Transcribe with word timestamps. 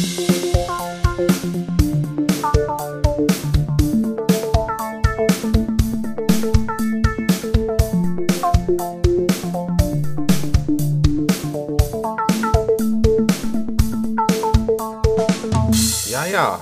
Ja, 0.00 0.06
ja. 16.24 16.60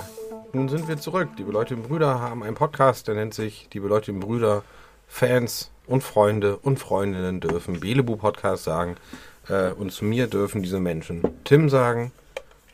Nun 0.51 0.67
sind 0.67 0.89
wir 0.89 0.97
zurück. 0.97 1.29
Die 1.37 1.43
Beleuchteten 1.43 1.83
Brüder 1.83 2.19
haben 2.19 2.43
einen 2.43 2.55
Podcast, 2.55 3.07
der 3.07 3.15
nennt 3.15 3.33
sich 3.33 3.69
Die 3.71 3.79
Beleuchteten 3.79 4.19
Brüder. 4.19 4.63
Fans 5.07 5.71
und 5.87 6.03
Freunde 6.03 6.57
und 6.57 6.77
Freundinnen 6.77 7.39
dürfen 7.39 7.79
Belebu 7.79 8.17
Podcast 8.17 8.65
sagen. 8.65 8.97
Äh, 9.47 9.71
und 9.71 9.93
zu 9.93 10.03
mir 10.03 10.27
dürfen 10.27 10.61
diese 10.61 10.81
Menschen 10.81 11.23
Tim 11.45 11.69
sagen 11.69 12.11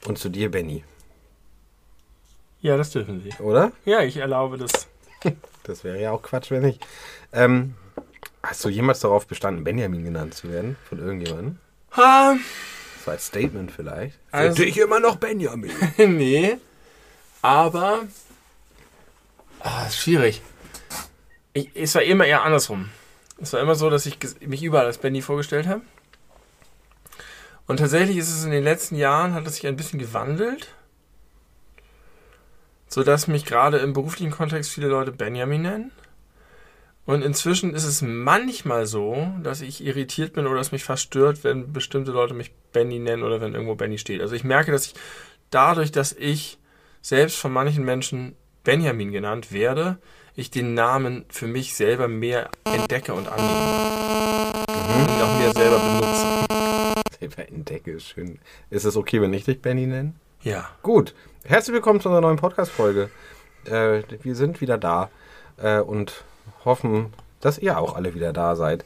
und 0.06 0.18
zu 0.18 0.30
dir 0.30 0.50
Benny. 0.52 0.84
Ja, 2.62 2.78
das 2.78 2.92
dürfen 2.92 3.22
Sie. 3.22 3.32
Oder? 3.44 3.72
Ja, 3.86 4.02
ich 4.02 4.18
erlaube 4.18 4.58
das. 4.58 4.72
Das 5.64 5.84
wäre 5.84 6.00
ja 6.00 6.12
auch 6.12 6.22
Quatsch, 6.22 6.52
wenn 6.52 6.62
nicht. 6.62 6.86
Ähm, 7.34 7.74
hast 8.44 8.64
du 8.64 8.70
jemals 8.70 9.00
darauf 9.00 9.26
bestanden, 9.26 9.64
Benjamin 9.64 10.04
genannt 10.04 10.36
zu 10.36 10.48
werden? 10.52 10.78
Von 10.88 11.00
irgendjemandem? 11.00 11.58
Ha, 11.98 12.36
Das 12.98 13.08
war 13.08 13.14
als 13.16 13.26
Statement 13.26 13.72
vielleicht. 13.72 14.14
Für 14.30 14.34
Also- 14.38 14.62
dich 14.64 14.78
immer 14.78 15.00
noch 15.00 15.16
Benjamin. 15.16 15.72
nee. 15.98 16.58
Aber. 17.42 18.04
Ah, 19.60 19.88
ist 19.88 19.98
schwierig. 19.98 20.44
Ich, 21.54 21.72
es 21.74 21.96
war 21.96 22.04
immer 22.04 22.26
eher 22.28 22.44
andersrum. 22.44 22.90
Es 23.42 23.52
war 23.54 23.60
immer 23.60 23.74
so, 23.74 23.90
dass 23.90 24.06
ich 24.06 24.20
mich 24.42 24.62
überall 24.62 24.86
als 24.86 25.00
Benny 25.00 25.24
vorgestellt 25.24 25.66
habe. 25.66 25.82
Und 27.68 27.78
tatsächlich 27.78 28.18
ist 28.18 28.32
es 28.32 28.44
in 28.46 28.52
den 28.52 28.64
letzten 28.64 28.96
Jahren, 28.96 29.34
hat 29.34 29.48
es 29.48 29.56
sich 29.56 29.68
ein 29.68 29.76
bisschen 29.76 30.00
gewandelt. 30.00 30.74
Sodass 32.88 33.28
mich 33.28 33.46
gerade 33.46 33.78
im 33.78 33.94
beruflichen 33.94 34.32
Kontext 34.32 34.72
viele 34.72 34.88
Leute 34.88 35.12
Benjamin 35.12 35.64
nennen. 35.64 35.92
Und 37.06 37.22
inzwischen 37.22 37.74
ist 37.76 37.86
es 37.86 38.02
manchmal 38.02 38.88
so, 38.88 39.32
dass 39.44 39.62
ich 39.62 39.84
irritiert 39.84 40.34
bin 40.34 40.48
oder 40.48 40.60
es 40.60 40.72
mich 40.72 40.84
fast 40.84 41.04
stört, 41.04 41.44
wenn 41.44 41.72
bestimmte 41.72 42.12
Leute 42.12 42.34
mich 42.34 42.52
Benny 42.72 42.98
nennen 42.98 43.24
oder 43.24 43.42
wenn 43.42 43.54
irgendwo 43.54 43.76
Benny 43.76 44.00
steht. 44.00 44.22
Also 44.22 44.36
ich 44.36 44.44
merke, 44.44 44.72
dass 44.72 44.88
ich 44.88 44.96
dadurch, 45.52 45.92
dass 45.92 46.14
ich 46.14 46.58
selbst 47.02 47.38
von 47.38 47.54
manchen 47.54 47.86
Menschen 47.86 48.36
Benjamin 48.64 49.12
genannt 49.12 49.52
werde, 49.52 50.00
ich 50.36 50.50
den 50.50 50.74
Namen 50.74 51.26
für 51.30 51.48
mich 51.48 51.76
selber 51.76 52.08
mehr 52.08 52.50
entdecke 52.64 53.14
und 53.14 53.28
annehme. 53.28 54.66
Und 54.68 55.10
ihn 55.12 55.22
auch 55.22 55.38
mehr 55.38 55.54
selber 55.54 55.80
benutze. 55.80 56.35
Selber 57.26 57.50
entdecke 57.50 57.92
ist 57.92 58.06
schön. 58.10 58.38
Ist 58.70 58.86
es 58.86 58.96
okay, 58.96 59.20
wenn 59.20 59.34
ich 59.34 59.46
dich 59.46 59.60
Benny 59.60 59.88
nenne? 59.88 60.14
Ja. 60.44 60.70
Gut, 60.84 61.16
herzlich 61.44 61.74
willkommen 61.74 62.00
zu 62.00 62.10
unserer 62.10 62.22
neuen 62.22 62.38
Podcast-Folge. 62.38 63.10
Äh, 63.66 64.04
wir 64.22 64.36
sind 64.36 64.62
wieder 64.62 64.78
da 64.78 65.10
äh, 65.58 65.80
und 65.80 66.24
hoffen, 66.66 67.14
dass 67.42 67.58
ihr 67.58 67.80
auch 67.80 67.96
alle 67.96 68.14
wieder 68.14 68.32
da 68.32 68.56
seid. 68.56 68.86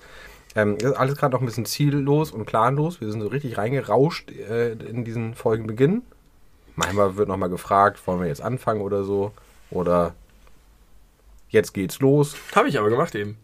Ähm, 0.56 0.78
ist 0.78 0.94
alles 0.94 1.18
gerade 1.18 1.34
noch 1.34 1.42
ein 1.42 1.48
bisschen 1.48 1.66
ziellos 1.66 2.32
und 2.32 2.46
planlos. 2.46 3.02
Wir 3.02 3.12
sind 3.12 3.20
so 3.20 3.28
richtig 3.28 3.58
reingerauscht 3.58 4.32
äh, 4.32 4.72
in 4.72 5.04
diesen 5.04 5.34
Folgenbeginn. 5.34 6.04
Manchmal 6.78 7.18
wird 7.18 7.28
nochmal 7.28 7.50
gefragt, 7.50 8.00
wollen 8.08 8.22
wir 8.22 8.28
jetzt 8.28 8.42
anfangen 8.42 8.80
oder 8.80 9.04
so. 9.04 9.34
Oder 9.70 10.14
jetzt 11.50 11.74
geht's 11.74 12.00
los. 12.00 12.38
Habe 12.56 12.70
ich 12.70 12.80
aber 12.80 12.90
gemacht 12.90 13.16
eben. 13.16 13.38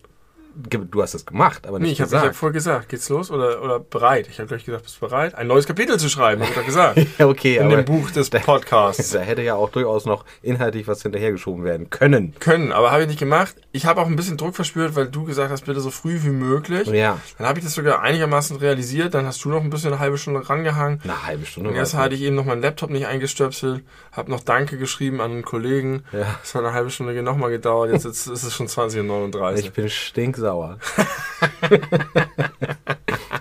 Du 0.56 1.02
hast 1.02 1.14
es 1.14 1.26
gemacht, 1.26 1.68
aber 1.68 1.80
Nee, 1.80 1.86
nicht 1.90 1.94
ich 1.94 2.02
habe 2.02 2.12
hab 2.16 2.22
gesagt. 2.22 2.36
vorher 2.38 2.54
gesagt, 2.54 2.90
geht's 2.90 3.10
los 3.10 3.30
oder, 3.30 3.62
oder 3.62 3.80
bereit? 3.80 4.28
Ich 4.30 4.40
habe 4.40 4.48
gleich 4.48 4.64
gesagt, 4.64 4.84
bist 4.84 4.96
du 5.02 5.02
bereit? 5.08 5.36
Ein 5.36 5.48
neues 5.48 5.66
Kapitel 5.68 6.00
zu 6.00 6.08
schreiben, 6.10 6.42
habe 6.42 6.52
ich 6.52 6.58
doch 6.58 6.66
gesagt. 6.66 6.98
ja, 7.20 7.28
okay, 7.28 7.58
In 7.58 7.70
dem 7.70 7.84
Buch 7.84 8.10
des 8.12 8.30
Podcasts. 8.46 9.10
da 9.12 9.20
hätte 9.20 9.42
ja 9.42 9.56
auch 9.56 9.70
durchaus 9.70 10.06
noch 10.06 10.24
inhaltlich 10.42 10.88
was 10.88 11.02
hinterhergeschoben 11.02 11.66
werden 11.66 11.90
können. 11.90 12.34
Können, 12.40 12.72
aber 12.72 12.92
habe 12.92 13.02
ich 13.02 13.08
nicht 13.10 13.20
gemacht. 13.20 13.56
Ich 13.74 13.86
habe 13.86 14.00
auch 14.02 14.06
ein 14.08 14.16
bisschen 14.16 14.38
Druck 14.38 14.56
verspürt, 14.56 14.96
weil 14.96 15.08
du 15.10 15.26
gesagt 15.26 15.52
hast, 15.52 15.66
bitte 15.66 15.82
so 15.82 15.92
früh 15.92 16.24
wie 16.24 16.30
möglich. 16.30 16.88
Ja, 16.88 17.20
Dann 17.38 17.48
habe 17.48 17.60
ich 17.60 17.66
das 17.66 17.74
sogar 17.74 18.02
einigermaßen 18.02 18.56
realisiert. 18.56 19.14
Dann 19.14 19.26
hast 19.26 19.44
du 19.44 19.50
noch 19.50 19.62
ein 19.62 19.70
bisschen 19.70 19.92
eine 19.92 20.00
halbe 20.00 20.18
Stunde 20.18 20.50
rangehangen. 20.50 21.02
eine 21.04 21.26
halbe 21.26 21.46
Stunde. 21.46 21.70
Und 21.70 21.76
erst 21.76 21.96
hatte 21.96 22.16
ich 22.16 22.22
eben 22.22 22.36
noch 22.36 22.46
meinen 22.46 22.62
Laptop 22.62 22.90
nicht 22.92 23.08
eingestöpselt, 23.08 23.84
habe 24.14 24.32
noch 24.32 24.40
Danke 24.40 24.78
geschrieben 24.78 25.20
an 25.20 25.32
einen 25.32 25.44
Kollegen. 25.44 26.04
Ja. 26.14 26.38
Das 26.42 26.56
hat 26.56 26.64
eine 26.64 26.72
halbe 26.74 26.90
Stunde 26.92 27.22
nochmal 27.22 27.50
gedauert. 27.50 27.92
Jetzt 27.92 28.06
ist, 28.06 28.28
ist 28.28 28.44
es 28.44 28.54
schon 28.54 28.68
20.39 28.68 29.36
Uhr. 29.36 29.54
Ich 29.58 29.74
bin 29.74 29.90
stinksauer. 29.90 30.45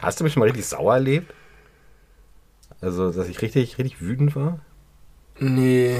Hast 0.02 0.20
du 0.20 0.24
mich 0.24 0.32
schon 0.32 0.40
mal 0.40 0.46
richtig 0.46 0.66
sauer 0.66 0.94
erlebt? 0.94 1.32
Also, 2.80 3.10
dass 3.10 3.28
ich 3.28 3.40
richtig, 3.42 3.78
richtig 3.78 4.00
wütend 4.00 4.36
war? 4.36 4.58
Nee, 5.38 5.96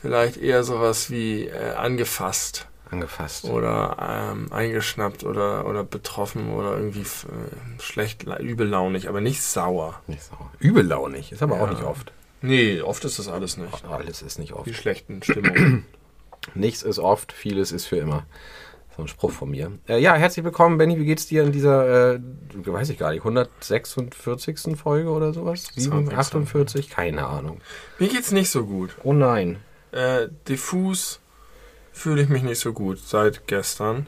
vielleicht 0.00 0.36
eher 0.36 0.62
sowas 0.62 1.10
wie 1.10 1.46
äh, 1.46 1.72
angefasst 1.72 2.68
Angefasst. 2.90 3.44
oder 3.46 3.96
ähm, 4.32 4.52
eingeschnappt 4.52 5.24
oder, 5.24 5.66
oder 5.66 5.82
betroffen 5.82 6.52
oder 6.52 6.76
irgendwie 6.76 7.00
äh, 7.00 7.80
schlecht, 7.80 8.24
übellaunig, 8.38 9.08
aber 9.08 9.20
nicht 9.20 9.42
sauer. 9.42 10.00
Nicht 10.06 10.22
sauer. 10.22 10.52
Übellaunig. 10.60 11.32
Ist 11.32 11.42
aber 11.42 11.56
auch 11.60 11.66
Ja. 11.66 11.72
nicht 11.72 11.82
oft. 11.82 12.12
Nee, 12.42 12.80
oft 12.82 13.04
ist 13.04 13.18
das 13.18 13.26
alles 13.28 13.56
nicht. 13.56 13.84
Alles 13.86 14.22
ist 14.22 14.38
nicht 14.38 14.52
oft. 14.52 14.66
Die 14.66 14.74
schlechten 14.74 15.22
Stimmungen. 15.22 15.84
Nichts 16.54 16.82
ist 16.82 17.00
oft, 17.00 17.32
vieles 17.32 17.72
ist 17.72 17.86
für 17.86 17.96
immer. 17.96 18.24
So 18.96 19.02
ein 19.02 19.08
Spruch 19.08 19.32
von 19.32 19.50
mir. 19.50 19.72
Äh, 19.88 19.98
ja, 20.00 20.14
herzlich 20.14 20.42
willkommen, 20.42 20.78
Benny. 20.78 20.98
Wie 20.98 21.04
geht's 21.04 21.26
dir 21.26 21.42
in 21.42 21.52
dieser, 21.52 22.14
äh, 22.14 22.20
weiß 22.54 22.88
ich 22.88 22.96
gar 22.96 23.10
nicht, 23.10 23.20
146. 23.20 24.74
Folge 24.74 25.10
oder 25.10 25.34
sowas? 25.34 25.68
7, 25.74 26.10
48? 26.10 26.88
Keine 26.88 27.26
Ahnung. 27.26 27.60
Mir 27.98 28.08
geht's 28.08 28.32
nicht 28.32 28.48
so 28.48 28.64
gut. 28.64 28.96
Oh 29.02 29.12
nein. 29.12 29.58
Äh, 29.92 30.28
diffus 30.48 31.20
fühle 31.92 32.22
ich 32.22 32.30
mich 32.30 32.42
nicht 32.42 32.58
so 32.58 32.72
gut 32.72 32.98
seit 32.98 33.46
gestern. 33.46 34.06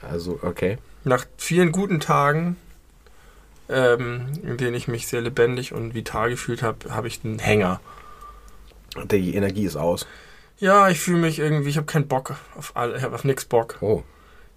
Also, 0.00 0.38
okay. 0.42 0.78
Nach 1.02 1.26
vielen 1.36 1.72
guten 1.72 1.98
Tagen, 1.98 2.56
ähm, 3.68 4.28
in 4.44 4.56
denen 4.58 4.76
ich 4.76 4.86
mich 4.86 5.08
sehr 5.08 5.22
lebendig 5.22 5.72
und 5.72 5.94
vital 5.94 6.30
gefühlt 6.30 6.62
habe, 6.62 6.94
habe 6.94 7.08
ich 7.08 7.24
einen 7.24 7.40
Hänger. 7.40 7.80
Die 9.10 9.34
Energie 9.34 9.64
ist 9.64 9.76
aus. 9.76 10.06
Ja, 10.58 10.88
ich 10.88 11.00
fühle 11.00 11.18
mich 11.18 11.40
irgendwie, 11.40 11.70
ich 11.70 11.78
habe 11.78 11.86
keinen 11.86 12.06
Bock 12.06 12.36
auf 12.56 12.76
all, 12.76 12.94
ich 12.94 13.02
habe 13.02 13.16
auf 13.16 13.24
nichts 13.24 13.44
Bock. 13.44 13.78
Oh. 13.80 14.04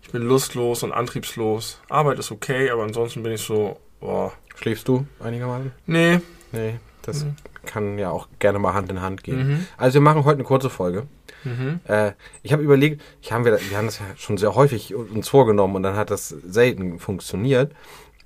Ich 0.03 0.12
bin 0.12 0.22
lustlos 0.24 0.84
und 0.84 0.91
antriebslos. 0.91 1.80
Arbeit 1.90 2.19
ist 2.19 2.31
okay, 2.31 2.69
aber 2.69 2.84
ansonsten 2.84 3.24
bin 3.24 3.31
ich 3.34 3.41
so, 3.41 3.80
boah, 4.00 4.31
Schläfst 4.56 4.88
du 4.88 5.06
einigermaßen? 5.19 5.72
nee. 5.88 6.19
Nee, 6.52 6.75
das 7.02 7.25
Mhm. 7.25 7.36
kann 7.66 7.97
ja 7.97 8.12
auch 8.12 8.28
gerne 8.38 8.59
mal 8.59 8.75
Hand 8.75 8.91
in 8.91 9.02
Hand 9.02 9.24
gehen. 9.24 9.47
Mhm. 9.47 9.68
Also 9.78 9.96
wir 9.96 10.02
machen 10.02 10.24
heute 10.24 10.36
eine 10.36 10.44
kurze 10.44 10.69
Folge. 10.69 11.08
Mhm. 11.44 11.80
Äh, 11.86 12.12
ich 12.44 12.53
habe 12.53 12.62
überlegt, 12.62 13.02
ich 13.24 13.31
haben 13.31 13.44
wir, 13.44 13.59
wir 13.59 13.75
haben 13.78 13.88
das 13.88 13.97
ja 13.97 14.06
schon 14.16 14.38
sehr 14.38 14.53
häufig 14.53 14.94
uns 14.94 15.28
vorgenommen 15.28 15.75
und 15.75 15.81
dann 15.84 15.96
hat 15.96 16.12
das 16.12 16.30
selten 16.30 17.00
funktioniert. 17.00 17.72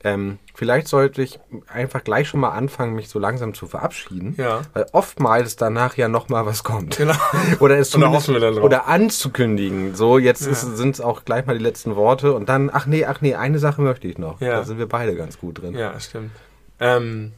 Ähm, 0.04 0.38
vielleicht 0.54 0.88
sollte 0.88 1.22
ich 1.24 1.40
einfach 1.68 2.04
gleich 2.04 2.28
schon 2.30 2.40
mal 2.40 2.52
anfangen, 2.52 2.94
mich 2.94 3.10
so 3.10 3.18
langsam 3.18 3.54
zu 3.56 3.66
verabschieden. 3.66 4.36
Ja. 4.38 4.62
Weil 4.74 4.86
oftmals 4.92 5.56
danach 5.56 5.98
ja 5.98 6.08
noch 6.08 6.30
mal 6.30 6.46
was 6.46 6.64
kommt. 6.64 6.98
Genau. 6.98 7.16
Oder 7.60 7.80
es 7.80 7.96
oder 7.96 8.88
anzukündigen. 8.88 9.96
So, 9.96 10.20
jetzt 10.20 10.46
Ja. 10.46 10.54
sind 10.54 10.96
es 10.96 11.02
auch 11.02 11.26
gleich 11.26 11.46
mal 11.48 11.58
die 11.58 11.64
letzten 11.64 11.96
Worte 11.96 12.34
und 12.34 12.48
dann, 12.48 12.70
ach 12.72 12.86
nee, 12.86 13.06
ach 13.06 13.22
nee, 13.22 13.34
eine 13.36 13.58
Sache 13.60 13.82
möchte 13.82 14.08
ich 14.08 14.18
noch. 14.18 14.40
Ja. 14.40 14.58
Da 14.58 14.64
sind 14.64 14.78
wir 14.78 14.88
beide 14.88 15.16
ganz 15.16 15.40
gut 15.40 15.62
drin. 15.62 15.74
Ja, 15.74 16.00
stimmt. 16.00 16.32
Ähm, 16.80 17.32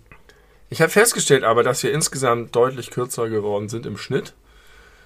ich 0.69 0.81
habe 0.81 0.91
festgestellt 0.91 1.43
aber, 1.45 1.63
dass 1.63 1.81
wir 1.81 1.93
insgesamt 1.93 2.55
deutlich 2.55 2.91
kürzer 2.91 3.29
geworden 3.29 3.69
sind 3.69 3.85
im 3.85 3.97
Schnitt. 3.97 4.33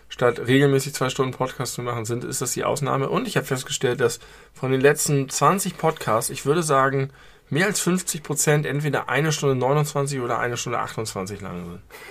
Statt 0.10 0.40
regelmäßig 0.46 0.94
zwei 0.94 1.10
Stunden 1.10 1.34
Podcast 1.34 1.74
zu 1.74 1.82
machen, 1.82 2.06
sind, 2.06 2.24
ist 2.24 2.42
das 2.42 2.52
die 2.54 2.64
Ausnahme. 2.64 3.10
Und 3.10 3.28
ich 3.28 3.36
habe 3.38 3.48
festgestellt, 3.48 4.00
dass 4.00 4.20
von 4.54 4.72
den 4.72 4.82
letzten 4.82 5.28
20 5.30 5.78
Podcasts, 5.78 6.30
ich 6.30 6.46
würde 6.46 6.62
sagen, 6.62 7.10
mehr 7.54 7.68
als 7.68 7.80
50 7.80 8.24
Prozent 8.24 8.66
entweder 8.66 9.08
eine 9.10 9.32
Stunde 9.32 9.56
29 9.56 10.20
oder 10.20 10.40
eine 10.40 10.58
Stunde 10.58 10.80
28 10.80 11.42
lang 11.42 11.64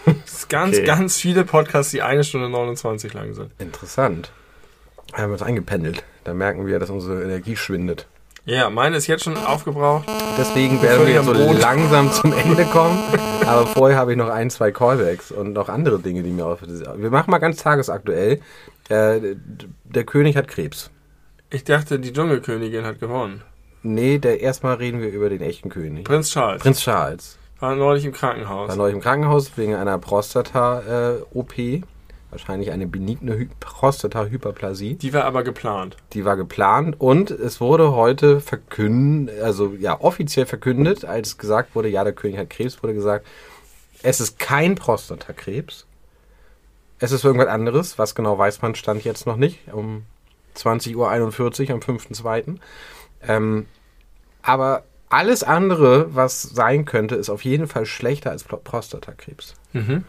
sind. 0.07 0.17
Es 0.27 0.33
ist 0.33 0.49
ganz, 0.49 0.77
Okay. 0.77 0.87
ganz 0.87 1.17
viele 1.19 1.45
Podcasts, 1.45 1.91
die 1.93 2.03
eine 2.03 2.25
Stunde 2.25 2.49
29 2.49 3.13
lang 3.13 3.35
sind. 3.35 3.51
Interessant. 3.59 4.33
Haben 5.13 5.29
wir 5.29 5.33
uns 5.33 5.43
eingependelt. 5.43 6.05
Da 6.25 6.33
merken 6.33 6.67
wir, 6.67 6.79
dass 6.79 6.89
unsere 6.89 7.23
Energie 7.23 7.57
schwindet. 7.57 8.07
Ja, 8.45 8.71
meine 8.71 8.97
ist 8.97 9.07
jetzt 9.07 9.23
schon 9.25 9.37
aufgebraucht. 9.37 10.09
Deswegen 10.37 10.83
werden 10.83 11.07
wir 11.07 11.15
jetzt 11.15 11.27
so 11.27 11.33
Boden. 11.33 11.59
langsam 11.61 12.11
zum 12.11 12.33
Ende 12.37 12.65
kommen. 12.65 12.99
Aber 13.47 13.67
vorher 13.67 13.97
habe 13.99 14.13
ich 14.13 14.19
noch 14.19 14.29
ein, 14.31 14.51
zwei 14.51 14.73
Callbacks 14.73 15.31
und 15.31 15.53
noch 15.53 15.69
andere 15.69 16.01
Dinge, 16.01 16.23
die 16.25 16.31
mir 16.31 16.47
auf. 16.47 16.61
Wir 16.63 17.11
machen 17.11 17.31
mal 17.31 17.39
ganz 17.39 17.63
tagesaktuell. 17.63 18.41
Äh, 18.89 19.37
der 19.85 20.05
König 20.05 20.37
hat 20.37 20.49
Krebs. 20.49 20.91
Ich 21.51 21.63
dachte, 21.65 22.01
die 22.01 22.13
Dschungelkönigin 22.13 22.85
hat 22.85 22.99
gewonnen. 22.99 23.43
Nee, 23.83 24.19
der 24.19 24.41
erstmal 24.41 24.77
reden 24.77 25.01
wir 25.01 25.11
über 25.11 25.29
den 25.29 25.41
echten 25.43 25.69
König. 25.69 26.05
Prinz 26.05 26.31
Charles 26.31 26.63
Prinz 26.63 26.81
Charles. 26.81 27.39
war 27.61 27.75
neulich 27.75 28.05
im 28.05 28.13
Krankenhaus. 28.13 28.69
War 28.69 28.77
neulich 28.77 28.95
im 28.95 29.01
Krankenhaus 29.01 29.57
wegen 29.57 29.75
einer 29.75 29.99
Prostata-OP. 29.99 31.83
Wahrscheinlich 32.31 32.71
eine 32.71 32.87
benigne 32.87 33.37
Hy 33.37 33.49
Prostata-Hyperplasie. 33.61 34.95
Die 34.95 35.13
war 35.13 35.25
aber 35.25 35.43
geplant. 35.43 35.97
Die 36.15 36.25
war 36.25 36.37
geplant 36.37 36.97
und 36.99 37.31
es 37.31 37.61
wurde 37.61 37.93
heute 37.93 38.41
verkündet, 38.41 39.43
also 39.43 39.75
ja, 39.79 40.01
offiziell 40.01 40.47
verkündet, 40.47 41.05
als 41.05 41.37
gesagt 41.37 41.75
wurde, 41.75 41.89
ja, 41.91 42.05
der 42.05 42.15
König 42.15 42.39
hat 42.39 42.49
Krebs, 42.49 42.83
wurde 42.83 42.95
gesagt, 42.95 43.27
Es 44.03 44.21
ist 44.21 44.39
kein 44.39 44.77
Prostatakrebs. 44.77 45.87
Es 46.99 47.13
ist 47.13 47.25
irgendwas 47.25 47.49
anderes. 47.49 47.99
Was 47.99 48.15
genau 48.15 48.39
weiß 48.39 48.63
man, 48.63 48.75
stand 48.77 49.05
jetzt 49.05 49.27
noch 49.27 49.37
nicht. 49.37 49.59
Um 49.73 50.05
20.41 50.57 50.97
Uhr 50.97 51.11
am 51.11 51.29
5.2. 51.81 52.57
Ähm, 53.27 53.67
aber 54.43 54.85
alles 55.09 55.43
andere, 55.43 56.15
was 56.15 56.43
sein 56.43 56.85
könnte, 56.85 57.15
ist 57.17 57.29
auf 57.31 57.45
jeden 57.45 57.67
Fall 57.69 57.87
schlechter 57.87 58.31
als 58.31 58.45
Pro- 58.45 58.57
Prostatakrebs. 58.57 59.55
Mhm. 59.73 60.05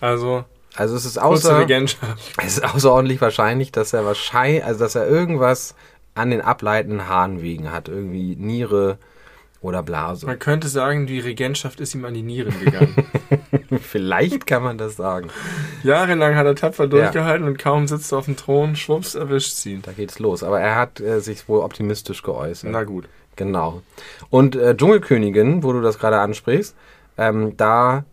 Also, 0.00 0.44
Also 0.76 0.96
es 0.96 1.04
ist, 1.04 1.18
außer, 1.18 1.66
es 2.44 2.58
ist 2.58 2.64
außerordentlich 2.64 3.20
wahrscheinlich, 3.20 3.72
dass 3.72 3.92
er 3.92 4.04
wahrscheinlich, 4.04 4.64
also 4.64 4.80
dass 4.80 4.94
er 4.94 5.06
irgendwas 5.08 5.74
an 6.14 6.30
den 6.30 6.40
ableitenden 6.42 7.08
Harnwegen 7.08 7.72
hat. 7.72 7.88
Irgendwie 7.88 8.36
Niere 8.36 8.98
oder 9.60 9.82
Blase. 9.82 10.26
Man 10.26 10.38
könnte 10.38 10.68
sagen, 10.68 11.06
die 11.06 11.20
Regentschaft 11.20 11.80
ist 11.80 11.94
ihm 11.94 12.04
an 12.04 12.12
die 12.14 12.22
Nieren 12.22 12.54
gegangen. 12.60 12.94
Vielleicht 13.82 14.46
kann 14.46 14.62
man 14.62 14.78
das 14.78 14.96
sagen. 14.96 15.28
Jahrelang 15.82 16.34
hat 16.36 16.46
er 16.46 16.54
tapfer 16.54 16.86
durchgehalten 16.86 17.46
und 17.46 17.58
kaum 17.58 17.86
sitzt 17.86 18.12
er 18.12 18.18
auf 18.18 18.24
dem 18.26 18.36
Thron, 18.36 18.76
schwupps, 18.76 19.14
erwischt 19.14 19.52
sie. 19.52 19.80
Da 19.80 19.92
geht's 19.92 20.18
los. 20.18 20.42
Aber 20.42 20.60
er 20.60 20.76
hat 20.76 21.00
äh, 21.00 21.20
sich 21.20 21.48
wohl 21.48 21.60
optimistisch 21.60 22.22
geäußert. 22.22 22.70
Na 22.70 22.84
gut. 22.84 23.08
Genau. 23.36 23.82
Und 24.30 24.56
äh, 24.56 24.76
Dschungelkönigin, 24.76 25.62
wo 25.62 25.72
du 25.72 25.80
das 25.80 25.98
gerade 25.98 26.20
ansprichst, 26.20 26.74
ähm, 27.18 27.56
da 27.56 28.04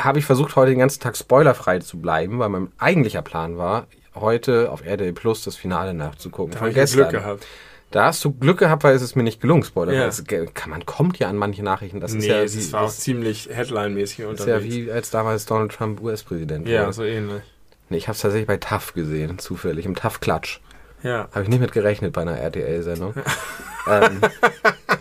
habe 0.00 0.18
ich 0.18 0.24
versucht, 0.24 0.56
heute 0.56 0.70
den 0.70 0.78
ganzen 0.78 1.00
Tag 1.00 1.16
spoilerfrei 1.16 1.78
zu 1.78 1.98
bleiben, 1.98 2.38
weil 2.38 2.48
mein 2.48 2.72
eigentlicher 2.78 3.22
Plan 3.22 3.58
war, 3.58 3.86
heute 4.14 4.70
auf 4.70 4.84
RTL 4.84 5.12
Plus 5.12 5.44
das 5.44 5.56
Finale 5.56 5.94
nachzugucken. 5.94 6.52
Da 6.52 6.60
habe 6.60 6.70
ich 6.70 6.76
ja 6.76 6.82
gestern. 6.82 7.08
Glück 7.08 7.22
gehabt. 7.22 7.46
Da 7.92 8.06
hast 8.06 8.24
du 8.24 8.32
Glück 8.32 8.58
gehabt, 8.58 8.84
weil 8.84 8.94
es 8.94 9.02
ist 9.02 9.16
mir 9.16 9.22
nicht 9.22 9.40
gelungen, 9.40 9.62
Spoiler. 9.62 9.92
Ja. 9.92 10.10
Kann, 10.54 10.70
man 10.70 10.86
kommt 10.86 11.18
ja 11.18 11.28
an 11.28 11.36
manche 11.36 11.62
Nachrichten. 11.62 12.00
Das 12.00 12.12
ist 12.12 12.22
nee, 12.22 12.28
ja, 12.28 12.42
es 12.42 12.56
wie, 12.56 12.72
war 12.72 12.80
auch 12.80 12.86
das 12.86 13.00
ziemlich 13.00 13.50
Headline-mäßig 13.52 14.18
ist 14.18 14.24
ja 14.24 14.28
unterwegs. 14.28 14.74
wie 14.74 14.90
als 14.90 15.10
damals 15.10 15.44
Donald 15.44 15.72
Trump 15.72 16.00
US-Präsident 16.00 16.66
Ja, 16.66 16.82
wurde. 16.82 16.92
so 16.94 17.04
ähnlich. 17.04 17.42
Nee, 17.90 17.98
ich 17.98 18.08
habe 18.08 18.16
es 18.16 18.22
tatsächlich 18.22 18.46
bei 18.48 18.56
TAF 18.56 18.94
gesehen, 18.94 19.38
zufällig, 19.38 19.84
im 19.84 19.94
TAF-Klatsch. 19.94 20.60
Ja. 21.02 21.28
Habe 21.32 21.42
ich 21.42 21.48
nicht 21.48 21.60
mit 21.60 21.72
gerechnet 21.72 22.14
bei 22.14 22.22
einer 22.22 22.38
RTL-Sendung. 22.38 23.12
ähm, 23.90 24.20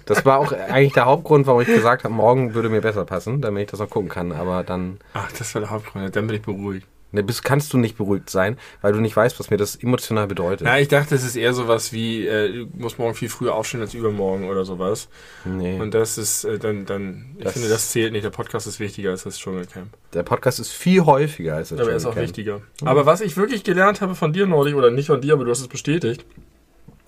das 0.05 0.25
war 0.25 0.39
auch 0.39 0.51
eigentlich 0.51 0.93
der 0.93 1.05
Hauptgrund, 1.05 1.47
warum 1.47 1.61
ich 1.61 1.67
gesagt 1.67 2.03
habe, 2.03 2.13
morgen 2.13 2.53
würde 2.53 2.67
mir 2.67 2.81
besser 2.81 3.05
passen, 3.05 3.39
damit 3.39 3.63
ich 3.63 3.71
das 3.71 3.79
noch 3.79 3.89
gucken 3.89 4.09
kann. 4.09 4.33
Aber 4.33 4.63
dann 4.63 4.99
Ach, 5.13 5.31
das 5.31 5.55
war 5.55 5.61
der 5.61 5.69
Hauptgrund. 5.69 6.13
Dann 6.13 6.27
bin 6.27 6.35
ich 6.35 6.41
beruhigt. 6.41 6.87
Ne, 7.11 7.23
bist, 7.23 7.43
kannst 7.43 7.71
du 7.73 7.77
nicht 7.77 7.97
beruhigt 7.97 8.29
sein, 8.29 8.57
weil 8.81 8.93
du 8.93 8.99
nicht 8.99 9.15
weißt, 9.15 9.39
was 9.39 9.49
mir 9.49 9.57
das 9.57 9.75
emotional 9.75 10.27
bedeutet. 10.27 10.65
Ja, 10.67 10.77
ich 10.77 10.87
dachte, 10.87 11.15
es 11.15 11.23
ist 11.23 11.35
eher 11.35 11.53
sowas 11.53 11.91
wie, 11.93 12.25
äh, 12.27 12.65
du 12.65 12.67
musst 12.77 12.99
morgen 12.99 13.15
viel 13.15 13.29
früher 13.29 13.53
aufstehen 13.55 13.81
als 13.81 13.93
übermorgen 13.93 14.49
oder 14.49 14.65
sowas. 14.65 15.09
Nee, 15.45 15.79
Und 15.79 15.93
das 15.93 16.17
ist 16.17 16.43
äh, 16.45 16.57
dann, 16.59 16.85
dann, 16.85 17.35
ich 17.37 17.43
Das- 17.43 17.53
finde, 17.53 17.69
das 17.69 17.91
zählt 17.91 18.11
nicht. 18.13 18.23
Der 18.23 18.29
Podcast 18.29 18.67
ist 18.67 18.79
wichtiger 18.79 19.11
als 19.11 19.23
das 19.23 19.37
Dschungelcamp. 19.37 19.89
der 20.13 20.23
Podcast 20.23 20.59
ist 20.59 20.71
viel 20.71 21.05
häufiger 21.05 21.55
als 21.55 21.69
das 21.69 21.79
Aber 21.79 21.91
er 21.91 21.97
ist 21.97 22.05
auch 22.05 22.11
Dschungelcamp. 22.13 22.37
wichtiger. 22.37 22.61
Aber 22.83 23.05
was 23.05 23.21
ich 23.21 23.37
wirklich 23.37 23.63
gelernt 23.63 24.01
habe 24.01 24.15
von 24.15 24.33
dir 24.33 24.45
neulich, 24.47 24.75
oder 24.75 24.91
nicht 24.91 25.07
von 25.07 25.21
dir, 25.21 25.33
aber 25.33 25.45
du 25.45 25.51
hast 25.51 25.61
es 25.61 25.67
bestätigt, 25.67 26.25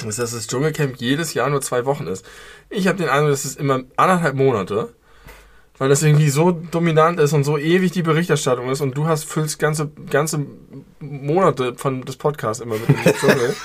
ist, 0.07 0.19
dass 0.19 0.31
das 0.31 0.47
Dschungelcamp 0.47 0.95
jedes 0.97 1.33
Jahr 1.33 1.49
nur 1.49 1.61
zwei 1.61 1.85
Wochen 1.85 2.07
ist. 2.07 2.25
Ich 2.69 2.87
habe 2.87 2.97
den 2.97 3.09
Eindruck, 3.09 3.29
dass 3.31 3.45
es 3.45 3.55
immer 3.55 3.83
anderthalb 3.95 4.35
Monate, 4.35 4.89
weil 5.77 5.89
das 5.89 6.03
irgendwie 6.03 6.29
so 6.29 6.51
dominant 6.51 7.19
ist 7.19 7.33
und 7.33 7.43
so 7.43 7.57
ewig 7.57 7.91
die 7.91 8.03
Berichterstattung 8.03 8.69
ist 8.69 8.81
und 8.81 8.95
du 8.95 9.07
hast 9.07 9.25
füllst 9.25 9.59
ganze, 9.59 9.89
ganze 10.09 10.45
Monate 10.99 11.73
von 11.75 12.03
des 12.03 12.15
Podcasts 12.15 12.63
immer 12.63 12.75
mit 12.75 12.87
dem 12.87 12.95
Dschungel. 13.19 13.55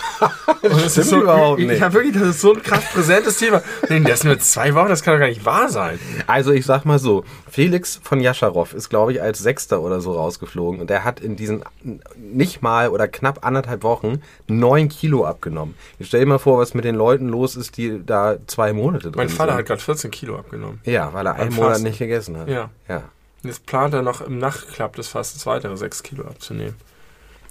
Das 0.63 0.71
Stimmt 0.73 0.85
ist 0.97 1.11
so, 1.11 1.23
überhaupt 1.23 1.61
ich, 1.61 1.67
nicht. 1.67 1.77
Ich 1.77 1.83
habe 1.83 1.95
wirklich, 1.95 2.15
das 2.15 2.29
ist 2.29 2.41
so 2.41 2.55
ein 2.55 2.63
krass 2.63 2.85
präsentes 2.93 3.39
Thema. 3.39 3.63
Nee, 3.89 4.01
das 4.01 4.21
sind 4.21 4.29
nur 4.31 4.39
zwei 4.41 4.75
Wochen, 4.75 4.89
das 4.89 5.03
kann 5.03 5.15
doch 5.15 5.21
gar 5.21 5.29
nicht 5.29 5.45
wahr 5.45 5.69
sein. 5.69 5.99
Also 6.27 6.51
ich 6.53 6.67
sag 6.67 6.85
mal 6.85 6.99
so, 6.99 7.25
Felix 7.49 8.01
von 8.03 8.21
Jascharow 8.21 8.73
ist, 8.75 8.89
glaube 8.89 9.13
ich, 9.13 9.23
als 9.23 9.39
Sechster 9.39 9.81
oder 9.81 10.01
so 10.01 10.13
rausgeflogen 10.13 10.81
und 10.81 10.91
der 10.91 11.05
hat 11.05 11.21
in 11.21 11.37
diesen 11.37 11.63
nicht 12.17 12.63
mal 12.63 12.89
oder 12.89 13.07
knapp 13.07 13.47
anderthalb 13.47 13.83
Wochen 13.85 14.21
neun 14.49 14.89
Kilo 14.89 15.25
abgenommen. 15.25 15.75
Ich 15.99 16.09
stell 16.09 16.21
dir 16.21 16.27
mal 16.27 16.39
vor, 16.39 16.59
was 16.59 16.75
mit 16.75 16.85
den 16.85 16.97
Leuten 16.97 17.29
los 17.29 17.55
ist, 17.55 17.77
die 17.77 18.01
da 18.05 18.37
zwei 18.47 18.73
Monate 18.73 19.11
drin 19.11 19.15
Mein 19.17 19.29
Vater 19.29 19.53
sind. 19.53 19.59
hat 19.61 19.67
gerade 19.67 19.81
14 19.81 20.11
Kilo 20.11 20.37
abgenommen. 20.39 20.81
Ja, 20.85 21.13
weil 21.13 21.27
er 21.27 21.35
einen 21.37 21.51
Beim 21.51 21.57
Monat 21.57 21.71
Fasten. 21.73 21.85
Nicht 22.01 22.09
gegessen 22.09 22.37
hat. 22.37 22.49
Ja. 22.49 22.71
Ja. 22.89 23.05
Jetzt 23.43 23.67
plant 23.67 23.95
er 23.95 24.03
noch 24.03 24.21
im 24.21 24.39
Nachtklapp 24.39 24.97
des 24.97 25.09
Fastens 25.09 25.47
weitere 25.47 25.77
6 25.77 26.03
Kilo 26.03 26.25
abzunehmen. 26.25 26.75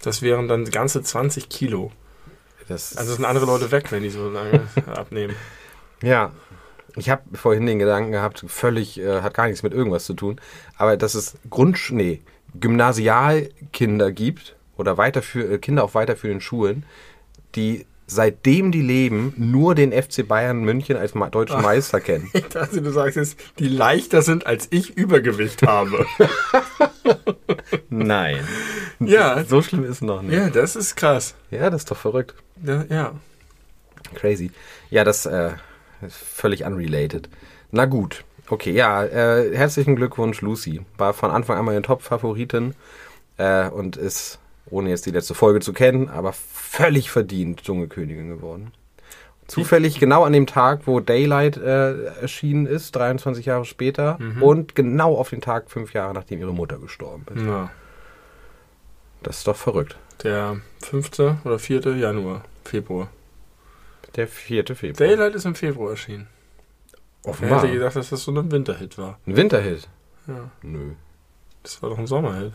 Das 0.04 0.22
wären 0.22 0.48
dann 0.48 0.66
ganze 0.66 1.02
20 1.02 1.50
Kilo. 1.50 1.92
Das, 2.68 2.98
Also 2.98 3.16
sind 3.16 3.26
andere 3.26 3.46
Leute 3.46 3.72
weg, 3.72 3.92
wenn 3.92 4.04
die 4.04 4.10
so 4.10 4.30
lange 4.30 4.62
abnehmen. 4.88 5.36
ja. 6.02 6.32
Ich 7.00 7.12
habe 7.12 7.22
vorhin 7.38 7.68
den 7.68 7.78
Gedanken 7.78 8.12
gehabt, 8.12 8.44
völlig, 8.48 9.00
äh, 9.00 9.22
hat 9.22 9.36
gar 9.36 9.46
nichts 9.46 9.62
mit 9.62 9.72
irgendwas 9.72 10.06
zu 10.06 10.16
tun, 10.16 10.42
aber 10.78 10.98
dass 10.98 11.14
es 11.14 11.36
Grundsch 11.48 11.92
nee, 11.92 12.22
Gymnasialkinder 12.60 14.12
gibt 14.12 14.56
oder 14.78 14.98
weiterführ 14.98 15.52
äh, 15.52 15.58
Kinder 15.60 15.84
auf 15.84 15.94
weiterführenden 15.96 16.42
Schulen, 16.42 16.86
die 17.56 17.86
seitdem 18.07 18.71
die 18.71 18.81
leben, 18.81 19.33
nur 19.38 19.75
den 19.75 19.92
FC 19.92 20.25
Bayern 20.27 20.63
München 20.63 20.95
als 20.98 21.12
deutschen 21.12 21.62
Meister 21.62 22.00
kennen. 22.00 22.30
Ich 22.33 22.45
dachte, 22.48 22.81
du 22.81 22.92
sagst 22.92 23.18
jetzt, 23.18 23.38
die 23.59 23.68
leichter 23.68 24.21
sind, 24.21 24.48
als 24.48 24.68
ich 24.71 24.98
Übergewicht 24.98 25.63
habe. 25.63 26.06
Nein. 27.89 28.39
ja, 29.00 29.44
So 29.44 29.62
schlimm 29.62 29.83
ist 29.83 29.89
es 29.89 30.01
noch 30.01 30.21
nicht. 30.21 30.33
ja, 30.33 30.50
das 30.50 30.75
ist 30.75 30.95
krass. 30.95 31.36
Ja, 31.51 31.69
das 31.69 31.81
ist 31.81 31.92
doch 31.92 31.98
verrückt. 31.98 32.36
Ja, 32.63 32.86
ja. 32.89 33.12
Crazy. 34.15 34.51
Ja, 34.89 35.04
das 35.04 35.25
äh, 35.25 35.51
ist 36.06 36.15
völlig 36.15 36.63
unrelated. 36.63 37.30
Na 37.71 37.86
gut. 37.86 38.24
Okay, 38.50 38.71
ja, 38.71 39.04
äh, 39.04 39.56
herzlichen 39.56 39.98
Glückwunsch, 39.98 40.39
Lucy. 40.42 40.81
War 40.98 41.13
von 41.13 41.31
Anfang 41.31 41.57
an 41.57 41.65
meine 41.65 41.81
Top-Favoritin 41.81 42.74
äh, 43.38 43.68
und 43.68 43.98
ist, 43.98 44.39
ohne 44.69 44.90
jetzt 44.90 45.06
die 45.06 45.12
letzte 45.12 45.34
Folge 45.34 45.60
zu 45.60 45.74
kennen, 45.74 46.10
aber 46.10 46.34
völlig 46.34 47.12
verdient 47.12 47.64
Dschungelkönigin 47.64 48.30
geworden. 48.30 48.72
Zufällig 49.48 50.00
genau 50.00 50.24
an 50.25 50.34
dem 50.34 50.46
Tag, 50.46 50.81
wo 50.88 51.00
Daylight 51.00 51.56
äh, 51.56 52.04
erschienen 52.22 52.66
ist, 52.66 52.96
23 52.98 53.46
Jahre 53.46 53.64
später, 53.64 54.19
und 54.42 54.75
genau 54.75 55.16
auf 55.16 55.30
den 55.30 55.40
Tag, 55.40 55.72
fünf 55.72 55.94
Jahre 55.94 56.14
nachdem 56.14 56.40
ihre 56.42 56.54
Mutter 56.54 56.78
gestorben 56.80 57.25
ist. 57.34 57.46
ja. 57.46 57.72
Das 59.24 59.40
ist 59.40 59.48
doch 59.48 59.56
verrückt. 59.56 59.98
Der 60.24 60.58
5. 60.84 61.19
oder 61.44 61.60
4. 61.60 61.81
Januar, 61.96 62.44
Februar. 62.64 63.10
Der 64.16 64.28
4. 64.28 64.66
Februar. 64.75 65.08
Daylight 65.08 65.36
ist 65.36 65.46
im 65.46 65.56
Februar 65.56 65.92
erschienen. 65.92 66.28
Offenbar. 67.24 67.64
hätte 67.64 67.74
gedacht, 67.74 67.96
dass 67.96 68.10
das 68.10 68.24
so 68.24 68.31
ein 68.31 68.52
Winterhit 68.52 68.98
war? 68.98 69.19
Ein 69.25 69.36
Winterhit? 69.36 69.88
Ja. 70.28 70.50
Nö. 70.62 70.92
Das 71.64 71.81
war 71.81 71.90
doch 71.90 71.98
ein 71.98 72.08
Sommerhit. 72.08 72.54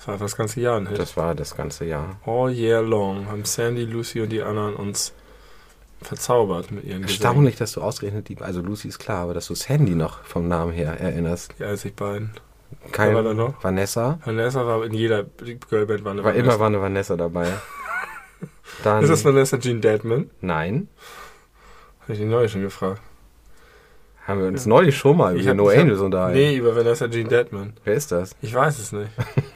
Das 0.00 0.08
war 0.08 0.16
das 0.18 0.36
ganze 0.36 0.60
Jahr 0.60 0.76
ein 0.78 0.86
Hit. 0.88 0.98
Das 0.98 1.16
war 1.16 1.34
das 1.34 1.54
ganze 1.56 1.84
Jahr. 1.84 2.16
All 2.24 2.50
year 2.50 2.80
long 2.82 3.26
haben 3.28 3.44
Sandy, 3.44 3.84
Lucy 3.84 4.20
und 4.22 4.30
die 4.30 4.42
anderen 4.42 4.74
uns 4.74 5.12
verzaubert 6.00 6.70
mit 6.70 6.84
ihren 6.84 7.02
Gesängen. 7.02 7.22
Erstaunlich, 7.22 7.56
dass 7.56 7.72
du 7.72 7.82
ausgerechnet 7.82 8.28
die, 8.30 8.38
also 8.38 8.62
Lucy 8.62 8.88
ist 8.88 8.98
klar, 8.98 9.24
aber 9.24 9.34
dass 9.34 9.46
du 9.46 9.54
Sandy 9.54 9.94
noch 9.94 10.24
vom 10.24 10.48
Namen 10.48 10.72
her 10.72 10.98
erinnerst. 10.98 11.54
Die 11.58 11.64
einzig 11.64 11.94
beiden. 11.96 12.30
Kein 12.92 13.14
war 13.14 13.22
da 13.22 13.34
noch? 13.34 13.62
Vanessa. 13.62 14.18
Vanessa 14.24 14.64
war 14.66 14.84
in 14.86 14.94
jeder 14.94 15.24
Girlband 15.68 16.04
war 16.04 16.12
eine 16.12 16.24
War 16.24 16.32
Vanessa. 16.32 16.46
immer 16.50 16.60
war 16.60 16.66
eine 16.68 16.80
Vanessa 16.80 17.16
dabei. 17.16 17.48
Dann, 18.82 19.02
Ist 19.02 19.10
das 19.10 19.24
Vanessa 19.24 19.58
Jean 19.58 19.82
Deadman? 19.82 20.30
nein, 20.40 20.88
Habe 22.02 22.14
ich 22.14 22.18
die 22.20 22.24
neue 22.24 22.48
schon 22.48 22.62
gefragt. 22.62 23.02
haben 24.26 24.40
wir 24.40 24.46
uns 24.48 24.64
neulich 24.64 24.96
schon 24.96 25.18
mal 25.18 25.36
über 25.38 25.52
No 25.52 25.68
Angels 25.68 26.00
unterhalten. 26.00 26.38
Nee, 26.38 26.56
über 26.56 26.74
Vanessa 26.74 27.08
Jean 27.10 27.28
Deadman. 27.28 27.74
Wer 27.84 27.94
ist 27.94 28.10
das? 28.12 28.34
Ich 28.40 28.54
weiß 28.54 28.78
es 28.78 28.92
nicht. 28.92 29.10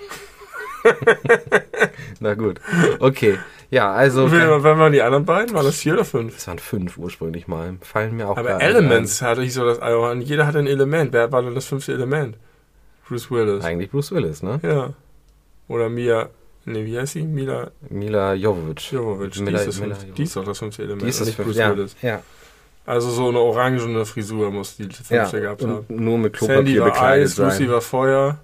Na 2.20 2.34
gut. 2.34 2.60
Okay. 3.00 3.38
Ja, 3.70 3.92
also. 3.92 4.30
Wer 4.30 4.62
wer 4.62 4.78
waren 4.78 4.92
die 4.92 5.02
anderen 5.02 5.24
beiden? 5.24 5.54
Waren 5.54 5.64
das 5.66 5.76
vier 5.78 5.94
oder 5.94 6.04
fünf? 6.04 6.36
Es 6.36 6.46
waren 6.46 6.58
fünf 6.58 6.96
ursprünglich 6.98 7.48
mal. 7.48 7.74
Fallen 7.80 8.16
mir 8.16 8.28
auch 8.28 8.36
Aber 8.36 8.60
Elements 8.60 9.20
hatte 9.22 9.42
ich 9.42 9.54
so 9.54 9.64
das 9.64 9.80
Album. 9.80 10.20
Jeder 10.20 10.46
hatte 10.46 10.58
ein 10.58 10.66
Element. 10.66 11.12
Wer 11.12 11.32
war 11.32 11.42
denn 11.42 11.54
das 11.54 11.66
fünfte 11.66 11.92
Element? 11.92 12.36
Bruce 13.08 13.30
Willis. 13.30 13.64
Eigentlich 13.64 13.90
Bruce 13.90 14.12
Willis, 14.12 14.42
ne? 14.42 14.60
Ja. 14.62 14.90
Oder 15.68 15.88
Mia. 15.88 16.28
Ne, 16.66 16.84
wie 16.86 16.98
heißt 16.98 17.14
sie? 17.14 17.22
Mila 17.22 17.70
Mila. 17.90 18.34
Jovovic. 18.34 18.90
Die, 19.32 19.42
Mila- 19.42 19.58
ist 19.58 19.66
das 19.68 19.80
Mila 19.80 19.94
fünfte, 19.94 20.12
die 20.14 20.22
ist 20.22 20.36
doch 20.36 20.44
das 20.44 20.58
fünfte 20.58 20.82
Element. 20.82 21.02
Die 21.02 21.08
ist 21.08 21.20
das 21.20 21.26
nicht 21.26 21.36
fünf, 21.36 21.48
Bruce 21.48 21.56
ja, 21.58 21.76
Willis. 21.76 21.96
ja, 22.00 22.22
Also 22.86 23.10
so 23.10 23.28
eine 23.28 23.38
orangene 23.40 24.06
Frisur 24.06 24.50
muss 24.50 24.76
die 24.76 24.84
fünfte 24.84 25.14
ja. 25.36 25.42
gehabt 25.42 25.62
haben. 25.62 25.84
Nur 25.88 26.16
mit 26.18 26.36
Sandy 26.38 26.74
Klopapier 26.74 26.80
war 26.80 26.90
bekleidet 26.90 27.26
Eis, 27.26 27.36
Lucy 27.36 27.56
sein. 27.64 27.68
war 27.70 27.80
Feuer. 27.82 28.38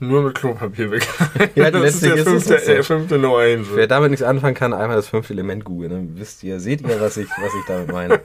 Nur 0.00 0.22
mit 0.22 0.34
Klopapier 0.34 0.88
bekleidet. 0.88 1.50
Ja, 1.56 1.70
das 1.70 1.94
ist 1.94 2.02
der 2.02 2.16
letztlich 2.16 2.36
ist 2.36 2.46
fünfte, 2.48 2.64
so. 2.64 2.72
äh, 2.72 2.82
fünfte 2.82 3.18
No 3.18 3.36
Angel. 3.36 3.64
Wer 3.74 3.86
damit 3.86 4.10
nichts 4.10 4.24
anfangen 4.24 4.54
kann, 4.54 4.72
einmal 4.72 4.96
das 4.96 5.08
fünfte 5.08 5.32
Element 5.32 5.64
googeln. 5.64 5.90
Dann 5.90 6.18
wisst 6.18 6.42
ihr, 6.42 6.58
seht 6.60 6.82
ihr, 6.82 7.00
was 7.00 7.16
ich, 7.16 7.28
was 7.28 7.52
ich 7.54 7.66
damit 7.66 7.92
meine. 7.92 8.20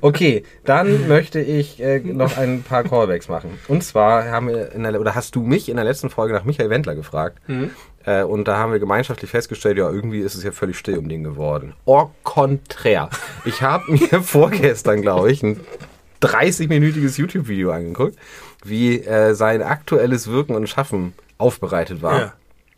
Okay, 0.00 0.44
dann 0.64 1.08
möchte 1.08 1.40
ich 1.40 1.80
äh, 1.82 1.98
noch 2.00 2.36
ein 2.36 2.62
paar 2.62 2.84
Callbacks 2.84 3.28
machen. 3.28 3.58
Und 3.66 3.82
zwar 3.82 4.30
haben 4.30 4.48
wir 4.48 4.72
in 4.72 4.84
der, 4.84 5.00
oder 5.00 5.14
hast 5.14 5.34
du 5.34 5.42
mich 5.42 5.68
in 5.68 5.76
der 5.76 5.84
letzten 5.84 6.08
Folge 6.08 6.34
nach 6.34 6.44
Michael 6.44 6.70
Wendler 6.70 6.94
gefragt. 6.94 7.38
Mhm. 7.48 7.70
Äh, 8.04 8.22
und 8.22 8.46
da 8.46 8.56
haben 8.56 8.72
wir 8.72 8.78
gemeinschaftlich 8.78 9.30
festgestellt, 9.30 9.76
ja, 9.76 9.90
irgendwie 9.90 10.20
ist 10.20 10.34
es 10.34 10.44
ja 10.44 10.52
völlig 10.52 10.78
still 10.78 10.98
um 10.98 11.08
den 11.08 11.24
geworden. 11.24 11.74
Au 11.84 12.10
contraire. 12.22 13.10
Ich 13.44 13.60
habe 13.60 13.92
mir 13.92 14.22
vorgestern, 14.22 15.02
glaube 15.02 15.30
ich, 15.32 15.42
ein 15.42 15.60
30-minütiges 16.22 17.18
YouTube-Video 17.18 17.70
angeguckt. 17.70 18.16
Wie 18.64 19.00
äh, 19.00 19.34
sein 19.34 19.62
aktuelles 19.62 20.28
Wirken 20.28 20.54
und 20.54 20.68
Schaffen 20.68 21.12
aufbereitet 21.38 22.02
war 22.02 22.18
Ja. 22.20 22.32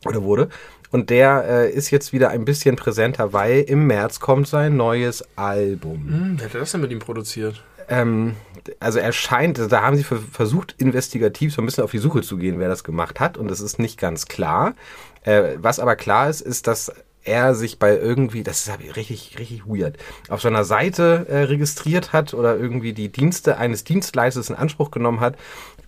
oder 0.06 0.22
wurde. 0.22 0.48
Und 0.92 1.08
der 1.10 1.44
äh, 1.48 1.70
ist 1.70 1.90
jetzt 1.90 2.12
wieder 2.12 2.30
ein 2.30 2.44
bisschen 2.44 2.74
präsenter, 2.76 3.32
weil 3.32 3.60
im 3.60 3.86
März 3.86 4.18
kommt 4.18 4.48
sein 4.48 4.76
neues 4.76 5.24
Album. 5.36 6.08
Hm, 6.08 6.36
wer 6.38 6.46
hat 6.48 6.54
das 6.54 6.72
denn 6.72 6.80
mit 6.80 6.90
ihm 6.90 6.98
produziert? 6.98 7.62
Ähm, 7.88 8.34
also 8.80 8.98
er 8.98 9.12
scheint, 9.12 9.58
da 9.70 9.82
haben 9.82 9.96
sie 9.96 10.04
ver- 10.04 10.18
versucht, 10.32 10.74
investigativ 10.78 11.54
so 11.54 11.62
ein 11.62 11.66
bisschen 11.66 11.84
auf 11.84 11.90
die 11.92 11.98
Suche 11.98 12.22
zu 12.22 12.36
gehen, 12.38 12.58
wer 12.58 12.68
das 12.68 12.82
gemacht 12.84 13.20
hat. 13.20 13.36
Und 13.36 13.50
es 13.50 13.60
ist 13.60 13.78
nicht 13.78 13.98
ganz 13.98 14.26
klar. 14.26 14.74
Äh, 15.22 15.54
was 15.58 15.78
aber 15.78 15.94
klar 15.96 16.28
ist, 16.28 16.40
ist, 16.40 16.66
dass 16.66 16.92
er 17.22 17.54
sich 17.54 17.78
bei 17.78 17.96
irgendwie, 17.98 18.42
das 18.42 18.60
ist 18.60 18.70
aber 18.70 18.96
richtig, 18.96 19.36
richtig 19.38 19.66
weird, 19.66 19.98
auf 20.30 20.40
seiner 20.40 20.64
Seite 20.64 21.26
äh, 21.28 21.42
registriert 21.42 22.14
hat 22.14 22.32
oder 22.32 22.56
irgendwie 22.56 22.94
die 22.94 23.10
Dienste 23.12 23.58
eines 23.58 23.84
Dienstleisters 23.84 24.48
in 24.48 24.56
Anspruch 24.56 24.90
genommen 24.90 25.20
hat, 25.20 25.36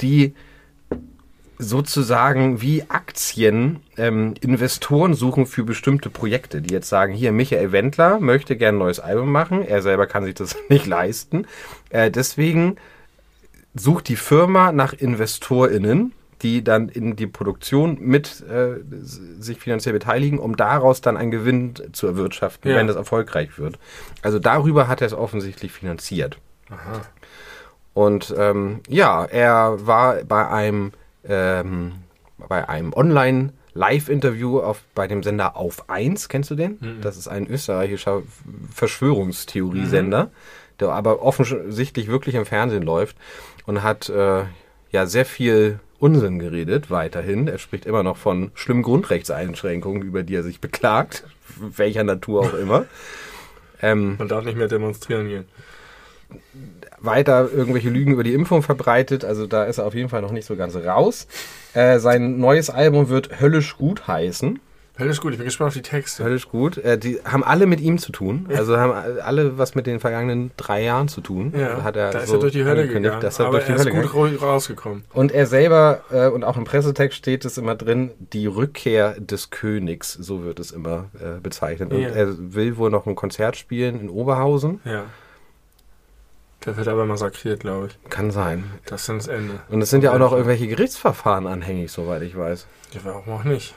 die 0.00 0.34
sozusagen 1.58 2.60
wie 2.60 2.84
Aktien 2.88 3.80
ähm, 3.96 4.34
Investoren 4.40 5.14
suchen 5.14 5.46
für 5.46 5.62
bestimmte 5.64 6.10
Projekte, 6.10 6.60
die 6.60 6.74
jetzt 6.74 6.88
sagen, 6.88 7.12
hier 7.12 7.30
Michael 7.32 7.70
Wendler 7.72 8.18
möchte 8.18 8.56
gerne 8.56 8.76
ein 8.76 8.80
neues 8.80 8.98
Album 9.00 9.30
machen, 9.30 9.62
er 9.62 9.80
selber 9.82 10.06
kann 10.06 10.24
sich 10.24 10.34
das 10.34 10.56
nicht 10.68 10.86
leisten. 10.86 11.46
Äh, 11.90 12.10
deswegen 12.10 12.76
sucht 13.74 14.08
die 14.08 14.16
Firma 14.16 14.72
nach 14.72 14.92
InvestorInnen, 14.92 16.12
die 16.42 16.64
dann 16.64 16.88
in 16.88 17.14
die 17.14 17.28
Produktion 17.28 17.98
mit 18.00 18.42
äh, 18.50 18.80
sich 19.38 19.58
finanziell 19.58 19.92
beteiligen, 19.92 20.40
um 20.40 20.56
daraus 20.56 21.00
dann 21.00 21.16
einen 21.16 21.30
Gewinn 21.30 21.74
zu 21.92 22.08
erwirtschaften, 22.08 22.70
Ja. 22.72 22.76
wenn 22.78 22.88
das 22.88 22.96
erfolgreich 22.96 23.58
wird. 23.58 23.78
Also 24.22 24.40
darüber 24.40 24.88
hat 24.88 25.00
er 25.00 25.06
es 25.06 25.14
offensichtlich 25.14 25.70
finanziert. 25.70 26.38
Aha. 26.68 27.02
Und 27.94 28.34
ähm, 28.38 28.80
ja, 28.88 29.24
er 29.24 29.86
war 29.86 30.24
bei 30.24 30.48
einem 30.48 30.92
ähm, 31.28 31.92
bei 32.48 32.68
einem 32.68 32.92
Online 32.92 33.52
Live-Interview 33.74 34.60
auf 34.60 34.82
bei 34.94 35.06
dem 35.06 35.22
Sender 35.22 35.56
Auf 35.56 35.88
1, 35.88 36.28
kennst 36.28 36.50
du 36.50 36.54
den? 36.54 36.78
Das 37.00 37.16
ist 37.16 37.28
ein 37.28 37.46
österreichischer 37.46 38.22
Verschwörungstheoriesender, 38.74 40.30
der 40.80 40.88
aber 40.90 41.22
offensichtlich 41.22 42.08
wirklich 42.08 42.34
im 42.34 42.44
Fernsehen 42.44 42.82
läuft 42.82 43.16
und 43.66 43.82
hat 43.82 44.08
äh, 44.08 44.44
ja 44.90 45.06
sehr 45.06 45.24
viel 45.24 45.80
Unsinn 45.98 46.38
geredet 46.38 46.90
weiterhin. 46.90 47.48
Er 47.48 47.58
spricht 47.58 47.86
immer 47.86 48.02
noch 48.02 48.16
von 48.16 48.50
schlimmen 48.54 48.82
Grundrechtseinschränkungen, 48.82 50.02
über 50.02 50.22
die 50.22 50.34
er 50.34 50.42
sich 50.42 50.60
beklagt, 50.60 51.24
welcher 51.56 52.04
Natur 52.04 52.40
auch 52.40 52.54
immer. 52.54 52.86
Ähm, 53.84 54.14
Man 54.16 54.28
darf 54.28 54.44
nicht 54.44 54.56
mehr 54.56 54.68
demonstrieren 54.68 55.26
gehen. 55.26 55.44
Weiter 57.00 57.48
irgendwelche 57.52 57.90
Lügen 57.90 58.12
über 58.12 58.22
die 58.24 58.34
Impfung 58.34 58.62
verbreitet. 58.62 59.24
Also 59.24 59.46
da 59.46 59.64
ist 59.64 59.78
er 59.78 59.86
auf 59.86 59.94
jeden 59.94 60.08
Fall 60.08 60.22
noch 60.22 60.32
nicht 60.32 60.46
so 60.46 60.56
ganz 60.56 60.76
raus. 60.76 61.26
Äh, 61.74 61.98
sein 61.98 62.38
neues 62.38 62.70
Album 62.70 63.08
wird 63.08 63.40
Höllisch 63.40 63.76
gut 63.76 64.06
heißen. 64.06 64.60
Höllisch 64.98 65.22
gut, 65.22 65.32
ich 65.32 65.38
bin 65.38 65.46
gespannt 65.46 65.68
auf 65.68 65.74
die 65.74 65.80
Texte. 65.80 66.22
Höllisch 66.22 66.48
gut. 66.50 66.76
Äh, 66.76 66.98
die 66.98 67.18
haben 67.24 67.42
alle 67.42 67.66
mit 67.66 67.80
ihm 67.80 67.96
zu 67.96 68.12
tun. 68.12 68.46
Also 68.54 68.76
haben 68.76 68.92
alle 69.22 69.56
was 69.56 69.74
mit 69.74 69.86
den 69.86 70.00
vergangenen 70.00 70.50
drei 70.58 70.84
Jahren 70.84 71.08
zu 71.08 71.22
tun. 71.22 71.54
Ja, 71.58 71.82
hat 71.82 71.96
er 71.96 72.10
da 72.10 72.18
ist 72.20 72.28
so 72.28 72.34
er 72.34 72.40
durch 72.40 72.52
die 72.52 72.64
Hölle 72.64 72.86
gegangen. 72.86 73.20
dass 73.22 73.38
er 73.38 73.46
aber 73.46 73.56
durch 73.56 73.64
die 73.66 73.72
er 73.72 73.78
Hölle 73.78 73.90
ist 73.90 73.96
gut 74.12 74.12
gegangen. 74.12 74.36
rausgekommen. 74.36 75.04
Und 75.14 75.32
er 75.32 75.46
selber, 75.46 76.02
äh, 76.12 76.28
und 76.28 76.44
auch 76.44 76.58
im 76.58 76.64
Pressetext 76.64 77.16
steht 77.16 77.46
es 77.46 77.56
immer 77.56 77.74
drin, 77.74 78.10
die 78.34 78.46
Rückkehr 78.46 79.16
des 79.18 79.48
Königs, 79.48 80.12
so 80.12 80.44
wird 80.44 80.60
es 80.60 80.70
immer 80.72 81.06
äh, 81.18 81.40
bezeichnet. 81.40 81.90
Und 81.90 82.00
Ja. 82.02 82.08
er 82.10 82.28
will 82.54 82.76
wohl 82.76 82.90
noch 82.90 83.06
ein 83.06 83.14
Konzert 83.14 83.56
spielen 83.56 83.98
in 83.98 84.10
Oberhausen. 84.10 84.80
Ja. 84.84 85.04
Der 86.64 86.76
wird 86.76 86.88
aber 86.88 87.06
massakriert, 87.06 87.60
glaube 87.60 87.88
ich. 87.88 88.10
Kann 88.10 88.30
sein. 88.30 88.70
Das 88.86 89.02
ist 89.02 89.08
das 89.08 89.28
Ende. 89.28 89.60
Und 89.68 89.82
es 89.82 89.90
sind 89.90 90.04
ja 90.04 90.12
auch 90.12 90.18
noch 90.18 90.32
irgendwelche 90.32 90.68
Gerichtsverfahren 90.68 91.46
anhängig, 91.46 91.90
soweit 91.90 92.22
ich 92.22 92.36
weiß. 92.36 92.66
Ja, 92.92 93.00
warum 93.04 93.34
auch 93.34 93.44
nicht? 93.44 93.74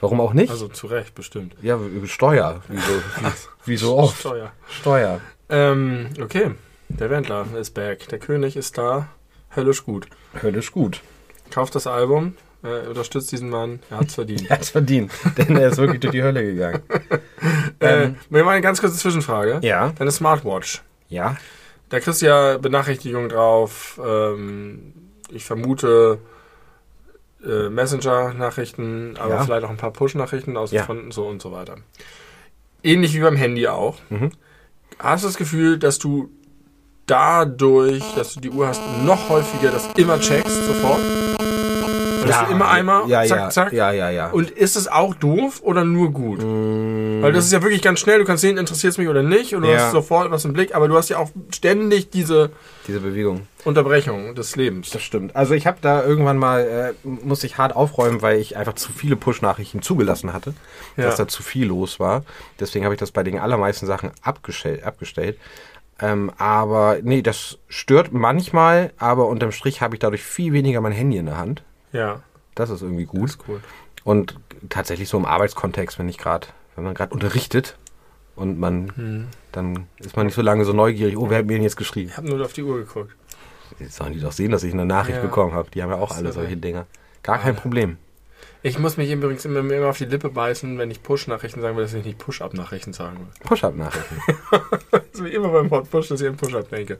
Warum 0.00 0.20
auch 0.20 0.32
nicht? 0.32 0.50
Also 0.50 0.68
zu 0.68 0.86
Recht, 0.86 1.14
bestimmt. 1.14 1.56
Ja, 1.62 1.76
über 1.76 2.06
Steuer, 2.06 2.62
wie 2.68 2.76
so, 2.76 2.82
wie, 3.64 3.70
wie 3.72 3.76
so 3.76 3.96
oft. 3.96 4.20
Steuer. 4.20 4.52
Steuer. 4.68 5.20
Ähm, 5.48 6.08
okay. 6.20 6.52
Der 6.88 7.10
Wendler 7.10 7.46
ist 7.58 7.74
back. 7.74 8.08
Der 8.08 8.18
König 8.18 8.56
ist 8.56 8.78
da. 8.78 9.08
Höllisch 9.56 9.84
gut. 9.84 10.06
Höllisch 10.42 10.72
gut. 10.72 11.00
Kauft 11.50 11.74
das 11.74 11.86
Album. 11.86 12.34
Äh, 12.62 12.88
unterstützt 12.88 13.30
diesen 13.30 13.50
Mann. 13.50 13.80
Er 13.90 13.98
hat's 13.98 14.14
verdient. 14.14 14.42
Er 14.50 14.56
hat's 14.56 14.70
verdient, 14.70 15.12
denn 15.36 15.56
er 15.56 15.68
ist 15.68 15.78
wirklich 15.78 16.00
durch 16.00 16.12
die 16.12 16.22
Hölle 16.22 16.42
gegangen. 16.42 16.82
äh, 17.78 18.10
wir 18.30 18.42
machen 18.42 18.54
eine 18.54 18.60
ganz 18.62 18.80
kurze 18.80 18.96
Zwischenfrage. 18.96 19.60
Ja, 19.62 19.92
Deine 19.96 20.10
Smartwatch. 20.10 20.82
ja, 21.08 21.36
Da 21.88 22.00
kriegst 22.00 22.20
du 22.22 22.26
ja 22.26 22.58
Benachrichtigungen 22.58 23.28
drauf. 23.28 23.98
Ähm, 24.04 24.92
ich 25.30 25.44
vermute 25.44 26.18
äh, 27.44 27.68
Messenger-Nachrichten, 27.68 29.16
aber 29.18 29.34
Ja. 29.34 29.44
vielleicht 29.44 29.64
auch 29.64 29.70
ein 29.70 29.76
paar 29.76 29.92
Push-Nachrichten 29.92 30.56
aus 30.56 30.70
Ja. 30.72 30.84
von 30.84 31.10
so 31.12 31.26
und 31.26 31.40
so 31.40 31.52
weiter. 31.52 31.76
Ähnlich 32.82 33.14
wie 33.14 33.20
beim 33.20 33.36
Handy 33.36 33.68
auch. 33.68 33.96
Mhm. 34.10 34.30
Hast 34.98 35.22
du 35.24 35.28
das 35.28 35.36
Gefühl, 35.36 35.78
dass 35.78 35.98
du 35.98 36.30
dadurch, 37.06 38.02
dass 38.16 38.34
du 38.34 38.40
die 38.40 38.50
Uhr 38.50 38.66
hast, 38.66 38.82
noch 39.04 39.28
häufiger 39.28 39.70
das 39.70 39.88
immer 39.96 40.18
checkst 40.20 40.64
sofort? 40.66 41.00
Dass 42.26 42.44
du 42.46 42.52
immer 42.52 42.68
einmal, 42.68 43.08
ja, 43.08 43.24
zack, 43.24 43.38
ja, 43.38 43.50
zack. 43.50 43.72
Ja, 43.72 43.90
ja, 43.92 44.10
ja. 44.10 44.30
Und 44.30 44.50
ist 44.50 44.76
es 44.76 44.88
auch 44.88 45.14
doof 45.14 45.60
oder 45.62 45.84
nur 45.84 46.10
gut? 46.12 46.42
Mm, 46.42 46.87
Weil 47.22 47.32
das 47.32 47.44
ist 47.46 47.52
ja 47.52 47.62
wirklich 47.62 47.82
ganz 47.82 48.00
schnell, 48.00 48.18
du 48.18 48.24
kannst 48.24 48.40
sehen, 48.42 48.56
interessiert 48.58 48.92
es 48.92 48.98
mich 48.98 49.08
oder 49.08 49.22
nicht, 49.22 49.54
und 49.54 49.62
du 49.62 49.68
Ja. 49.70 49.78
hast 49.78 49.92
sofort 49.92 50.30
was 50.30 50.44
im 50.44 50.52
Blick, 50.52 50.74
aber 50.74 50.88
du 50.88 50.96
hast 50.96 51.08
ja 51.08 51.18
auch 51.18 51.30
ständig 51.54 52.10
diese 52.10 52.50
diese 52.86 53.00
Bewegung. 53.00 53.46
Unterbrechung 53.64 54.34
des 54.34 54.56
Lebens. 54.56 54.90
Das 54.90 55.02
stimmt. 55.02 55.36
Also 55.36 55.54
ich 55.54 55.66
habe 55.66 55.78
da 55.82 56.02
irgendwann 56.04 56.38
mal, 56.38 56.94
äh, 57.04 57.08
musste 57.08 57.46
ich 57.46 57.58
hart 57.58 57.76
aufräumen, 57.76 58.22
weil 58.22 58.38
ich 58.38 58.56
einfach 58.56 58.74
zu 58.74 58.92
viele 58.92 59.16
Push-Nachrichten 59.16 59.82
zugelassen 59.82 60.32
hatte, 60.32 60.54
Ja. 60.96 61.04
dass 61.04 61.16
da 61.16 61.28
zu 61.28 61.42
viel 61.42 61.66
los 61.66 62.00
war. 62.00 62.24
Deswegen 62.60 62.84
habe 62.84 62.94
ich 62.94 63.00
das 63.00 63.10
bei 63.10 63.22
den 63.22 63.38
allermeisten 63.38 63.86
Sachen 63.86 64.10
abgestellt. 64.22 64.84
abgestellt. 64.84 65.38
Ähm, 66.00 66.30
aber 66.38 66.98
nee, 67.02 67.22
das 67.22 67.58
stört 67.68 68.12
manchmal, 68.12 68.92
aber 68.98 69.26
unterm 69.26 69.50
Strich 69.52 69.80
habe 69.82 69.96
ich 69.96 69.98
dadurch 69.98 70.22
viel 70.22 70.52
weniger 70.52 70.80
mein 70.80 70.92
Handy 70.92 71.16
in 71.16 71.26
der 71.26 71.36
Hand. 71.38 71.62
Ja, 71.92 72.22
Das 72.54 72.70
ist 72.70 72.82
irgendwie 72.82 73.04
gut. 73.04 73.30
ist 73.30 73.38
cool. 73.48 73.60
Und 74.04 74.36
tatsächlich 74.68 75.08
so 75.08 75.18
im 75.18 75.24
Arbeitskontext, 75.26 75.98
wenn 75.98 76.08
ich 76.08 76.16
gerade, 76.16 76.46
wenn 76.78 76.84
man 76.84 76.94
gerade 76.94 77.12
unterrichtet 77.12 77.76
und 78.36 78.58
man, 78.58 78.92
Hm. 78.96 79.26
dann 79.52 79.86
ist 79.98 80.16
man 80.16 80.26
nicht 80.26 80.34
so 80.34 80.42
lange 80.42 80.64
so 80.64 80.72
neugierig, 80.72 81.16
oh, 81.18 81.28
wer 81.28 81.38
hat 81.38 81.46
mir 81.46 81.54
denn 81.54 81.62
jetzt 81.64 81.76
geschrieben? 81.76 82.08
Ich 82.10 82.16
habe 82.16 82.28
nur 82.28 82.42
auf 82.44 82.52
die 82.52 82.62
Uhr 82.62 82.78
geguckt. 82.78 83.10
Jetzt 83.78 83.96
sollen 83.96 84.12
die 84.14 84.20
doch 84.20 84.32
sehen, 84.32 84.50
dass 84.50 84.62
ich 84.62 84.72
eine 84.72 84.86
Nachricht 84.86 85.16
Ja. 85.18 85.22
bekommen 85.22 85.52
habe. 85.52 85.70
Die 85.70 85.82
haben 85.82 85.90
ja 85.90 85.96
auch 85.96 86.16
alle 86.16 86.32
solche. 86.32 86.56
Dinger. 86.56 86.86
Gar 87.22 87.38
kein. 87.38 87.54
Problem. 87.56 87.98
Ich 88.62 88.78
muss 88.78 88.96
mich 88.96 89.10
übrigens 89.12 89.44
immer, 89.44 89.60
immer 89.60 89.88
auf 89.88 89.98
die 89.98 90.06
Lippe 90.06 90.30
beißen, 90.30 90.78
wenn 90.78 90.90
ich 90.90 91.02
Push-Nachrichten 91.02 91.60
sagen 91.60 91.76
will, 91.76 91.84
dass 91.84 91.94
ich 91.94 92.04
nicht 92.04 92.18
Push-Up-Nachrichten 92.18 92.92
sagen 92.92 93.18
will. 93.18 93.26
Push-Up-Nachrichten. 93.44 94.16
Das 94.90 95.02
ist 95.12 95.24
wie 95.24 95.34
immer 95.34 95.48
beim 95.48 95.70
Wort 95.70 95.90
Push, 95.90 96.08
dass 96.08 96.20
ich 96.20 96.28
an 96.28 96.36
Push-Up 96.36 96.68
denke. 96.70 96.94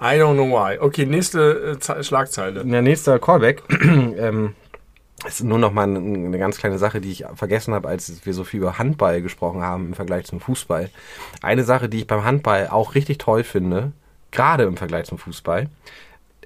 I 0.00 0.14
don't 0.20 0.34
know 0.34 0.48
why. 0.50 0.78
Okay, 0.78 1.04
nächste 1.06 1.72
äh, 1.74 1.78
Ze- 1.78 2.02
Schlagzeile. 2.04 2.64
Der 2.64 2.82
nächste 2.82 3.18
Callback 3.18 3.62
ähm, 3.82 4.54
ist 5.26 5.44
nur 5.44 5.58
noch 5.58 5.72
mal 5.72 5.84
eine, 5.84 5.98
eine 5.98 6.38
ganz 6.38 6.58
kleine 6.58 6.78
Sache, 6.78 7.00
die 7.00 7.10
ich 7.10 7.24
vergessen 7.34 7.74
habe, 7.74 7.88
als 7.88 8.24
wir 8.24 8.34
so 8.34 8.44
viel 8.44 8.60
über 8.60 8.78
Handball 8.78 9.22
gesprochen 9.22 9.62
haben 9.62 9.88
im 9.88 9.94
Vergleich 9.94 10.24
zum 10.26 10.40
Fußball. 10.40 10.90
Eine 11.42 11.64
Sache, 11.64 11.88
die 11.88 11.98
ich 11.98 12.06
beim 12.06 12.24
Handball 12.24 12.68
auch 12.68 12.94
richtig 12.94 13.18
toll 13.18 13.44
finde, 13.44 13.92
gerade 14.30 14.64
im 14.64 14.76
Vergleich 14.76 15.06
zum 15.06 15.18
Fußball, 15.18 15.68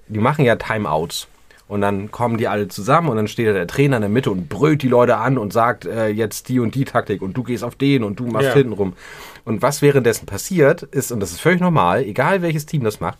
die 0.08 0.20
machen 0.20 0.44
ja 0.44 0.56
Timeouts. 0.56 1.28
Und 1.68 1.80
dann 1.80 2.12
kommen 2.12 2.36
die 2.36 2.46
alle 2.46 2.68
zusammen 2.68 3.08
und 3.08 3.16
dann 3.16 3.26
steht 3.26 3.48
da 3.48 3.52
der 3.52 3.66
Trainer 3.66 3.96
in 3.96 4.02
der 4.02 4.08
Mitte 4.08 4.30
und 4.30 4.48
brüllt 4.48 4.82
die 4.82 4.88
Leute 4.88 5.16
an 5.16 5.36
und 5.36 5.52
sagt 5.52 5.84
äh, 5.84 6.06
jetzt 6.06 6.48
die 6.48 6.60
und 6.60 6.76
die 6.76 6.84
Taktik 6.84 7.22
und 7.22 7.36
du 7.36 7.42
gehst 7.42 7.64
auf 7.64 7.74
den 7.74 8.04
und 8.04 8.20
du 8.20 8.26
machst 8.26 8.46
Ja. 8.48 8.54
hinten 8.54 8.72
rum. 8.72 8.92
Und 9.44 9.62
was 9.62 9.82
währenddessen 9.82 10.26
passiert 10.26 10.82
ist, 10.84 11.10
und 11.10 11.18
das 11.18 11.32
ist 11.32 11.40
völlig 11.40 11.60
normal, 11.60 12.04
egal 12.04 12.40
welches 12.40 12.66
Team 12.66 12.84
das 12.84 13.00
macht, 13.00 13.18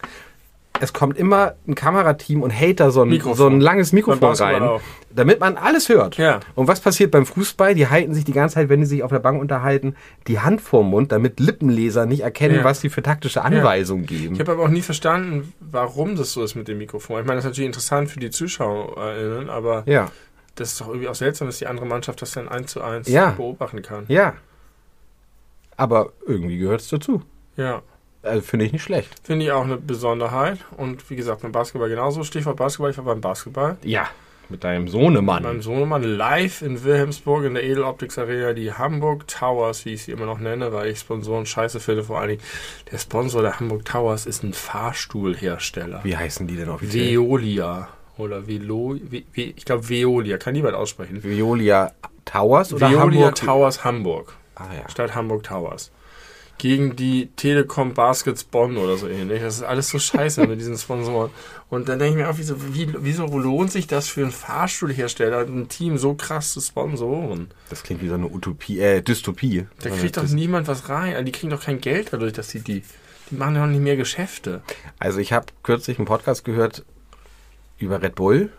es 0.80 0.92
kommt 0.92 1.16
immer 1.16 1.54
ein 1.66 1.74
Kamerateam 1.74 2.42
und 2.42 2.50
hält 2.50 2.80
da 2.80 2.90
so 2.90 3.02
ein, 3.02 3.08
Mikrofon. 3.08 3.36
so 3.36 3.46
ein 3.48 3.60
langes 3.60 3.92
Mikrofon 3.92 4.34
rein, 4.34 4.80
damit 5.14 5.40
man 5.40 5.56
alles 5.56 5.88
hört. 5.88 6.16
Ja. 6.18 6.40
Und 6.54 6.68
was 6.68 6.80
passiert 6.80 7.10
beim 7.10 7.26
Fußball? 7.26 7.74
Die 7.74 7.88
halten 7.88 8.14
sich 8.14 8.24
die 8.24 8.32
ganze 8.32 8.54
Zeit, 8.56 8.68
wenn 8.68 8.80
die 8.80 8.86
sich 8.86 9.02
auf 9.02 9.10
der 9.10 9.18
Bank 9.18 9.40
unterhalten, 9.40 9.96
die 10.26 10.40
Hand 10.40 10.60
vorm 10.60 10.90
Mund, 10.90 11.12
damit 11.12 11.40
Lippenleser 11.40 12.06
nicht 12.06 12.20
erkennen, 12.20 12.56
Ja. 12.56 12.64
was 12.64 12.80
sie 12.80 12.88
für 12.90 13.02
taktische 13.02 13.42
Anweisungen 13.42 14.06
geben. 14.06 14.34
Ich 14.34 14.40
habe 14.40 14.52
aber 14.52 14.64
auch 14.64 14.68
nie 14.68 14.82
verstanden, 14.82 15.52
warum 15.60 16.16
das 16.16 16.32
so 16.32 16.42
ist 16.42 16.54
mit 16.54 16.68
dem 16.68 16.78
Mikrofon. 16.78 17.20
Ich 17.20 17.26
meine, 17.26 17.36
das 17.36 17.44
ist 17.44 17.50
natürlich 17.50 17.66
interessant 17.68 18.10
für 18.10 18.20
die 18.20 18.30
ZuschauerInnen, 18.30 19.48
aber 19.50 19.82
Ja, 19.86 20.10
das 20.54 20.72
ist 20.72 20.80
doch 20.80 20.88
irgendwie 20.88 21.08
auch 21.08 21.14
seltsam, 21.14 21.48
dass 21.48 21.58
die 21.58 21.66
andere 21.66 21.86
Mannschaft 21.86 22.20
das 22.22 22.32
dann 22.32 22.48
eins 22.48 22.72
zu 22.72 22.82
eins 22.82 23.08
Ja. 23.08 23.30
beobachten 23.30 23.82
kann. 23.82 24.04
ja. 24.08 24.34
Aber 25.76 26.12
irgendwie 26.26 26.56
gehört 26.58 26.80
es 26.80 26.88
dazu. 26.88 27.22
Ja. 27.56 27.82
Also 28.26 28.42
finde 28.42 28.66
ich 28.66 28.72
nicht 28.72 28.82
schlecht. 28.82 29.10
Finde 29.22 29.46
ich 29.46 29.52
auch 29.52 29.64
eine 29.64 29.76
Besonderheit. 29.76 30.58
Und 30.76 31.08
wie 31.10 31.16
gesagt, 31.16 31.42
beim 31.42 31.52
Basketball 31.52 31.88
genauso. 31.88 32.24
Stichwort 32.24 32.56
Basketball, 32.56 32.90
ich 32.90 32.98
war 32.98 33.04
beim 33.04 33.20
Basketball. 33.20 33.76
Ja, 33.82 34.08
mit 34.48 34.62
deinem 34.62 34.88
Sohnemann. 34.88 35.42
Beim 35.42 35.60
Sohnemann 35.62 36.02
live 36.02 36.62
in 36.62 36.84
Wilhelmsburg 36.84 37.44
in 37.44 37.54
der 37.54 37.64
Edeloptics 37.64 38.18
Arena, 38.18 38.52
die 38.52 38.72
Hamburg 38.72 39.26
Towers, 39.26 39.84
wie 39.84 39.94
ich 39.94 40.04
sie 40.04 40.12
immer 40.12 40.26
noch 40.26 40.38
nenne, 40.38 40.72
weil 40.72 40.90
ich 40.90 41.00
Sponsoren 41.00 41.46
scheiße 41.46 41.80
finde. 41.80 42.04
Vor 42.04 42.20
allen 42.20 42.30
Dingen, 42.30 42.42
der 42.90 42.98
Sponsor 42.98 43.42
der 43.42 43.58
Hamburg 43.58 43.84
Towers 43.84 44.26
ist 44.26 44.44
ein 44.44 44.52
Fahrstuhlhersteller. 44.52 46.00
Wie 46.04 46.16
heißen 46.16 46.46
die 46.46 46.56
denn 46.56 46.68
offiziell? 46.68 47.12
Veolia 47.12 47.88
Oder 48.18 48.46
Velo, 48.46 48.96
Ve, 49.02 49.24
Ve, 49.32 49.54
ich 49.56 49.64
glaube 49.64 49.88
Veolia, 49.88 50.38
kann 50.38 50.54
niemand 50.54 50.74
aussprechen. 50.74 51.22
Veolia 51.24 51.92
Towers 52.24 52.72
oder 52.72 52.90
Veolia 52.90 53.26
Hamburg? 53.26 53.34
Towers 53.34 53.84
Hamburg. 53.84 54.36
Ah 54.54 54.68
ja. 54.74 54.88
Stadt 54.88 55.14
Hamburg 55.14 55.42
Towers. 55.42 55.90
Gegen 56.58 56.96
die 56.96 57.28
Telekom 57.36 57.92
Baskets 57.94 58.44
Bonn 58.44 58.76
oder 58.76 58.96
so 58.96 59.08
ähnlich. 59.08 59.42
Das 59.42 59.56
ist 59.56 59.62
alles 59.62 59.90
so 59.90 59.98
scheiße 59.98 60.46
mit 60.46 60.58
diesen 60.58 60.78
Sponsoren. 60.78 61.30
Und 61.68 61.88
dann 61.88 61.98
denke 61.98 62.18
ich 62.18 62.24
mir 62.24 62.30
auch, 62.30 62.38
wieso, 62.38 62.74
wie, 62.74 62.88
wieso 62.98 63.26
lohnt 63.26 63.72
sich 63.72 63.86
das 63.86 64.08
für 64.08 64.22
einen 64.22 64.32
Fahrstuhlhersteller, 64.32 65.40
ein 65.40 65.68
Team 65.68 65.98
so 65.98 66.14
krass 66.14 66.52
zu 66.52 66.60
sponsoren? 66.60 67.48
Das 67.68 67.82
klingt 67.82 68.02
wie 68.02 68.08
so 68.08 68.14
eine 68.14 68.28
Utopie, 68.28 68.80
äh, 68.80 69.02
Dystopie. 69.02 69.66
Da 69.82 69.90
kriegt 69.90 70.16
doch 70.16 70.28
niemand 70.28 70.68
was 70.68 70.88
rein. 70.88 71.12
Also 71.12 71.24
die 71.24 71.32
kriegen 71.32 71.50
doch 71.50 71.62
kein 71.62 71.80
Geld 71.80 72.12
dadurch, 72.12 72.32
dass 72.32 72.50
sie 72.50 72.60
die. 72.60 72.82
Die 73.30 73.34
machen 73.34 73.56
ja 73.56 73.64
auch 73.64 73.68
nicht 73.68 73.82
mehr 73.82 73.96
Geschäfte. 73.96 74.62
Also 75.00 75.18
ich 75.18 75.32
habe 75.32 75.46
kürzlich 75.64 75.98
einen 75.98 76.06
Podcast 76.06 76.44
gehört 76.44 76.84
über 77.78 78.00
Red 78.00 78.14
Bull 78.14 78.50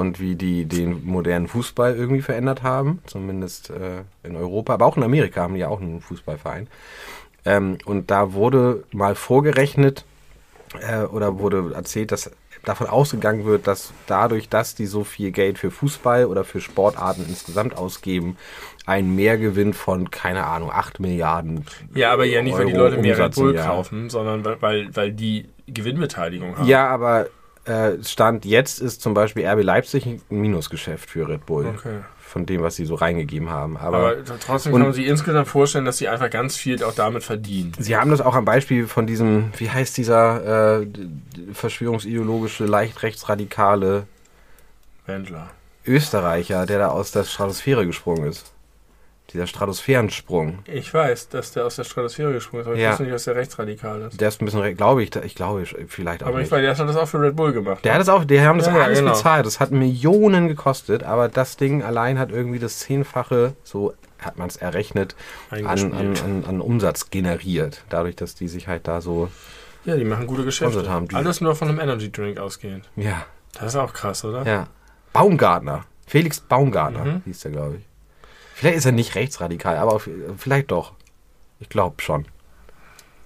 und 0.00 0.20
wie 0.20 0.34
die 0.34 0.64
den 0.66 1.04
modernen 1.04 1.48
Fußball 1.48 1.96
irgendwie 1.96 2.22
verändert 2.22 2.62
haben, 2.62 3.00
zumindest 3.06 3.70
äh, 3.70 4.02
in 4.22 4.36
Europa, 4.36 4.74
aber 4.74 4.86
auch 4.86 4.96
in 4.96 5.02
Amerika 5.02 5.42
haben 5.42 5.54
die 5.54 5.60
ja 5.60 5.68
auch 5.68 5.80
einen 5.80 6.00
Fußballverein. 6.00 6.68
Ähm, 7.44 7.78
und 7.84 8.10
da 8.10 8.32
wurde 8.32 8.84
mal 8.92 9.14
vorgerechnet 9.14 10.04
äh, 10.80 11.02
oder 11.04 11.38
wurde 11.38 11.72
erzählt, 11.74 12.12
dass 12.12 12.30
davon 12.64 12.86
ausgegangen 12.86 13.44
wird, 13.44 13.66
dass 13.66 13.92
dadurch, 14.06 14.48
dass 14.48 14.74
die 14.74 14.86
so 14.86 15.04
viel 15.04 15.30
Geld 15.30 15.58
für 15.58 15.70
Fußball 15.70 16.26
oder 16.26 16.44
für 16.44 16.60
Sportarten 16.60 17.24
insgesamt 17.28 17.76
ausgeben, 17.76 18.36
ein 18.86 19.14
Mehrgewinn 19.14 19.72
von, 19.72 20.10
keine 20.10 20.44
Ahnung, 20.46 20.70
8 20.70 21.00
Milliarden. 21.00 21.64
Ja, 21.94 22.12
aber 22.12 22.24
ja 22.24 22.42
nicht, 22.42 22.56
weil 22.56 22.66
die 22.66 22.74
Euro 22.74 22.88
Leute 22.88 23.02
mehr 23.02 23.18
Red 23.18 23.34
Bull 23.34 23.54
kaufen, 23.54 24.10
sondern 24.10 24.44
weil, 24.44 24.60
weil, 24.60 24.96
weil 24.96 25.12
die 25.12 25.48
Gewinnbeteiligung 25.66 26.58
haben. 26.58 26.68
Ja, 26.68 26.88
aber 26.88 27.26
äh, 27.64 28.02
Stand 28.02 28.44
jetzt 28.44 28.80
ist 28.80 29.00
zum 29.02 29.14
Beispiel 29.14 29.46
RB 29.46 29.62
Leipzig 29.62 30.06
ein 30.06 30.20
Minusgeschäft 30.28 31.10
für 31.10 31.28
Red 31.28 31.46
Bull. 31.46 31.66
Okay. 31.66 32.00
Von 32.18 32.46
dem, 32.46 32.62
was 32.62 32.74
sie 32.74 32.84
so 32.84 32.96
reingegeben 32.96 33.48
haben. 33.50 33.76
Aber, 33.76 33.98
Aber 33.98 34.24
trotzdem 34.40 34.72
kann 34.72 34.82
man 34.82 34.92
sich 34.92 35.06
insgesamt 35.06 35.46
vorstellen, 35.46 35.84
dass 35.84 35.98
sie 35.98 36.08
einfach 36.08 36.30
ganz 36.30 36.56
viel 36.56 36.82
auch 36.82 36.94
damit 36.94 37.22
verdienen. 37.22 37.72
sie 37.78 37.96
haben 37.96 38.10
das 38.10 38.20
auch 38.20 38.34
am 38.34 38.44
Beispiel 38.44 38.88
von 38.88 39.06
diesem, 39.06 39.52
wie 39.56 39.70
heißt 39.70 39.96
dieser 39.96 40.80
äh, 40.82 40.86
verschwörungsideologische, 41.52 42.64
leicht 42.64 43.02
rechtsradikale 43.04 44.06
Wendler. 45.06 45.50
Österreicher, 45.86 46.66
der 46.66 46.78
da 46.78 46.88
aus 46.88 47.12
der 47.12 47.24
Stratosphäre 47.24 47.86
gesprungen 47.86 48.26
ist. 48.26 48.53
Dieser 49.32 49.46
Stratosphärensprung. 49.46 50.60
Ich 50.66 50.92
weiß, 50.92 51.28
dass 51.30 51.52
der 51.52 51.64
aus 51.66 51.76
der 51.76 51.84
Stratosphäre 51.84 52.32
gesprungen 52.32 52.60
ist, 52.62 52.66
aber 52.66 52.76
ich 52.76 52.82
Ja. 52.82 52.90
wusste 52.90 53.02
nicht, 53.04 53.14
dass 53.14 53.24
der 53.24 53.34
rechtsradikal 53.36 54.02
ist. 54.02 54.20
Der 54.20 54.28
ist 54.28 54.40
ein 54.40 54.44
bisschen, 54.44 54.76
glaube 54.76 55.02
ich, 55.02 55.16
ich 55.16 55.34
glaube 55.34 55.64
vielleicht 55.88 56.22
auch 56.22 56.28
Aber 56.28 56.38
ich 56.38 56.42
nicht. 56.44 56.52
weiß, 56.52 56.60
der 56.60 56.76
hat 56.76 56.88
das 56.88 56.96
auch 56.96 57.08
für 57.08 57.20
Red 57.20 57.34
Bull 57.34 57.52
gemacht. 57.52 57.84
Der 57.84 57.94
hat 57.94 58.00
das 58.00 58.08
auch, 58.10 58.24
die 58.24 58.40
haben 58.40 58.58
das 58.58 58.68
Ja, 58.68 58.74
alles 58.74 58.98
genau. 58.98 59.12
bezahlt. 59.12 59.46
Das 59.46 59.60
hat 59.60 59.70
Millionen 59.70 60.46
gekostet, 60.48 61.02
aber 61.02 61.28
das 61.28 61.56
Ding 61.56 61.82
allein 61.82 62.18
hat 62.18 62.30
irgendwie 62.30 62.58
das 62.58 62.78
Zehnfache, 62.80 63.54
so 63.64 63.94
hat 64.20 64.38
man 64.38 64.48
es 64.48 64.56
errechnet, 64.56 65.16
an, 65.50 65.66
an, 65.66 65.92
an, 65.92 66.44
an 66.46 66.60
Umsatz 66.60 67.10
generiert. 67.10 67.82
Dadurch, 67.88 68.16
dass 68.16 68.34
die 68.34 68.48
sich 68.48 68.68
halt 68.68 68.86
da 68.86 69.00
so, 69.00 69.30
Ja, 69.84 69.96
die 69.96 70.04
machen 70.04 70.26
gute 70.26 70.44
Geschäfte. 70.44 70.88
Haben. 70.88 71.08
Alles 71.14 71.40
nur 71.40 71.54
von 71.56 71.68
einem 71.68 71.80
Energy 71.80 72.12
Drink 72.12 72.38
ausgehend. 72.38 72.88
ja, 72.96 73.24
Das 73.54 73.68
ist 73.68 73.76
auch 73.76 73.92
krass, 73.92 74.24
oder? 74.24 74.44
ja. 74.46 74.68
Baumgartner. 75.12 75.84
Felix 76.06 76.40
Baumgartner 76.40 77.04
Mhm. 77.04 77.22
hieß 77.24 77.40
der, 77.40 77.50
glaube 77.52 77.76
ich. 77.78 77.84
Vielleicht 78.54 78.76
ist 78.76 78.84
er 78.84 78.92
nicht 78.92 79.16
rechtsradikal, 79.16 79.76
aber 79.78 79.98
vielleicht 79.98 80.70
doch. 80.70 80.92
Ich 81.58 81.68
glaube 81.68 82.00
schon. 82.00 82.24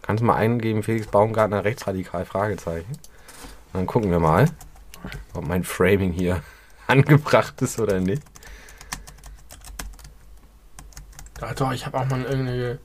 Kannst 0.00 0.23
du 0.23 0.25
mal 0.25 0.37
eingeben, 0.37 0.82
Felix 0.82 1.06
Baumgartner 1.06 1.64
rechtsradikal? 1.64 2.25
Fragezeichen. 2.25 2.97
Dann 3.75 3.87
gucken 3.87 4.11
wir 4.11 4.20
mal, 4.20 4.47
ob 5.35 5.47
mein 5.47 5.64
Framing 5.64 6.12
hier 6.12 6.42
angebracht 6.87 7.61
ist 7.61 7.78
oder 7.78 8.00
nicht. 8.00 8.23
Ah, 11.42 11.52
doch, 11.52 11.73
ich 11.73 11.84
habe 11.84 11.99
auch 12.00 12.06
mal 12.06 12.23
irgendeine. 12.23 12.78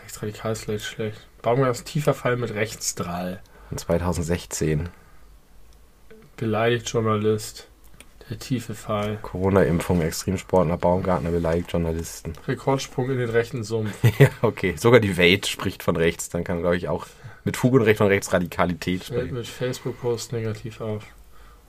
Rechtsradikal 0.00 0.52
ist 0.52 0.64
vielleicht 0.64 0.86
schlecht. 0.86 1.26
Baumgart 1.42 1.76
ist 1.76 1.84
tiefer 1.84 2.14
Fall 2.14 2.38
mit 2.38 2.54
Rechtsdrall. 2.54 3.42
In 3.70 3.76
2016. 3.76 4.88
Beleidigt 6.38 6.88
Journalist. 6.88 7.68
Der 8.30 8.38
tiefe 8.38 8.74
Fall. 8.76 9.18
Corona-Impfung, 9.22 10.00
Extremsportler 10.02 10.76
Baumgartner 10.76 11.30
beleidigt 11.30 11.72
Journalisten. 11.72 12.32
Rekordsprung 12.46 13.10
in 13.10 13.18
den 13.18 13.28
rechten 13.28 13.64
Sumpf. 13.64 13.92
ja, 14.20 14.28
okay. 14.40 14.74
Sogar 14.78 15.00
die 15.00 15.16
Welt 15.16 15.48
spricht 15.48 15.82
von 15.82 15.96
rechts. 15.96 16.28
Dann 16.28 16.44
kann, 16.44 16.60
glaube 16.60 16.76
ich, 16.76 16.88
auch 16.88 17.08
mit 17.42 17.56
Fug 17.56 17.72
und 17.72 17.82
Recht 17.82 17.98
von 17.98 18.06
Rechtsradikalität 18.06 19.02
Fällt 19.02 19.18
sprechen. 19.18 19.34
mit 19.34 19.48
Facebook-Post 19.48 20.32
negativ 20.32 20.80
auf. 20.80 21.02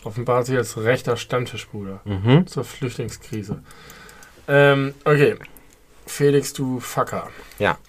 Offenbart 0.03 0.45
sich 0.45 0.57
als 0.57 0.77
rechter 0.77 1.17
Stammtischbruder. 1.17 2.01
Mhm. 2.05 2.45
Zur 2.45 2.63
Flüchtlingskrise. 2.63 3.63
Ähm, 4.47 4.93
okay. 5.03 5.37
Felix, 6.05 6.53
du 6.53 6.79
Fucker. 6.79 7.29
Ja. 7.57 7.79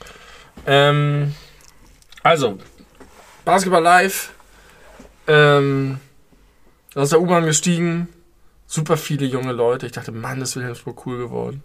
Ähm, 0.67 1.35
also, 2.23 2.59
Basketball 3.45 3.83
live. 3.83 4.33
Ähm, 5.27 5.99
aus 6.95 7.11
der 7.11 7.21
U-Bahn 7.21 7.45
gestiegen. 7.45 8.09
Super 8.73 8.97
viele 8.97 9.27
junge 9.27 9.53
Leute. 9.53 9.85
Ich 9.85 9.93
dachte, 9.93 10.13
Mann, 10.13 10.41
ist 10.41 10.57
Wilhelmsburg 10.57 11.05
cool 11.05 11.19
geworden. 11.19 11.63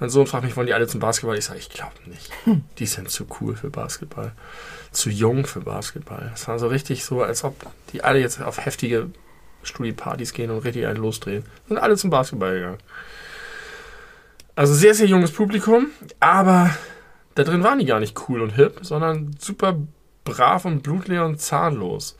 Mein 0.00 0.10
Sohn 0.10 0.26
fragt 0.26 0.42
mich, 0.42 0.56
wollen 0.56 0.66
die 0.66 0.74
alle 0.74 0.88
zum 0.88 0.98
Basketball? 0.98 1.38
Ich 1.38 1.44
sage, 1.44 1.60
ich 1.60 1.68
glaube 1.68 1.94
nicht. 2.06 2.32
Die 2.80 2.86
sind 2.86 3.08
zu 3.12 3.28
cool 3.40 3.54
für 3.54 3.70
Basketball. 3.70 4.32
Zu 4.90 5.10
jung 5.10 5.46
für 5.46 5.60
Basketball. 5.60 6.32
Es 6.34 6.48
war 6.48 6.58
so 6.58 6.66
richtig 6.66 7.04
so, 7.04 7.22
als 7.22 7.44
ob 7.44 7.54
die 7.92 8.02
alle 8.02 8.18
jetzt 8.18 8.42
auf 8.42 8.58
heftige 8.58 9.08
Studiepartys 9.62 10.32
gehen 10.32 10.50
und 10.50 10.64
richtig 10.64 10.88
einen 10.88 11.00
losdrehen. 11.00 11.44
Sind 11.68 11.78
alle 11.78 11.96
zum 11.96 12.10
Basketball 12.10 12.54
gegangen. 12.54 12.78
Also 14.56 14.74
sehr, 14.74 14.96
sehr 14.96 15.06
junges 15.06 15.30
Publikum, 15.30 15.92
aber 16.18 16.76
da 17.36 17.44
drin 17.44 17.62
waren 17.62 17.78
die 17.78 17.86
gar 17.86 18.00
nicht 18.00 18.28
cool 18.28 18.42
und 18.42 18.50
hip, 18.50 18.80
sondern 18.82 19.36
super 19.38 19.78
brav 20.24 20.64
und 20.64 20.82
blutleer 20.82 21.24
und 21.24 21.40
zahnlos. 21.40 22.18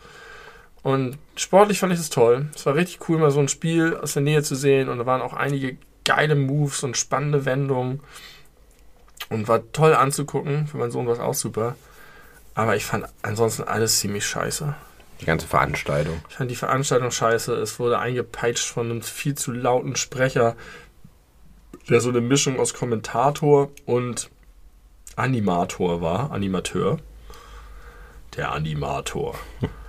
Und 0.87 1.19
sportlich 1.35 1.81
fand 1.81 1.93
ich 1.93 1.99
es 1.99 2.11
toll. 2.11 2.47
Es 2.55 2.65
war 2.65 2.77
richtig 2.77 3.09
cool, 3.09 3.19
mal 3.19 3.33
so 3.33 3.41
ein 3.41 3.49
Spiel 3.49 3.97
aus 3.97 4.13
der 4.13 4.23
Nähe 4.23 4.45
zu 4.45 4.55
sehen. 4.55 4.89
Und 4.89 4.99
da 4.99 5.07
waren 5.07 5.21
auch 5.21 5.33
einige 5.33 5.79
geile 6.05 6.37
Moves 6.37 6.85
und 6.85 6.97
spannende 6.97 7.45
Wendungen. 7.45 7.99
Und 9.29 9.49
war 9.49 9.73
toll 9.73 9.97
anzugucken. 9.97 10.69
Für 10.69 10.77
meinen 10.77 10.93
Sohn 10.93 11.09
war 11.09 11.15
es 11.15 11.19
auch 11.19 11.35
super. 11.35 11.75
Aber 12.55 12.77
ich 12.77 12.85
fand 12.85 13.07
ansonsten 13.23 13.65
alles 13.65 13.99
ziemlich 13.99 14.25
scheiße. 14.27 14.77
Die 15.21 15.25
ganze 15.25 15.49
Veranstaltung. 15.49 16.23
Ich 16.29 16.37
fand 16.37 16.53
die 16.53 16.57
Veranstaltung 16.57 17.11
scheiße. 17.11 17.53
Es 17.57 17.81
wurde 17.81 17.99
eingepeitscht 17.99 18.69
von 18.69 18.89
einem 18.89 19.03
viel 19.03 19.35
zu 19.35 19.51
lauten 19.51 19.97
Sprecher, 19.97 20.55
der 21.89 22.01
so 22.01 22.11
eine 22.11 22.21
Mischung 22.21 22.61
aus 22.61 22.75
Kommentator 22.75 23.73
und 23.87 24.31
Animator 25.17 26.01
war. 26.01 26.31
Animateur. 26.31 26.99
Der 28.37 28.53
Animator. 28.53 29.35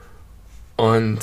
Und 0.77 1.19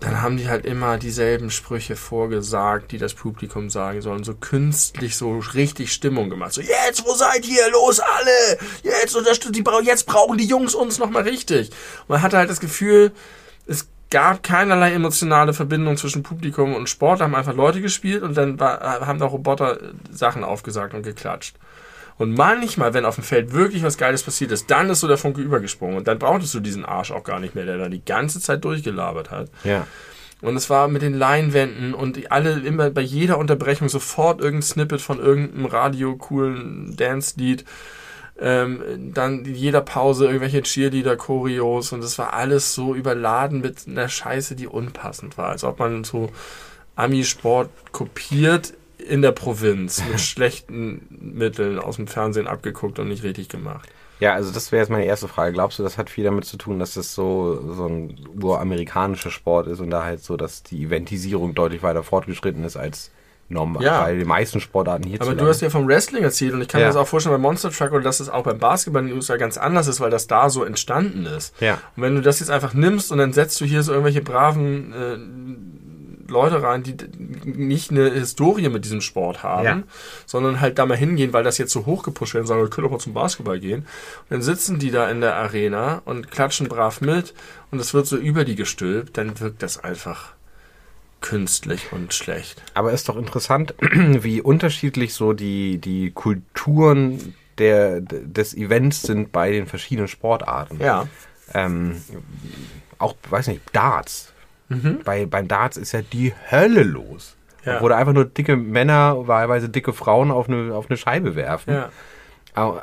dann 0.00 0.20
haben 0.20 0.36
die 0.36 0.48
halt 0.48 0.66
immer 0.66 0.98
dieselben 0.98 1.50
Sprüche 1.50 1.96
vorgesagt, 1.96 2.92
die 2.92 2.98
das 2.98 3.14
Publikum 3.14 3.70
sagen 3.70 4.02
sollen. 4.02 4.22
So 4.22 4.34
künstlich, 4.34 5.16
so 5.16 5.38
richtig 5.38 5.92
Stimmung 5.92 6.28
gemacht. 6.28 6.52
So, 6.52 6.60
jetzt, 6.60 7.04
wo 7.06 7.14
seid 7.14 7.46
ihr? 7.46 7.70
Los, 7.70 8.00
alle! 8.00 8.58
Jetzt, 8.82 9.16
unterstützt 9.16 9.56
die, 9.56 9.64
jetzt 9.84 10.06
brauchen 10.06 10.36
die 10.36 10.46
Jungs 10.46 10.74
uns 10.74 10.98
nochmal 10.98 11.22
richtig. 11.22 11.70
Und 12.02 12.10
man 12.10 12.22
hatte 12.22 12.36
halt 12.36 12.50
das 12.50 12.60
Gefühl, 12.60 13.12
es 13.66 13.88
gab 14.10 14.42
keinerlei 14.42 14.92
emotionale 14.92 15.54
Verbindung 15.54 15.96
zwischen 15.96 16.22
Publikum 16.22 16.74
und 16.74 16.88
Sport. 16.88 17.20
Da 17.20 17.24
haben 17.24 17.34
einfach 17.34 17.54
Leute 17.54 17.80
gespielt 17.80 18.22
und 18.22 18.36
dann 18.36 18.60
war, 18.60 18.80
haben 19.06 19.18
da 19.18 19.26
Roboter 19.26 19.78
Sachen 20.10 20.44
aufgesagt 20.44 20.92
und 20.92 21.02
geklatscht. 21.02 21.56
Und 22.16 22.32
manchmal, 22.32 22.94
wenn 22.94 23.04
auf 23.04 23.16
dem 23.16 23.24
Feld 23.24 23.52
wirklich 23.52 23.82
was 23.82 23.98
Geiles 23.98 24.22
passiert 24.22 24.52
ist, 24.52 24.70
dann 24.70 24.88
ist 24.88 25.00
so 25.00 25.08
der 25.08 25.18
Funke 25.18 25.40
übergesprungen. 25.40 25.96
Und 25.96 26.06
dann 26.06 26.18
brauchtest 26.18 26.54
du 26.54 26.60
diesen 26.60 26.84
Arsch 26.84 27.10
auch 27.10 27.24
gar 27.24 27.40
nicht 27.40 27.54
mehr, 27.54 27.64
der 27.66 27.78
da 27.78 27.88
die 27.88 28.04
ganze 28.04 28.40
Zeit 28.40 28.64
durchgelabert 28.64 29.30
hat. 29.30 29.50
Ja. 29.64 29.86
Und 30.40 30.56
es 30.56 30.68
war 30.68 30.88
mit 30.88 31.02
den 31.02 31.14
Leinwänden 31.14 31.94
und 31.94 32.30
alle 32.30 32.60
immer 32.60 32.90
bei 32.90 33.00
jeder 33.00 33.38
Unterbrechung 33.38 33.88
sofort 33.88 34.40
irgendein 34.40 34.62
Snippet 34.62 35.00
von 35.00 35.18
irgendeinem 35.18 35.66
radio-coolen 35.66 36.94
Dance-Lied. 36.96 37.64
Ähm, 38.38 39.12
dann 39.14 39.44
jeder 39.44 39.80
Pause 39.80 40.26
irgendwelche 40.26 40.62
Cheerleader-Choreos 40.62 41.92
und 41.92 42.02
es 42.02 42.18
war 42.18 42.34
alles 42.34 42.74
so 42.74 42.94
überladen 42.94 43.60
mit 43.60 43.86
einer 43.86 44.08
Scheiße, 44.08 44.56
die 44.56 44.66
unpassend 44.66 45.38
war. 45.38 45.50
Als 45.50 45.64
ob 45.64 45.78
man 45.78 46.04
so 46.04 46.30
Ami-Sport 46.96 47.70
kopiert 47.92 48.74
in 49.08 49.22
der 49.22 49.32
Provinz 49.32 50.02
mit 50.10 50.20
schlechten 50.20 51.06
Mitteln 51.10 51.78
aus 51.78 51.96
dem 51.96 52.06
Fernsehen 52.06 52.46
abgeguckt 52.46 52.98
und 52.98 53.08
nicht 53.08 53.22
richtig 53.22 53.48
gemacht. 53.48 53.88
Ja, 54.20 54.32
also 54.34 54.52
das 54.52 54.70
wäre 54.72 54.80
jetzt 54.80 54.90
meine 54.90 55.04
erste 55.04 55.26
Frage. 55.28 55.52
Glaubst 55.52 55.78
du, 55.78 55.82
das 55.82 55.98
hat 55.98 56.08
viel 56.08 56.24
damit 56.24 56.44
zu 56.44 56.56
tun, 56.56 56.78
dass 56.78 56.94
das 56.94 57.14
so, 57.14 57.72
so 57.74 57.86
ein 57.86 58.16
uramerikanischer 58.40 59.30
Sport 59.30 59.66
ist 59.66 59.80
und 59.80 59.90
da 59.90 60.04
halt 60.04 60.22
so, 60.22 60.36
dass 60.36 60.62
die 60.62 60.84
Eventisierung 60.84 61.54
deutlich 61.54 61.82
weiter 61.82 62.02
fortgeschritten 62.02 62.64
ist 62.64 62.76
als 62.76 63.10
normal 63.50 63.82
Ja. 63.82 64.02
bei 64.04 64.14
den 64.14 64.26
meisten 64.26 64.58
Sportarten 64.60 65.06
hier 65.06 65.20
Aber 65.20 65.34
du 65.34 65.46
hast 65.46 65.60
ja 65.60 65.68
vom 65.68 65.86
Wrestling 65.86 66.22
erzählt 66.24 66.54
und 66.54 66.62
ich 66.62 66.68
kann 66.68 66.80
Ja. 66.80 66.86
mir 66.86 66.92
das 66.94 66.96
auch 67.02 67.06
vorstellen 67.06 67.34
bei 67.34 67.38
Monster 67.40 67.70
Truck 67.70 67.92
oder 67.92 68.00
dass 68.02 68.20
es 68.20 68.30
auch 68.30 68.44
beim 68.44 68.58
Basketball 68.58 69.02
in 69.02 69.08
den 69.08 69.16
USA 69.16 69.36
ganz 69.36 69.58
anders 69.58 69.86
ist, 69.86 70.00
weil 70.00 70.10
das 70.10 70.26
da 70.26 70.48
so 70.48 70.64
entstanden 70.64 71.26
ist. 71.26 71.54
Ja. 71.60 71.74
Und 71.94 72.02
wenn 72.04 72.14
du 72.14 72.22
das 72.22 72.40
jetzt 72.40 72.50
einfach 72.50 72.72
nimmst 72.72 73.12
und 73.12 73.18
dann 73.18 73.34
setzt 73.34 73.60
du 73.60 73.66
hier 73.66 73.82
so 73.82 73.92
irgendwelche 73.92 74.22
braven 74.22 74.92
äh, 74.94 75.18
Leute 76.28 76.62
rein, 76.62 76.82
die 76.82 76.94
nicht 77.44 77.90
eine 77.90 78.10
Historie 78.10 78.68
mit 78.68 78.84
diesem 78.84 79.00
Sport 79.00 79.42
haben, 79.42 79.64
Ja. 79.64 79.82
sondern 80.26 80.60
halt 80.60 80.78
da 80.78 80.86
mal 80.86 80.96
hingehen, 80.96 81.32
weil 81.32 81.44
das 81.44 81.58
jetzt 81.58 81.72
so 81.72 81.86
hochgepusht 81.86 82.34
wird 82.34 82.42
und 82.42 82.48
sagen, 82.48 82.62
wir 82.62 82.70
können 82.70 82.86
doch 82.86 82.92
mal 82.92 82.98
zum 82.98 83.14
Basketball 83.14 83.58
gehen. 83.60 83.80
Und 83.82 84.30
dann 84.30 84.42
sitzen 84.42 84.78
die 84.78 84.90
da 84.90 85.08
in 85.10 85.20
der 85.20 85.36
Arena 85.36 86.02
und 86.04 86.30
klatschen 86.30 86.68
brav 86.68 87.00
mit 87.00 87.34
und 87.70 87.80
es 87.80 87.94
wird 87.94 88.06
so 88.06 88.16
über 88.16 88.44
die 88.44 88.54
gestülpt, 88.54 89.16
dann 89.18 89.38
wirkt 89.40 89.62
das 89.62 89.82
einfach 89.82 90.32
künstlich 91.20 91.92
und 91.92 92.12
schlecht. 92.12 92.62
Aber 92.74 92.92
ist 92.92 93.08
doch 93.08 93.16
interessant, 93.16 93.74
wie 93.80 94.40
unterschiedlich 94.42 95.14
so 95.14 95.32
die, 95.32 95.78
die 95.78 96.10
Kulturen 96.10 97.34
der, 97.58 98.00
des 98.00 98.54
Events 98.54 99.02
sind 99.02 99.32
bei 99.32 99.50
den 99.52 99.66
verschiedenen 99.66 100.08
Sportarten. 100.08 100.80
Ja. 100.80 101.06
Ähm, 101.54 102.02
auch, 102.98 103.14
weiß 103.30 103.48
nicht, 103.48 103.60
Darts. 103.72 104.32
Bei, 105.04 105.26
beim 105.26 105.46
Darts 105.46 105.76
ist 105.76 105.92
ja 105.92 106.02
die 106.02 106.32
Hölle 106.50 106.82
los. 106.82 107.36
Mhm. 107.64 107.70
Ja. 107.70 107.80
Wo 107.80 107.88
da 107.88 107.96
einfach 107.96 108.12
nur 108.12 108.24
dicke 108.24 108.56
Männer, 108.56 109.26
wahlweise 109.28 109.68
dicke 109.68 109.92
Frauen 109.92 110.30
auf 110.30 110.48
eine, 110.48 110.74
auf 110.74 110.90
eine 110.90 110.96
Scheibe 110.96 111.34
werfen. 111.36 111.74
Ja. 111.74 111.90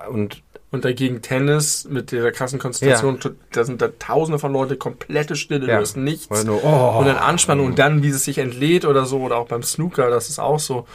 Und 0.07 0.41
Und 0.71 0.85
dagegen 0.85 1.21
Tennis 1.21 1.85
mit 1.89 2.11
dieser 2.11 2.31
krassen 2.31 2.57
Konzentration, 2.59 3.19
da 3.51 3.63
sind 3.65 3.81
da 3.81 3.89
tausende 3.99 4.39
von 4.39 4.53
Leuten, 4.53 4.79
komplette 4.79 5.35
Stille, 5.35 5.61
Ja. 5.67 5.73
du 5.73 5.79
hörst 5.79 5.97
nichts. 5.97 6.45
Nur, 6.45 6.63
oh. 6.63 6.97
und 6.99 7.05
dann 7.07 7.17
Anspannung 7.17 7.65
und 7.67 7.77
dann, 7.79 8.03
wie 8.03 8.09
es 8.09 8.23
sich 8.23 8.37
entlädt 8.37 8.85
oder 8.85 9.03
so, 9.05 9.19
oder 9.19 9.35
auch 9.37 9.47
beim 9.49 9.63
Snooker, 9.63 10.09
das 10.09 10.29
ist 10.29 10.39
auch 10.39 10.59
so. 10.59 10.87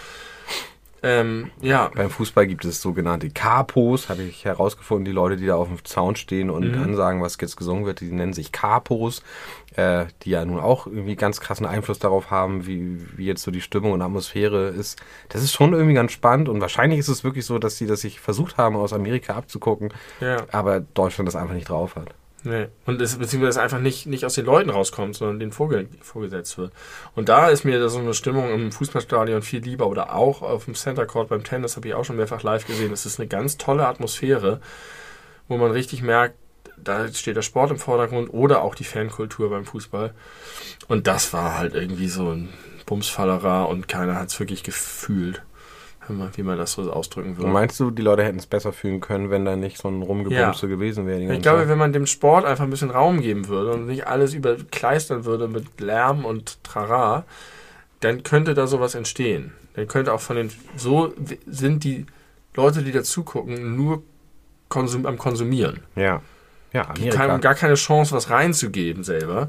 Ähm, 1.02 1.50
ja, 1.60 1.90
beim 1.94 2.08
Fußball 2.08 2.46
gibt 2.46 2.64
es 2.64 2.80
sogenannte 2.80 3.28
Capos, 3.30 4.08
habe 4.08 4.22
ich 4.22 4.44
herausgefunden. 4.46 5.04
Die 5.04 5.12
Leute, 5.12 5.36
die 5.36 5.46
da 5.46 5.54
auf 5.54 5.68
dem 5.68 5.84
Zaun 5.84 6.16
stehen 6.16 6.48
und 6.48 6.72
Mhm. 6.72 6.82
ansagen, 6.82 7.20
was 7.22 7.36
jetzt 7.40 7.56
gesungen 7.56 7.84
wird, 7.84 8.00
die 8.00 8.10
nennen 8.10 8.32
sich 8.32 8.50
Capos, 8.50 9.22
äh, 9.76 10.06
die 10.22 10.30
ja 10.30 10.44
nun 10.44 10.58
auch 10.58 10.86
irgendwie 10.86 11.16
ganz 11.16 11.40
krassen 11.40 11.66
Einfluss 11.66 11.98
darauf 11.98 12.30
haben, 12.30 12.66
wie, 12.66 12.98
wie 13.16 13.26
jetzt 13.26 13.42
so 13.42 13.50
die 13.50 13.60
Stimmung 13.60 13.92
und 13.92 14.02
Atmosphäre 14.02 14.68
ist. 14.68 14.98
Das 15.28 15.42
ist 15.42 15.52
schon 15.52 15.74
irgendwie 15.74 15.94
ganz 15.94 16.12
spannend 16.12 16.48
und 16.48 16.60
wahrscheinlich 16.60 16.98
ist 16.98 17.08
es 17.08 17.24
wirklich 17.24 17.44
so, 17.44 17.58
dass 17.58 17.76
sie 17.76 17.86
das 17.86 18.00
sich 18.00 18.20
versucht 18.20 18.56
haben, 18.56 18.76
aus 18.76 18.92
Amerika 18.92 19.34
abzugucken, 19.34 19.92
ja, 20.20 20.38
aber 20.50 20.80
Deutschland 20.80 21.28
das 21.28 21.36
einfach 21.36 21.54
nicht 21.54 21.68
drauf 21.68 21.94
hat. 21.94 22.14
nee. 22.42 22.68
Und 22.86 23.02
es, 23.02 23.18
beziehungsweise 23.18 23.60
einfach 23.60 23.80
nicht, 23.80 24.06
nicht 24.06 24.24
aus 24.24 24.34
den 24.34 24.46
Leuten 24.46 24.70
rauskommt, 24.70 25.14
sondern 25.14 25.40
denen 25.40 25.52
vorge 25.52 25.88
vorgesetzt 26.00 26.56
wird. 26.56 26.72
Und 27.14 27.28
da 27.28 27.48
ist 27.48 27.64
mir 27.64 27.86
so 27.90 27.98
eine 27.98 28.14
Stimmung 28.14 28.50
im 28.50 28.72
Fußballstadion 28.72 29.42
viel 29.42 29.60
lieber 29.62 29.88
oder 29.88 30.14
auch 30.14 30.40
auf 30.40 30.64
dem 30.64 30.74
Center 30.74 31.04
Court 31.04 31.28
beim 31.28 31.44
Tennis, 31.44 31.76
habe 31.76 31.88
ich 31.88 31.94
auch 31.94 32.04
schon 32.04 32.16
mehrfach 32.16 32.42
live 32.42 32.66
gesehen. 32.66 32.92
Es 32.92 33.04
ist 33.04 33.20
eine 33.20 33.28
ganz 33.28 33.58
tolle 33.58 33.86
Atmosphäre, 33.86 34.60
wo 35.48 35.58
man 35.58 35.70
richtig 35.70 36.02
merkt, 36.02 36.36
da 36.86 37.08
steht 37.08 37.36
der 37.36 37.42
Sport 37.42 37.70
im 37.70 37.78
Vordergrund 37.78 38.32
oder 38.32 38.62
auch 38.62 38.74
die 38.74 38.84
Fankultur 38.84 39.50
beim 39.50 39.64
Fußball. 39.64 40.14
Und 40.88 41.06
das 41.06 41.32
war 41.32 41.58
halt 41.58 41.74
irgendwie 41.74 42.08
so 42.08 42.30
ein 42.30 42.48
Bumsfallerer 42.86 43.68
und 43.68 43.88
keiner 43.88 44.14
hat 44.14 44.28
es 44.28 44.38
wirklich 44.38 44.62
gefühlt, 44.62 45.42
wie 46.08 46.42
man 46.44 46.56
das 46.56 46.72
so 46.72 46.90
ausdrücken 46.90 47.36
würde. 47.36 47.50
meinst 47.50 47.80
du, 47.80 47.90
die 47.90 48.02
Leute 48.02 48.22
hätten 48.22 48.38
es 48.38 48.46
besser 48.46 48.72
fühlen 48.72 49.00
können, 49.00 49.30
wenn 49.30 49.44
da 49.44 49.56
nicht 49.56 49.78
so 49.78 49.88
ein 49.88 50.02
Rumgebumse 50.02 50.68
gewesen 50.68 51.06
wäre? 51.06 51.20
Ich 51.20 51.42
glaube, 51.42 51.60
Zeit? 51.60 51.68
wenn 51.68 51.78
man 51.78 51.92
dem 51.92 52.06
Sport 52.06 52.44
einfach 52.44 52.62
ein 52.62 52.70
bisschen 52.70 52.90
Raum 52.90 53.20
geben 53.20 53.48
würde 53.48 53.72
und 53.72 53.86
nicht 53.86 54.06
alles 54.06 54.32
überkleistern 54.32 55.24
würde 55.24 55.48
mit 55.48 55.80
Lärm 55.80 56.24
und 56.24 56.62
Trara, 56.62 57.24
dann 58.00 58.22
könnte 58.22 58.54
da 58.54 58.68
sowas 58.68 58.94
entstehen. 58.94 59.52
Dann 59.74 59.88
könnte 59.88 60.12
auch 60.12 60.20
von 60.20 60.36
den, 60.36 60.50
so 60.76 61.12
sind 61.46 61.82
die 61.82 62.06
Leute, 62.54 62.82
die 62.82 62.92
da 62.92 63.02
zugucken, 63.02 63.74
nur 63.74 64.04
konsum, 64.68 65.06
am 65.06 65.18
Konsumieren. 65.18 65.80
ja. 65.96 66.22
Ja, 66.76 66.92
Die 66.94 67.08
Amerika. 67.08 67.18
haben 67.32 67.40
gar 67.40 67.54
keine 67.54 67.74
Chance, 67.74 68.14
was 68.14 68.28
reinzugeben 68.28 69.02
selber. 69.02 69.48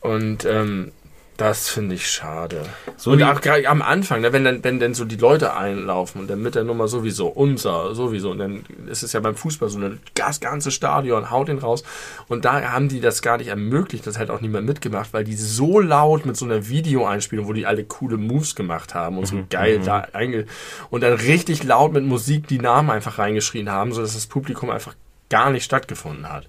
Und 0.00 0.44
ähm, 0.44 0.92
das 1.38 1.68
finde 1.70 1.94
ich 1.94 2.10
schade. 2.10 2.62
So 2.98 3.12
und 3.12 3.22
auch 3.22 3.40
gerade 3.40 3.66
am 3.68 3.80
Anfang, 3.80 4.20
ne, 4.20 4.34
wenn 4.34 4.44
dann, 4.44 4.62
wenn 4.62 4.78
dann 4.78 4.92
so 4.92 5.06
die 5.06 5.16
Leute 5.16 5.54
einlaufen 5.54 6.20
und 6.20 6.28
dann 6.28 6.42
mit 6.42 6.54
der 6.54 6.64
Nummer 6.64 6.88
sowieso, 6.88 7.26
unser, 7.26 7.94
sowieso, 7.94 8.32
und 8.32 8.38
dann 8.38 8.64
ist 8.86 9.02
es 9.02 9.14
ja 9.14 9.20
beim 9.20 9.34
Fußball 9.34 9.70
so 9.70 9.78
ein 9.78 9.98
das 10.12 10.40
ganze 10.40 10.70
Stadion, 10.70 11.30
haut 11.30 11.48
den 11.48 11.58
raus. 11.58 11.84
Und 12.28 12.44
da 12.44 12.60
haben 12.70 12.88
die 12.90 13.00
das 13.00 13.22
gar 13.22 13.38
nicht 13.38 13.48
ermöglicht, 13.48 14.06
das 14.06 14.18
hat 14.18 14.28
auch 14.28 14.42
niemand 14.42 14.66
mitgemacht, 14.66 15.14
weil 15.14 15.24
die 15.24 15.36
so 15.36 15.80
laut 15.80 16.26
mit 16.26 16.36
so 16.36 16.44
einer 16.44 16.68
Videoeinspielung, 16.68 17.46
wo 17.46 17.54
die 17.54 17.64
alle 17.64 17.84
coole 17.84 18.18
Moves 18.18 18.54
gemacht 18.54 18.94
haben 18.94 19.16
und 19.16 19.26
so 19.26 19.42
geil 19.48 19.80
da 19.84 20.06
einge 20.12 20.44
und 20.90 21.02
dann 21.02 21.14
richtig 21.14 21.64
laut 21.64 21.94
mit 21.94 22.04
Musik 22.04 22.46
die 22.46 22.58
Namen 22.58 22.90
einfach 22.90 23.18
reingeschrien 23.18 23.70
haben, 23.70 23.92
sodass 23.92 24.12
das 24.12 24.26
Publikum 24.26 24.68
einfach 24.68 24.94
gar 25.30 25.50
nicht 25.50 25.64
stattgefunden 25.64 26.28
hat. 26.30 26.46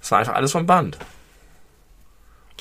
Das 0.00 0.10
war 0.10 0.18
einfach 0.18 0.34
alles 0.34 0.52
vom 0.52 0.66
Band. 0.66 0.98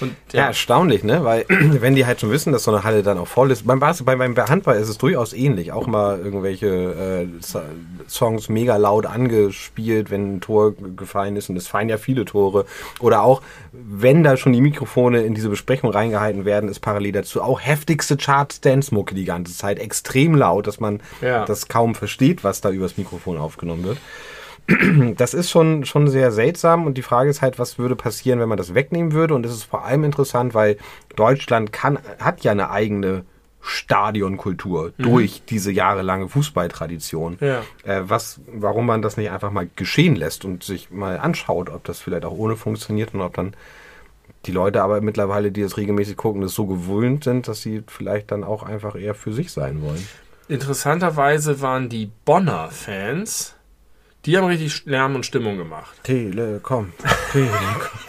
Und 0.01 0.13
Ja, 0.33 0.47
erstaunlich, 0.47 1.05
ne? 1.05 1.23
Weil 1.23 1.45
wenn 1.47 1.95
die 1.95 2.05
halt 2.05 2.19
schon 2.19 2.29
wissen, 2.29 2.51
dass 2.51 2.63
so 2.65 2.71
eine 2.71 2.83
Halle 2.83 3.01
dann 3.01 3.17
auch 3.17 3.27
voll 3.29 3.49
ist. 3.49 3.65
Beim 3.65 3.79
Basketball, 3.79 4.17
beim 4.17 4.35
Handball 4.35 4.75
ist 4.75 4.89
es 4.89 4.97
durchaus 4.97 5.31
ähnlich. 5.31 5.71
Auch 5.71 5.87
mal 5.87 6.19
irgendwelche 6.19 6.67
äh, 6.67 7.27
So- 7.39 7.61
Songs 8.09 8.49
mega 8.49 8.75
laut 8.75 9.05
angespielt, 9.05 10.11
wenn 10.11 10.35
ein 10.35 10.41
Tor 10.41 10.73
gefallen 10.73 11.37
ist. 11.37 11.49
Und 11.49 11.55
es 11.55 11.67
fallen 11.67 11.87
ja 11.87 11.97
viele 11.97 12.25
Tore. 12.25 12.65
Oder 12.99 13.21
auch, 13.21 13.41
wenn 13.71 14.21
da 14.21 14.35
schon 14.35 14.51
die 14.51 14.59
Mikrofone 14.59 15.21
in 15.23 15.33
diese 15.33 15.47
Besprechung 15.47 15.91
reingehalten 15.91 16.43
werden, 16.43 16.67
ist 16.69 16.81
parallel 16.81 17.13
dazu 17.13 17.41
auch 17.41 17.61
heftigste 17.61 18.17
Chart-Dance-Mucke 18.17 19.15
die 19.15 19.23
ganze 19.25 19.55
Zeit. 19.55 19.79
Extrem 19.79 20.35
laut, 20.35 20.67
dass 20.67 20.81
man 20.81 20.99
Ja. 21.21 21.45
das 21.45 21.69
kaum 21.69 21.95
versteht, 21.95 22.43
was 22.43 22.59
da 22.59 22.69
übers 22.69 22.97
Mikrofon 22.97 23.37
aufgenommen 23.37 23.85
wird 23.85 23.97
das 25.17 25.33
ist 25.33 25.49
schon, 25.49 25.85
schon 25.85 26.07
sehr 26.07 26.31
seltsam 26.31 26.85
und 26.85 26.97
die 26.97 27.03
Frage 27.03 27.29
ist 27.29 27.41
halt, 27.41 27.59
was 27.59 27.77
würde 27.77 27.95
passieren, 27.95 28.39
wenn 28.39 28.49
man 28.49 28.57
das 28.57 28.73
wegnehmen 28.73 29.11
würde 29.11 29.35
und 29.35 29.45
es 29.45 29.51
ist 29.51 29.63
vor 29.63 29.85
allem 29.85 30.03
interessant, 30.03 30.53
weil 30.53 30.77
Deutschland 31.15 31.71
kann, 31.71 31.99
hat 32.19 32.43
ja 32.43 32.51
eine 32.51 32.71
eigene 32.71 33.25
Stadionkultur 33.61 34.93
durch 34.97 35.41
diese 35.49 35.71
jahrelange 35.71 36.29
Fußballtradition. 36.29 37.37
Ja. 37.41 37.63
Äh, 37.83 38.03
was, 38.03 38.39
warum 38.47 38.85
man 38.85 39.01
das 39.01 39.17
nicht 39.17 39.31
einfach 39.31 39.49
mal 39.49 39.67
geschehen 39.75 40.15
lässt 40.15 40.45
und 40.45 40.63
sich 40.63 40.91
mal 40.91 41.17
anschaut, 41.17 41.69
ob 41.69 41.83
das 41.83 41.99
vielleicht 41.99 42.25
auch 42.25 42.37
ohne 42.37 42.57
funktioniert 42.57 43.15
und 43.15 43.21
ob 43.21 43.33
dann 43.33 43.55
die 44.45 44.51
Leute 44.51 44.83
aber 44.83 45.01
mittlerweile, 45.01 45.51
die 45.51 45.63
das 45.63 45.77
regelmäßig 45.77 46.15
gucken, 46.15 46.41
das 46.41 46.53
so 46.53 46.67
gewöhnt 46.67 47.23
sind, 47.23 47.47
dass 47.47 47.61
sie 47.61 47.83
vielleicht 47.87 48.31
dann 48.31 48.43
auch 48.43 48.61
einfach 48.61 48.95
eher 48.95 49.15
für 49.15 49.33
sich 49.33 49.51
sein 49.51 49.81
wollen. 49.81 50.07
Interessanterweise 50.47 51.59
waren 51.61 51.89
die 51.89 52.11
Bonner 52.23 52.69
Fans, 52.69 53.54
die 54.25 54.37
haben 54.37 54.45
richtig 54.45 54.85
Lärm 54.85 55.15
und 55.15 55.25
Stimmung 55.25 55.57
gemacht. 55.57 55.95
Telekom, 56.03 56.93
Telekom. 57.31 57.99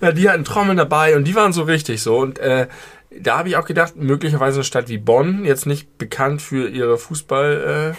Ja, 0.00 0.12
die 0.12 0.28
hatten 0.28 0.44
Trommeln 0.44 0.76
dabei 0.76 1.16
und 1.16 1.24
die 1.24 1.34
waren 1.34 1.52
so 1.52 1.62
richtig 1.62 2.02
so. 2.02 2.18
Und 2.18 2.38
äh, 2.38 2.68
da 3.10 3.38
habe 3.38 3.48
ich 3.48 3.56
auch 3.56 3.66
gedacht, 3.66 3.96
möglicherweise 3.96 4.58
eine 4.58 4.64
Stadt 4.64 4.88
wie 4.88 4.98
Bonn, 4.98 5.44
jetzt 5.44 5.66
nicht 5.66 5.98
bekannt 5.98 6.42
für 6.42 6.68
ihre 6.68 6.98
Fußballgrößen, 6.98 7.96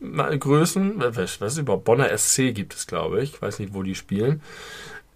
äh, 0.00 0.38
Größen. 0.38 0.94
was, 0.98 1.40
was 1.40 1.52
ist 1.54 1.58
überhaupt? 1.58 1.84
Bonner 1.84 2.16
SC 2.16 2.54
gibt 2.54 2.74
es, 2.74 2.86
glaube 2.86 3.22
ich. 3.22 3.34
Ich 3.34 3.42
weiß 3.42 3.58
nicht, 3.58 3.74
wo 3.74 3.82
die 3.82 3.94
spielen. 3.94 4.42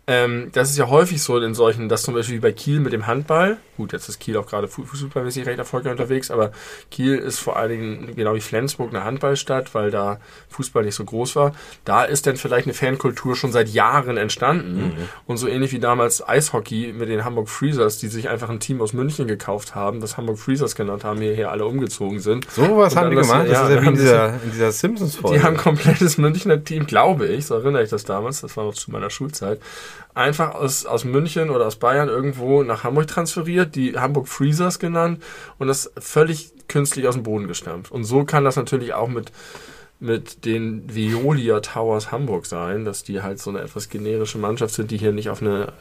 Ähm, 0.06 0.50
das 0.52 0.68
ist 0.70 0.76
ja 0.76 0.88
häufig 0.88 1.22
so 1.22 1.38
in 1.38 1.54
solchen, 1.54 1.88
das 1.88 2.02
zum 2.02 2.12
Beispiel 2.12 2.36
wie 2.36 2.40
bei 2.40 2.52
Kiel 2.52 2.78
mit 2.80 2.92
dem 2.92 3.06
Handball. 3.06 3.56
Gut, 3.78 3.92
jetzt 3.94 4.08
ist 4.08 4.20
Kiel 4.20 4.36
auch 4.36 4.46
gerade 4.46 4.68
fu- 4.68 4.84
fußballmäßig 4.84 5.46
recht 5.46 5.58
erfolgreich 5.58 5.92
unterwegs, 5.92 6.30
aber 6.30 6.52
Kiel 6.90 7.16
ist 7.16 7.38
vor 7.38 7.56
allen 7.56 7.70
Dingen, 7.70 8.14
genau 8.14 8.34
wie 8.34 8.40
Flensburg, 8.42 8.90
eine 8.90 9.02
Handballstadt, 9.02 9.74
weil 9.74 9.90
da 9.90 10.20
Fußball 10.50 10.84
nicht 10.84 10.94
so 10.94 11.04
groß 11.04 11.36
war. 11.36 11.52
Da 11.86 12.04
ist 12.04 12.26
dann 12.26 12.36
vielleicht 12.36 12.66
eine 12.66 12.74
Fankultur 12.74 13.34
schon 13.34 13.50
seit 13.50 13.68
Jahren 13.70 14.18
entstanden. 14.18 14.92
Und 15.26 15.38
so 15.38 15.48
ähnlich 15.48 15.72
wie 15.72 15.78
damals 15.78 16.26
Eishockey 16.26 16.92
mit 16.96 17.08
den 17.08 17.24
Hamburg 17.24 17.48
Freezers, 17.48 17.96
die 17.98 18.08
sich 18.08 18.28
einfach 18.28 18.50
ein 18.50 18.60
Team 18.60 18.82
aus 18.82 18.92
München 18.92 19.26
gekauft 19.26 19.74
haben, 19.74 20.00
das 20.00 20.18
Hamburg 20.18 20.38
Freezers 20.38 20.74
genannt 20.76 21.02
haben, 21.04 21.18
hierher 21.20 21.50
alle 21.50 21.64
umgezogen 21.64 22.20
sind. 22.20 22.48
So 22.50 22.76
was 22.76 22.94
haben 22.94 23.08
die 23.10 23.16
das- 23.16 23.26
gemacht? 23.26 23.46
Das 23.48 23.52
ja, 23.54 23.68
ist 23.68 23.74
ja 23.74 23.82
wie 23.82 23.86
in 23.86 23.94
dieser, 23.94 24.28
in 24.44 24.50
dieser 24.52 24.70
Simpsons-Folge. 24.70 25.38
die 25.38 25.42
haben 25.42 25.54
ein 25.54 25.60
komplettes 25.60 26.18
Münchner 26.18 26.62
Team, 26.62 26.86
glaube 26.86 27.26
ich, 27.26 27.46
so 27.46 27.54
erinnere 27.54 27.82
ich 27.82 27.90
das 27.90 28.04
damals, 28.04 28.42
das 28.42 28.54
war 28.58 28.64
noch 28.64 28.74
zu 28.74 28.90
meiner 28.90 29.08
Schulzeit, 29.10 29.60
einfach 30.14 30.54
aus, 30.54 30.86
aus 30.86 31.04
München 31.04 31.50
oder 31.50 31.66
aus 31.66 31.76
Bayern 31.76 32.08
irgendwo 32.08 32.62
nach 32.62 32.84
Hamburg 32.84 33.06
transferiert, 33.06 33.74
die 33.74 33.98
Hamburg 33.98 34.28
Freezers 34.28 34.78
genannt 34.78 35.22
und 35.58 35.68
das 35.68 35.92
völlig 35.98 36.52
künstlich 36.68 37.06
aus 37.06 37.14
dem 37.14 37.22
Boden 37.22 37.46
gestampft. 37.48 37.92
Und 37.92 38.04
so 38.04 38.24
kann 38.24 38.44
das 38.44 38.56
natürlich 38.56 38.94
auch 38.94 39.08
mit, 39.08 39.32
mit 40.00 40.44
den 40.44 40.94
Veolia 40.94 41.60
Towers 41.60 42.12
Hamburg 42.12 42.46
sein, 42.46 42.84
dass 42.84 43.02
die 43.02 43.22
halt 43.22 43.38
so 43.38 43.50
eine 43.50 43.60
etwas 43.60 43.88
generische 43.88 44.38
Mannschaft 44.38 44.74
sind, 44.74 44.90
die 44.90 44.98
hier 44.98 45.12
nicht 45.12 45.30
auf 45.30 45.42
eine 45.42 45.72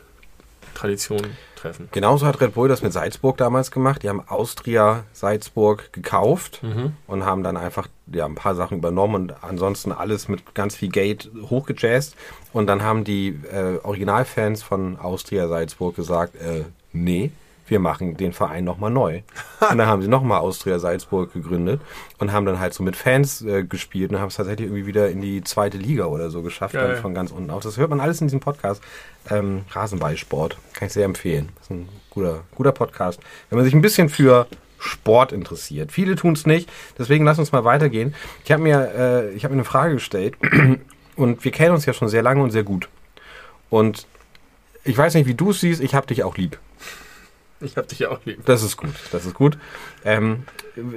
Tradition 0.74 1.22
treffen. 1.56 1.90
Genauso 1.92 2.26
hat 2.26 2.42
Red 2.42 2.54
Bull 2.54 2.68
das 2.68 2.82
mit 2.82 2.94
Salzburg 2.94 3.38
damals 3.38 3.72
gemacht. 3.72 4.04
Die 4.04 4.10
haben 4.10 4.22
Austria 4.28 5.04
Salzburg 5.14 5.92
gekauft 5.94 6.62
und 7.08 7.26
haben 7.26 7.44
dann 7.44 7.58
einfach 7.58 7.88
ja, 8.12 8.26
ein 8.26 8.36
paar 8.36 8.56
Sachen 8.56 8.78
übernommen 8.78 9.16
und 9.16 9.44
ansonsten 9.44 9.92
alles 9.92 10.28
mit 10.28 10.54
ganz 10.54 10.76
viel 10.76 10.90
Gate 10.90 11.32
hochgejazzt. 11.50 12.16
Und 12.52 12.68
dann 12.68 12.84
haben 12.84 13.04
die 13.04 13.40
äh, 13.52 13.80
Originalfans 13.84 14.62
von 14.62 14.98
Austria 15.00 15.48
Salzburg 15.48 15.96
gesagt, 15.96 16.36
äh, 16.36 16.66
nee, 16.92 17.32
wir 17.68 17.80
machen 17.80 18.18
den 18.18 18.34
Verein 18.34 18.64
nochmal 18.64 18.92
neu. 18.92 19.22
und 19.70 19.78
dann 19.78 19.88
haben 19.88 20.02
sie 20.02 20.08
nochmal 20.08 20.40
Austria 20.40 20.80
Salzburg 20.80 21.34
gegründet 21.34 21.82
und 22.20 22.32
haben 22.32 22.46
dann 22.46 22.60
halt 22.60 22.74
so 22.74 22.84
mit 22.84 22.96
Fans 22.96 23.42
äh, 23.42 23.64
gespielt 23.64 24.12
und 24.12 24.20
haben 24.20 24.28
es 24.28 24.36
tatsächlich 24.36 24.68
irgendwie 24.68 24.86
wieder 24.86 25.10
in 25.10 25.22
die 25.22 25.44
zweite 25.44 25.78
Liga 25.78 26.06
oder 26.06 26.30
so 26.30 26.42
geschafft, 26.42 26.74
Geil. 26.74 26.94
dann 26.94 27.02
von 27.02 27.14
ganz 27.14 27.32
unten 27.32 27.50
auf. 27.50 27.64
Das 27.64 27.78
hört 27.78 27.90
man 27.90 28.00
alles 28.00 28.22
in 28.22 28.28
diesem 28.28 28.40
Podcast. 28.40 28.82
Ähm, 29.30 29.64
Rasenballsport. 29.72 30.58
Kann 30.74 30.88
ich 30.88 30.94
sehr 30.94 31.06
empfehlen. 31.06 31.50
Das 31.56 31.66
ist 31.66 31.72
ein 31.72 31.90
guter, 32.10 32.42
guter 32.56 32.72
Podcast. 32.72 33.20
Wenn 33.50 33.58
man 33.58 33.66
sich 33.66 33.74
ein 33.74 33.82
bisschen 33.82 34.10
für 34.10 34.48
Sport 34.84 35.32
interessiert. 35.32 35.92
Viele 35.92 36.16
tun 36.16 36.34
es 36.34 36.46
nicht, 36.46 36.70
deswegen 36.98 37.24
lass 37.24 37.40
uns 37.40 37.52
mal 37.52 37.64
weitergehen. 37.64 38.14
Ich 38.44 38.52
habe 38.52 38.62
mir, 38.62 38.92
äh, 38.96 39.30
ich 39.32 39.46
habe 39.46 39.54
mir 39.54 39.60
eine 39.60 39.66
Frage 39.66 39.94
gestellt 39.94 40.36
und 41.16 41.44
wir 41.44 41.52
kennen 41.52 41.74
uns 41.74 41.86
ja 41.86 41.94
schon 41.94 42.10
sehr 42.10 42.22
lange 42.22 42.44
und 42.44 42.52
sehr 42.52 42.64
gut. 42.64 42.90
Und 43.70 44.06
ich 44.84 44.98
weiß 44.98 45.14
nicht, 45.14 45.26
wie 45.26 45.34
du 45.34 45.52
es 45.52 45.62
siehst, 45.62 45.82
ich 45.82 45.96
habe 45.96 46.08
dich 46.08 46.24
auch 46.24 46.36
lieb. 46.36 46.60
Ich 47.64 47.78
hab 47.78 47.88
dich 47.88 48.00
ja 48.00 48.10
auch 48.10 48.20
lieb. 48.26 48.46
Das 48.46 48.64
ist 48.64 48.78
gut, 48.78 48.94
das 49.12 49.26
ist 49.26 49.34
gut. 49.34 49.58
Ähm, 50.04 50.44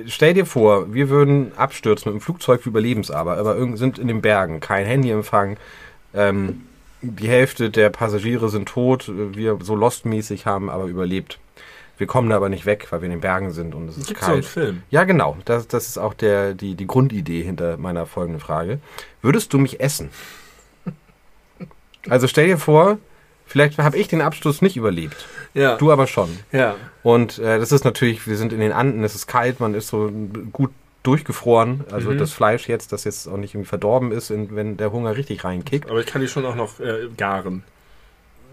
stell 0.06 0.34
dir 0.34 0.46
vor, 0.46 0.92
wir 0.92 1.08
würden 1.08 1.52
abstürzen 1.56 2.12
mit 2.12 2.20
dem 2.20 2.24
Flugzeug 2.24 2.62
für 2.62 2.70
Überlebensarbeit, 2.70 3.38
aber 3.38 3.76
sind 3.76 3.98
in 3.98 4.08
den 4.08 4.22
Bergen, 4.22 4.60
kein 4.60 4.86
Handyempfang. 4.86 5.56
Ähm, 6.14 6.62
die 7.02 7.28
Hälfte 7.28 7.70
der 7.70 7.90
Passagiere 7.90 8.48
sind 8.48 8.68
tot, 8.68 9.10
wir 9.14 9.58
so 9.62 9.74
Lost-mäßig 9.74 10.46
haben 10.46 10.70
aber 10.70 10.84
überlebt. 10.86 11.38
Wir 11.98 12.06
kommen 12.06 12.28
da 12.28 12.36
aber 12.36 12.48
nicht 12.48 12.66
weg, 12.66 12.88
weil 12.90 13.00
wir 13.00 13.06
in 13.06 13.12
den 13.12 13.20
Bergen 13.20 13.52
sind 13.52 13.74
und 13.74 13.88
es 13.88 13.96
ist 13.96 14.08
Gibt 14.08 14.20
so 14.20 14.26
einen 14.26 14.34
kalt. 14.34 14.44
Film? 14.44 14.82
Ja, 14.90 15.04
genau. 15.04 15.38
Das, 15.46 15.66
das 15.66 15.88
ist 15.88 15.98
auch 15.98 16.12
der, 16.12 16.54
die, 16.54 16.74
die 16.74 16.86
Grundidee 16.86 17.42
hinter 17.42 17.78
meiner 17.78 18.04
folgenden 18.06 18.40
Frage. 18.40 18.80
Würdest 19.22 19.52
du 19.52 19.58
mich 19.58 19.80
essen? 19.80 20.10
Also 22.08 22.26
stell 22.28 22.46
dir 22.46 22.58
vor, 22.58 22.98
vielleicht 23.46 23.78
habe 23.78 23.96
ich 23.96 24.08
den 24.08 24.20
Absturz 24.20 24.60
nicht 24.62 24.76
überlebt. 24.76 25.26
Ja. 25.54 25.76
Du 25.76 25.90
aber 25.92 26.06
schon. 26.06 26.28
ja. 26.52 26.74
Und 27.02 27.38
äh, 27.38 27.58
das 27.58 27.72
ist 27.72 27.84
natürlich, 27.84 28.26
wir 28.26 28.36
sind 28.36 28.52
in 28.52 28.60
den 28.60 28.72
Anden, 28.72 29.04
es 29.04 29.14
ist 29.14 29.26
kalt, 29.26 29.60
man 29.60 29.74
ist 29.74 29.88
so 29.88 30.10
gut 30.52 30.70
durchgefroren. 31.04 31.84
Also 31.92 32.10
Mhm. 32.10 32.18
das 32.18 32.32
Fleisch 32.32 32.68
jetzt, 32.68 32.92
das 32.92 33.04
jetzt 33.04 33.28
auch 33.28 33.36
nicht 33.36 33.54
irgendwie 33.54 33.68
verdorben 33.68 34.10
ist, 34.12 34.30
wenn 34.30 34.76
der 34.76 34.90
Hunger 34.92 35.16
richtig 35.16 35.44
reinkickt. 35.44 35.88
Aber 35.88 36.00
ich 36.00 36.06
kann 36.06 36.20
die 36.20 36.28
schon 36.28 36.44
auch 36.44 36.56
noch 36.56 36.80
äh, 36.80 37.08
garen. 37.16 37.62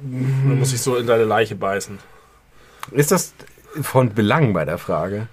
Dann 0.01 0.59
muss 0.59 0.73
ich 0.73 0.81
so 0.81 0.95
in 0.97 1.07
deine 1.07 1.23
Leiche 1.23 1.55
beißen. 1.55 1.97
Ist 2.91 3.11
das 3.11 3.33
von 3.81 4.13
Belang 4.13 4.53
bei 4.53 4.65
der 4.65 4.77
Frage? 4.77 5.27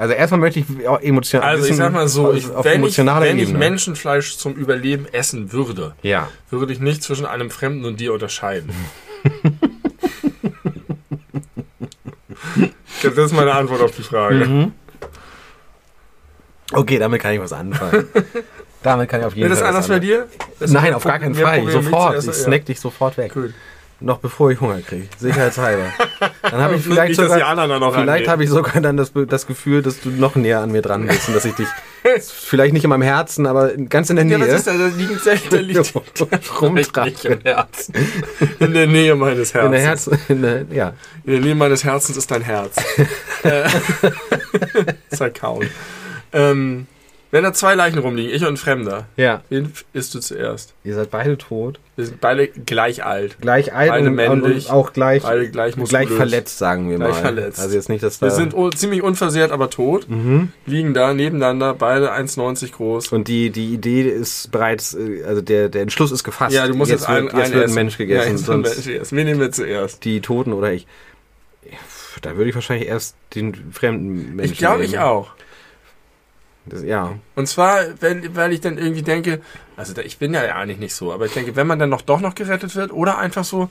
Also 0.00 0.14
erstmal 0.14 0.40
möchte 0.40 0.60
ich 0.60 0.66
emotional 1.02 1.46
Also 1.46 1.66
ich 1.66 1.76
sag 1.76 1.92
mal 1.92 2.08
so, 2.08 2.32
ich, 2.32 2.48
wenn, 2.48 2.82
ich, 2.82 2.96
wenn 2.96 3.36
ich 3.36 3.48
Ebene. 3.48 3.58
Menschenfleisch 3.58 4.38
zum 4.38 4.54
Überleben 4.54 5.04
essen 5.12 5.52
würde, 5.52 5.94
ja. 6.00 6.30
würde 6.48 6.72
ich 6.72 6.80
nicht 6.80 7.02
zwischen 7.02 7.26
einem 7.26 7.50
Fremden 7.50 7.84
und 7.84 8.00
dir 8.00 8.14
unterscheiden. 8.14 8.70
das 13.02 13.12
ist 13.12 13.32
meine 13.34 13.52
Antwort 13.52 13.82
auf 13.82 13.94
die 13.94 14.02
Frage. 14.02 14.36
Mhm. 14.36 14.72
Okay, 16.72 16.98
damit 16.98 17.20
kann 17.20 17.34
ich 17.34 17.40
was 17.40 17.52
anfangen. 17.52 18.06
damit 18.82 19.06
kann 19.10 19.20
ich 19.20 19.26
auf 19.26 19.36
jeden 19.36 19.50
das 19.50 19.58
Fall 19.58 19.68
was 19.68 19.74
anders 19.74 19.88
bei 19.88 19.98
dir? 19.98 20.28
Das 20.60 20.70
Nein, 20.70 20.94
auf 20.94 21.04
gar 21.04 21.18
keinen 21.18 21.34
Fall. 21.34 21.58
Problem 21.58 21.82
Sofort. 21.82 22.24
Ich 22.24 22.32
snack 22.32 22.64
dich 22.64 22.80
sofort 22.80 23.18
weg. 23.18 23.32
Cool. 23.36 23.52
Noch 24.02 24.18
bevor 24.18 24.50
ich 24.50 24.60
Hunger 24.60 24.80
kriege. 24.80 25.08
Sicherheitshalber. 25.18 25.84
Dann 26.42 26.60
habe 26.60 26.76
ich 26.76 26.82
vielleicht 26.82 27.18
nicht, 27.18 27.28
sogar, 27.28 27.92
vielleicht 27.92 28.28
habe 28.28 28.44
ich 28.44 28.50
sogar 28.50 28.80
dann 28.80 28.96
das, 28.96 29.12
das 29.28 29.46
Gefühl, 29.46 29.82
dass 29.82 30.00
du 30.00 30.08
noch 30.08 30.34
näher 30.36 30.60
an 30.60 30.72
mir 30.72 30.82
dran 30.82 31.06
bist 31.06 31.28
und 31.28 31.34
dass 31.34 31.44
ich 31.44 31.54
dich 31.54 31.68
vielleicht 32.28 32.72
nicht 32.72 32.84
in 32.84 32.90
meinem 32.90 33.02
Herzen, 33.02 33.46
aber 33.46 33.68
ganz 33.76 34.10
in 34.10 34.16
der 34.16 34.24
Ja, 34.24 34.38
Nähe 34.38 34.48
was 34.48 34.60
ist 34.60 34.66
da? 34.66 34.72
Da 34.72 34.86
liegt 34.86 35.52
der 35.52 35.62
liegt 35.62 35.94
nicht 37.04 37.24
im 37.24 37.40
Herzen. 37.42 37.94
In 38.58 38.72
der 38.72 38.86
Nähe 38.86 39.14
meines 39.14 39.54
Herzens. 39.54 39.66
In 39.66 39.72
der 39.72 39.80
Herz, 39.80 40.10
in 40.28 40.42
der, 40.42 40.64
ja. 40.70 40.94
In 41.24 41.32
der 41.32 41.40
Nähe 41.40 41.54
meines 41.54 41.84
Herzens 41.84 42.16
ist 42.16 42.30
dein 42.30 42.42
Herz. 42.42 42.76
Äh, 43.42 43.68
Zerkauen. 45.10 45.68
Ähm, 46.32 46.86
wenn 47.32 47.44
da 47.44 47.52
zwei 47.52 47.74
Leichen 47.74 47.98
rumliegen, 47.98 48.34
ich 48.34 48.42
und 48.42 48.48
ein 48.48 48.56
Fremder, 48.56 49.06
Ja. 49.16 49.42
wen 49.50 49.72
isst 49.92 50.14
du 50.14 50.20
zuerst? 50.20 50.74
Ihr 50.84 50.94
seid 50.94 51.10
beide 51.10 51.38
tot. 51.38 51.78
Wir 51.96 52.06
sind 52.06 52.20
beide 52.20 52.48
gleich 52.48 53.04
alt. 53.04 53.36
Gleich 53.40 53.72
alt 53.74 53.90
Beide 53.90 54.08
und, 54.08 54.14
männlich. 54.14 54.66
und 54.66 54.72
auch 54.72 54.92
gleich, 54.92 55.22
Beide 55.22 55.50
gleich 55.50 55.74
gleich 55.76 56.08
verletzt, 56.08 56.58
sagen 56.58 56.88
wir 56.90 56.96
Gleich 56.96 57.10
mal. 57.10 57.20
verletzt. 57.20 57.60
Also 57.60 57.74
jetzt 57.76 57.88
nicht, 57.88 58.02
dass 58.02 58.18
da... 58.18 58.26
Wir 58.26 58.30
sind 58.30 58.54
ziemlich 58.76 59.02
unversehrt, 59.02 59.52
aber 59.52 59.70
tot. 59.70 60.08
mhm. 60.08 60.52
Liegen 60.66 60.92
da 60.94 61.14
nebeneinander, 61.14 61.74
beide 61.74 62.12
1,90 62.12 62.72
groß. 62.72 63.08
Und 63.12 63.28
die, 63.28 63.50
die 63.50 63.74
Idee 63.74 64.02
ist 64.02 64.50
bereits, 64.50 64.94
äh, 64.94 65.22
also 65.24 65.40
der, 65.42 65.68
der 65.68 65.82
Entschluss 65.82 66.10
ist 66.12 66.24
gefasst. 66.24 66.54
Ja, 66.54 66.66
du 66.66 66.74
musst 66.74 66.90
jetzt, 66.90 67.08
wird, 67.08 67.18
ein, 67.18 67.24
jetzt 67.26 67.34
ein 67.34 67.52
wird 67.52 67.68
ein. 67.68 67.74
Mensch 67.74 67.92
Ja, 67.94 67.98
gegessen, 67.98 68.30
jetzt 68.32 68.46
wird 68.48 68.56
ein 68.58 68.64
sonst 68.64 68.74
Mensch 68.76 68.86
gegessen. 68.86 69.16
Wen 69.16 69.26
nehmen 69.26 69.40
wir 69.40 69.52
zuerst? 69.52 70.04
die 70.04 70.20
Toten 70.20 70.52
oder 70.52 70.72
ich. 70.72 70.86
Da 72.22 72.36
würde 72.36 72.50
ich 72.50 72.54
wahrscheinlich 72.54 72.88
erst 72.88 73.14
den 73.34 73.54
fremden 73.72 74.34
Menschen 74.36 74.52
Ich 74.52 74.58
glaube, 74.58 74.84
ich 74.84 74.98
auch. 74.98 75.30
Das, 76.66 76.82
ja. 76.82 77.14
Und 77.36 77.46
zwar, 77.46 77.80
wenn, 78.00 78.36
weil 78.36 78.52
ich 78.52 78.60
dann 78.60 78.78
irgendwie 78.78 79.02
denke, 79.02 79.40
also 79.76 79.98
ich 80.02 80.18
bin 80.18 80.34
ja 80.34 80.42
eigentlich 80.42 80.78
nicht 80.78 80.94
so, 80.94 81.12
aber 81.12 81.26
ich 81.26 81.32
denke, 81.32 81.56
wenn 81.56 81.66
man 81.66 81.78
dann 81.78 81.88
noch 81.88 82.02
doch 82.02 82.20
noch 82.20 82.34
gerettet 82.34 82.76
wird 82.76 82.92
oder 82.92 83.18
einfach 83.18 83.44
so 83.44 83.70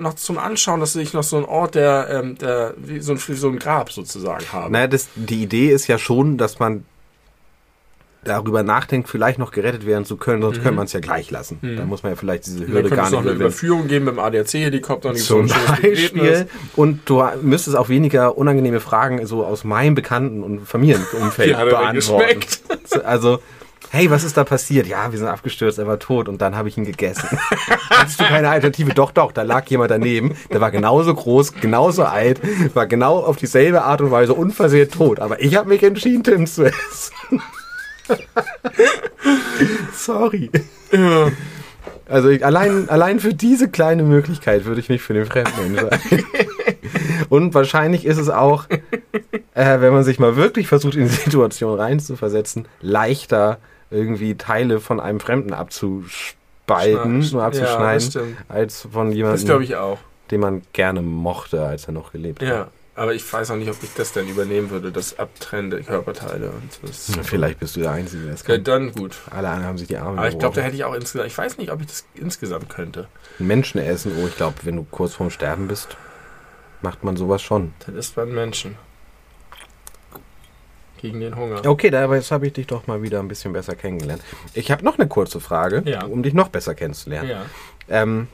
noch 0.00 0.14
zum 0.14 0.38
Anschauen, 0.38 0.80
dass 0.80 0.94
ich 0.96 1.12
noch 1.12 1.22
so 1.22 1.36
einen 1.36 1.46
Ort, 1.46 1.74
der, 1.74 2.08
ähm, 2.10 2.36
der 2.38 2.74
wie 2.76 3.00
so 3.00 3.12
ein, 3.12 3.18
so 3.18 3.48
ein 3.48 3.58
Grab 3.58 3.90
sozusagen 3.92 4.44
habe. 4.52 4.70
Naja, 4.70 4.88
das, 4.88 5.08
die 5.14 5.42
Idee 5.42 5.70
ist 5.70 5.86
ja 5.86 5.98
schon, 5.98 6.36
dass 6.36 6.58
man 6.58 6.84
darüber 8.26 8.62
nachdenkt, 8.62 9.08
vielleicht 9.08 9.38
noch 9.38 9.50
gerettet 9.52 9.86
werden 9.86 10.04
zu 10.04 10.16
können, 10.16 10.42
sonst 10.42 10.58
Mhm. 10.58 10.62
könnte 10.62 10.76
man 10.76 10.84
es 10.86 10.92
ja 10.92 11.00
gleich 11.00 11.30
lassen. 11.30 11.58
Mhm. 11.62 11.76
Da 11.76 11.84
muss 11.84 12.02
man 12.02 12.12
ja 12.12 12.16
vielleicht 12.16 12.46
diese 12.46 12.66
Hürde 12.66 12.90
gar 12.90 13.06
es 13.06 13.12
noch 13.12 13.20
nicht 13.22 13.30
eine 13.30 13.36
überwinden. 13.36 13.42
Überführung 13.42 13.88
geben 13.88 14.04
mit 14.06 14.14
dem 14.14 14.18
ADAC-Helikopter 14.20 15.08
und 15.10 15.18
Zum 15.18 15.48
so. 15.48 15.54
Beispiel. 15.82 16.46
Und 16.76 17.00
du 17.06 17.22
müsstest 17.42 17.76
auch 17.76 17.88
weniger 17.88 18.36
unangenehme 18.36 18.80
Fragen 18.80 19.26
so 19.26 19.44
aus 19.44 19.64
meinem 19.64 19.94
Bekannten- 19.94 20.42
und 20.42 20.66
Familienumfeld 20.66 21.56
beantworten. 21.70 22.40
Also, 23.04 23.38
hey, 23.90 24.10
was 24.10 24.24
ist 24.24 24.36
da 24.36 24.44
passiert? 24.44 24.86
Ja, 24.88 25.10
wir 25.12 25.18
sind 25.18 25.28
abgestürzt, 25.28 25.78
er 25.78 25.86
war 25.86 25.98
tot 25.98 26.28
und 26.28 26.42
dann 26.42 26.56
habe 26.56 26.68
ich 26.68 26.76
ihn 26.76 26.84
gegessen. 26.84 27.28
Hattest 27.90 28.20
du 28.20 28.24
keine 28.24 28.48
Alternative? 28.50 28.92
Doch, 28.92 29.10
doch, 29.12 29.32
da 29.32 29.42
lag 29.42 29.66
jemand 29.68 29.90
daneben, 29.90 30.34
der 30.52 30.60
war 30.60 30.70
genauso 30.70 31.14
groß, 31.14 31.54
genauso 31.60 32.04
alt, 32.04 32.40
war 32.74 32.86
genau 32.86 33.18
auf 33.20 33.36
dieselbe 33.36 33.82
Art 33.82 34.00
und 34.00 34.10
Weise 34.10 34.34
unversehrt 34.34 34.92
tot. 34.94 35.20
Aber 35.20 35.40
ich 35.40 35.54
habe 35.56 35.68
mich 35.68 35.82
entschieden, 35.82 36.24
Tim 36.24 36.46
zu 36.46 36.64
essen. 36.64 37.40
Sorry. 39.94 40.50
Ja. 40.92 41.30
Also 42.08 42.28
ich, 42.28 42.44
allein, 42.44 42.88
allein 42.88 43.18
für 43.18 43.34
diese 43.34 43.68
kleine 43.68 44.04
Möglichkeit 44.04 44.64
würde 44.64 44.80
ich 44.80 44.88
mich 44.88 45.02
für 45.02 45.12
den 45.14 45.26
Fremden 45.26 45.76
entscheiden. 45.76 46.24
Und 47.28 47.52
wahrscheinlich 47.54 48.06
ist 48.06 48.18
es 48.18 48.28
auch, 48.30 48.66
äh, 49.54 49.80
wenn 49.80 49.92
man 49.92 50.04
sich 50.04 50.20
mal 50.20 50.36
wirklich 50.36 50.68
versucht, 50.68 50.94
in 50.94 51.02
die 51.02 51.08
Situation 51.08 51.76
reinzuversetzen, 51.78 52.68
leichter 52.80 53.58
irgendwie 53.90 54.36
Teile 54.36 54.78
von 54.78 55.00
einem 55.00 55.18
Fremden 55.18 55.52
abzuspalten, 55.52 57.22
Schna- 57.22 57.38
Ja, 57.38 57.46
abzuschneiden, 57.46 58.00
stimmt. 58.10 58.36
als 58.48 58.82
von 58.92 59.10
jemandem, 59.10 59.38
den 60.30 60.40
man 60.40 60.62
gerne 60.72 61.02
mochte, 61.02 61.64
als 61.64 61.86
er 61.86 61.92
noch 61.92 62.12
gelebt 62.12 62.40
hat. 62.42 62.48
Ja. 62.96 63.02
Aber 63.02 63.14
ich 63.14 63.30
weiß 63.30 63.50
auch 63.50 63.56
nicht, 63.56 63.68
ob 63.70 63.82
ich 63.82 63.92
das 63.94 64.12
dann 64.12 64.26
übernehmen 64.28 64.70
würde, 64.70 64.90
das 64.90 65.18
Abtrennen 65.18 65.70
der 65.70 65.82
Körperteile. 65.82 66.50
Und 66.50 66.78
das 66.82 67.10
Vielleicht 67.22 67.60
bist 67.60 67.76
du 67.76 67.80
der 67.80 67.90
Einzige, 67.92 68.24
der 68.24 68.34
Ja, 68.34 68.42
kann. 68.42 68.64
dann 68.64 68.92
gut. 68.92 69.16
Alle 69.30 69.48
anderen 69.48 69.66
haben 69.66 69.78
sich 69.78 69.88
die 69.88 69.98
Arme 69.98 70.18
Aber 70.18 70.28
ich 70.28 70.38
glaube, 70.38 70.54
da 70.56 70.62
hätte 70.62 70.76
ich 70.76 70.84
auch 70.84 70.94
insgesamt, 70.94 71.28
ich 71.30 71.36
weiß 71.36 71.58
nicht, 71.58 71.70
ob 71.70 71.80
ich 71.80 71.86
das 71.88 72.04
insgesamt 72.14 72.68
könnte. 72.70 73.08
Menschen 73.38 73.80
essen, 73.80 74.12
oh, 74.20 74.26
ich 74.26 74.36
glaube, 74.36 74.56
wenn 74.62 74.76
du 74.76 74.86
kurz 74.90 75.14
vorm 75.14 75.30
Sterben 75.30 75.68
bist, 75.68 75.96
macht 76.80 77.04
man 77.04 77.16
sowas 77.16 77.42
schon. 77.42 77.74
Das 77.86 77.94
ist 77.94 78.14
beim 78.14 78.32
Menschen. 78.34 78.76
Gegen 80.98 81.20
den 81.20 81.36
Hunger. 81.36 81.60
Okay, 81.66 81.90
da, 81.90 82.02
aber 82.04 82.16
jetzt 82.16 82.30
habe 82.30 82.46
ich 82.46 82.54
dich 82.54 82.66
doch 82.66 82.86
mal 82.86 83.02
wieder 83.02 83.20
ein 83.20 83.28
bisschen 83.28 83.52
besser 83.52 83.74
kennengelernt. 83.76 84.22
Ich 84.54 84.70
habe 84.70 84.82
noch 84.82 84.98
eine 84.98 85.06
kurze 85.06 85.40
Frage, 85.40 85.82
Ja. 85.84 86.04
um 86.06 86.22
dich 86.22 86.32
noch 86.32 86.48
besser 86.48 86.74
kennenzulernen. 86.74 87.28
Ja. 87.28 87.44
Ähm, 87.88 88.28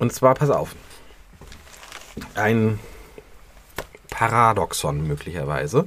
und 0.00 0.12
zwar, 0.12 0.34
pass 0.34 0.50
auf. 0.50 0.74
Ein 2.34 2.80
Paradoxon 4.10 5.06
möglicherweise 5.06 5.86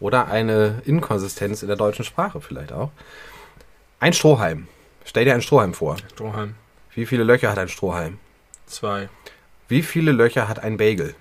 oder 0.00 0.28
eine 0.28 0.82
Inkonsistenz 0.84 1.62
in 1.62 1.68
der 1.68 1.76
deutschen 1.76 2.04
Sprache 2.04 2.40
vielleicht 2.40 2.72
auch. 2.72 2.90
Ein 4.00 4.12
Strohhalm. 4.12 4.68
Stell 5.04 5.24
dir 5.24 5.32
einen 5.32 5.42
Strohhalm 5.42 5.74
vor. 5.74 5.96
Strohhalm. 6.12 6.54
Wie 6.94 7.06
viele 7.06 7.24
Löcher 7.24 7.50
hat 7.50 7.58
ein 7.58 7.68
Strohhalm? 7.68 8.18
Zwei. 8.66 9.08
Wie 9.68 9.82
viele 9.82 10.12
Löcher 10.12 10.48
hat 10.48 10.62
ein 10.62 10.76
Bagel? 10.76 11.14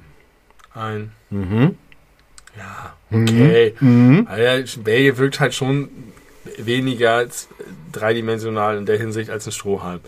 Ein. 0.74 1.12
Mhm. 1.30 1.78
Ja. 2.58 2.94
Okay. 3.12 3.76
Mhm. 3.80 4.28
Also, 4.30 4.82
Belgien 4.82 5.18
wirkt 5.18 5.40
halt 5.40 5.54
schon 5.54 5.90
weniger 6.58 7.14
als 7.14 7.48
dreidimensional 7.92 8.78
in 8.78 8.86
der 8.86 8.98
Hinsicht 8.98 9.30
als 9.30 9.46
ein 9.46 9.52
Strohhalm. 9.52 10.02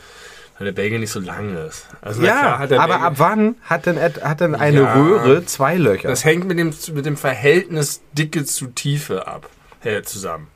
Weil 0.59 0.65
der 0.65 0.71
Belgier 0.73 0.99
nicht 0.99 1.11
so 1.11 1.19
lang 1.21 1.55
ist. 1.67 1.87
Also 2.01 2.21
Ja, 2.21 2.57
aber 2.57 2.67
Belgier- 2.67 3.01
ab 3.01 3.13
wann 3.17 3.55
hat 3.63 3.85
denn, 3.87 3.97
hat 3.99 4.41
denn 4.41 4.53
eine 4.55 4.81
Ja. 4.81 4.93
Röhre 4.93 5.45
zwei 5.45 5.75
Löcher? 5.77 6.09
Das 6.09 6.23
hängt 6.25 6.45
mit 6.47 6.59
dem, 6.59 6.73
mit 6.93 7.05
dem 7.05 7.17
Verhältnis 7.17 8.01
Dicke 8.11 8.43
zu 8.45 8.67
Tiefe 8.67 9.25
ab, 9.27 9.49
äh, 9.83 10.01
zusammen. 10.03 10.47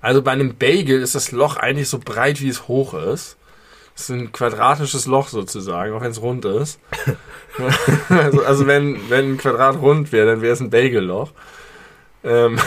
Also 0.00 0.22
bei 0.22 0.30
einem 0.30 0.56
Bagel 0.56 1.00
ist 1.02 1.14
das 1.14 1.32
Loch 1.32 1.56
eigentlich 1.56 1.88
so 1.88 1.98
breit, 1.98 2.40
wie 2.40 2.48
es 2.48 2.68
hoch 2.68 2.94
ist. 2.94 3.36
Das 3.94 4.04
ist 4.04 4.10
ein 4.10 4.32
quadratisches 4.32 5.06
Loch 5.06 5.28
sozusagen, 5.28 5.92
auch 5.94 6.00
wenn 6.00 6.10
es 6.10 6.20
rund 6.22 6.44
ist. 6.44 6.78
also, 8.08 8.44
also 8.44 8.66
wenn, 8.66 8.98
wenn 9.10 9.32
ein 9.32 9.38
Quadrat 9.38 9.76
rund 9.80 10.10
wäre, 10.12 10.26
dann 10.26 10.42
wäre 10.42 10.52
es 10.52 10.60
ein 10.60 10.70
Bagelloch. 10.70 11.32
Ähm, 12.24 12.58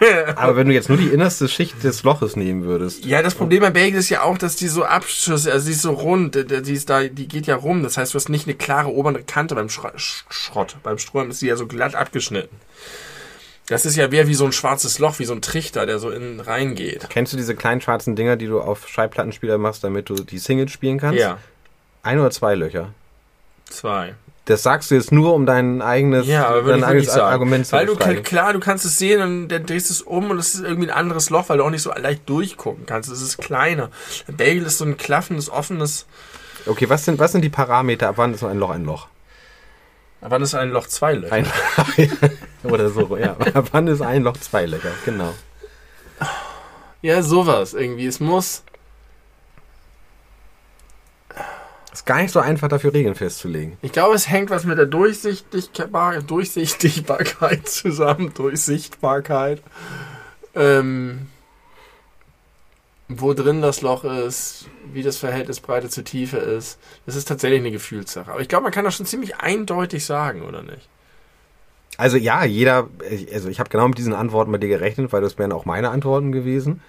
Aber 0.36 0.56
wenn 0.56 0.68
du 0.68 0.74
jetzt 0.74 0.88
nur 0.88 0.98
die 0.98 1.08
innerste 1.08 1.48
Schicht 1.48 1.82
des 1.82 2.02
Loches 2.02 2.36
nehmen 2.36 2.64
würdest. 2.64 3.04
ja, 3.04 3.22
das 3.22 3.34
Problem 3.34 3.60
bei 3.60 3.70
Bagel 3.70 3.98
ist 3.98 4.08
ja 4.10 4.22
auch, 4.22 4.36
dass 4.38 4.56
die 4.56 4.68
so 4.68 4.84
Abschüsse, 4.84 5.50
also 5.52 5.66
die 5.66 5.72
ist 5.72 5.82
so 5.82 5.92
rund, 5.92 6.34
die 6.34 6.72
ist 6.72 6.90
da, 6.90 7.02
die 7.04 7.28
geht 7.28 7.46
ja 7.46 7.56
rum. 7.56 7.82
Das 7.82 7.96
heißt, 7.96 8.12
du 8.12 8.16
hast 8.16 8.28
nicht 8.28 8.46
eine 8.46 8.56
klare 8.56 8.88
obere 8.88 9.22
Kante 9.22 9.54
beim 9.54 9.68
Schro 9.68 9.88
Sch- 9.96 10.24
Schrott. 10.28 10.76
Beim 10.82 10.98
Strohhalm 10.98 11.30
ist 11.30 11.40
die 11.42 11.46
ja 11.46 11.56
so 11.56 11.66
glatt 11.66 11.94
abgeschnitten. 11.94 12.56
Das 13.68 13.84
ist 13.84 13.96
ja 13.96 14.06
mehr 14.08 14.28
wie 14.28 14.34
so 14.34 14.44
ein 14.44 14.52
schwarzes 14.52 14.98
Loch, 15.00 15.18
wie 15.18 15.24
so 15.24 15.32
ein 15.32 15.42
Trichter, 15.42 15.86
der 15.86 15.98
so 15.98 16.10
innen 16.10 16.38
reingeht. 16.40 17.08
Kennst 17.10 17.32
du 17.32 17.36
diese 17.36 17.56
kleinen 17.56 17.80
schwarzen 17.80 18.14
Dinger, 18.14 18.36
die 18.36 18.46
du 18.46 18.60
auf 18.60 18.86
Schallplattenspieler 18.88 19.58
machst, 19.58 19.82
damit 19.82 20.08
du 20.08 20.14
die 20.14 20.38
Singles 20.38 20.70
spielen 20.70 20.98
kannst? 20.98 21.18
Ja, 21.18 21.38
Ein 22.02 22.20
oder 22.20 22.30
zwei 22.30 22.54
Löcher. 22.54 22.92
zwei. 23.68 24.14
Das 24.46 24.62
sagst 24.62 24.90
du 24.90 24.94
jetzt 24.94 25.10
nur, 25.10 25.34
um 25.34 25.44
dein 25.44 25.82
eigenes, 25.82 26.26
Ja, 26.28 26.46
aber 26.46 26.70
dein 26.70 26.84
eigenes 26.84 27.12
sagen. 27.12 27.32
Argument 27.32 27.66
zu 27.66 27.72
Weil 27.72 27.86
du 27.86 27.96
klar, 27.96 28.52
du 28.52 28.60
kannst 28.60 28.84
es 28.84 28.96
sehen 28.96 29.20
und 29.20 29.48
dann 29.48 29.66
drehst 29.66 29.90
es 29.90 30.02
um 30.02 30.30
und 30.30 30.38
es 30.38 30.54
ist 30.54 30.62
irgendwie 30.62 30.88
ein 30.88 30.96
anderes 30.96 31.30
Loch, 31.30 31.48
weil 31.48 31.58
du 31.58 31.64
auch 31.64 31.70
nicht 31.70 31.82
so 31.82 31.90
leicht 31.92 32.28
durchgucken 32.28 32.86
kannst. 32.86 33.10
Es 33.10 33.20
ist 33.20 33.38
kleiner. 33.38 33.90
Ein 34.28 34.36
Bagel 34.36 34.64
ist 34.64 34.78
so 34.78 34.84
ein 34.84 34.96
klaffendes, 34.96 35.50
offenes. 35.50 36.06
Okay, 36.64 36.88
was 36.88 37.04
sind, 37.04 37.18
was 37.18 37.32
sind 37.32 37.42
die 37.42 37.48
Parameter? 37.48 38.08
Ab 38.08 38.14
wann 38.18 38.34
ist 38.34 38.40
so 38.40 38.46
ein 38.46 38.58
Loch 38.58 38.70
ein 38.70 38.84
Loch? 38.84 39.08
Wann 40.20 40.42
ist 40.42 40.54
ein 40.54 40.70
Loch 40.70 40.86
zwei 40.86 41.14
Löcher? 41.14 41.32
Ein 41.32 41.46
Oder 42.62 42.90
so, 42.90 43.16
ja. 43.16 43.36
Ab 43.54 43.68
wann 43.72 43.88
ist 43.88 44.00
ein 44.00 44.22
Loch 44.22 44.36
zwei 44.36 44.66
Löcher? 44.66 44.90
Genau. 45.04 45.34
Ja, 47.02 47.22
sowas 47.22 47.74
irgendwie. 47.74 48.06
Es 48.06 48.20
muss. 48.20 48.62
Ist 51.96 52.04
gar 52.04 52.20
nicht 52.20 52.30
so 52.30 52.40
einfach, 52.40 52.68
dafür 52.68 52.92
Regeln 52.92 53.14
festzulegen. 53.14 53.78
Ich 53.80 53.90
glaube, 53.90 54.14
es 54.14 54.28
hängt 54.28 54.50
was 54.50 54.64
mit 54.64 54.76
der 54.76 54.84
Durchsichtigkeit, 54.84 56.30
Durchsichtigkeit 56.30 57.66
zusammen. 57.68 58.34
Durchsichtbarkeit. 58.34 59.62
Ähm, 60.54 61.28
wo 63.08 63.32
drin 63.32 63.62
das 63.62 63.80
Loch 63.80 64.04
ist, 64.04 64.66
wie 64.92 65.02
das 65.02 65.16
Verhältnis 65.16 65.60
Breite 65.60 65.88
zu 65.88 66.04
Tiefe 66.04 66.36
ist. 66.36 66.78
Das 67.06 67.16
ist 67.16 67.28
tatsächlich 67.28 67.60
eine 67.60 67.70
Gefühlssache. 67.70 68.30
Aber 68.30 68.42
ich 68.42 68.48
glaube, 68.48 68.64
man 68.64 68.72
kann 68.72 68.84
das 68.84 68.94
schon 68.94 69.06
ziemlich 69.06 69.36
eindeutig 69.36 70.04
sagen, 70.04 70.42
oder 70.42 70.62
nicht? 70.62 70.90
Also 71.96 72.18
ja, 72.18 72.44
jeder, 72.44 72.90
also 73.32 73.48
ich 73.48 73.58
habe 73.58 73.70
genau 73.70 73.88
mit 73.88 73.96
diesen 73.96 74.12
Antworten 74.12 74.52
bei 74.52 74.58
dir 74.58 74.68
gerechnet, 74.68 75.14
weil 75.14 75.22
das 75.22 75.38
wären 75.38 75.52
auch 75.52 75.64
meine 75.64 75.88
Antworten 75.88 76.30
gewesen. 76.30 76.82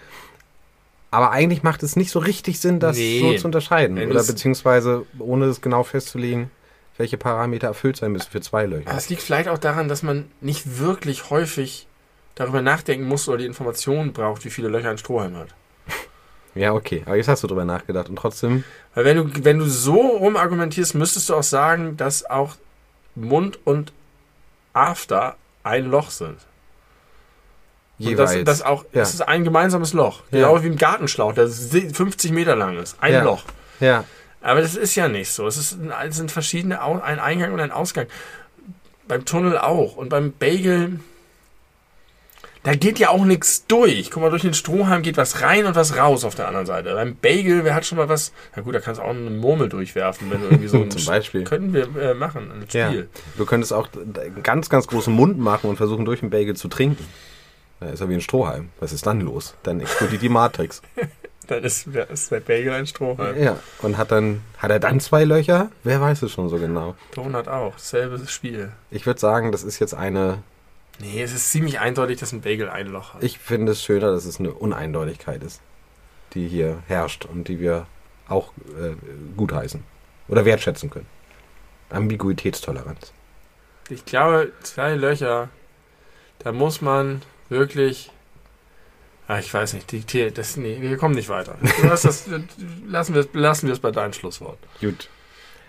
Aber 1.09 1.31
eigentlich 1.31 1.63
macht 1.63 1.83
es 1.83 1.95
nicht 1.95 2.11
so 2.11 2.19
richtig 2.19 2.59
Sinn, 2.59 2.79
das 2.79 2.97
Nee. 2.97 3.19
so 3.21 3.33
zu 3.37 3.45
unterscheiden. 3.47 3.95
Wenn 3.97 4.11
Oder 4.11 4.23
beziehungsweise 4.23 5.05
ohne 5.19 5.45
es 5.45 5.61
genau 5.61 5.83
festzulegen, 5.83 6.51
welche 6.97 7.17
Parameter 7.17 7.67
erfüllt 7.67 7.97
sein 7.97 8.11
müssen 8.11 8.29
für 8.29 8.41
zwei 8.41 8.65
Löcher. 8.65 8.91
Es 8.95 9.09
liegt 9.09 9.21
vielleicht 9.21 9.47
auch 9.49 9.57
daran, 9.59 9.87
dass 9.87 10.03
man 10.03 10.29
nicht 10.41 10.79
wirklich 10.79 11.29
häufig 11.29 11.87
darüber 12.35 12.61
nachdenken 12.61 13.07
muss 13.07 13.27
oder 13.29 13.37
die 13.37 13.45
Informationen 13.45 14.13
braucht, 14.13 14.43
wie 14.45 14.49
viele 14.49 14.67
Löcher 14.67 14.89
ein 14.89 14.97
Strohhalm 14.97 15.35
hat. 15.37 15.49
Ja, 16.55 16.73
okay. 16.73 17.03
Aber 17.05 17.15
jetzt 17.15 17.27
hast 17.27 17.43
du 17.43 17.47
drüber 17.47 17.65
nachgedacht 17.65 18.09
und 18.09 18.15
trotzdem. 18.15 18.63
Weil 18.95 19.05
wenn 19.05 19.17
du, 19.17 19.45
wenn 19.45 19.59
du 19.59 19.65
so 19.65 19.93
rum 19.93 20.35
argumentierst, 20.35 20.95
müsstest 20.95 21.29
du 21.29 21.35
auch 21.35 21.43
sagen, 21.43 21.97
dass 21.97 22.27
auch 22.27 22.55
Mund 23.13 23.59
und 23.63 23.93
After 24.73 25.35
ein 25.61 25.85
Loch 25.85 26.09
sind. 26.09 26.37
Und 27.99 28.05
Jeweils. 28.09 28.31
das, 28.33 28.43
das 28.43 28.61
auch, 28.61 28.83
Ja. 28.93 28.99
das 29.01 29.13
ist 29.15 29.21
ein 29.21 29.43
gemeinsames 29.43 29.93
Loch. 29.93 30.21
Ja. 30.31 30.39
Genau 30.39 30.63
wie 30.63 30.67
ein 30.67 30.75
Gartenschlauch, 30.77 31.33
der 31.33 31.47
50 31.49 32.31
Meter 32.31 32.55
lang 32.55 32.77
ist. 32.77 32.95
Ein 33.01 33.13
Ja. 33.13 33.23
Loch. 33.23 33.43
ja. 33.79 34.03
Aber 34.39 34.61
das 34.61 34.75
ist 34.75 34.93
ja 34.95 35.07
nicht 35.09 35.31
so. 35.31 35.47
Es, 35.47 35.57
ist, 35.57 35.77
es 36.07 36.15
sind 36.15 36.31
verschiedene, 36.31 36.81
ein 36.81 37.19
Eingang 37.19 37.51
und 37.53 37.59
ein 37.59 37.71
Ausgang. 37.71 38.05
Beim 39.07 39.25
Tunnel 39.25 39.57
auch. 39.57 39.97
Und 39.97 40.09
beim 40.09 40.31
Bagel, 40.31 40.99
da 42.63 42.75
geht 42.75 42.99
ja 42.99 43.09
auch 43.09 43.25
nichts 43.25 43.65
durch. 43.67 44.11
Guck 44.11 44.21
mal, 44.21 44.29
durch 44.29 44.43
den 44.43 44.53
Strohhalm 44.53 45.01
geht 45.01 45.17
was 45.17 45.41
rein 45.41 45.65
und 45.65 45.75
was 45.75 45.97
raus 45.97 46.23
auf 46.23 46.35
der 46.35 46.47
anderen 46.47 46.65
Seite. 46.65 46.93
Beim 46.93 47.15
Bagel, 47.15 47.63
wer 47.65 47.73
hat 47.75 47.85
schon 47.85 47.97
mal 47.97 48.09
was? 48.09 48.31
Na 48.55 48.61
gut, 48.61 48.75
da 48.75 48.79
kannst 48.79 48.99
du 48.99 49.03
auch 49.05 49.09
eine 49.09 49.29
Murmel 49.31 49.69
durchwerfen, 49.69 50.29
wenn 50.29 50.39
du 50.41 50.47
irgendwie 50.47 50.67
so 50.67 50.85
Zum 50.89 51.05
Beispiel. 51.05 51.43
Können 51.43 51.73
wir 51.73 51.87
äh, 51.97 52.13
machen, 52.13 52.51
ein 52.51 52.65
Ja. 52.71 52.89
Spiel. 52.89 53.09
Du 53.37 53.45
könntest 53.45 53.73
auch 53.73 53.89
einen 53.95 54.43
ganz, 54.43 54.69
ganz 54.69 54.87
großen 54.87 55.13
Mund 55.13 55.39
machen 55.39 55.69
und 55.69 55.77
versuchen, 55.77 56.05
durch 56.05 56.19
den 56.21 56.29
Bagel 56.29 56.55
zu 56.55 56.67
trinken. 56.67 57.05
Da 57.79 57.87
ist 57.89 58.01
er 58.01 58.09
wie 58.09 58.15
ein 58.15 58.21
Strohhalm. 58.21 58.69
Was 58.79 58.91
ist 58.91 59.05
dann 59.05 59.21
los? 59.21 59.55
Dann 59.63 59.79
explodiert 59.79 60.21
die 60.21 60.29
Matrix. 60.29 60.81
Dann 61.47 61.63
ist, 61.63 61.87
ist 61.87 62.29
der 62.29 62.41
Bagel 62.41 62.73
ein 62.73 62.87
Strohhalm. 62.87 63.41
Ja. 63.41 63.57
Und 63.81 63.97
hat 63.97 64.11
dann, 64.11 64.41
hat 64.57 64.69
er 64.69 64.81
dann 64.81 64.99
zwei 64.99 65.23
Löcher? 65.23 65.71
Wer 65.85 66.01
weiß 66.01 66.21
es 66.23 66.33
schon 66.33 66.49
so 66.49 66.57
genau. 66.57 66.95
Donut 67.15 67.47
auch. 67.47 67.77
Selbes 67.77 68.29
Spiel. 68.29 68.73
Ich 68.91 69.05
würde 69.05 69.17
sagen, 69.17 69.53
das 69.53 69.63
ist 69.63 69.79
jetzt 69.79 69.93
eine, 69.93 70.43
Nee, 70.99 71.21
es 71.21 71.31
ist 71.31 71.49
ziemlich 71.51 71.79
eindeutig, 71.79 72.19
dass 72.19 72.33
ein 72.33 72.41
Bagel 72.41 72.69
ein 72.69 72.87
Loch 72.87 73.13
hat. 73.13 73.23
ich 73.23 73.37
finde 73.39 73.71
es 73.71 73.81
schöner, 73.81 74.11
dass 74.11 74.25
es 74.25 74.39
eine 74.41 74.51
Uneindeutigkeit 74.51 75.41
ist, 75.41 75.61
die 76.33 76.49
hier 76.49 76.79
herrscht 76.87 77.23
und 77.25 77.47
die 77.47 77.61
wir 77.61 77.85
auch 78.27 78.51
äh, 78.77 78.95
gutheißen 79.37 79.83
oder 80.27 80.43
wertschätzen 80.43 80.89
können. 80.89 81.07
Ambiguitätstoleranz. 81.91 83.13
Ich 83.89 84.03
glaube, 84.03 84.51
zwei 84.63 84.95
Löcher, 84.95 85.47
da 86.39 86.51
muss 86.51 86.81
man 86.81 87.21
wirklich. 87.49 88.11
Ah, 89.27 89.39
ich 89.39 89.53
weiß 89.53 89.73
nicht, 89.73 89.91
die, 89.91 90.31
das, 90.31 90.55
nee, 90.55 90.77
wir 90.79 90.95
kommen 90.97 91.15
nicht 91.15 91.27
weiter. 91.27 91.55
Das, 91.81 92.03
lassen 92.87 93.13
wir 93.13 93.21
es 93.21 93.29
lassen 93.33 93.79
bei 93.81 93.91
deinem 93.91 94.13
Schlusswort. 94.13 94.57
Gut. 94.79 95.09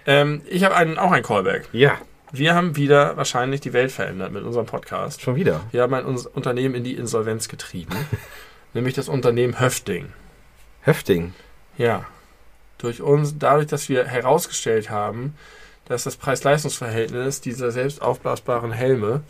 Ähm, 0.06 0.42
ich 0.48 0.62
habe 0.62 0.76
einen, 0.76 0.96
auch 0.96 1.10
ein 1.10 1.24
Callback. 1.24 1.68
Ja, 1.72 1.98
Wir 2.30 2.54
haben 2.54 2.76
wieder 2.76 3.16
wahrscheinlich 3.16 3.60
die 3.60 3.72
Welt 3.72 3.90
verändert 3.90 4.32
mit 4.32 4.44
unserem 4.44 4.66
Podcast. 4.66 5.22
schon 5.22 5.34
wieder. 5.34 5.62
Wir 5.72 5.82
haben 5.82 5.94
ein 5.94 6.04
Unternehmen 6.04 6.74
in 6.74 6.84
die 6.84 6.94
Insolvenz 6.94 7.48
getrieben. 7.48 7.96
nämlich 8.74 8.94
das 8.94 9.08
Unternehmen 9.08 9.60
Höfting. 9.60 10.12
Höfting. 10.82 11.34
Ja. 11.76 12.06
Durch 12.78 13.02
uns, 13.02 13.38
dadurch, 13.38 13.66
dass 13.66 13.88
wir 13.88 14.04
herausgestellt 14.04 14.90
haben, 14.90 15.34
dass 15.86 16.04
das 16.04 16.16
Preis-Leistungs-Verhältnis 16.16 17.40
dieser 17.40 17.70
selbst 17.70 18.02
aufblasbaren 18.02 18.72
Helme 18.72 19.22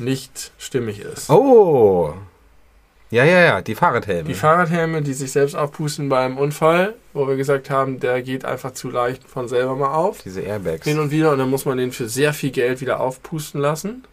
nicht 0.00 0.52
stimmig 0.58 1.00
ist. 1.00 1.30
Oh. 1.30 2.14
Ja, 3.10 3.24
ja, 3.24 3.40
ja, 3.40 3.62
die 3.62 3.74
Fahrradhelme. 3.74 4.28
Die 4.28 4.34
Fahrradhelme, 4.34 5.00
die 5.00 5.14
sich 5.14 5.32
selbst 5.32 5.54
aufpusten 5.54 6.10
beim 6.10 6.36
Unfall, 6.36 6.94
wo 7.14 7.26
wir 7.26 7.36
gesagt 7.36 7.70
haben, 7.70 8.00
der 8.00 8.20
geht 8.22 8.44
einfach 8.44 8.72
zu 8.72 8.90
leicht 8.90 9.24
von 9.24 9.48
selber 9.48 9.76
mal 9.76 9.94
auf. 9.94 10.20
Diese 10.22 10.42
Airbags. 10.42 10.86
Hin 10.86 10.98
und 10.98 11.10
wieder 11.10 11.32
und 11.32 11.38
dann 11.38 11.48
muss 11.48 11.64
man 11.64 11.78
den 11.78 11.90
für 11.92 12.06
sehr 12.08 12.34
viel 12.34 12.50
Geld 12.50 12.82
wieder 12.82 13.00
aufpusten 13.00 13.60
lassen. 13.62 14.04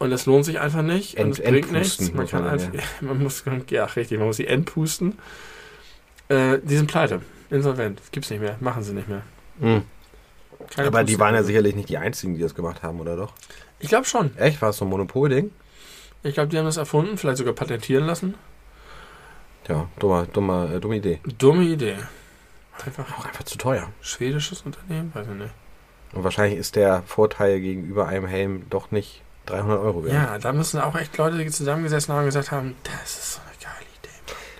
Und 0.00 0.10
das 0.10 0.26
lohnt 0.26 0.44
sich 0.44 0.58
einfach 0.58 0.82
nicht. 0.82 1.16
Ent- 1.16 1.26
und 1.26 1.38
es 1.38 1.44
bringt 1.48 1.70
nichts. 1.72 2.00
Man 2.12 2.22
muss 2.22 2.30
kann 2.32 2.46
einfach, 2.48 2.68
dann, 2.72 2.82
man 3.08 3.22
muss, 3.22 3.44
ja 3.70 3.84
richtig, 3.84 4.18
man 4.18 4.26
muss 4.26 4.36
sie 4.38 4.48
entpusten. 4.48 5.16
Äh, 6.28 6.58
die 6.64 6.76
sind 6.76 6.88
pleite. 6.88 7.20
Insolvent. 7.48 8.00
Gibt's 8.10 8.28
nicht 8.30 8.40
mehr. 8.40 8.56
Machen 8.58 8.82
sie 8.82 8.92
nicht 8.92 9.08
mehr. 9.08 9.22
Keine 9.60 10.88
Aber 10.88 11.04
die 11.04 11.12
Puste- 11.12 11.20
waren 11.24 11.34
ja 11.36 11.42
sicherlich 11.44 11.76
nicht 11.76 11.88
die 11.90 11.98
einzigen, 11.98 12.34
die 12.34 12.40
das 12.40 12.56
gemacht 12.56 12.82
haben, 12.82 12.98
oder 13.00 13.16
doch? 13.16 13.32
Ich 13.84 13.90
glaube 13.90 14.06
schon. 14.06 14.34
Echt? 14.38 14.62
War 14.62 14.70
es 14.70 14.78
so 14.78 14.86
ein 14.86 14.88
Monopolding? 14.88 15.50
Ich 16.22 16.32
glaube, 16.32 16.48
die 16.48 16.56
haben 16.56 16.64
das 16.64 16.78
erfunden, 16.78 17.18
vielleicht 17.18 17.36
sogar 17.36 17.52
patentieren 17.52 18.06
lassen. 18.06 18.34
Ja, 19.68 19.88
dummer, 19.98 20.24
dummer, 20.24 20.70
äh, 20.72 20.80
dumme 20.80 20.96
Idee. 20.96 21.20
Dumme 21.38 21.64
Idee. 21.64 21.96
Einfach 22.84 23.04
Auch 23.18 23.26
einfach 23.26 23.44
zu 23.44 23.58
teuer. 23.58 23.88
schwedisches 24.00 24.62
Unternehmen? 24.62 25.14
Weiß 25.14 25.26
ich 25.26 25.34
nicht. 25.34 25.52
Und 26.14 26.24
wahrscheinlich 26.24 26.58
ist 26.58 26.76
der 26.76 27.02
Vorteil 27.02 27.60
gegenüber 27.60 28.08
einem 28.08 28.26
Helm 28.26 28.64
doch 28.70 28.90
nicht 28.90 29.20
300 29.46 29.78
Euro 29.80 30.04
wert. 30.04 30.14
Ja, 30.14 30.38
da 30.38 30.52
müssen 30.54 30.80
auch 30.80 30.94
echt 30.96 31.18
Leute 31.18 31.36
die 31.36 31.50
zusammengesessen 31.50 32.14
haben 32.14 32.20
und 32.20 32.26
gesagt 32.26 32.52
haben, 32.52 32.74
das 32.84 33.18
ist 33.18 33.32
so 33.34 33.40
eine. 33.40 33.53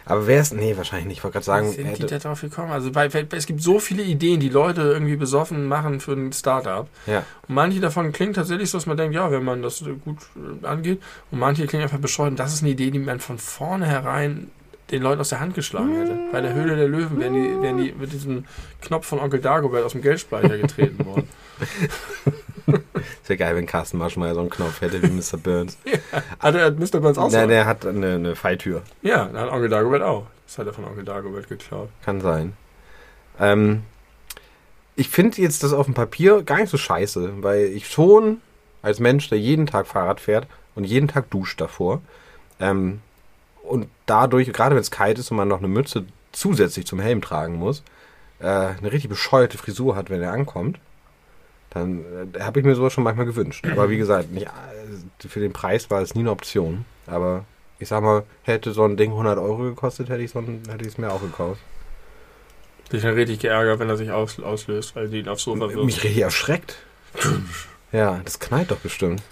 Aber 0.06 0.26
wer 0.26 0.40
ist, 0.40 0.52
nee, 0.52 0.76
wahrscheinlich 0.76 1.06
nicht. 1.06 1.18
Ich 1.18 1.24
wollte 1.24 1.34
gerade 1.34 1.46
sagen, 1.46 1.70
sind 1.70 1.84
die 1.84 2.02
hätte, 2.02 2.06
da 2.06 2.18
drauf 2.18 2.40
gekommen? 2.40 2.70
Also 2.72 2.92
bei, 2.92 3.06
es 3.06 3.46
gibt 3.46 3.62
so 3.62 3.78
viele 3.78 4.02
Ideen, 4.02 4.40
die 4.40 4.50
Leute 4.50 4.82
irgendwie 4.82 5.16
besoffen 5.16 5.66
machen 5.66 6.00
für 6.00 6.12
ein 6.12 6.32
Startup. 6.32 6.88
ja, 7.06 7.24
Und 7.48 7.54
manche 7.54 7.80
davon 7.80 8.12
klingen 8.12 8.34
tatsächlich 8.34 8.70
so, 8.70 8.78
dass 8.78 8.86
man 8.86 8.96
denkt, 8.96 9.14
ja, 9.14 9.30
wenn 9.30 9.44
man 9.44 9.62
das 9.62 9.82
äh, 9.82 9.94
gut 10.04 10.18
äh, 10.62 10.66
angeht. 10.66 11.02
Und 11.30 11.38
manche 11.38 11.66
klingen 11.66 11.84
einfach 11.84 11.98
bescheuert. 11.98 12.32
Und 12.32 12.38
Das 12.38 12.52
ist 12.52 12.62
eine 12.62 12.72
Idee, 12.72 12.90
die 12.90 12.98
man 12.98 13.20
von 13.20 13.38
vornherein 13.38 14.50
den 14.90 15.02
Leuten 15.02 15.20
aus 15.20 15.30
der 15.30 15.40
Hand 15.40 15.54
geschlagen 15.54 15.94
hätte. 15.96 16.18
Bei 16.30 16.42
der 16.42 16.54
Höhle 16.54 16.76
der 16.76 16.88
Löwen 16.88 17.18
wären 17.18 17.32
die, 17.32 17.62
wären 17.62 17.78
die 17.78 17.92
mit 17.92 18.12
diesem 18.12 18.44
Knopf 18.82 19.06
von 19.06 19.18
Onkel 19.18 19.40
Dagobert 19.40 19.84
aus 19.84 19.92
dem 19.92 20.02
Geldspeicher 20.02 20.58
getreten 20.58 21.04
worden. 21.06 21.28
ja 23.28 23.36
geil, 23.36 23.56
wenn 23.56 23.66
Carsten 23.66 23.98
Maschmeyer 23.98 24.34
so 24.34 24.40
einen 24.40 24.50
Knopf 24.50 24.80
hätte 24.80 25.02
wie 25.02 25.08
Mr. 25.08 25.38
Burns. 25.38 25.78
Also 26.38 26.58
hat 26.60 26.78
Mr. 26.78 27.00
Burns 27.00 27.18
auch 27.18 27.30
so. 27.30 27.36
der, 27.36 27.46
der 27.46 27.66
hat 27.66 27.86
eine, 27.86 28.14
eine 28.14 28.36
Falltür. 28.36 28.82
Ja, 29.02 29.24
dann 29.26 29.38
hat 29.38 29.50
Onkel 29.50 29.68
Dagobert 29.68 30.02
auch. 30.02 30.26
Das 30.46 30.58
hat 30.58 30.66
er 30.66 30.72
von 30.72 30.84
Onkel 30.84 31.04
Dagobert 31.04 31.48
geklaut. 31.48 31.88
Kann 32.04 32.20
sein. 32.20 32.54
Ähm, 33.40 33.82
ich 34.96 35.08
finde 35.08 35.40
jetzt 35.40 35.62
das 35.62 35.72
auf 35.72 35.86
dem 35.86 35.94
Papier 35.94 36.42
gar 36.42 36.58
nicht 36.58 36.70
so 36.70 36.76
scheiße, 36.76 37.42
weil 37.42 37.64
ich 37.66 37.88
schon 37.88 38.40
als 38.82 39.00
Mensch, 39.00 39.28
der 39.28 39.38
jeden 39.38 39.66
Tag 39.66 39.86
Fahrrad 39.86 40.20
fährt 40.20 40.46
und 40.74 40.84
jeden 40.84 41.08
Tag 41.08 41.30
duscht 41.30 41.60
davor, 41.60 42.02
ähm, 42.60 43.00
und 43.62 43.88
dadurch, 44.06 44.52
gerade 44.52 44.74
wenn 44.74 44.82
es 44.82 44.90
kalt 44.90 45.18
ist 45.18 45.30
und 45.30 45.38
man 45.38 45.48
noch 45.48 45.58
eine 45.58 45.68
Mütze 45.68 46.04
zusätzlich 46.32 46.86
zum 46.86 47.00
Helm 47.00 47.22
tragen 47.22 47.56
muss, 47.56 47.82
äh, 48.40 48.46
eine 48.46 48.92
richtig 48.92 49.08
bescheuerte 49.08 49.56
Frisur 49.56 49.96
hat, 49.96 50.10
wenn 50.10 50.20
er 50.20 50.32
ankommt, 50.32 50.78
dann 51.74 52.04
äh, 52.34 52.40
habe 52.40 52.60
ich 52.60 52.66
mir 52.66 52.74
sowas 52.74 52.92
schon 52.92 53.04
manchmal 53.04 53.26
gewünscht. 53.26 53.66
Aber 53.70 53.90
wie 53.90 53.96
gesagt, 53.98 54.30
nicht, 54.32 54.46
äh, 54.46 55.28
für 55.28 55.40
den 55.40 55.52
Preis 55.52 55.90
war 55.90 56.00
es 56.00 56.14
nie 56.14 56.20
eine 56.20 56.30
Option. 56.30 56.84
Aber 57.06 57.44
ich 57.78 57.88
sag 57.88 58.02
mal, 58.02 58.22
hätte 58.42 58.72
so 58.72 58.84
ein 58.84 58.96
Ding 58.96 59.10
100 59.10 59.38
Euro 59.38 59.58
gekostet, 59.64 60.08
hätte 60.08 60.22
ich 60.22 60.30
so 60.30 60.42
es 60.86 60.98
mir 60.98 61.10
auch 61.12 61.20
gekauft. 61.20 61.60
Dich 62.92 63.02
dann 63.02 63.14
richtig 63.14 63.40
geärgert, 63.40 63.78
wenn 63.80 63.88
er 63.88 63.96
sich 63.96 64.10
aus, 64.10 64.38
auslöst, 64.40 64.94
weil 64.94 65.08
du 65.08 65.18
ihn 65.18 65.28
aufs 65.28 65.42
Sofa 65.42 65.68
wirft. 65.68 65.84
Mich 65.84 66.04
richtig 66.04 66.22
erschreckt. 66.22 66.76
Ja, 67.92 68.20
das 68.24 68.38
knallt 68.40 68.70
doch 68.70 68.78
bestimmt. 68.78 69.22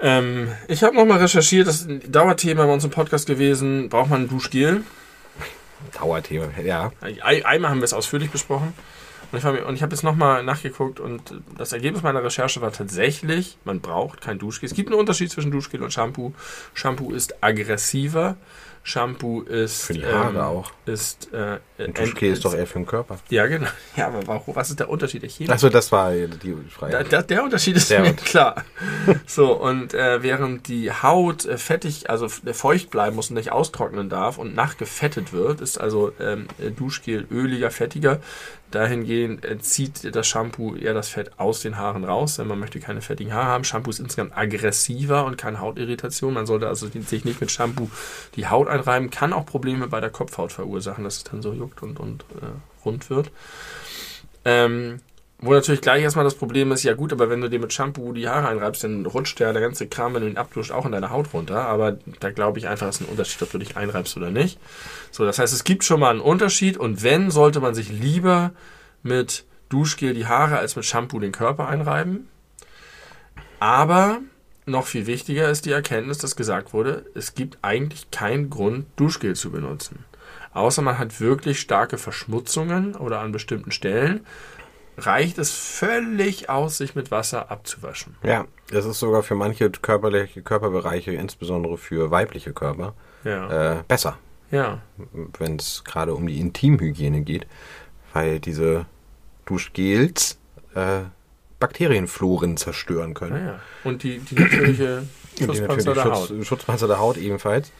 Ähm, 0.00 0.48
ich 0.68 0.82
habe 0.82 0.96
nochmal 0.96 1.18
recherchiert, 1.18 1.68
das 1.68 1.82
ist 1.82 1.88
ein 1.88 2.10
Dauerthema 2.10 2.66
bei 2.66 2.72
uns 2.72 2.84
im 2.84 2.90
Podcast 2.90 3.26
gewesen. 3.26 3.88
Braucht 3.88 4.10
man 4.10 4.22
ein 4.22 4.28
Duschgel? 4.28 4.82
Dauerthema, 5.98 6.48
ja. 6.64 6.92
Ein- 7.00 7.44
Einmal 7.44 7.70
haben 7.70 7.78
wir 7.80 7.84
es 7.84 7.92
ausführlich 7.92 8.30
besprochen. 8.30 8.72
Und 9.32 9.38
ich, 9.38 9.44
mir- 9.44 9.66
und 9.66 9.74
ich 9.74 9.82
habe 9.82 9.92
jetzt 9.94 10.02
nochmal 10.04 10.42
nachgeguckt 10.44 11.00
und 11.00 11.40
das 11.56 11.72
Ergebnis 11.72 12.02
meiner 12.02 12.22
Recherche 12.22 12.60
war 12.60 12.70
tatsächlich, 12.72 13.56
man 13.64 13.80
braucht 13.80 14.20
kein 14.20 14.38
Duschgel. 14.38 14.68
Es 14.68 14.74
gibt 14.74 14.90
einen 14.90 15.00
Unterschied 15.00 15.30
zwischen 15.30 15.50
Duschgel 15.50 15.82
und 15.82 15.92
Shampoo. 15.92 16.32
Shampoo 16.74 17.12
ist 17.12 17.42
aggressiver. 17.42 18.36
Shampoo 18.84 19.42
ist. 19.42 19.84
Für 19.84 19.92
die 19.92 20.04
Haare 20.04 20.44
auch. 20.44 20.72
Ist, 20.86 21.32
äh, 21.32 21.60
Ein 21.78 21.94
Duschgel 21.94 22.32
ist 22.32 22.44
doch 22.44 22.52
eher 22.52 22.66
für 22.66 22.80
den 22.80 22.86
Körper. 22.86 23.16
Ja, 23.30 23.46
genau. 23.46 23.68
Ja, 23.96 24.08
aber 24.08 24.26
warum, 24.26 24.56
was 24.56 24.70
ist 24.70 24.80
der 24.80 24.88
Unterschied? 24.88 25.22
Achso, 25.48 25.68
das 25.68 25.92
war 25.92 26.10
die 26.12 26.26
Da, 26.28 26.56
Frage. 26.68 27.04
da, 27.08 27.22
der 27.22 27.44
Unterschied 27.44 27.76
ist 27.76 27.90
Der 27.90 28.00
mir 28.00 28.08
Unterschied. 28.10 28.28
klar. 28.30 28.64
So, 29.24 29.52
und 29.52 29.94
äh, 29.94 30.24
während 30.24 30.66
die 30.66 30.90
Haut 30.90 31.44
äh, 31.46 31.58
fettig, 31.58 32.10
also 32.10 32.26
f- 32.26 32.42
feucht 32.54 32.90
bleiben 32.90 33.14
muss 33.14 33.30
und 33.30 33.36
nicht 33.36 33.52
austrocknen 33.52 34.08
darf 34.08 34.36
und 34.38 34.56
nachgefettet 34.56 35.32
wird, 35.32 35.60
ist 35.60 35.78
also 35.80 36.10
ähm, 36.18 36.48
äh, 36.60 36.70
Duschgel 36.72 37.24
öliger, 37.30 37.70
fettiger. 37.70 38.18
Dahingehend 38.74 39.44
äh, 39.44 39.58
zieht 39.58 40.14
das 40.14 40.26
Shampoo 40.26 40.74
eher 40.74 40.94
das 40.94 41.08
Fett 41.08 41.38
aus 41.38 41.60
den 41.60 41.76
Haaren 41.76 42.04
raus, 42.04 42.36
denn 42.36 42.46
man 42.46 42.58
möchte 42.58 42.80
keine 42.80 43.00
fettigen 43.00 43.32
Haare 43.32 43.46
haben. 43.46 43.64
Shampoo 43.64 43.90
ist 43.90 44.00
insgesamt 44.00 44.36
aggressiver 44.36 45.24
und 45.24 45.38
kann 45.38 45.60
Hautirritation. 45.60 46.34
Man 46.34 46.46
sollte 46.46 46.68
also 46.68 46.88
sich 46.88 47.24
nicht 47.24 47.40
mit 47.40 47.50
Shampoo 47.50 47.90
die 48.36 48.48
Haut 48.48 48.68
einreiben, 48.68 49.10
kann 49.10 49.32
auch 49.32 49.46
Probleme 49.46 49.88
bei 49.88 50.00
der 50.00 50.10
Kopfhaut 50.10 50.52
verursachen, 50.52 51.04
dass 51.04 51.18
es 51.18 51.24
dann 51.24 51.42
so 51.42 51.52
juckt 51.52 51.82
und, 51.82 52.00
und 52.00 52.22
äh, 52.40 52.84
rund 52.84 53.10
wird. 53.10 53.30
Ähm, 54.44 55.00
wo 55.42 55.52
natürlich 55.52 55.80
gleich 55.80 56.02
erstmal 56.02 56.24
das 56.24 56.36
Problem 56.36 56.70
ist, 56.70 56.84
ja 56.84 56.94
gut, 56.94 57.12
aber 57.12 57.28
wenn 57.28 57.40
du 57.40 57.50
dir 57.50 57.58
mit 57.58 57.72
Shampoo 57.72 58.12
die 58.12 58.28
Haare 58.28 58.48
einreibst, 58.48 58.84
dann 58.84 59.04
rutscht 59.04 59.40
ja 59.40 59.52
der 59.52 59.60
ganze 59.60 59.88
Kram, 59.88 60.14
wenn 60.14 60.22
du 60.22 60.28
ihn 60.28 60.36
abduscht, 60.36 60.70
auch 60.70 60.86
in 60.86 60.92
deine 60.92 61.10
Haut 61.10 61.34
runter. 61.34 61.66
Aber 61.66 61.98
da 62.20 62.30
glaube 62.30 62.60
ich 62.60 62.68
einfach, 62.68 62.88
ist 62.88 63.00
ein 63.00 63.08
Unterschied, 63.08 63.42
ob 63.42 63.50
du 63.50 63.58
dich 63.58 63.76
einreibst 63.76 64.16
oder 64.16 64.30
nicht. 64.30 64.58
So, 65.10 65.24
das 65.24 65.40
heißt, 65.40 65.52
es 65.52 65.64
gibt 65.64 65.82
schon 65.82 65.98
mal 65.98 66.10
einen 66.10 66.20
Unterschied 66.20 66.76
und 66.76 67.02
wenn, 67.02 67.32
sollte 67.32 67.58
man 67.58 67.74
sich 67.74 67.90
lieber 67.90 68.52
mit 69.02 69.44
Duschgel 69.68 70.14
die 70.14 70.26
Haare 70.26 70.58
als 70.58 70.76
mit 70.76 70.84
Shampoo 70.84 71.18
den 71.18 71.32
Körper 71.32 71.66
einreiben. 71.68 72.28
Aber 73.58 74.20
noch 74.64 74.86
viel 74.86 75.06
wichtiger 75.06 75.48
ist 75.50 75.66
die 75.66 75.72
Erkenntnis, 75.72 76.18
dass 76.18 76.36
gesagt 76.36 76.72
wurde, 76.72 77.04
es 77.14 77.34
gibt 77.34 77.58
eigentlich 77.62 78.12
keinen 78.12 78.48
Grund, 78.48 78.86
Duschgel 78.94 79.34
zu 79.34 79.50
benutzen. 79.50 80.04
Außer 80.54 80.82
man 80.82 80.98
hat 80.98 81.20
wirklich 81.20 81.60
starke 81.60 81.98
Verschmutzungen 81.98 82.94
oder 82.94 83.20
an 83.20 83.32
bestimmten 83.32 83.72
Stellen, 83.72 84.24
reicht 84.98 85.38
es 85.38 85.50
völlig 85.52 86.48
aus, 86.50 86.76
sich 86.78 86.94
mit 86.94 87.10
Wasser 87.10 87.50
abzuwaschen. 87.50 88.16
Ja, 88.22 88.46
das 88.70 88.84
ist 88.84 88.98
sogar 89.00 89.22
für 89.22 89.34
manche 89.34 89.70
körperliche 89.70 90.42
Körperbereiche, 90.42 91.12
insbesondere 91.12 91.78
für 91.78 92.10
weibliche 92.10 92.52
Körper, 92.52 92.94
Ja. 93.24 93.78
äh, 93.78 93.82
besser, 93.88 94.18
ja. 94.50 94.80
wenn 95.38 95.56
es 95.56 95.82
gerade 95.84 96.14
um 96.14 96.26
die 96.26 96.38
Intimhygiene 96.40 97.22
geht, 97.22 97.46
weil 98.12 98.38
diese 98.40 98.86
Duschgels 99.46 100.38
äh, 100.74 101.00
Bakterienfloren 101.58 102.56
zerstören 102.56 103.14
können. 103.14 103.44
Naja. 103.44 103.60
Und 103.84 104.02
die, 104.02 104.18
die 104.18 104.34
natürliche 104.34 105.04
Schutzpanzer 105.38 105.94
der 105.94 106.04
Haut. 106.04 106.28
Schutz, 106.28 106.46
Schutzpanzer 106.46 106.86
der 106.88 106.98
Haut 106.98 107.16
ebenfalls. 107.16 107.70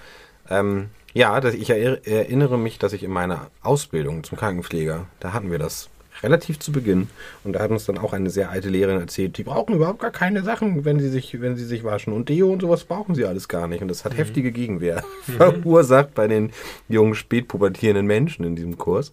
Ähm, 0.48 0.90
ja, 1.14 1.42
ich 1.44 1.68
erinner- 1.70 2.06
erinnere 2.06 2.58
mich, 2.58 2.78
dass 2.78 2.92
ich 2.92 3.02
in 3.02 3.10
meiner 3.10 3.50
Ausbildung 3.62 4.24
zum 4.24 4.38
Krankenpfleger, 4.38 5.06
da 5.20 5.32
hatten 5.32 5.50
wir 5.50 5.58
das 5.58 5.90
relativ 6.22 6.58
zu 6.58 6.72
Beginn 6.72 7.08
und 7.44 7.54
da 7.54 7.60
hat 7.60 7.70
uns 7.70 7.84
dann 7.84 7.98
auch 7.98 8.12
eine 8.12 8.30
sehr 8.30 8.50
alte 8.50 8.68
Lehrerin 8.68 9.00
erzählt, 9.00 9.36
die 9.38 9.44
brauchen 9.44 9.74
überhaupt 9.74 10.00
gar 10.00 10.10
keine 10.10 10.42
Sachen, 10.42 10.84
wenn 10.84 11.00
sie 11.00 11.08
sich, 11.08 11.40
wenn 11.40 11.56
sie 11.56 11.64
sich 11.64 11.84
waschen 11.84 12.12
und 12.12 12.28
Deo 12.28 12.50
und 12.50 12.60
sowas 12.60 12.84
brauchen 12.84 13.14
sie 13.14 13.24
alles 13.24 13.48
gar 13.48 13.66
nicht 13.68 13.82
und 13.82 13.88
das 13.88 14.04
hat 14.04 14.16
heftige 14.16 14.52
Gegenwehr 14.52 15.02
verursacht 15.36 16.14
bei 16.14 16.28
den 16.28 16.52
jungen 16.88 17.14
spätpubertierenden 17.14 18.06
Menschen 18.06 18.44
in 18.44 18.56
diesem 18.56 18.78
Kurs, 18.78 19.12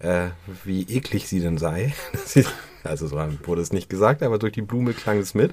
äh, 0.00 0.28
wie 0.64 0.82
eklig 0.82 1.28
sie 1.28 1.40
denn 1.40 1.58
sei. 1.58 1.94
Also 2.84 3.08
so 3.08 3.16
wurde 3.44 3.60
es 3.60 3.72
nicht 3.72 3.90
gesagt, 3.90 4.22
aber 4.22 4.38
durch 4.38 4.52
die 4.52 4.62
Blume 4.62 4.92
klang 4.94 5.18
es 5.18 5.34
mit. 5.34 5.52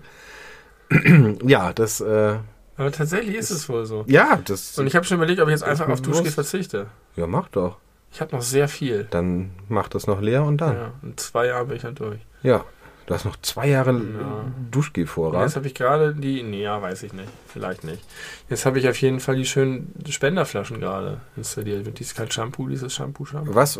ja, 1.43 1.73
das 1.73 1.99
äh, 1.99 2.37
Aber 2.77 2.91
tatsächlich 2.91 3.35
ist 3.35 3.49
es 3.49 3.67
wohl 3.67 3.85
so. 3.85 4.05
ja, 4.07 4.39
das. 4.45 4.77
Und 4.77 4.87
ich 4.87 4.95
habe 4.95 5.05
schon 5.05 5.17
überlegt, 5.17 5.41
ob 5.41 5.47
ich 5.47 5.53
jetzt 5.53 5.63
einfach 5.63 5.89
auf 5.89 6.01
Duschgel 6.01 6.31
verzichte. 6.31 6.87
ja, 7.15 7.27
mach 7.27 7.49
doch. 7.49 7.77
Ich 8.15 8.21
habe 8.21 8.33
noch 8.33 8.41
sehr 8.41 8.69
viel. 8.69 9.07
Dann 9.11 9.51
mach 9.67 9.89
das 9.89 10.07
noch 10.07 10.21
leer 10.21 10.45
und 10.45 10.61
dann. 10.61 10.73
Ja. 10.73 10.81
Ja, 10.83 10.93
in 11.03 11.17
zwei 11.17 11.47
Jahren 11.47 11.67
bin 11.67 11.75
ich 11.75 11.83
dann 11.83 11.95
durch. 11.95 12.21
Du 12.43 13.13
hast 13.13 13.25
noch 13.25 13.35
zwei 13.41 13.67
Jahre 13.67 13.91
Ja. 13.91 13.99
ja. 13.99 14.45
Duschgelvorrat. 14.71 15.41
Jetzt 15.41 15.57
habe 15.57 15.67
ich 15.67 15.73
gerade 15.75 16.15
die. 16.15 16.41
Nee, 16.41 16.63
ja, 16.63 16.81
weiß 16.81 17.03
ich 17.03 17.11
nicht. 17.11 17.27
Vielleicht 17.45 17.83
nicht. 17.83 18.01
Jetzt 18.49 18.65
habe 18.65 18.79
ich 18.79 18.87
auf 18.87 18.99
jeden 19.01 19.19
Fall 19.19 19.35
die 19.35 19.45
schönen 19.45 19.93
Spenderflaschen 20.07 20.79
gerade 20.79 21.19
installiert. 21.35 21.85
Dies 21.99 22.07
ist 22.07 22.15
kein 22.15 22.31
Shampoo, 22.31 22.69
dieses 22.69 22.93
Shampoo, 22.93 23.25
Shampoo. 23.25 23.53
Was, 23.53 23.77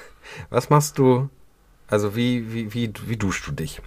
was 0.50 0.68
machst 0.68 0.98
du? 0.98 1.30
Also 1.86 2.14
wie, 2.14 2.52
wie, 2.52 2.74
wie, 2.74 2.92
wie 3.06 3.16
duschst 3.16 3.46
du 3.46 3.52
dich? 3.52 3.80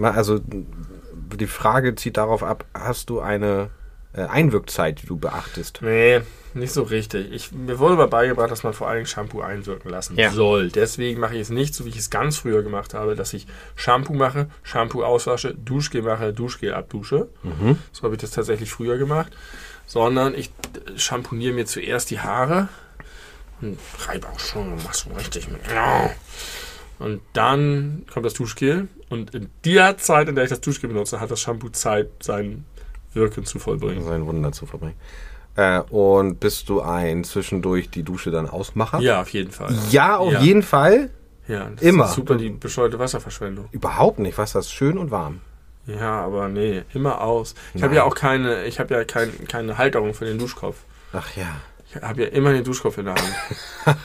Also 0.00 0.40
die 0.40 1.46
Frage 1.46 1.94
zieht 1.94 2.16
darauf 2.16 2.42
ab, 2.42 2.64
hast 2.72 3.10
du 3.10 3.20
eine 3.20 3.68
Einwirkzeit, 4.20 5.00
die 5.02 5.06
du 5.06 5.16
beachtest? 5.16 5.80
Nee, 5.82 6.20
nicht 6.54 6.72
so 6.72 6.82
richtig. 6.82 7.32
Ich, 7.32 7.50
mir 7.52 7.78
wurde 7.78 7.96
mal 7.96 8.08
beigebracht, 8.08 8.50
dass 8.50 8.62
man 8.62 8.74
vor 8.74 8.86
allen 8.88 8.98
Dingen 8.98 9.06
Shampoo 9.06 9.40
einwirken 9.40 9.90
lassen 9.90 10.18
Ja. 10.18 10.30
soll. 10.30 10.68
Deswegen 10.70 11.18
mache 11.20 11.34
ich 11.34 11.40
es 11.40 11.48
nicht, 11.50 11.74
so 11.74 11.84
wie 11.86 11.88
ich 11.88 11.96
es 11.96 12.10
ganz 12.10 12.36
früher 12.36 12.62
gemacht 12.62 12.92
habe, 12.92 13.14
dass 13.16 13.32
ich 13.32 13.46
Shampoo 13.74 14.12
mache, 14.12 14.48
Shampoo 14.62 15.02
auswasche, 15.02 15.54
Duschgel 15.54 16.02
mache, 16.02 16.32
Duschgel 16.34 16.74
abdusche. 16.74 17.28
Mhm. 17.42 17.78
So 17.92 18.02
habe 18.02 18.14
ich 18.16 18.20
das 18.20 18.32
tatsächlich 18.32 18.70
früher 18.70 18.98
gemacht. 18.98 19.32
Sondern 19.86 20.34
ich 20.34 20.46
äh, 20.48 20.98
shampooniere 20.98 21.54
mir 21.54 21.66
zuerst 21.66 22.10
die 22.10 22.20
Haare 22.20 22.68
und 23.60 23.78
reibe 24.06 24.28
auch 24.28 24.38
schon 24.38 24.72
und 24.74 24.84
mach 24.84 24.94
so 24.94 25.10
richtig 25.10 25.48
mit. 25.48 25.60
Und 26.98 27.20
dann 27.32 28.04
kommt 28.12 28.24
das 28.26 28.34
Duschgel. 28.34 28.88
Und 29.08 29.34
in 29.34 29.50
der 29.64 29.98
Zeit, 29.98 30.28
in 30.28 30.34
der 30.34 30.44
ich 30.44 30.50
das 30.50 30.60
Duschgel 30.60 30.88
benutze, 30.88 31.20
hat 31.20 31.30
das 31.30 31.40
Shampoo 31.40 31.68
Zeit, 31.70 32.08
sein 32.22 32.64
Wirken 33.14 33.44
zu 33.44 33.58
vollbringen. 33.58 34.04
Sein 34.04 34.26
Wunder 34.26 34.52
zu 34.52 34.66
verbringen. 34.66 34.96
Äh, 35.56 35.80
und 35.90 36.40
bist 36.40 36.68
du 36.68 36.80
ein 36.80 37.24
zwischendurch 37.24 37.90
die 37.90 38.02
Dusche 38.02 38.30
dann 38.30 38.48
Ausmacher? 38.48 39.00
Ja, 39.00 39.20
auf 39.20 39.28
jeden 39.30 39.50
Fall. 39.50 39.74
Ja, 39.90 40.16
auf 40.16 40.32
Ja. 40.32 40.40
jeden 40.40 40.62
Fall. 40.62 41.10
Ja, 41.48 41.68
das 41.74 41.82
Immer. 41.82 42.04
ist 42.06 42.14
super 42.14 42.36
die 42.36 42.50
bescheuerte 42.50 42.98
Wasserverschwendung. 42.98 43.66
Überhaupt 43.72 44.18
nicht. 44.18 44.38
Wasser 44.38 44.60
ist 44.60 44.72
schön 44.72 44.96
und 44.96 45.10
warm. 45.10 45.40
Ja, 45.86 46.20
aber 46.24 46.48
nee, 46.48 46.82
immer 46.94 47.20
aus. 47.20 47.54
Ich 47.74 47.82
habe 47.82 47.94
ja 47.96 48.04
auch 48.04 48.14
keine, 48.14 48.64
ich 48.64 48.78
habe 48.78 48.94
ja 48.94 49.04
kein, 49.04 49.30
keine 49.48 49.76
Halterung 49.76 50.14
für 50.14 50.24
den 50.24 50.38
Duschkopf. 50.38 50.76
Ach 51.12 51.36
ja, 51.36 51.48
Ich 51.90 52.00
habe 52.00 52.22
ja 52.22 52.28
immer 52.28 52.52
den 52.52 52.62
Duschkopf 52.64 52.96
in 52.98 53.06
der 53.06 53.14
Hand. 53.16 53.34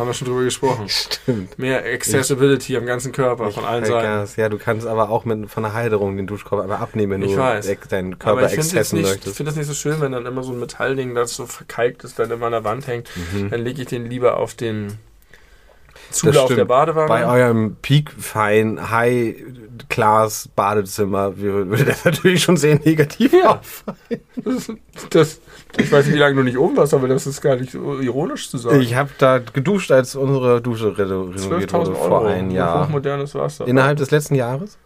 Haben 0.00 0.08
wir 0.08 0.14
schon 0.14 0.28
drüber 0.28 0.44
gesprochen. 0.44 0.88
stimmt. 0.88 1.58
Mehr 1.58 1.84
Accessibility 1.84 2.74
am 2.76 2.86
ganzen 2.86 3.12
Körper 3.12 3.50
von 3.50 3.66
allen 3.66 3.84
Seiten. 3.84 4.40
Ja, 4.40 4.48
du 4.48 4.56
kannst 4.56 4.86
aber 4.86 5.10
auch 5.10 5.26
mit 5.26 5.50
von 5.50 5.62
der 5.62 5.74
Halterung 5.74 6.16
den 6.16 6.26
Duschkopf 6.26 6.62
aber 6.64 6.80
abnehmen, 6.80 7.12
wenn 7.12 7.22
Ich 7.22 7.32
du 7.34 7.38
weiß. 7.38 7.70
deinen 7.90 8.14
Aber 8.14 8.36
Körper 8.36 8.46
ich 8.46 8.54
exzessen 8.58 8.96
nicht, 8.96 9.06
ich 9.08 9.12
möchtest. 9.12 9.36
finde 9.36 9.50
das 9.50 9.56
nicht 9.58 9.66
so 9.66 9.74
schön, 9.74 10.00
wenn 10.00 10.12
dann 10.12 10.24
immer 10.24 10.42
so 10.42 10.52
ein 10.52 10.58
Metallding, 10.58 11.14
das 11.14 11.36
so 11.36 11.44
verkalkt 11.44 12.02
ist, 12.04 12.18
dann 12.18 12.30
immer 12.30 12.46
an 12.46 12.52
der 12.52 12.64
Wand 12.64 12.86
hängt. 12.86 13.10
Mhm. 13.34 13.50
Dann 13.50 13.60
lege 13.60 13.82
ich 13.82 13.88
den 13.88 14.06
lieber 14.06 14.38
auf 14.38 14.54
den 14.54 14.98
Zulauf 16.10 16.54
der 16.54 16.64
Badewanne. 16.64 17.08
Bei 17.08 17.26
eurem 17.26 17.76
Peak-Fein, 17.82 18.90
High-Class-Badezimmer 18.90 21.36
würde 21.38 21.84
das 21.84 22.04
natürlich 22.04 22.42
schon 22.42 22.56
sehr 22.56 22.78
negativ 22.78 23.32
Ja. 23.32 23.60
das, 24.44 24.72
das, 25.10 25.40
ich 25.78 25.90
weiß 25.90 26.06
nicht, 26.06 26.14
wie 26.14 26.18
lange 26.18 26.36
du 26.36 26.42
nicht 26.42 26.58
oben 26.58 26.76
warst, 26.76 26.94
aber 26.94 27.08
das 27.08 27.26
ist 27.26 27.40
gar 27.40 27.56
nicht 27.56 27.72
so 27.72 27.98
ironisch 28.00 28.50
zu 28.50 28.58
sagen. 28.58 28.80
Ich 28.80 28.94
habe 28.94 29.10
da 29.18 29.38
geduscht, 29.38 29.90
als 29.92 30.14
unsere 30.16 30.60
Dusche 30.60 30.88
reno- 30.96 31.30
renoviert 31.30 31.70
12.000 31.72 31.78
wurde 31.78 31.90
Euro. 31.98 32.08
vor 32.08 32.26
einem 32.28 32.50
Jahr. 32.50 32.84
Hochmodernes 32.84 33.34
Wasser. 33.34 33.66
Innerhalb 33.66 33.98
des 33.98 34.10
letzten 34.10 34.34
Jahres? 34.34 34.78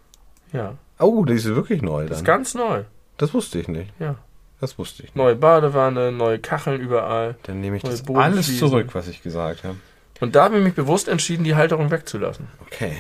ja. 0.52 0.74
Oh, 1.00 1.24
die 1.24 1.32
ist 1.34 1.46
wirklich 1.52 1.82
neu 1.82 2.06
Das 2.06 2.18
ist 2.18 2.28
dann. 2.28 2.36
ganz 2.36 2.54
neu. 2.54 2.82
Das 3.16 3.34
wusste 3.34 3.58
ich 3.58 3.66
nicht. 3.66 3.90
Ja. 3.98 4.14
Das 4.60 4.78
wusste 4.78 5.02
ich 5.02 5.08
nicht. 5.08 5.16
Neue 5.16 5.34
Badewanne, 5.34 6.12
neue 6.12 6.38
Kacheln 6.38 6.80
überall. 6.80 7.34
Dann 7.42 7.60
nehme 7.60 7.76
ich 7.78 7.82
das 7.82 8.04
alles 8.14 8.56
zurück, 8.58 8.90
was 8.92 9.08
ich 9.08 9.20
gesagt 9.20 9.64
habe. 9.64 9.74
Und 10.20 10.34
da 10.36 10.44
habe 10.44 10.58
ich 10.58 10.64
mich 10.64 10.74
bewusst 10.74 11.08
entschieden, 11.08 11.44
die 11.44 11.54
Halterung 11.54 11.90
wegzulassen. 11.90 12.48
Okay. 12.62 12.96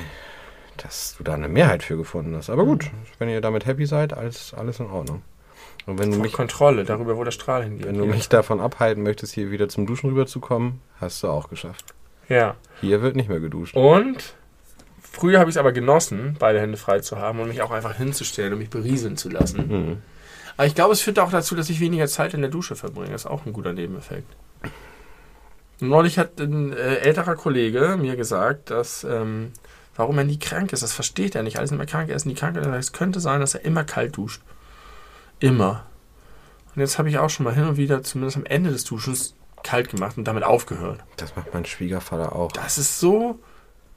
Dass 0.76 1.14
du 1.16 1.24
da 1.24 1.34
eine 1.34 1.48
Mehrheit 1.48 1.82
für 1.82 1.96
gefunden 1.96 2.34
hast. 2.36 2.50
Aber 2.50 2.64
gut, 2.64 2.90
wenn 3.18 3.28
ihr 3.28 3.40
damit 3.40 3.66
happy 3.66 3.86
seid, 3.86 4.12
alles, 4.12 4.52
alles 4.54 4.80
in 4.80 4.86
Ordnung. 4.86 5.22
Und 5.86 5.98
wenn 5.98 6.10
du 6.10 6.18
mich, 6.18 6.32
Kontrolle 6.32 6.84
darüber, 6.84 7.16
wo 7.16 7.24
der 7.24 7.30
Strahl 7.30 7.62
hingeht. 7.62 7.86
wenn 7.86 7.98
du 7.98 8.06
mich 8.06 8.28
davon 8.28 8.60
abhalten 8.60 9.02
möchtest, 9.02 9.34
hier 9.34 9.50
wieder 9.50 9.68
zum 9.68 9.86
Duschen 9.86 10.10
rüberzukommen, 10.10 10.80
hast 11.00 11.22
du 11.22 11.28
auch 11.28 11.50
geschafft. 11.50 11.94
Ja. 12.28 12.56
Hier 12.80 13.02
wird 13.02 13.16
nicht 13.16 13.28
mehr 13.28 13.40
geduscht. 13.40 13.76
Und 13.76 14.34
früher 14.98 15.38
habe 15.38 15.50
ich 15.50 15.56
es 15.56 15.58
aber 15.58 15.72
genossen, 15.72 16.36
beide 16.38 16.60
Hände 16.60 16.78
frei 16.78 17.00
zu 17.00 17.18
haben 17.18 17.38
und 17.40 17.48
mich 17.48 17.60
auch 17.60 17.70
einfach 17.70 17.94
hinzustellen 17.96 18.54
und 18.54 18.60
mich 18.60 18.70
berieseln 18.70 19.16
zu 19.16 19.28
lassen. 19.28 19.68
Mhm. 19.68 20.02
Aber 20.56 20.66
ich 20.66 20.74
glaube, 20.74 20.92
es 20.92 21.00
führt 21.00 21.18
auch 21.18 21.30
dazu, 21.30 21.54
dass 21.54 21.68
ich 21.68 21.80
weniger 21.80 22.06
Zeit 22.06 22.32
in 22.32 22.40
der 22.40 22.50
Dusche 22.50 22.76
verbringe. 22.76 23.10
Das 23.10 23.22
ist 23.22 23.30
auch 23.30 23.44
ein 23.44 23.52
guter 23.52 23.72
Nebeneffekt. 23.72 24.32
Neulich 25.80 26.18
hat 26.18 26.40
ein 26.40 26.72
äh, 26.72 26.96
älterer 26.96 27.34
Kollege 27.34 27.96
mir 28.00 28.16
gesagt, 28.16 28.70
dass 28.70 29.04
ähm, 29.04 29.52
warum 29.96 30.18
er 30.18 30.24
nie 30.24 30.38
krank 30.38 30.72
ist. 30.72 30.82
Das 30.82 30.92
versteht 30.92 31.34
er 31.34 31.42
nicht. 31.42 31.58
Alles 31.58 31.72
immer 31.72 31.86
krank. 31.86 32.08
Er 32.08 32.16
ist 32.16 32.26
nie 32.26 32.34
krank. 32.34 32.56
Es 32.56 32.92
könnte 32.92 33.20
sein, 33.20 33.40
dass 33.40 33.54
er 33.54 33.64
immer 33.64 33.84
kalt 33.84 34.16
duscht. 34.16 34.42
Immer. 35.40 35.86
Und 36.74 36.80
jetzt 36.80 36.98
habe 36.98 37.08
ich 37.08 37.18
auch 37.18 37.30
schon 37.30 37.44
mal 37.44 37.54
hin 37.54 37.64
und 37.64 37.76
wieder, 37.76 38.02
zumindest 38.02 38.36
am 38.36 38.46
Ende 38.46 38.70
des 38.70 38.84
Duschens, 38.84 39.34
kalt 39.62 39.88
gemacht 39.90 40.18
und 40.18 40.24
damit 40.24 40.44
aufgehört. 40.44 41.00
Das 41.16 41.34
macht 41.36 41.54
mein 41.54 41.64
Schwiegervater 41.64 42.34
auch. 42.34 42.52
Das 42.52 42.78
ist 42.78 43.00
so 43.00 43.38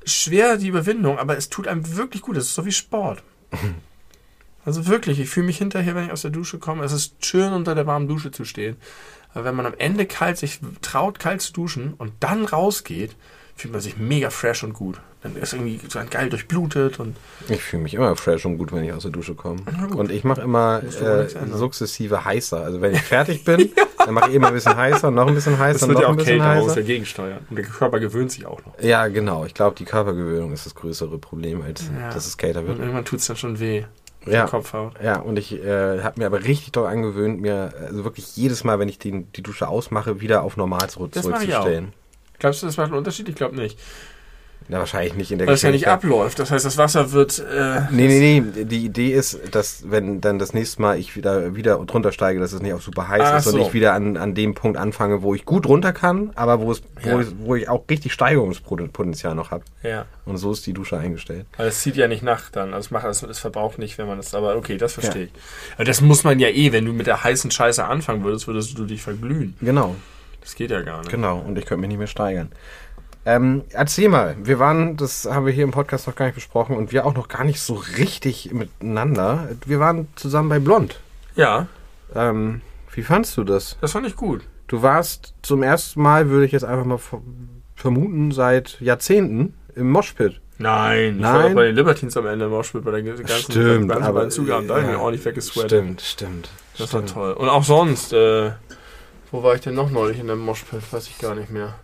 schwer, 0.05 0.57
die 0.57 0.67
Überwindung, 0.67 1.19
aber 1.19 1.37
es 1.37 1.49
tut 1.49 1.67
einem 1.67 1.95
wirklich 1.97 2.21
gut. 2.21 2.37
Es 2.37 2.45
ist 2.45 2.55
so 2.55 2.65
wie 2.65 2.71
Sport. 2.71 3.23
Also 4.65 4.85
wirklich, 4.85 5.17
ich 5.21 5.29
fühle 5.29 5.45
mich 5.45 5.59
hinterher, 5.59 5.95
wenn 5.95 6.07
ich 6.07 6.11
aus 6.11 6.23
der 6.23 6.31
Dusche 6.31 6.59
komme. 6.59 6.83
Es 6.83 6.91
ist 6.91 7.25
schön, 7.25 7.53
unter 7.53 7.73
der 7.73 7.87
warmen 7.87 8.09
Dusche 8.09 8.31
zu 8.31 8.43
stehen. 8.43 8.75
Aber 9.37 9.45
wenn 9.45 9.55
man 9.55 9.67
am 9.67 9.75
Ende 9.77 10.07
kalt 10.07 10.39
sich 10.39 10.59
traut, 10.81 11.19
kalt 11.19 11.41
zu 11.43 11.53
duschen 11.53 11.93
und 11.99 12.11
dann 12.21 12.43
rausgeht, 12.45 13.15
fühlt 13.55 13.71
man 13.71 13.81
sich 13.81 13.97
mega 13.97 14.31
fresh 14.31 14.63
und 14.63 14.73
gut. 14.73 14.99
Dann 15.21 15.35
ist 15.35 15.53
irgendwie 15.53 15.79
so 15.89 15.99
ein 15.99 16.09
geil 16.09 16.29
durchblutet 16.29 16.99
und 16.99 17.15
Ich 17.47 17.61
fühle 17.61 17.83
mich 17.83 17.93
immer 17.93 18.15
fresh 18.15 18.45
und 18.45 18.57
gut, 18.57 18.71
wenn 18.71 18.83
ich 18.83 18.93
aus 18.93 19.03
der 19.03 19.11
Dusche 19.11 19.35
komme. 19.35 19.61
Und 19.95 20.09
ich 20.11 20.23
mache 20.23 20.41
immer 20.41 20.81
äh, 20.83 21.27
sukzessive 21.51 22.25
heißer. 22.25 22.63
Also 22.63 22.81
wenn 22.81 22.93
ich 22.95 23.01
fertig 23.01 23.43
bin, 23.43 23.71
dann 23.99 24.13
mache 24.15 24.29
ich 24.29 24.35
immer 24.35 24.47
ein 24.47 24.53
bisschen 24.55 24.75
heißer, 24.75 25.11
noch 25.11 25.27
ein 25.27 25.35
bisschen 25.35 25.59
heißer, 25.59 25.85
noch 25.87 26.01
ein 26.09 26.15
bisschen 26.15 26.43
heißer. 26.43 26.73
dagegen 26.75 27.05
steuern. 27.05 27.39
Und 27.49 27.57
der 27.57 27.65
Körper 27.65 27.99
gewöhnt 27.99 28.31
sich 28.31 28.45
auch 28.47 28.63
noch. 28.65 28.79
Ja, 28.81 29.07
genau. 29.07 29.45
Ich 29.45 29.53
glaube, 29.53 29.75
die 29.75 29.85
Körpergewöhnung 29.85 30.51
ist 30.51 30.65
das 30.65 30.73
größere 30.73 31.19
Problem, 31.19 31.61
als 31.61 31.83
Ja. 31.99 32.11
dass 32.11 32.25
es 32.25 32.37
kälter 32.37 32.61
Und 32.61 32.67
wird. 32.69 32.79
irgendwann 32.79 33.05
tut 33.05 33.19
es 33.19 33.27
dann 33.27 33.37
schon 33.37 33.59
weh. 33.59 33.83
Ja. 34.31 34.47
Kopfhaut. 34.47 34.93
Ja, 35.03 35.19
und 35.19 35.37
ich 35.37 35.53
äh, 35.53 36.01
habe 36.01 36.19
mir 36.19 36.25
aber 36.25 36.43
richtig 36.43 36.71
doll 36.71 36.87
angewöhnt, 36.87 37.41
mir 37.41 37.73
also 37.87 38.03
wirklich 38.03 38.35
jedes 38.35 38.63
Mal, 38.63 38.79
wenn 38.79 38.89
ich 38.89 38.99
die, 38.99 39.23
die 39.23 39.41
Dusche 39.41 39.67
ausmache, 39.67 40.21
wieder 40.21 40.43
auf 40.43 40.57
normal 40.57 40.89
zurück, 40.89 41.11
Das 41.13 41.25
mache 41.25 41.43
ich 41.43 41.49
zurückzustellen. 41.49 41.93
Glaubst 42.39 42.61
du, 42.61 42.67
das 42.67 42.77
macht 42.77 42.87
einen 42.87 42.97
Unterschied? 42.97 43.29
Ich 43.29 43.35
glaube 43.35 43.55
nicht. 43.55 43.79
Na, 44.69 44.79
wahrscheinlich 44.79 45.13
nicht 45.15 45.31
in 45.31 45.37
der 45.37 45.47
Weil 45.47 45.53
es 45.53 45.61
ja 45.61 45.71
nicht 45.71 45.87
abläuft. 45.87 46.39
Das 46.39 46.51
heißt, 46.51 46.65
das 46.65 46.77
Wasser 46.77 47.13
wird. 47.13 47.39
Äh, 47.39 47.83
Nee, 47.89 48.07
nee, 48.09 48.41
nee. 48.41 48.65
Die 48.65 48.83
Idee 48.85 49.13
ist, 49.13 49.39
dass 49.55 49.89
wenn 49.89 50.19
dann 50.19 50.39
das 50.39 50.53
nächste 50.53 50.81
Mal 50.81 50.99
ich 50.99 51.15
wieder, 51.15 51.55
wieder 51.55 51.77
drunter 51.85 52.11
steige, 52.11 52.41
dass 52.41 52.51
es 52.51 52.61
nicht 52.61 52.73
auf 52.73 52.81
super 52.83 53.07
heiß 53.07 53.21
Ach 53.23 53.39
ist 53.39 53.47
und 53.47 53.53
so. 53.53 53.59
ich 53.59 53.73
wieder 53.73 53.93
an, 53.93 54.17
an 54.17 54.35
dem 54.35 54.55
Punkt 54.55 54.77
anfange, 54.77 55.21
wo 55.21 55.33
ich 55.33 55.45
gut 55.45 55.65
runter 55.67 55.93
kann, 55.93 56.31
aber 56.35 56.59
wo, 56.59 56.73
es, 56.73 56.81
wo, 57.01 57.09
Ja. 57.11 57.19
ich, 57.21 57.27
wo 57.39 57.55
ich 57.55 57.69
auch 57.69 57.85
richtig 57.89 58.11
Steigerungspotenzial 58.11 59.35
noch 59.35 59.51
habe. 59.51 59.63
ja. 59.83 60.05
Und 60.25 60.35
so 60.37 60.51
ist 60.51 60.65
die 60.67 60.73
Dusche 60.73 60.97
eingestellt. 60.97 61.45
Weil 61.55 61.67
es 61.69 61.79
zieht 61.79 61.95
ja 61.95 62.09
nicht 62.09 62.21
nach 62.23 62.49
dann. 62.49 62.73
Also 62.73 62.87
es 62.87 62.91
macht 62.91 63.05
es, 63.05 63.23
es 63.23 63.39
verbraucht 63.39 63.79
nicht, 63.79 63.97
wenn 63.97 64.07
man 64.07 64.17
das. 64.17 64.33
Aber 64.35 64.57
okay, 64.57 64.75
das 64.77 64.91
verstehe 64.91 65.23
ich. 65.25 65.31
Aber 65.75 65.85
das 65.85 66.01
muss 66.01 66.25
man 66.25 66.39
ja 66.39 66.49
eh, 66.49 66.73
wenn 66.73 66.83
du 66.83 66.91
mit 66.91 67.07
der 67.07 67.23
heißen 67.23 67.51
Scheiße 67.51 67.85
anfangen 67.85 68.25
würdest, 68.25 68.47
würdest 68.47 68.77
du 68.77 68.83
dich 68.83 69.01
verglühen. 69.01 69.55
Genau, 69.61 69.95
Das 70.41 70.55
geht 70.55 70.71
ja 70.71 70.81
gar 70.81 70.99
nicht. 70.99 71.09
genau. 71.11 71.39
Und 71.39 71.57
ich 71.57 71.65
könnte 71.65 71.79
mich 71.79 71.87
nicht 71.87 71.97
mehr 71.99 72.07
steigern. 72.07 72.49
Ähm, 73.29 73.63
erzähl 73.71 74.07
mal, 74.07 74.37
wir 74.41 74.57
waren, 74.57 74.95
das 74.95 75.25
haben 75.25 75.45
wir 75.45 75.51
hier 75.51 75.65
im 75.65 75.71
Podcast 75.71 76.07
noch 76.07 76.15
gar 76.15 76.25
nicht 76.27 76.35
besprochen 76.35 76.77
und 76.77 76.93
wir 76.93 77.05
auch 77.05 77.13
noch 77.13 77.27
gar 77.27 77.43
nicht 77.43 77.59
so 77.59 77.73
richtig 77.97 78.53
miteinander. 78.53 79.49
Wir 79.65 79.81
waren 79.81 80.07
zusammen 80.15 80.47
bei 80.47 80.59
Blond. 80.59 80.99
Ja, 81.35 81.67
Ähm, 82.15 82.61
wie 82.93 83.03
fandst 83.03 83.35
du 83.35 83.43
das? 83.43 83.77
das 83.81 83.91
fand 83.91 84.07
ich 84.07 84.15
gut. 84.15 84.43
Du 84.67 84.81
warst 84.81 85.33
zum 85.41 85.61
ersten 85.61 86.01
Mal, 86.01 86.29
würde 86.29 86.45
ich 86.45 86.53
jetzt 86.53 86.63
einfach 86.63 86.85
mal 86.85 86.97
ver- 86.97 87.21
vermuten, 87.75 88.31
seit 88.31 88.79
Jahrzehnten 88.79 89.53
im 89.75 89.91
Moshpit. 89.91 90.39
Nein, 90.57 91.15
ich 91.17 91.21
Nein. 91.21 91.33
war 91.35 91.45
auch 91.51 91.53
bei 91.53 91.65
den 91.65 91.75
Libertines 91.75 92.15
am 92.15 92.25
Ende 92.27 92.45
im 92.45 92.51
Moshpit 92.51 92.83
bei 92.85 92.91
der 92.91 93.03
ganzen, 93.03 93.25
ganzen 93.25 93.87
beiden 93.87 94.31
Zugaben. 94.31 94.67
Da 94.69 94.75
habe 94.75 94.81
ich 94.83 94.87
ja, 94.87 94.93
mich 94.93 95.01
ordentlich 95.01 95.25
weggesweatet. 95.25 95.69
Stimmt, 95.71 96.01
stimmt. 96.01 96.49
Das 96.77 96.93
war 96.93 97.01
stimmt. 97.01 97.13
toll. 97.13 97.33
Und 97.33 97.49
auch 97.49 97.63
sonst, 97.65 98.13
äh, 98.13 98.51
wo 99.31 99.43
war 99.43 99.53
ich 99.55 99.61
denn 99.61 99.75
noch 99.75 99.91
neulich 99.91 100.17
in 100.19 100.27
dem 100.27 100.39
Moshpit? 100.39 100.81
Weiß 100.91 101.07
ich 101.07 101.19
gar 101.19 101.35
nicht 101.35 101.49
mehr. 101.51 101.75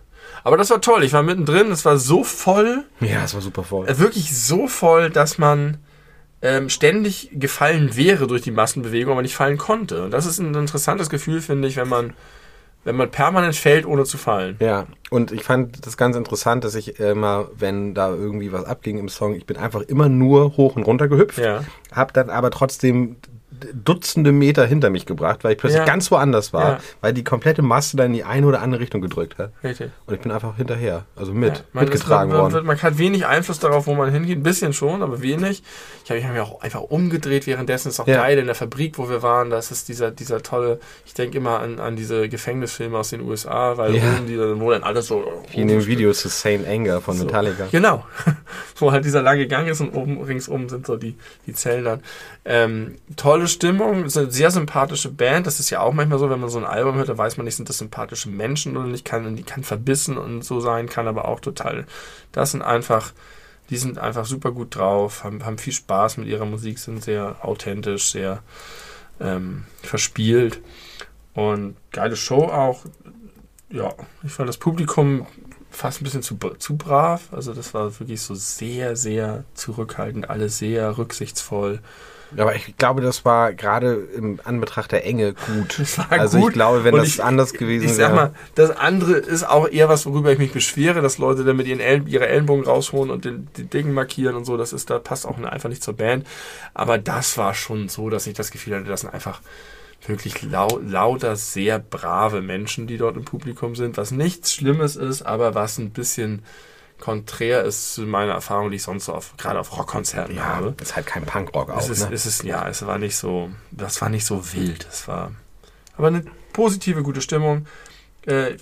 Aber 0.44 0.56
das 0.58 0.70
war 0.70 0.80
toll. 0.80 1.02
Ich 1.04 1.12
war 1.12 1.22
mittendrin. 1.22 1.70
Es 1.72 1.84
war 1.84 1.96
so 1.96 2.22
voll. 2.22 2.84
Ja, 3.00 3.24
es 3.24 3.34
war 3.34 3.40
super 3.40 3.62
voll. 3.64 3.88
Äh, 3.88 3.98
wirklich 3.98 4.36
so 4.36 4.68
voll, 4.68 5.10
dass 5.10 5.38
man 5.38 5.78
ähm, 6.42 6.68
ständig 6.68 7.30
gefallen 7.32 7.96
wäre 7.96 8.26
durch 8.26 8.42
die 8.42 8.50
Massenbewegung, 8.50 9.12
aber 9.12 9.22
nicht 9.22 9.34
fallen 9.34 9.56
konnte. 9.58 10.04
Und 10.04 10.10
das 10.12 10.26
ist 10.26 10.38
ein 10.38 10.54
interessantes 10.54 11.08
Gefühl, 11.08 11.40
finde 11.40 11.66
ich, 11.68 11.76
wenn 11.76 11.88
man, 11.88 12.12
wenn 12.84 12.96
man 12.96 13.10
permanent 13.10 13.56
fällt, 13.56 13.86
ohne 13.86 14.04
zu 14.04 14.18
fallen. 14.18 14.56
Ja, 14.60 14.86
und 15.08 15.32
ich 15.32 15.42
fand 15.42 15.86
das 15.86 15.96
ganz 15.96 16.14
interessant, 16.16 16.64
dass 16.64 16.74
ich 16.74 17.00
immer, 17.00 17.48
wenn 17.56 17.94
da 17.94 18.10
irgendwie 18.10 18.52
was 18.52 18.66
abging 18.66 18.98
im 18.98 19.08
Song, 19.08 19.34
ich 19.34 19.46
bin 19.46 19.56
einfach 19.56 19.80
immer 19.80 20.10
nur 20.10 20.58
hoch 20.58 20.76
und 20.76 20.82
runter 20.82 21.08
gehüpft, 21.08 21.38
Ja. 21.38 21.64
hab 21.92 22.12
dann 22.12 22.28
aber 22.28 22.50
trotzdem 22.50 23.16
Dutzende 23.72 24.32
Meter 24.32 24.66
hinter 24.66 24.90
mich 24.90 25.06
gebracht, 25.06 25.44
weil 25.44 25.52
ich 25.52 25.58
plötzlich 25.58 25.78
Ja. 25.80 25.84
ganz 25.84 26.10
woanders 26.10 26.52
war, 26.52 26.68
Ja. 26.72 26.78
weil 27.00 27.12
die 27.12 27.24
komplette 27.24 27.62
Masse 27.62 27.96
dann 27.96 28.06
in 28.06 28.12
die 28.14 28.24
eine 28.24 28.46
oder 28.46 28.60
andere 28.62 28.80
Richtung 28.80 29.00
gedrückt 29.00 29.38
hat. 29.38 29.52
Richtig. 29.62 29.90
Und 30.06 30.14
ich 30.14 30.20
bin 30.20 30.32
einfach 30.32 30.56
hinterher, 30.56 31.04
also 31.16 31.32
mit, 31.32 31.56
Ja, 31.58 31.64
man, 31.72 31.84
mitgetragen 31.84 32.30
ist, 32.30 32.36
man, 32.36 32.52
worden. 32.52 32.66
man 32.66 32.82
hat 32.82 32.98
wenig 32.98 33.26
Einfluss 33.26 33.58
darauf, 33.58 33.86
wo 33.86 33.94
man 33.94 34.10
hingeht. 34.10 34.38
Ein 34.38 34.42
bisschen 34.42 34.72
schon, 34.72 35.02
aber 35.02 35.22
wenig. 35.22 35.62
Ich 36.04 36.10
habe 36.10 36.18
mich 36.20 36.26
hab 36.26 36.32
mich 36.34 36.42
auch 36.42 36.60
einfach 36.60 36.80
umgedreht 36.82 37.46
währenddessen. 37.46 37.88
Ist 37.88 38.00
auch 38.00 38.06
geil 38.06 38.38
in 38.38 38.46
der 38.46 38.54
Fabrik, 38.54 38.98
wo 38.98 39.08
wir 39.08 39.22
waren. 39.22 39.50
Das 39.50 39.70
ist 39.70 39.88
dieser, 39.88 40.10
dieser 40.10 40.42
tolle, 40.42 40.80
ich 41.06 41.14
denke 41.14 41.38
immer 41.38 41.60
an, 41.60 41.78
an 41.80 41.96
diese 41.96 42.28
Gefängnisfilme 42.28 42.98
aus 42.98 43.10
den 43.10 43.20
USA, 43.22 43.76
weil 43.76 43.94
oben 43.94 44.26
die, 44.26 44.38
wo 44.60 44.70
dann 44.70 44.82
alles 44.82 45.06
so. 45.06 45.24
Wie 45.52 45.60
in 45.60 45.68
dem 45.68 45.86
Video 45.86 46.12
zu 46.12 46.28
Saint 46.28 46.66
Anger 46.66 47.00
von 47.00 47.16
So. 47.16 47.24
Metallica. 47.24 47.66
Genau. 47.70 48.04
Wo 48.76 48.90
halt 48.90 49.04
dieser 49.04 49.22
lange 49.22 49.46
Gang 49.46 49.68
ist 49.68 49.80
und 49.80 49.90
oben 49.94 50.20
ringsum 50.20 50.68
sind 50.68 50.86
so 50.86 50.96
die, 50.96 51.16
die 51.46 51.52
Zellen 51.54 51.84
dann. 51.84 52.00
Ähm, 52.44 52.96
tolle 53.16 53.46
Stimmung, 53.54 54.04
ist 54.04 54.16
eine 54.16 54.30
sehr 54.30 54.50
sympathische 54.50 55.10
Band. 55.10 55.46
Das 55.46 55.60
ist 55.60 55.70
ja 55.70 55.80
auch 55.80 55.92
manchmal 55.92 56.18
so, 56.18 56.30
wenn 56.30 56.40
man 56.40 56.50
so 56.50 56.58
ein 56.58 56.64
Album 56.64 56.96
hört, 56.96 57.08
da 57.08 57.16
weiß 57.16 57.36
man 57.36 57.44
nicht, 57.44 57.56
sind 57.56 57.68
das 57.68 57.78
sympathische 57.78 58.28
Menschen 58.28 58.76
oder 58.76 58.86
nicht. 58.86 59.04
Kann, 59.04 59.36
die 59.36 59.42
kann 59.42 59.64
verbissen 59.64 60.18
und 60.18 60.44
so 60.44 60.60
sein, 60.60 60.88
kann 60.88 61.08
aber 61.08 61.26
auch 61.26 61.40
total. 61.40 61.86
Das 62.32 62.50
sind 62.50 62.62
einfach, 62.62 63.12
die 63.70 63.76
sind 63.76 63.98
einfach 63.98 64.26
super 64.26 64.52
gut 64.52 64.76
drauf, 64.76 65.24
haben, 65.24 65.44
haben 65.44 65.58
viel 65.58 65.72
Spaß 65.72 66.18
mit 66.18 66.28
ihrer 66.28 66.44
Musik, 66.44 66.78
sind 66.78 67.02
sehr 67.02 67.36
authentisch, 67.42 68.10
sehr 68.12 68.42
ähm, 69.20 69.64
verspielt 69.82 70.60
und 71.34 71.76
geile 71.90 72.16
Show 72.16 72.44
auch. 72.44 72.84
Ja, 73.70 73.94
ich 74.22 74.32
fand 74.32 74.48
das 74.48 74.58
Publikum 74.58 75.26
fast 75.74 76.00
ein 76.00 76.04
bisschen 76.04 76.22
zu, 76.22 76.36
zu 76.58 76.76
brav. 76.76 77.28
Also 77.32 77.52
das 77.52 77.74
war 77.74 77.98
wirklich 77.98 78.20
so 78.22 78.34
sehr, 78.34 78.96
sehr 78.96 79.44
zurückhaltend, 79.54 80.30
alle 80.30 80.48
sehr 80.48 80.96
rücksichtsvoll. 80.96 81.80
Aber 82.36 82.54
ich 82.54 82.76
glaube, 82.76 83.00
das 83.00 83.24
war 83.24 83.52
gerade 83.52 83.94
im 84.16 84.40
Anbetracht 84.44 84.92
der 84.92 85.04
Enge 85.06 85.34
gut. 85.34 85.78
Das 85.78 85.98
war 85.98 86.10
Also 86.12 86.38
gut. 86.38 86.48
ich 86.50 86.54
glaube, 86.54 86.84
wenn 86.84 86.94
Und 86.94 87.00
das 87.00 87.08
ich- 87.08 87.22
anders 87.24 87.52
gewesen 87.52 87.84
Ich 87.86 87.92
sag 87.94 88.08
wäre. 88.12 88.14
mal, 88.14 88.34
das 88.54 88.70
andere 88.70 89.12
ist 89.14 89.48
auch 89.48 89.68
eher 89.68 89.88
was, 89.88 90.06
worüber 90.06 90.32
ich 90.32 90.38
mich 90.38 90.52
beschwere, 90.52 91.00
dass 91.00 91.18
Leute 91.18 91.44
dann 91.44 91.56
mit 91.56 91.66
ihren 91.66 91.80
El 91.80 92.08
ihre 92.08 92.26
Ellenbogen 92.26 92.64
rausholen 92.64 93.10
und 93.10 93.24
den, 93.24 93.48
die 93.56 93.64
Dinge 93.64 93.92
markieren 93.92 94.34
und 94.36 94.44
so. 94.44 94.56
Das 94.56 94.72
ist, 94.72 94.90
da 94.90 94.98
passt 94.98 95.26
auch 95.26 95.38
einfach 95.38 95.68
nicht 95.68 95.82
zur 95.82 95.94
Band. 95.94 96.26
Aber 96.74 96.98
das 96.98 97.36
war 97.38 97.54
schon 97.54 97.88
so, 97.88 98.10
dass 98.10 98.26
ich 98.26 98.34
das 98.34 98.50
Gefühl 98.50 98.74
hatte, 98.76 98.84
das 98.86 99.02
sind 99.02 99.12
einfach 99.14 99.40
wirklich 100.06 100.42
lau 100.42 100.80
lauter, 100.86 101.34
sehr 101.36 101.78
brave 101.78 102.42
Menschen, 102.42 102.86
die 102.86 102.98
dort 102.98 103.16
im 103.16 103.24
Publikum 103.24 103.74
sind, 103.74 103.96
was 103.96 104.10
nichts 104.10 104.52
Schlimmes 104.52 104.96
ist, 104.96 105.22
aber 105.22 105.54
was 105.54 105.78
ein 105.78 105.90
bisschen 105.90 106.42
konträr 107.00 107.64
ist 107.64 107.94
zu 107.94 108.02
meiner 108.02 108.32
Erfahrung, 108.32 108.70
die 108.70 108.76
ich 108.76 108.82
sonst 108.82 109.06
so 109.06 109.12
auf, 109.12 109.36
gerade 109.36 109.60
auf 109.60 109.76
Rockkonzerten 109.76 110.36
ja, 110.36 110.44
habe. 110.44 110.74
ist 110.80 110.96
halt 110.96 111.06
kein 111.06 111.24
Punkrock 111.24 111.70
auch. 111.70 111.78
Es 111.78 111.88
ist, 111.88 112.08
ne? 112.08 112.14
es 112.14 112.26
ist, 112.26 112.44
ja, 112.44 112.68
es 112.68 112.86
war 112.86 112.98
nicht 112.98 113.16
so, 113.16 113.50
das 113.70 114.00
war 114.00 114.08
nicht 114.08 114.24
so 114.24 114.52
wild. 114.52 114.86
Es 114.90 115.06
war 115.08 115.32
aber 115.96 116.08
eine 116.08 116.24
positive, 116.52 117.02
gute 117.02 117.20
Stimmung. 117.20 117.66
Äh, 118.26 118.56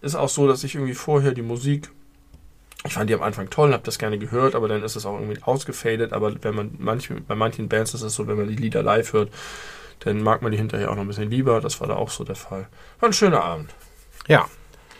ist 0.00 0.14
auch 0.14 0.28
so, 0.28 0.48
dass 0.48 0.64
ich 0.64 0.74
irgendwie 0.74 0.94
vorher 0.94 1.32
die 1.32 1.42
Musik, 1.42 1.90
ich 2.84 2.94
fand 2.94 3.10
die 3.10 3.14
am 3.14 3.22
Anfang 3.22 3.50
toll, 3.50 3.72
habe 3.72 3.82
das 3.82 3.98
gerne 3.98 4.18
gehört, 4.18 4.54
aber 4.54 4.68
dann 4.68 4.82
ist 4.82 4.96
es 4.96 5.04
auch 5.04 5.18
irgendwie 5.18 5.42
ausgefadet. 5.42 6.12
Aber 6.12 6.42
wenn 6.42 6.54
man 6.54 6.70
manch, 6.78 7.10
bei 7.26 7.34
manchen 7.34 7.68
Bands 7.68 7.92
ist 7.94 8.02
es 8.02 8.14
so, 8.14 8.26
wenn 8.26 8.36
man 8.36 8.48
die 8.48 8.56
Lieder 8.56 8.82
live 8.82 9.12
hört, 9.12 9.30
dann 10.00 10.22
mag 10.22 10.42
man 10.42 10.52
die 10.52 10.58
hinterher 10.58 10.90
auch 10.90 10.94
noch 10.94 11.02
ein 11.02 11.08
bisschen 11.08 11.30
lieber. 11.30 11.60
Das 11.60 11.80
war 11.80 11.88
da 11.88 11.96
auch 11.96 12.10
so 12.10 12.24
der 12.24 12.36
Fall. 12.36 12.68
War 13.00 13.08
ein 13.08 13.12
schöner 13.12 13.42
Abend. 13.42 13.74
Ja, 14.26 14.48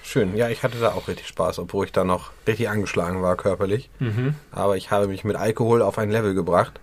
schön. 0.09 0.37
Ja, 0.37 0.49
ich 0.49 0.63
hatte 0.63 0.79
da 0.79 0.93
auch 0.93 1.09
richtig 1.09 1.27
Spaß, 1.29 1.59
obwohl 1.59 1.87
ich 1.87 1.93
da 1.93 2.05
noch 2.05 2.31
richtig 2.47 2.69
angeschlagen 2.69 3.23
war 3.23 3.37
körperlich. 3.37 3.91
Mhm. 3.99 4.35
Aber 4.51 4.77
ich 4.77 4.91
habe 4.91 5.09
mich 5.09 5.25
mit 5.25 5.37
Alkohol 5.37 5.83
auf 5.83 5.99
ein 5.99 6.11
Level 6.11 6.35
gebracht, 6.35 6.81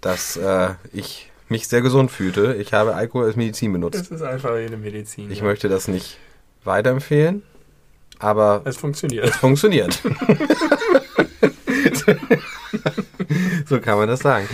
dass 0.00 0.36
äh, 0.36 0.70
ich 0.92 1.30
mich 1.48 1.68
sehr 1.68 1.80
gesund 1.80 2.10
fühlte. 2.10 2.54
Ich 2.54 2.72
habe 2.72 2.94
Alkohol 2.94 3.26
als 3.26 3.36
Medizin 3.36 3.72
benutzt. 3.72 4.00
Das 4.00 4.10
ist 4.10 4.22
einfach 4.22 4.50
eine 4.52 4.76
Medizin. 4.76 5.30
Ich 5.30 5.38
ja. 5.38 5.44
möchte 5.44 5.68
das 5.68 5.88
nicht 5.88 6.18
weiterempfehlen, 6.64 7.42
aber 8.18 8.62
Es 8.64 8.76
funktioniert. 8.76 9.26
es 9.26 9.36
funktioniert. 9.36 10.00
so 13.66 13.80
kann 13.80 13.98
man 13.98 14.08
das 14.08 14.20
sagen. 14.20 14.48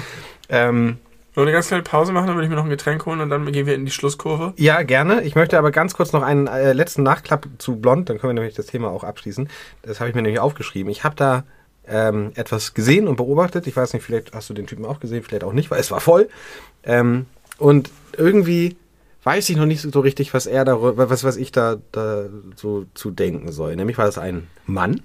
Ähm, 0.48 0.98
Wollen 1.34 1.46
wir 1.46 1.50
eine 1.50 1.56
ganz 1.56 1.68
kleine 1.68 1.82
Pause 1.82 2.12
machen, 2.12 2.26
dann 2.26 2.36
würde 2.36 2.44
ich 2.44 2.50
mir 2.50 2.56
noch 2.56 2.64
ein 2.64 2.70
Getränk 2.70 3.06
holen 3.06 3.20
und 3.20 3.30
dann 3.30 3.50
gehen 3.52 3.66
wir 3.66 3.74
in 3.74 3.86
die 3.86 3.90
Schlusskurve. 3.90 4.52
Ja, 4.56 4.82
gerne. 4.82 5.22
Ich 5.22 5.34
möchte 5.34 5.58
aber 5.58 5.70
ganz 5.70 5.94
kurz 5.94 6.12
noch 6.12 6.22
einen 6.22 6.46
äh, 6.46 6.74
letzten 6.74 7.02
Nachklapp 7.02 7.48
zu 7.56 7.76
Blond, 7.76 8.10
dann 8.10 8.18
können 8.18 8.30
wir 8.30 8.34
nämlich 8.34 8.54
das 8.54 8.66
Thema 8.66 8.90
auch 8.90 9.02
abschließen. 9.02 9.48
Das 9.80 10.00
habe 10.00 10.10
ich 10.10 10.14
mir 10.14 10.20
nämlich 10.20 10.40
aufgeschrieben. 10.40 10.92
Ich 10.92 11.04
habe 11.04 11.16
da 11.16 11.44
ähm, 11.88 12.32
etwas 12.34 12.74
gesehen 12.74 13.08
und 13.08 13.16
beobachtet. 13.16 13.66
Ich 13.66 13.74
weiß 13.74 13.94
nicht, 13.94 14.04
vielleicht 14.04 14.34
hast 14.34 14.50
du 14.50 14.54
den 14.54 14.66
Typen 14.66 14.84
auch 14.84 15.00
gesehen, 15.00 15.22
vielleicht 15.22 15.44
auch 15.44 15.54
nicht, 15.54 15.70
weil 15.70 15.80
es 15.80 15.90
war 15.90 16.00
voll. 16.00 16.28
Ähm, 16.82 17.26
und 17.56 17.90
irgendwie 18.16 18.76
weiß 19.24 19.48
ich 19.48 19.56
noch 19.56 19.66
nicht 19.66 19.80
so 19.80 20.00
richtig, 20.00 20.34
was 20.34 20.46
er 20.46 20.64
da, 20.64 20.76
was, 20.80 21.24
was 21.24 21.36
ich 21.36 21.50
da, 21.52 21.76
da 21.92 22.26
so 22.56 22.84
zu 22.94 23.10
denken 23.10 23.52
soll. 23.52 23.76
Nämlich 23.76 23.96
war 23.96 24.06
das 24.06 24.18
ein 24.18 24.48
Mann. 24.66 25.00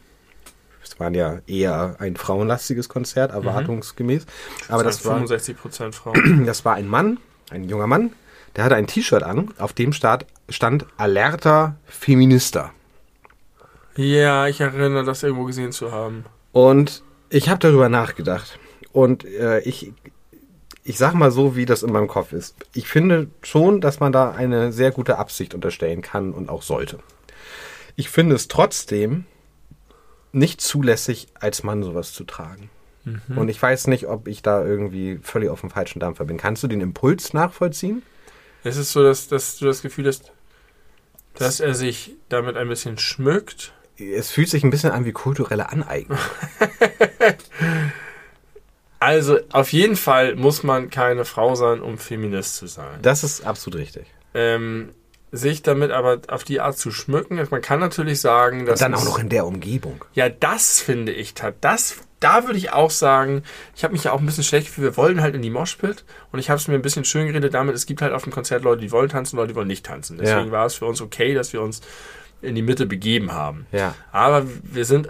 Es 0.88 1.00
war 1.00 1.12
ja 1.12 1.40
eher 1.48 1.96
ein 2.00 2.16
frauenlastiges 2.16 2.90
Konzert, 2.90 3.32
erwartungsgemäß. 3.32 4.26
Aber 4.70 4.84
das, 4.84 5.06
war, 5.06 5.20
65% 5.22 5.94
Frauen. 5.94 6.44
das 6.46 6.66
war 6.66 6.76
ein 6.76 6.88
Mann, 6.88 7.20
ein 7.52 7.68
junger 7.68 7.88
Mann, 7.88 8.12
der 8.56 8.64
hatte 8.64 8.76
ein 8.76 8.88
T-Shirt 8.88 9.24
an, 9.24 9.54
auf 9.58 9.74
dem 9.74 9.94
stand, 9.94 10.26
stand 10.50 10.86
Alerta 10.98 11.76
Feminista. 11.86 12.72
ja, 13.96 14.48
ich 14.48 14.62
erinnere, 14.62 15.04
das 15.04 15.24
irgendwo 15.24 15.46
gesehen 15.46 15.72
zu 15.72 15.92
haben. 15.92 16.26
Und 16.52 17.04
ich 17.30 17.50
habe 17.50 17.60
darüber 17.60 17.90
nachgedacht. 17.90 18.58
Und 18.92 19.26
äh, 19.26 19.60
ich, 19.60 19.94
ich 20.84 20.98
sag 20.98 21.14
mal 21.14 21.32
so, 21.32 21.56
wie 21.56 21.66
das 21.66 21.84
in 21.84 21.92
meinem 21.92 22.08
Kopf 22.08 22.32
ist. 22.32 22.56
Ich 22.74 22.88
finde 22.88 23.28
schon, 23.44 23.82
dass 23.82 24.00
man 24.00 24.12
da 24.12 24.32
eine 24.32 24.72
sehr 24.72 24.92
gute 24.92 25.18
Absicht 25.18 25.54
unterstellen 25.54 26.02
kann 26.02 26.32
und 26.32 26.50
auch 26.50 26.64
sollte. 26.64 27.00
Ich 27.96 28.10
finde 28.10 28.36
es 28.36 28.48
trotzdem 28.48 29.26
nicht 30.38 30.62
zulässig, 30.62 31.28
als 31.34 31.64
Mann 31.64 31.84
sowas 31.84 32.14
zu 32.14 32.24
tragen. 32.24 32.70
Und 33.36 33.48
ich 33.48 33.62
weiß 33.62 33.88
nicht, 33.88 34.08
ob 34.08 34.28
ich 34.28 34.42
da 34.42 34.66
irgendwie 34.66 35.20
völlig 35.24 35.50
auf 35.50 35.62
dem 35.62 35.70
falschen 35.70 36.00
Dampfer 36.00 36.26
bin. 36.26 36.36
Kannst 36.36 36.64
du 36.64 36.68
den 36.68 36.82
Impuls 36.82 37.34
nachvollziehen? 37.34 38.04
Es 38.66 38.76
ist 38.76 38.92
so, 38.92 39.02
dass, 39.02 39.30
dass 39.30 39.58
du 39.58 39.66
das 39.66 39.82
Gefühl 39.82 40.08
hast, 40.08 40.34
dass 41.36 41.62
er 41.62 41.74
sich 41.74 42.16
damit 42.28 42.58
ein 42.58 42.68
bisschen 42.68 42.98
schmückt. 42.98 43.74
Es 43.98 44.30
fühlt 44.30 44.50
sich 44.50 44.64
ein 44.64 44.72
bisschen 44.72 44.92
an 44.92 45.06
wie 45.06 45.14
kulturelle 45.14 45.70
Aneignung. 45.70 46.20
Also 49.00 49.38
auf 49.52 49.74
jeden 49.74 49.96
Fall 49.96 50.36
muss 50.36 50.64
man 50.64 50.90
keine 50.90 51.24
Frau 51.24 51.54
sein, 51.54 51.82
um 51.82 52.00
Feminist 52.00 52.56
zu 52.56 52.66
sein. 52.66 52.98
Das 53.04 53.24
ist 53.24 53.46
absolut 53.46 53.80
richtig. 53.80 54.08
Ähm, 54.34 54.90
sich 55.32 55.62
damit 55.62 55.92
aber 55.92 56.22
auf 56.30 56.44
die 56.44 56.62
Art 56.62 56.78
zu 56.78 56.90
schmücken, 56.92 57.40
man 57.52 57.62
kann 57.62 57.80
natürlich 57.80 58.22
sagen, 58.22 58.66
dass 58.66 58.80
Dann 58.80 58.94
es- 58.94 59.02
auch 59.02 59.06
noch 59.06 59.20
in 59.20 59.30
der 59.30 59.46
Umgebung. 59.46 60.04
Ja, 60.14 60.30
das 60.30 60.80
finde 60.80 61.12
ich 61.12 61.34
tat. 61.34 61.56
Das, 61.62 61.98
da 62.22 62.46
würde 62.46 62.58
ich 62.58 62.72
auch 62.72 62.90
sagen, 62.92 63.44
ich 63.76 63.84
habe 63.84 63.94
mich 63.94 64.06
ja 64.06 64.14
auch 64.14 64.20
ein 64.20 64.26
bisschen 64.26 64.44
schlecht 64.46 64.68
gefühlt. 64.68 64.86
Wir 64.94 64.98
wollten 64.98 65.22
halt 65.22 65.36
in 65.36 65.42
die 65.42 65.50
Moshpit 65.50 66.06
und 66.32 66.40
ich 66.40 66.50
habe 66.50 66.60
es 66.60 66.68
mir 66.68 66.76
ein 66.76 66.82
bisschen 66.82 67.04
schön 67.06 67.28
geredet 67.28 67.54
damit, 67.54 67.76
es 67.76 67.86
gibt 67.86 68.02
halt 68.02 68.14
auf 68.14 68.24
dem 68.24 68.32
Konzert 68.32 68.64
Leute, 68.64 68.82
die 68.82 68.92
wollen 68.92 69.10
tanzen, 69.10 69.36
Leute, 69.36 69.50
die 69.50 69.56
wollen 69.56 69.68
nicht 69.68 69.86
tanzen. 69.86 70.18
Deswegen 70.18 70.48
Ja. 70.48 70.52
war 70.52 70.66
es 70.66 70.76
für 70.76 70.86
uns 70.86 71.02
okay, 71.02 71.34
dass 71.34 71.52
wir 71.54 71.62
uns 71.62 71.82
in 72.42 72.56
die 72.56 72.62
Mitte 72.62 72.86
begeben 72.86 73.34
haben. 73.34 73.66
Ja. 73.72 73.96
Aber 74.12 74.46
wir 74.64 74.86
sind 74.86 75.10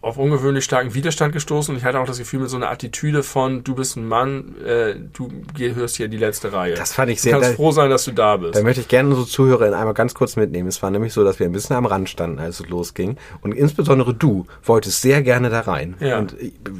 auf 0.00 0.16
ungewöhnlich 0.16 0.62
starken 0.64 0.94
Widerstand 0.94 1.32
gestoßen 1.32 1.74
und 1.74 1.78
ich 1.78 1.84
hatte 1.84 1.98
auch 1.98 2.06
das 2.06 2.18
Gefühl 2.18 2.38
mit 2.40 2.50
so 2.50 2.56
einer 2.56 2.70
Attitüde 2.70 3.24
von, 3.24 3.64
du 3.64 3.74
bist 3.74 3.96
ein 3.96 4.06
Mann, 4.06 4.54
äh, 4.64 4.94
du 5.12 5.28
gehörst 5.56 5.96
hier 5.96 6.06
in 6.06 6.12
die 6.12 6.18
letzte 6.18 6.52
Reihe. 6.52 6.74
Das 6.74 6.92
fand 6.92 7.10
ich 7.10 7.16
du 7.18 7.22
sehr. 7.24 7.32
kannst 7.32 7.50
Da, 7.50 7.54
froh 7.54 7.72
sein, 7.72 7.90
dass 7.90 8.04
du 8.04 8.12
da 8.12 8.36
bist. 8.36 8.54
da 8.54 8.62
möchte 8.62 8.80
ich 8.80 8.86
gerne 8.86 9.08
unsere 9.08 9.26
Zuhörer 9.26 9.64
einmal 9.76 9.94
ganz 9.94 10.14
kurz 10.14 10.36
mitnehmen. 10.36 10.68
Es 10.68 10.80
war 10.84 10.90
nämlich 10.92 11.12
so, 11.12 11.24
dass 11.24 11.40
wir 11.40 11.46
ein 11.46 11.52
bisschen 11.52 11.74
am 11.74 11.84
Rand 11.84 12.08
standen, 12.08 12.38
als 12.38 12.60
es 12.60 12.68
losging. 12.68 13.16
Und 13.40 13.52
insbesondere 13.52 14.14
du 14.14 14.46
wolltest 14.62 15.02
sehr 15.02 15.20
gerne 15.22 15.50
da 15.50 15.60
rein. 15.60 15.96
Ja. 15.98 16.18
Und 16.20 16.36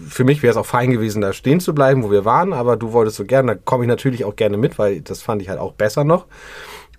für 0.09 0.23
mich 0.23 0.45
wäre 0.45 0.53
es 0.53 0.57
auch 0.57 0.67
fein 0.67 0.91
gewesen, 0.93 1.21
da 1.21 1.33
stehen 1.33 1.59
zu 1.59 1.75
bleiben, 1.75 2.05
wo 2.05 2.13
wir 2.13 2.25
waren. 2.25 2.53
Aber 2.53 2.77
du 2.77 2.93
wolltest 2.93 3.17
so 3.17 3.25
gerne. 3.25 3.57
Da 3.57 3.61
komme 3.65 3.83
ich 3.83 3.89
natürlich 3.89 4.25
auch 4.25 4.37
gerne 4.37 4.57
mit, 4.57 4.79
weil 4.79 5.01
das 5.01 5.23
fand 5.23 5.43
ich 5.43 5.49
halt 5.49 5.59
auch 5.59 5.73
besser 5.73 6.05
noch. 6.05 6.27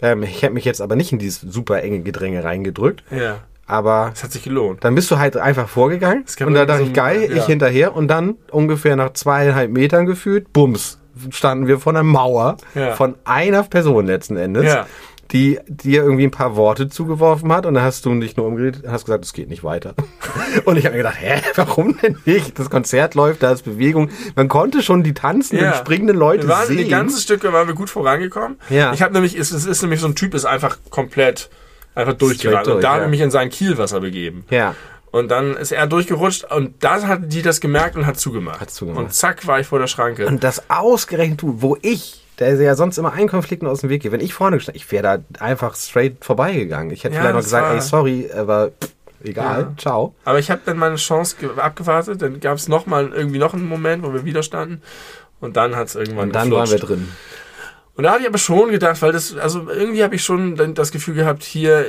Ähm, 0.01 0.23
ich 0.23 0.41
hätte 0.41 0.53
mich 0.53 0.65
jetzt 0.65 0.81
aber 0.81 0.97
nicht 0.97 1.13
in 1.13 1.19
dieses 1.19 1.39
super 1.41 1.81
enge 1.81 2.01
Gedränge 2.01 2.43
reingedrückt. 2.43 3.03
ja, 3.09 3.39
Aber 3.69 4.11
es 4.13 4.23
hat 4.23 4.31
sich 4.31 4.43
gelohnt. 4.43 4.83
dann 4.83 4.95
bist 4.95 5.09
du 5.11 5.19
halt 5.19 5.37
einfach 5.37 5.69
vorgegangen 5.69 6.25
und 6.45 6.53
da 6.55 6.65
dachte 6.65 6.81
so 6.81 6.87
ich, 6.87 6.93
geil, 6.93 7.29
ja. 7.29 7.37
ich 7.37 7.45
hinterher 7.45 7.95
und 7.95 8.07
dann 8.07 8.35
ungefähr 8.51 8.95
nach 8.95 9.13
zweieinhalb 9.13 9.69
Metern 9.71 10.05
gefühlt, 10.07 10.51
bums, 10.51 10.97
standen 11.29 11.67
wir 11.67 11.79
vor 11.79 11.93
einer 11.93 12.03
Mauer 12.03 12.57
Ja. 12.73 12.95
von 12.95 13.15
einer 13.25 13.61
Person 13.63 14.07
letzten 14.07 14.37
Endes, 14.37 14.65
Ja. 14.65 14.87
die 15.31 15.59
dir 15.67 16.01
irgendwie 16.01 16.23
ein 16.23 16.31
paar 16.31 16.55
Worte 16.55 16.89
zugeworfen 16.89 17.53
hat 17.53 17.67
und 17.67 17.75
dann 17.75 17.83
hast 17.83 18.03
du 18.07 18.19
dich 18.19 18.35
nur 18.37 18.47
umgedreht 18.47 18.83
und 18.83 18.91
hast 18.91 19.05
gesagt, 19.05 19.23
es 19.23 19.33
geht 19.33 19.49
nicht 19.49 19.63
weiter. 19.63 19.93
und 20.65 20.77
ich 20.77 20.85
habe 20.85 20.93
mir 20.95 21.03
gedacht, 21.03 21.17
hä, 21.19 21.39
warum 21.55 21.95
denn 22.01 22.17
nicht? 22.25 22.57
Das 22.57 22.71
Konzert 22.71 23.13
läuft, 23.13 23.43
da 23.43 23.51
ist 23.51 23.65
Bewegung. 23.65 24.09
Man 24.35 24.47
konnte 24.47 24.81
schon 24.81 25.03
die 25.03 25.13
tanzenden, 25.13 25.67
Ja. 25.67 25.75
springenden 25.75 26.17
Leute 26.17 26.47
wir 26.47 26.55
waren 26.55 26.65
sehen. 26.67 26.77
die 26.77 26.87
ganze 26.87 27.21
Stücke 27.21 27.53
waren 27.53 27.67
wir 27.67 27.75
gut 27.75 27.91
vorangekommen. 27.91 28.57
Ja. 28.71 28.93
Ich 28.93 29.03
habe 29.03 29.13
nämlich, 29.13 29.37
es, 29.37 29.51
es 29.51 29.67
ist 29.67 29.83
nämlich 29.83 29.99
so 29.99 30.07
ein 30.07 30.15
Typ, 30.15 30.33
ist 30.33 30.45
einfach 30.45 30.79
komplett 30.89 31.51
einfach 31.95 32.13
durchgerannt. 32.13 32.67
durch, 32.67 32.75
und 32.77 32.83
da 32.83 32.87
ja. 32.89 32.93
habe 32.95 33.03
ich 33.05 33.09
mich 33.11 33.21
in 33.21 33.31
sein 33.31 33.49
Kielwasser 33.49 33.99
begeben. 33.99 34.45
ja. 34.49 34.75
Und 35.11 35.31
dann 35.31 35.57
ist 35.57 35.71
er 35.71 35.87
durchgerutscht 35.87 36.43
und 36.51 36.83
da 36.83 37.01
hat 37.07 37.33
die 37.33 37.41
das 37.41 37.59
gemerkt 37.61 37.95
und 37.95 38.05
hat 38.05 38.19
zugemacht. 38.19 38.61
Hat 38.61 38.69
zugemacht. 38.69 39.05
Und 39.05 39.11
zack 39.15 39.47
war 39.47 39.59
ich 39.59 39.65
vor 39.65 39.79
der 39.79 39.87
Schranke. 39.87 40.27
Und 40.27 40.43
das 40.43 40.69
ausgerechnet 40.69 41.41
du, 41.41 41.63
wo 41.63 41.75
ich, 41.81 42.23
der 42.37 42.53
ja 42.61 42.75
sonst 42.75 42.99
immer 42.99 43.11
allen 43.13 43.27
Konflikten 43.27 43.65
aus 43.65 43.81
dem 43.81 43.89
Weg 43.89 44.03
geht, 44.03 44.11
wenn 44.11 44.19
ich 44.19 44.35
vorne 44.35 44.57
gestanden, 44.57 44.79
ich 44.79 44.91
wäre 44.91 45.23
da 45.31 45.43
einfach 45.43 45.73
straight 45.73 46.23
vorbeigegangen. 46.23 46.91
Ich 46.91 47.03
hätte 47.05 47.15
Ja, 47.15 47.21
vielleicht 47.21 47.35
noch 47.37 47.41
gesagt, 47.41 47.73
ey, 47.73 47.81
sorry, 47.81 48.29
aber 48.31 48.67
pff, 48.69 48.91
egal, 49.23 49.61
Ja. 49.61 49.73
ciao. 49.79 50.13
Aber 50.25 50.37
ich 50.37 50.51
habe 50.51 50.61
dann 50.63 50.77
meine 50.77 50.97
Chance 50.97 51.37
ge- 51.39 51.49
abgewartet. 51.57 52.21
Dann 52.21 52.39
gab 52.39 52.57
es 52.57 52.67
noch 52.67 52.85
mal 52.85 53.11
irgendwie 53.11 53.39
noch 53.39 53.55
einen 53.55 53.67
Moment, 53.67 54.03
wo 54.03 54.13
wir 54.13 54.25
wieder 54.25 54.43
standen. 54.43 54.83
Und 55.39 55.57
dann 55.57 55.75
hat 55.75 55.87
es 55.87 55.95
irgendwann 55.95 56.27
Und 56.27 56.35
dann 56.35 56.51
waren 56.51 56.69
wir 56.69 56.77
drin. 56.77 57.11
Und 57.99 58.03
da 58.03 58.11
hatte 58.11 58.21
ich 58.21 58.29
aber 58.29 58.37
schon 58.37 58.71
gedacht, 58.71 59.01
weil 59.01 59.11
das, 59.11 59.35
also 59.35 59.69
irgendwie 59.69 60.05
habe 60.05 60.15
ich 60.15 60.23
schon 60.23 60.73
das 60.73 60.91
Gefühl 60.93 61.15
gehabt, 61.15 61.43
hier 61.43 61.85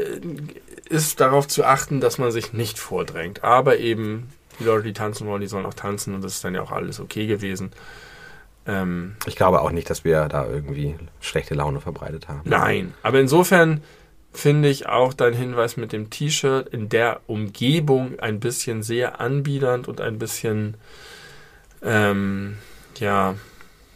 ist 0.89 1.21
darauf 1.21 1.47
zu 1.47 1.65
achten, 1.65 2.01
dass 2.01 2.19
man 2.19 2.33
sich 2.33 2.53
nicht 2.53 2.81
vordrängt. 2.81 3.45
Aber 3.45 3.79
eben 3.79 4.29
die 4.59 4.65
Leute, 4.65 4.83
die 4.89 4.93
tanzen 4.93 5.29
wollen, 5.29 5.41
die 5.41 5.47
sollen 5.47 5.67
auch 5.67 5.75
tanzen 5.75 6.17
und 6.17 6.25
das 6.25 6.33
ist 6.33 6.43
dann 6.43 6.53
ja 6.57 6.63
auch 6.63 6.73
alles 6.73 6.99
okay 6.99 7.29
gewesen. 7.29 7.71
Ähm, 8.67 9.15
Ich 9.25 9.37
glaube 9.37 9.61
auch 9.61 9.71
nicht, 9.71 9.89
dass 9.89 10.03
wir 10.03 10.27
da 10.27 10.49
irgendwie 10.49 10.97
schlechte 11.21 11.55
Laune 11.55 11.81
verbreitet 11.81 12.27
haben. 12.27 12.41
nein, 12.43 12.93
aber 13.05 13.21
insofern 13.21 13.81
finde 14.33 14.69
ich 14.69 14.89
auch 14.89 15.15
dein 15.15 15.35
Hinweis 15.35 15.77
mit 15.77 15.93
dem 15.93 16.11
T-Shirt 16.11 16.71
in 16.71 16.89
der 16.89 17.21
Umgebung 17.29 18.19
ein 18.19 18.41
bisschen 18.41 18.83
sehr 18.83 19.21
anbiedernd 19.21 19.87
und 19.87 20.01
ein 20.01 20.19
bisschen, 20.19 20.75
ähm, 21.85 22.59
ja, 22.99 23.37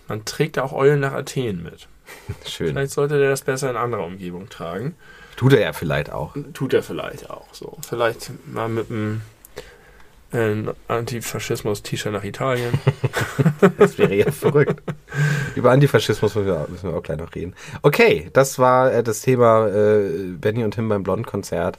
man 0.07 0.25
trägt 0.25 0.61
auch 0.61 0.73
Eulen 0.73 1.01
nach 1.01 1.15
Athen 1.15 1.65
mit. 1.65 1.89
Schön. 2.47 2.69
Vielleicht 2.69 2.93
sollte 2.93 3.19
der 3.19 3.31
das 3.31 3.43
besser 3.43 3.71
in 3.71 3.77
anderer 3.77 4.05
Umgebung 4.05 4.49
tragen. 4.49 4.95
Tut 5.37 5.53
er 5.53 5.61
ja 5.61 5.73
vielleicht 5.73 6.11
auch. 6.11 6.37
Tut 6.53 6.75
er 6.75 6.83
vielleicht 6.83 7.31
auch 7.31 7.47
so. 7.53 7.77
Vielleicht 7.87 8.31
mal 8.47 8.69
mit 8.69 8.91
einem 8.91 9.23
äh, 10.33 10.73
Antifaschismus-T-Shirt 10.89 12.13
nach 12.13 12.25
Italien. 12.25 12.73
Das 13.79 13.97
wäre 13.99 14.15
ja 14.15 14.31
verrückt. 14.31 14.83
Über 15.55 15.71
Antifaschismus 15.71 16.35
müssen 16.35 16.47
wir, 16.47 16.67
müssen 16.69 16.91
wir 16.91 16.99
auch 16.99 17.03
gleich 17.03 17.19
noch 17.19 17.35
reden. 17.35 17.55
Okay, 17.83 18.29
das 18.33 18.59
war 18.59 18.93
äh, 18.93 19.03
das 19.03 19.23
Thema 19.23 19.69
äh, 19.69 20.33
Benny 20.39 20.65
und 20.65 20.73
Tim 20.73 20.89
beim 20.89 21.03
Blond-Konzert. 21.03 21.79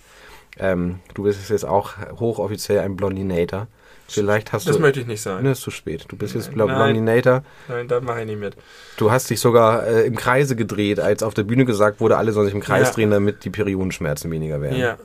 Ähm, 0.57 0.99
du 1.13 1.23
bist 1.23 1.49
jetzt 1.49 1.65
auch 1.65 1.93
hochoffiziell 2.19 2.79
ein 2.79 2.95
Blondinator. 2.95 3.67
Vielleicht 4.07 4.53
hast 4.53 4.67
Das 4.67 4.75
du... 4.75 4.81
möchte 4.81 4.99
ich 4.99 5.07
nicht 5.07 5.21
sein. 5.21 5.43
Ne, 5.43 5.51
ist 5.51 5.61
zu 5.61 5.71
spät. 5.71 6.05
Du 6.07 6.15
bist 6.15 6.35
jetzt 6.35 6.55
Nein. 6.55 6.67
Blondinator. 6.67 7.43
Nein, 7.67 7.87
da 7.87 7.99
mache 8.01 8.21
ich 8.21 8.25
nicht 8.27 8.39
mit. 8.39 8.55
Du 8.97 9.09
hast 9.11 9.29
dich 9.29 9.39
sogar 9.39 9.85
äh, 9.87 10.05
im 10.05 10.15
Kreise 10.15 10.55
gedreht, 10.55 10.99
als 10.99 11.23
auf 11.23 11.33
der 11.33 11.43
Bühne 11.43 11.65
gesagt 11.65 11.99
wurde, 11.99 12.17
alle 12.17 12.31
sollen 12.31 12.45
sich 12.45 12.55
im 12.55 12.61
Kreis 12.61 12.89
Ja. 12.89 12.93
drehen, 12.93 13.11
damit 13.11 13.43
die 13.45 13.49
Periodenschmerzen 13.49 14.29
weniger 14.31 14.61
werden. 14.61 14.77
Ja, 14.77 14.97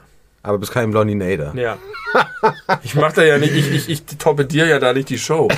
Aber 0.43 0.59
bist 0.59 0.73
kein 0.73 0.91
Blondinator. 0.91 1.55
ja. 1.55 1.79
Ich 2.83 2.95
mache 2.97 3.15
da 3.17 3.23
ja 3.23 3.39
nicht, 3.39 3.55
ich, 3.55 3.71
ich, 3.73 3.89
ich 3.89 4.05
torpediere 4.19 4.69
ja 4.69 4.79
da 4.81 4.93
nicht 4.93 5.09
die 5.11 5.19
Show. 5.19 5.49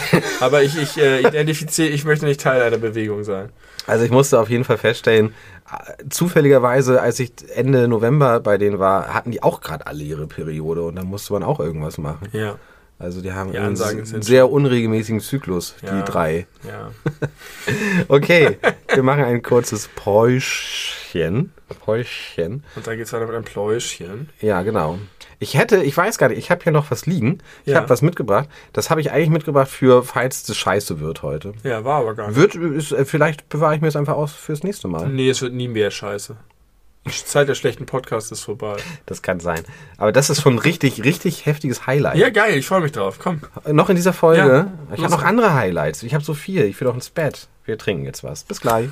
Aber 0.40 0.62
ich, 0.62 0.76
ich 0.80 0.98
äh, 0.98 1.20
identifiziere, 1.20 1.88
ich 1.88 2.04
möchte 2.04 2.26
nicht 2.26 2.40
Teil 2.40 2.60
einer 2.60 2.76
Bewegung 2.78 3.24
sein. 3.24 3.48
Also 3.86 4.04
ich 4.04 4.10
musste 4.10 4.38
auf 4.38 4.50
jeden 4.50 4.64
Fall 4.64 4.76
feststellen, 4.78 5.32
äh, 5.70 6.08
zufälligerweise, 6.10 7.00
als 7.00 7.18
ich 7.20 7.32
Ende 7.54 7.88
November 7.88 8.40
bei 8.40 8.58
denen 8.58 8.78
war, 8.78 9.14
hatten 9.14 9.30
die 9.30 9.42
auch 9.42 9.60
gerade 9.60 9.86
alle 9.86 10.02
ihre 10.02 10.26
Periode 10.26 10.82
und 10.82 10.96
da 10.96 11.04
musste 11.04 11.32
man 11.32 11.42
auch 11.42 11.58
irgendwas 11.60 11.96
machen. 11.98 12.28
Ja, 12.32 12.56
Also 13.02 13.20
die 13.20 13.32
haben 13.32 13.50
Die 13.52 13.58
einen 13.58 13.74
sehr 13.76 14.48
unregelmäßigen 14.50 15.20
Zyklus, 15.20 15.74
Ja. 15.82 15.98
die 16.00 16.10
drei. 16.10 16.46
ja. 16.66 16.90
Okay, 18.08 18.58
wir 18.94 19.02
machen 19.02 19.24
ein 19.24 19.42
kurzes 19.42 19.88
Päuschen. 19.94 21.52
Päuschen. 21.84 22.62
Und 22.76 22.86
dann 22.86 22.96
geht's 22.96 23.12
weiter 23.12 23.26
mit 23.26 23.34
einem 23.34 23.44
Pläuschchen. 23.44 24.28
Ja, 24.40 24.62
genau. 24.62 24.98
Ich 25.38 25.56
hätte, 25.56 25.82
ich 25.82 25.96
weiß 25.96 26.18
gar 26.18 26.28
nicht, 26.28 26.38
ich 26.38 26.50
habe 26.50 26.62
hier 26.62 26.72
noch 26.72 26.90
was 26.90 27.06
liegen. 27.06 27.38
Ich 27.64 27.72
Ja. 27.72 27.78
habe 27.78 27.88
was 27.90 28.02
mitgebracht. 28.02 28.48
Das 28.72 28.90
habe 28.90 29.00
ich 29.00 29.10
eigentlich 29.10 29.30
mitgebracht 29.30 29.68
für, 29.68 30.04
falls 30.04 30.48
es 30.48 30.56
scheiße 30.56 31.00
wird 31.00 31.22
heute. 31.22 31.54
Ja, 31.64 31.84
war 31.84 32.00
aber 32.00 32.14
gar 32.14 32.28
nicht. 32.28 32.36
Wird, 32.36 32.54
ist, 32.54 32.92
äh, 32.92 33.04
vielleicht 33.04 33.48
bewahre 33.48 33.74
ich 33.74 33.80
mir 33.80 33.88
es 33.88 33.96
einfach 33.96 34.14
aus 34.14 34.32
fürs 34.32 34.62
nächste 34.62 34.86
Mal. 34.88 35.08
Nee, 35.08 35.30
es 35.30 35.42
wird 35.42 35.52
nie 35.54 35.68
mehr 35.68 35.90
scheiße. 35.90 36.36
Die 37.04 37.10
Zeit 37.10 37.48
der 37.48 37.56
schlechten 37.56 37.84
Podcasts 37.84 38.30
ist 38.30 38.42
vorbei. 38.42 38.76
Das 39.06 39.22
kann 39.22 39.40
sein. 39.40 39.64
Aber 39.98 40.12
das 40.12 40.30
ist 40.30 40.40
schon 40.40 40.54
ein 40.54 40.58
richtig, 40.60 41.02
richtig 41.02 41.46
heftiges 41.46 41.86
Highlight. 41.86 42.16
Ja, 42.16 42.30
geil, 42.30 42.56
ich 42.56 42.66
freue 42.66 42.80
mich 42.80 42.92
drauf. 42.92 43.18
Komm. 43.18 43.40
Noch 43.66 43.90
in 43.90 43.96
dieser 43.96 44.12
Folge. 44.12 44.70
Ja, 44.88 44.94
ich 44.94 45.02
habe 45.02 45.12
noch 45.12 45.24
andere 45.24 45.54
Highlights. 45.54 46.04
Ich 46.04 46.14
habe 46.14 46.22
so 46.22 46.34
viel. 46.34 46.62
Ich 46.62 46.80
will 46.80 46.86
doch 46.86 46.94
ins 46.94 47.10
Bett. 47.10 47.48
Wir 47.64 47.76
trinken 47.76 48.04
jetzt 48.04 48.22
was. 48.22 48.44
Bis 48.44 48.60
gleich. 48.60 48.88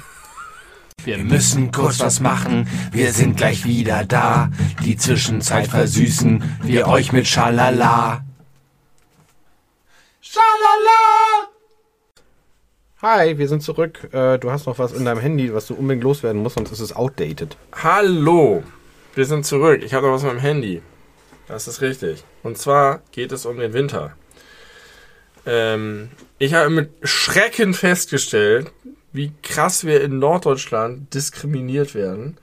Wir 1.05 1.19
müssen 1.19 1.73
kurz 1.73 2.01
was 2.01 2.21
machen, 2.21 2.69
wir 2.93 3.13
sind 3.13 3.37
gleich 3.37 3.65
wieder 3.65 4.05
da. 4.05 4.51
Die 4.85 4.97
Zwischenzeit 4.97 5.67
versüßen 5.67 6.59
wir 6.63 6.89
euch 6.89 7.13
mit 7.13 7.27
Schalala. 7.27 8.23
Schalala! 10.21 11.50
Hi, 13.03 13.39
wir 13.39 13.49
sind 13.49 13.63
zurück. 13.63 14.13
Äh, 14.13 14.37
du 14.37 14.51
hast 14.51 14.67
noch 14.67 14.79
was 14.79 14.93
in 14.93 15.07
deinem 15.07 15.21
Handy, 15.21 15.55
was 15.55 15.67
du 15.67 15.75
unbedingt 15.75 16.05
loswerden 16.05 16.43
musst, 16.43 16.57
sonst 16.57 16.71
ist 16.71 16.81
es 16.81 16.95
outdated. 16.95 17.57
Hallo, 17.73 18.63
wir 19.15 19.25
sind 19.25 19.47
zurück. 19.47 19.83
Ich 19.83 19.95
habe 19.95 20.07
noch 20.07 20.13
was 20.13 20.23
mit 20.23 20.33
meinem 20.33 20.43
Handy. 20.43 20.83
Das 21.49 21.67
ist 21.67 21.81
richtig. 21.81 22.25
Und 22.43 22.59
zwar 22.59 23.01
geht 23.11 23.33
es 23.33 23.47
um 23.47 23.57
den 23.57 23.73
Winter. 23.73 24.15
Ähm, 25.47 26.11
ich 26.39 26.53
habe 26.53 26.69
mit 26.69 26.91
Schrecken 27.03 27.73
festgestellt, 27.73 28.71
wie 29.15 29.33
krass 29.43 29.87
wir 29.87 30.03
in 30.03 30.19
Norddeutschland 30.19 31.15
diskriminiert 31.15 31.95
werden, 31.95 32.37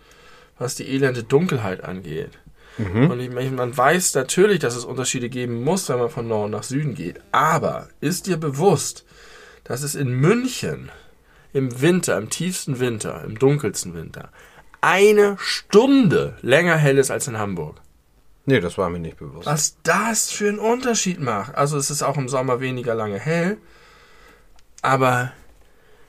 was 0.58 0.74
die 0.74 0.88
elende 0.88 1.22
Dunkelheit 1.22 1.84
angeht. 1.84 2.32
Und 2.80 3.20
ich 3.20 3.52
man 3.52 3.78
weiß 3.78 4.16
natürlich, 4.16 4.60
dass 4.60 4.76
es 4.76 4.86
Unterschiede 4.86 5.30
geben 5.30 5.64
muss, 5.64 5.88
wenn 5.90 6.00
man 6.00 6.10
von 6.10 6.28
Norden 6.28 6.52
nach 6.52 6.64
Süden 6.64 6.96
geht. 6.96 7.22
Aber 7.32 7.90
ist 8.02 8.26
dir 8.26 8.38
bewusst, 8.38 9.04
dass 9.68 9.84
es 9.84 9.96
in 9.96 10.10
München 10.10 10.90
im 11.54 11.82
Winter, 11.82 12.18
im 12.18 12.30
tiefsten 12.30 12.80
Winter, 12.80 13.24
im 13.24 13.38
dunkelsten 13.38 13.94
Winter, 13.94 14.30
eine 14.82 15.38
Stunde 15.40 16.38
länger 16.42 16.78
hell 16.78 16.98
ist 16.98 17.12
als 17.12 17.28
in 17.28 17.38
Hamburg? 17.38 17.82
Nee, 18.46 18.62
das 18.62 18.78
war 18.78 18.90
mir 18.90 19.00
nicht 19.00 19.18
bewusst. 19.18 19.46
Was 19.46 19.78
das 19.84 20.32
für 20.32 20.48
einen 20.48 20.60
Unterschied 20.60 21.20
macht. 21.20 21.56
Also 21.56 21.78
es 21.78 21.90
ist 21.90 22.02
auch 22.02 22.18
im 22.18 22.30
Sommer 22.30 22.62
weniger 22.62 22.96
lange 22.96 23.20
hell, 23.20 23.58
aber 24.82 25.34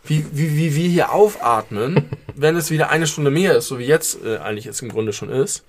wie, 0.05 0.25
wie, 0.33 0.57
wie 0.57 0.77
wir 0.77 0.89
hier 0.89 1.13
aufatmen, 1.13 2.09
wenn 2.37 2.57
es 2.57 2.71
wieder 2.71 2.91
eine 2.91 3.09
Stunde 3.09 3.33
mehr 3.33 3.57
ist, 3.57 3.67
so 3.67 3.81
wie 3.81 3.87
jetzt 3.87 4.25
äh, 4.25 4.39
eigentlich 4.39 4.67
es 4.67 4.81
im 4.83 4.89
Grunde 4.89 5.13
schon 5.13 5.31
ist. 5.31 5.65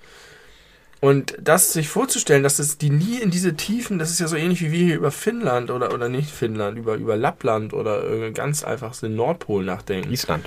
Und 1.00 1.34
das 1.40 1.72
sich 1.72 1.88
vorzustellen, 1.88 2.42
dass 2.42 2.58
es 2.58 2.76
die 2.76 2.90
nie 2.90 3.18
in 3.18 3.30
diese 3.30 3.54
Tiefen, 3.56 3.98
das 3.98 4.10
ist 4.10 4.20
ja 4.20 4.28
so 4.28 4.36
ähnlich 4.36 4.60
wie 4.60 4.70
wir 4.70 4.84
hier 4.84 4.96
über 4.96 5.10
Finnland 5.10 5.70
oder, 5.70 5.94
oder 5.94 6.10
nicht 6.10 6.30
Finnland, 6.30 6.76
über, 6.76 6.96
über 6.96 7.16
Lappland 7.16 7.72
oder 7.72 8.30
ganz 8.32 8.64
einfach 8.64 8.94
den 8.96 9.16
Nordpol 9.16 9.64
nachdenken. 9.64 10.12
Island. 10.12 10.46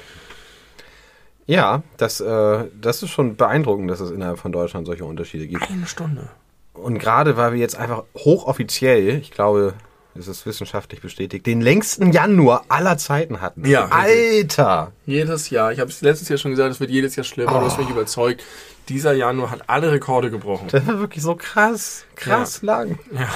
Ja, 1.47 1.81
das, 1.97 2.21
äh, 2.21 2.65
das 2.79 3.03
ist 3.03 3.09
schon 3.09 3.35
beeindruckend, 3.35 3.89
dass 3.89 3.99
es 3.99 4.11
innerhalb 4.11 4.37
von 4.37 4.51
Deutschland 4.51 4.85
solche 4.85 5.05
Unterschiede 5.05 5.47
gibt. 5.47 5.69
Eine 5.69 5.87
Stunde. 5.87 6.29
Und 6.73 6.99
gerade 6.99 7.35
weil 7.35 7.53
wir 7.53 7.59
jetzt 7.59 7.75
einfach 7.75 8.03
hochoffiziell, 8.15 9.19
ich 9.19 9.31
glaube, 9.31 9.73
es 10.15 10.27
ist 10.27 10.45
wissenschaftlich 10.45 11.01
bestätigt, 11.01 11.45
den 11.45 11.61
längsten 11.61 12.11
Januar 12.11 12.65
aller 12.69 12.97
Zeiten 12.97 13.41
hatten. 13.41 13.65
Ja, 13.65 13.87
Alter! 13.89 14.91
Jedes 15.05 15.49
Jahr. 15.49 15.71
Ich 15.71 15.79
habe 15.79 15.89
es 15.89 16.01
letztes 16.01 16.29
Jahr 16.29 16.37
schon 16.37 16.51
gesagt, 16.51 16.71
es 16.71 16.79
wird 16.79 16.91
jedes 16.91 17.15
Jahr 17.15 17.23
schlimmer. 17.23 17.59
Du 17.59 17.65
hast 17.65 17.79
mich 17.79 17.89
überzeugt. 17.89 18.43
Dieser 18.89 19.13
Januar 19.13 19.51
hat 19.51 19.69
alle 19.69 19.91
Rekorde 19.91 20.29
gebrochen. 20.29 20.67
Das 20.69 20.85
war 20.87 20.99
wirklich 20.99 21.23
so 21.23 21.35
krass, 21.35 22.05
krass 22.15 22.61
lang. 22.61 22.99
Ja. 23.11 23.29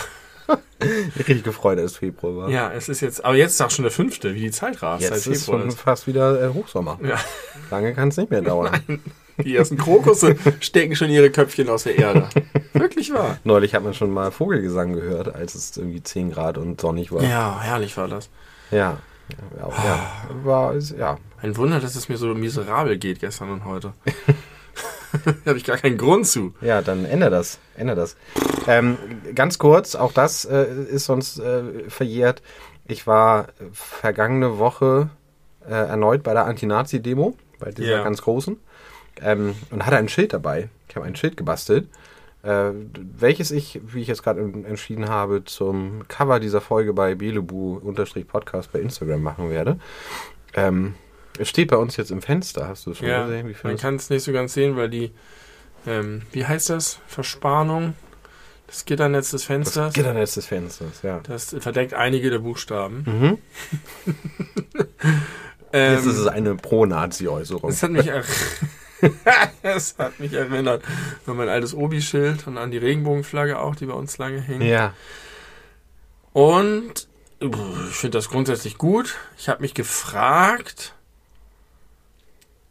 Ich 0.79 1.17
richtig 1.19 1.43
gefreut, 1.43 1.77
dass 1.77 1.91
es 1.91 1.97
Februar 1.97 2.35
war. 2.35 2.49
Ja, 2.49 2.71
es 2.71 2.89
ist 2.89 3.01
jetzt, 3.01 3.23
aber 3.25 3.35
jetzt 3.35 3.53
ist 3.53 3.61
auch 3.61 3.71
schon 3.71 3.83
der 3.83 3.91
fünfte, 3.91 4.35
wie 4.35 4.41
die 4.41 4.51
Zeit 4.51 4.81
rast. 4.81 5.01
Jetzt 5.01 5.23
seit 5.23 5.33
ist 5.33 5.45
Februar 5.45 5.61
schon 5.61 5.69
ist. 5.69 5.79
fast 5.79 6.07
wieder 6.07 6.41
äh, 6.41 6.53
Hochsommer. 6.53 6.99
Ja, 7.03 7.19
Lange 7.71 7.93
kann 7.93 8.09
es 8.09 8.17
nicht 8.17 8.31
mehr 8.31 8.41
dauern. 8.41 8.79
die 9.43 9.55
ersten 9.55 9.77
Krokusse 9.77 10.35
stecken 10.59 10.95
schon 10.95 11.09
ihre 11.09 11.31
Köpfchen 11.31 11.69
aus 11.69 11.83
der 11.83 11.97
Erde. 11.97 12.29
Wirklich 12.73 13.13
wahr. 13.13 13.37
Neulich 13.43 13.73
hat 13.73 13.83
man 13.83 13.93
schon 13.93 14.11
mal 14.11 14.31
Vogelgesang 14.31 14.93
gehört, 14.93 15.33
als 15.33 15.55
es 15.55 15.75
irgendwie 15.75 16.03
10 16.03 16.31
Grad 16.31 16.57
und 16.57 16.79
sonnig 16.79 17.11
war. 17.11 17.23
Ja, 17.23 17.59
herrlich 17.61 17.95
war 17.97 18.07
das. 18.07 18.29
Ja. 18.71 18.97
Ja, 19.29 19.67
ja, 19.67 19.83
ja. 19.83 20.45
War, 20.45 20.73
ist, 20.73 20.95
ja. 20.97 21.17
Ein 21.41 21.57
Wunder, 21.57 21.79
dass 21.81 21.95
es 21.95 22.07
mir 22.07 22.17
so 22.17 22.33
miserabel 22.33 22.97
geht 22.97 23.19
gestern 23.19 23.49
und 23.49 23.65
heute. 23.65 23.93
habe 25.45 25.57
ich 25.57 25.63
gar 25.63 25.77
keinen 25.77 25.97
Grund 25.97 26.27
zu. 26.27 26.53
ja, 26.61 26.81
dann 26.81 27.05
ändere 27.05 27.29
das. 27.31 27.59
Ändere 27.75 27.95
das. 27.97 28.15
Ähm, 28.67 28.97
ganz 29.35 29.57
kurz, 29.59 29.95
auch 29.95 30.11
das 30.11 30.45
äh, 30.45 30.65
ist 30.89 31.05
sonst 31.05 31.39
äh, 31.39 31.89
verjährt. 31.89 32.41
Ich 32.87 33.07
war 33.07 33.47
vergangene 33.73 34.57
Woche 34.59 35.09
äh, 35.67 35.71
erneut 35.73 36.23
bei 36.23 36.33
der 36.33 36.45
Anti-Nazi-Demo, 36.45 37.35
bei 37.59 37.71
dieser 37.71 37.97
Ja. 37.97 38.03
ganz 38.03 38.21
großen, 38.21 38.57
ähm, 39.21 39.55
und 39.71 39.85
hatte 39.85 39.97
ein 39.97 40.09
Schild 40.09 40.33
dabei. 40.33 40.69
Ich 40.89 40.95
habe 40.95 41.05
ein 41.05 41.15
Schild 41.15 41.35
gebastelt, 41.37 41.87
äh, 42.43 42.69
welches 43.17 43.51
ich, 43.51 43.81
wie 43.85 44.01
ich 44.01 44.07
jetzt 44.07 44.23
gerade 44.23 44.39
en- 44.41 44.63
entschieden 44.65 45.09
habe, 45.09 45.43
zum 45.43 46.07
Cover 46.07 46.39
dieser 46.39 46.61
Folge 46.61 46.93
bei 46.93 47.15
Belebu-Podcast 47.15 48.71
bei 48.71 48.79
Instagram 48.79 49.21
machen 49.21 49.49
werde. 49.49 49.79
Ähm, 50.53 50.95
es 51.39 51.49
steht 51.49 51.69
bei 51.69 51.77
uns 51.77 51.97
jetzt 51.97 52.11
im 52.11 52.21
Fenster. 52.21 52.67
Hast 52.67 52.85
du 52.85 52.91
es 52.91 52.97
schon 52.99 53.07
Ja, 53.07 53.25
gesehen? 53.25 53.49
Wie 53.49 53.55
man 53.63 53.77
kann 53.77 53.95
es 53.95 54.09
nicht 54.09 54.23
so 54.23 54.31
ganz 54.31 54.53
sehen, 54.53 54.75
weil 54.75 54.89
die, 54.89 55.11
ähm, 55.85 56.23
wie 56.31 56.45
heißt 56.45 56.69
das? 56.69 56.99
Verspanung 57.07 57.93
des 58.67 58.85
Gitternetz 58.85 59.31
des 59.31 59.41
das 59.41 59.47
Fensters. 59.47 59.93
Gitternetz 59.93 60.33
des 60.33 60.45
Fensters, 60.45 61.01
ja. 61.03 61.19
Das 61.23 61.55
verdeckt 61.59 61.93
einige 61.93 62.29
der 62.29 62.39
Buchstaben. 62.39 63.03
Mhm. 63.05 63.38
Ähm, 65.73 65.95
Jetzt 65.95 66.05
ist 66.05 66.17
es 66.17 66.27
eine 66.27 66.55
Pro-Nazi-Äußerung. 66.55 67.69
Es 67.69 67.83
hat 67.83 67.91
mich, 67.91 68.09
es 69.63 69.95
hat 69.97 70.19
mich 70.19 70.33
erinnert 70.33 70.81
an 71.25 71.35
mein 71.35 71.49
altes 71.49 71.73
Obi-Schild 71.73 72.47
und 72.47 72.57
an 72.57 72.71
die 72.71 72.77
Regenbogenflagge 72.77 73.59
auch, 73.59 73.75
die 73.75 73.85
bei 73.85 73.93
uns 73.93 74.17
lange 74.17 74.41
hing. 74.41 74.61
Ja. 74.61 74.93
Und 76.33 77.07
ich 77.39 77.95
finde 77.95 78.17
das 78.17 78.29
grundsätzlich 78.29 78.77
gut. 78.77 79.15
Ich 79.38 79.49
habe 79.49 79.61
mich 79.61 79.73
gefragt, 79.73 80.93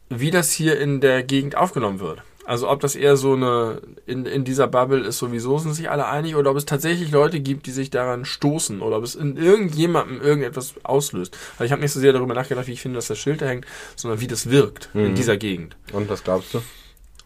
wie 0.09 0.31
das 0.31 0.51
hier 0.51 0.79
in 0.79 1.01
der 1.01 1.23
Gegend 1.23 1.55
aufgenommen 1.55 1.99
wird. 1.99 2.21
Also 2.45 2.69
ob 2.69 2.79
das 2.79 2.95
eher 2.95 3.17
so 3.17 3.33
eine, 3.33 3.81
in, 4.05 4.25
in 4.25 4.45
dieser 4.45 4.67
Bubble 4.67 5.01
ist 5.05 5.17
sowieso, 5.17 5.57
sind 5.57 5.73
sich 5.73 5.89
alle 5.89 6.07
einig, 6.07 6.37
oder 6.37 6.51
ob 6.51 6.55
es 6.55 6.63
tatsächlich 6.65 7.11
Leute 7.11 7.41
gibt, 7.41 7.65
die 7.65 7.71
sich 7.71 7.89
daran 7.89 8.23
stoßen, 8.23 8.81
oder 8.81 8.97
ob 8.99 9.03
es 9.03 9.15
in 9.15 9.35
irgendjemandem 9.35 10.21
irgendetwas 10.21 10.75
auslöst. 10.83 11.37
Weil 11.57 11.65
ich 11.67 11.73
habe 11.73 11.81
nicht 11.81 11.91
so 11.91 11.99
sehr 11.99 12.13
darüber 12.13 12.33
nachgedacht, 12.33 12.67
wie 12.67 12.71
ich 12.71 12.81
finde, 12.81 12.95
dass 12.99 13.07
das 13.07 13.19
Schild 13.19 13.41
da 13.41 13.47
hängt, 13.47 13.65
sondern 13.97 14.21
wie 14.21 14.27
das 14.27 14.49
wirkt 14.49 14.87
in 14.93 15.09
Mhm. 15.11 15.15
dieser 15.15 15.35
Gegend. 15.35 15.75
Und 15.91 16.09
was 16.09 16.23
glaubst 16.23 16.53
du? 16.53 16.61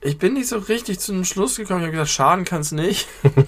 Ich 0.02 0.18
bin 0.18 0.34
nicht 0.34 0.48
so 0.48 0.58
richtig 0.58 1.00
zu 1.00 1.12
einem 1.12 1.26
Schluss 1.26 1.58
gekommen. 1.58 1.82
Ich 1.82 1.86
habe 1.86 1.92
gesagt, 1.92 2.10
schaden 2.10 2.44
kann 2.46 2.62
es 2.62 2.72
nicht. 2.72 3.08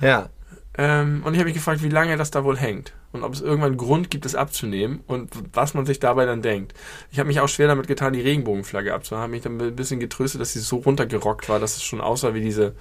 Ja. 0.00 0.30
Ähm, 0.76 1.22
und 1.24 1.34
ich 1.34 1.38
habe 1.38 1.46
mich 1.48 1.54
gefragt, 1.54 1.82
wie 1.82 1.88
lange 1.88 2.16
das 2.16 2.30
da 2.30 2.44
wohl 2.44 2.56
hängt. 2.56 2.92
Und 3.12 3.24
ob 3.24 3.34
es 3.34 3.40
irgendwann 3.42 3.70
einen 3.72 3.76
Grund 3.76 4.10
gibt, 4.10 4.24
es 4.24 4.34
abzunehmen 4.34 5.00
und 5.06 5.30
was 5.52 5.74
man 5.74 5.84
sich 5.84 6.00
dabei 6.00 6.24
dann 6.24 6.40
denkt. 6.40 6.72
Ich 7.10 7.18
habe 7.18 7.26
mich 7.26 7.40
auch 7.40 7.48
schwer 7.48 7.68
damit 7.68 7.86
getan, 7.86 8.14
die 8.14 8.22
Regenbogenflagge 8.22 8.94
abzunehmen. 8.94 9.22
Habe 9.22 9.30
mich 9.32 9.42
dann 9.42 9.60
ein 9.60 9.76
bisschen 9.76 10.00
getröstet, 10.00 10.40
dass 10.40 10.54
sie 10.54 10.60
so 10.60 10.76
runtergerockt 10.78 11.48
war, 11.50 11.60
dass 11.60 11.76
es 11.76 11.82
schon 11.82 12.00
aussah 12.00 12.32
wie 12.34 12.40
diese. 12.40 12.74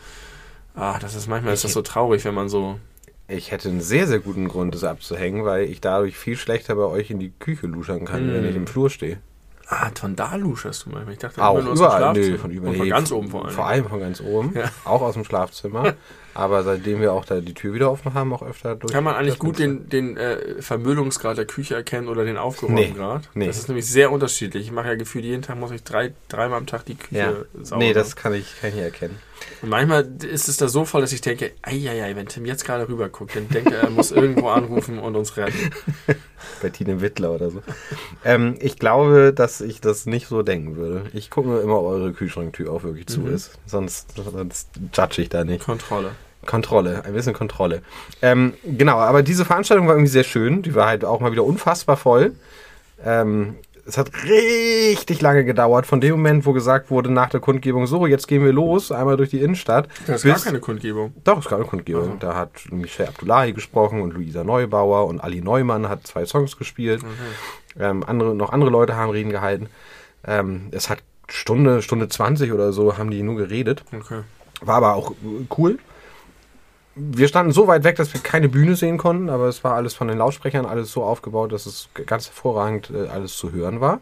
Ah, 0.73 0.97
das 0.99 1.15
ist 1.15 1.27
manchmal 1.27 1.53
ist 1.53 1.65
das 1.65 1.73
so 1.73 1.81
traurig, 1.81 2.23
wenn 2.23 2.33
man 2.33 2.47
so. 2.47 2.79
Ich 3.27 3.51
hätte 3.51 3.69
einen 3.69 3.81
sehr, 3.81 4.07
sehr 4.07 4.19
guten 4.19 4.47
Grund, 4.47 4.73
es 4.75 4.83
abzuhängen, 4.85 5.43
weil 5.45 5.65
ich 5.65 5.81
dadurch 5.81 6.17
viel 6.17 6.37
schlechter 6.37 6.75
bei 6.75 6.83
euch 6.85 7.11
in 7.11 7.19
die 7.19 7.31
Küche 7.39 7.67
luschern 7.67 8.05
kann, 8.05 8.27
Mm. 8.27 8.33
wenn 8.33 8.49
ich 8.49 8.55
im 8.55 8.67
Flur 8.67 8.89
stehe. 8.89 9.19
Ah, 9.67 9.89
von 9.97 10.17
da 10.17 10.35
luscherst 10.35 10.85
du 10.85 10.89
manchmal. 10.89 11.13
Ich 11.13 11.19
dachte, 11.19 11.41
Auch 11.41 11.57
überall. 11.59 12.13
Nö, 12.13 12.37
von 12.37 12.51
überall. 12.51 12.73
Und 12.73 12.77
von 12.79 12.89
ganz 12.89 13.11
oben 13.11 13.29
vor 13.29 13.45
allem. 13.45 13.53
Vor 13.55 13.65
allem 13.67 13.85
von 13.87 13.99
ganz 14.01 14.19
oben. 14.19 14.53
Ja. 14.53 14.69
Auch 14.83 15.01
aus 15.01 15.13
dem 15.13 15.23
Schlafzimmer. 15.23 15.93
Aber 16.33 16.63
seitdem 16.63 17.01
wir 17.01 17.13
auch 17.13 17.25
da 17.25 17.41
die 17.41 17.53
Tür 17.53 17.73
wieder 17.73 17.91
offen 17.91 18.13
haben, 18.13 18.33
auch 18.33 18.41
öfter 18.41 18.75
durch. 18.75 18.93
Kann 18.93 19.03
man 19.03 19.15
eigentlich 19.15 19.37
gut 19.39 19.59
den, 19.59 19.89
den 19.89 20.15
äh, 20.17 20.61
Vermüllungsgrad 20.61 21.37
der 21.37 21.45
Küche 21.45 21.75
erkennen 21.75 22.07
oder 22.07 22.23
den 22.23 22.37
aufgeräumten 22.37 22.83
Nee, 22.93 22.97
Grad? 22.97 23.29
nee. 23.33 23.47
Das 23.47 23.57
ist 23.57 23.67
nämlich 23.67 23.85
sehr 23.85 24.11
unterschiedlich. 24.11 24.63
Ich 24.67 24.71
mache 24.71 24.87
ja 24.87 24.95
gefühlt 24.95 25.25
jeden 25.25 25.41
Tag, 25.41 25.57
muss 25.57 25.71
ich 25.71 25.83
drei, 25.83 26.13
dreimal 26.29 26.57
am 26.59 26.67
Tag 26.67 26.85
die 26.85 26.95
Küche 26.95 27.45
Ja. 27.55 27.63
sauber 27.63 27.83
Nee, 27.83 27.93
das 27.93 28.15
kann 28.15 28.33
ich, 28.33 28.59
kann 28.61 28.69
ich 28.69 28.77
erkennen. 28.77 29.17
Und 29.63 29.69
manchmal 29.69 30.07
ist 30.23 30.47
es 30.47 30.57
da 30.57 30.67
so 30.67 30.85
voll, 30.85 31.01
dass 31.01 31.11
ich 31.13 31.21
denke, 31.21 31.51
eieiei, 31.63 32.15
wenn 32.15 32.27
Tim 32.27 32.45
jetzt 32.45 32.63
gerade 32.63 32.87
rüber 32.87 33.09
guckt, 33.09 33.35
dann 33.35 33.49
denkt 33.49 33.71
er, 33.71 33.81
er 33.81 33.89
muss 33.89 34.11
irgendwo 34.11 34.49
anrufen 34.49 34.99
und 34.99 35.15
uns 35.15 35.35
retten. 35.35 35.71
Bei 36.61 36.69
Tine 36.69 37.01
Wittler 37.01 37.31
oder 37.31 37.49
so. 37.49 37.61
ähm, 38.23 38.55
ich 38.59 38.77
glaube, 38.77 39.33
dass 39.33 39.59
ich 39.61 39.81
das 39.81 40.05
nicht 40.05 40.27
so 40.27 40.43
denken 40.43 40.75
würde. 40.75 41.05
Ich 41.13 41.29
gucke 41.31 41.47
nur 41.49 41.61
immer, 41.63 41.79
ob 41.79 41.85
eure 41.87 42.13
Kühlschranktür 42.13 42.71
auch 42.71 42.83
wirklich 42.83 43.07
zu 43.07 43.21
Mhm. 43.21 43.33
ist. 43.33 43.51
Sonst, 43.65 44.13
sonst 44.15 44.69
judge 44.95 45.21
ich 45.23 45.29
da 45.29 45.43
nicht. 45.43 45.65
Kontrolle. 45.65 46.11
Kontrolle, 46.45 47.03
ein 47.05 47.13
bisschen 47.13 47.33
Kontrolle. 47.33 47.81
Ähm, 48.21 48.53
genau, 48.63 48.97
aber 48.97 49.23
diese 49.23 49.45
Veranstaltung 49.45 49.87
war 49.87 49.95
irgendwie 49.95 50.11
sehr 50.11 50.23
schön. 50.23 50.61
Die 50.61 50.73
war 50.75 50.87
halt 50.87 51.05
auch 51.05 51.19
mal 51.19 51.31
wieder 51.31 51.43
unfassbar 51.43 51.97
voll. 51.97 52.33
Ähm, 53.05 53.55
es 53.87 53.97
hat 53.97 54.11
richtig 54.25 55.21
lange 55.21 55.43
gedauert, 55.43 55.87
von 55.87 56.01
dem 56.01 56.11
Moment, 56.11 56.45
wo 56.45 56.53
gesagt 56.53 56.91
wurde 56.91 57.11
nach 57.11 57.29
der 57.29 57.39
Kundgebung, 57.39 57.87
so, 57.87 58.05
jetzt 58.05 58.27
gehen 58.27 58.43
wir 58.45 58.53
los, 58.53 58.91
einmal 58.91 59.17
durch 59.17 59.31
die 59.31 59.39
Innenstadt. 59.41 59.87
Das 60.05 60.21
bis- 60.21 60.33
gar 60.35 60.43
keine 60.43 60.59
Kundgebung. 60.59 61.13
Doch, 61.23 61.39
es 61.39 61.45
gab 61.45 61.59
eine 61.59 61.67
Kundgebung. 61.67 62.19
Da 62.19 62.35
hat 62.35 62.51
Michel 62.69 63.07
Abdullahi 63.07 63.53
gesprochen 63.53 64.01
und 64.01 64.13
Luisa 64.13 64.43
Neubauer 64.43 65.07
und 65.07 65.19
Ali 65.19 65.41
Neumann 65.41 65.89
hat 65.89 66.05
zwei 66.05 66.25
Songs 66.25 66.57
gespielt. 66.57 67.01
Ähm, 67.79 68.03
andere, 68.05 68.35
noch 68.35 68.51
andere 68.51 68.69
Leute 68.69 68.95
haben 68.95 69.09
Reden 69.09 69.31
gehalten. 69.31 69.67
Ähm, 70.27 70.67
es 70.71 70.89
hat 70.89 70.99
Stunde, 71.27 71.81
Stunde 71.81 72.07
20 72.07 72.51
oder 72.53 72.73
so 72.73 72.97
haben 72.97 73.09
die 73.09 73.23
nur 73.23 73.35
geredet. 73.35 73.83
Okay. 73.95 74.21
War 74.61 74.75
aber 74.75 74.93
auch 74.93 75.13
cool. 75.57 75.79
Wir 76.95 77.27
standen 77.27 77.51
so 77.51 77.67
weit 77.67 77.83
weg, 77.83 77.95
dass 77.95 78.13
wir 78.13 78.21
keine 78.21 78.49
Bühne 78.49 78.75
sehen 78.75 78.97
konnten, 78.97 79.29
aber 79.29 79.47
es 79.47 79.63
war 79.63 79.75
alles 79.75 79.93
von 79.93 80.07
den 80.07 80.17
Lautsprechern 80.17 80.65
alles 80.65 80.91
so 80.91 81.03
aufgebaut, 81.03 81.51
dass 81.51 81.65
es 81.65 81.89
ganz 82.05 82.27
hervorragend 82.27 82.91
äh, 82.91 83.07
alles 83.07 83.37
zu 83.37 83.51
hören 83.51 83.79
war. 83.81 84.01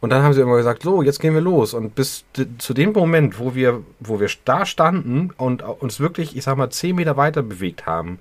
Und 0.00 0.10
dann 0.10 0.22
haben 0.22 0.32
sie 0.32 0.40
immer 0.40 0.56
gesagt, 0.56 0.82
so, 0.82 1.02
jetzt 1.02 1.18
gehen 1.18 1.34
wir 1.34 1.40
los. 1.40 1.74
Und 1.74 1.96
bis 1.96 2.24
zu 2.58 2.72
dem 2.72 2.92
Moment, 2.92 3.40
wo 3.40 3.56
wir, 3.56 3.82
wo 3.98 4.20
wir 4.20 4.28
da 4.44 4.64
standen 4.64 5.32
und 5.36 5.62
uns 5.62 5.98
wirklich, 5.98 6.36
ich 6.36 6.44
sag 6.44 6.56
mal, 6.56 6.70
zehn 6.70 6.94
Meter 6.94 7.16
weiter 7.16 7.42
bewegt 7.42 7.86
haben, 7.86 8.20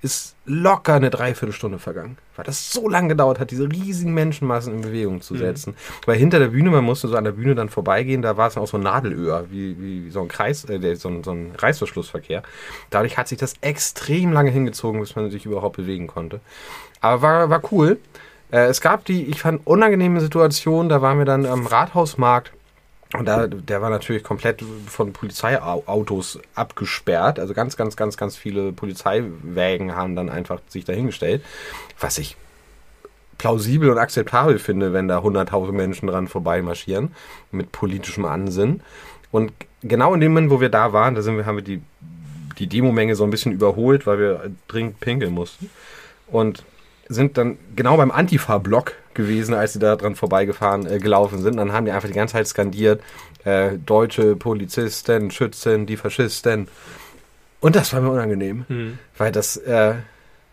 ist 0.00 0.36
locker 0.46 0.94
eine 0.94 1.10
Dreiviertelstunde 1.10 1.78
vergangen. 1.78 2.18
Weil 2.36 2.44
das 2.44 2.70
so 2.70 2.88
lange 2.88 3.08
gedauert 3.08 3.40
hat, 3.40 3.50
diese 3.50 3.68
riesigen 3.70 4.14
Menschenmassen 4.14 4.72
in 4.72 4.80
Bewegung 4.82 5.20
zu 5.20 5.36
setzen. 5.36 5.70
Mhm. 5.70 6.06
Weil 6.06 6.16
hinter 6.18 6.38
der 6.38 6.48
Bühne, 6.48 6.70
man 6.70 6.84
musste 6.84 7.08
so 7.08 7.16
an 7.16 7.24
der 7.24 7.32
Bühne 7.32 7.56
dann 7.56 7.68
vorbeigehen, 7.68 8.22
da 8.22 8.36
war 8.36 8.46
es 8.46 8.56
auch 8.56 8.68
so 8.68 8.76
ein 8.76 8.84
Nadelöhr, 8.84 9.46
wie, 9.50 9.76
wie 9.80 10.10
so 10.10 10.20
ein 10.20 10.28
Kreis, 10.28 10.64
äh, 10.68 10.94
so, 10.94 11.08
ein, 11.08 11.24
so 11.24 11.32
ein 11.32 11.52
Reißverschlussverkehr. 11.58 12.42
Dadurch 12.90 13.18
hat 13.18 13.26
sich 13.26 13.38
das 13.38 13.54
extrem 13.60 14.32
lange 14.32 14.50
hingezogen, 14.50 15.00
bis 15.00 15.16
man 15.16 15.30
sich 15.30 15.46
überhaupt 15.46 15.76
bewegen 15.76 16.06
konnte. 16.06 16.40
Aber 17.00 17.22
war, 17.22 17.50
war 17.50 17.62
cool. 17.72 17.98
Äh, 18.52 18.66
es 18.66 18.80
gab 18.80 19.04
die, 19.04 19.24
ich 19.24 19.40
fand, 19.40 19.66
unangenehme 19.66 20.20
Situation, 20.20 20.88
da 20.88 21.02
waren 21.02 21.18
wir 21.18 21.26
dann 21.26 21.44
am 21.44 21.66
Rathausmarkt 21.66 22.52
und 23.14 23.26
da, 23.26 23.46
der 23.46 23.80
war 23.80 23.88
natürlich 23.88 24.22
komplett 24.22 24.62
von 24.86 25.14
Polizeiautos 25.14 26.40
abgesperrt. 26.54 27.38
Also 27.38 27.54
ganz, 27.54 27.76
ganz, 27.76 27.96
ganz, 27.96 28.18
ganz 28.18 28.36
viele 28.36 28.72
Polizeiwägen 28.72 29.96
haben 29.96 30.14
dann 30.14 30.28
einfach 30.28 30.60
sich 30.68 30.84
dahingestellt. 30.84 31.42
Was 31.98 32.18
ich 32.18 32.36
plausibel 33.38 33.88
und 33.88 33.98
akzeptabel 33.98 34.58
finde, 34.58 34.92
wenn 34.92 35.08
da 35.08 35.20
100.000 35.20 35.72
Menschen 35.72 36.08
dran 36.08 36.28
vorbeimarschieren 36.28 37.12
mit 37.50 37.72
politischem 37.72 38.26
Ansinnen. 38.26 38.82
Und 39.30 39.52
genau 39.82 40.12
in 40.12 40.20
dem 40.20 40.32
Moment, 40.32 40.50
wo 40.50 40.60
wir 40.60 40.68
da 40.68 40.92
waren, 40.92 41.14
da 41.14 41.22
sind 41.22 41.36
wir, 41.36 41.46
haben 41.46 41.56
wir 41.56 41.64
die, 41.64 41.80
die 42.58 42.66
Demomenge 42.66 43.14
so 43.14 43.24
ein 43.24 43.30
bisschen 43.30 43.52
überholt, 43.52 44.06
weil 44.06 44.18
wir 44.18 44.50
dringend 44.66 45.00
pinkeln 45.00 45.32
mussten. 45.32 45.70
Und 46.26 46.62
sind 47.08 47.38
dann 47.38 47.56
genau 47.74 47.96
beim 47.96 48.10
Antifa-Block 48.10 48.92
gewesen, 49.18 49.52
als 49.52 49.74
sie 49.74 49.78
da 49.78 49.96
dran 49.96 50.14
vorbeigefahren, 50.14 50.86
äh, 50.86 50.98
gelaufen 50.98 51.42
sind. 51.42 51.58
Dann 51.58 51.72
haben 51.72 51.84
die 51.84 51.92
einfach 51.92 52.08
die 52.08 52.14
ganze 52.14 52.32
Zeit 52.32 52.46
skandiert, 52.46 53.02
äh, 53.44 53.72
deutsche 53.84 54.36
Polizisten, 54.36 55.30
Schützen, 55.30 55.84
die 55.84 55.98
Faschisten. 55.98 56.68
Und 57.60 57.76
das 57.76 57.92
war 57.92 58.00
mir 58.00 58.10
unangenehm, 58.10 58.64
mhm. 58.68 58.98
weil 59.18 59.32
das, 59.32 59.56
äh, 59.56 59.94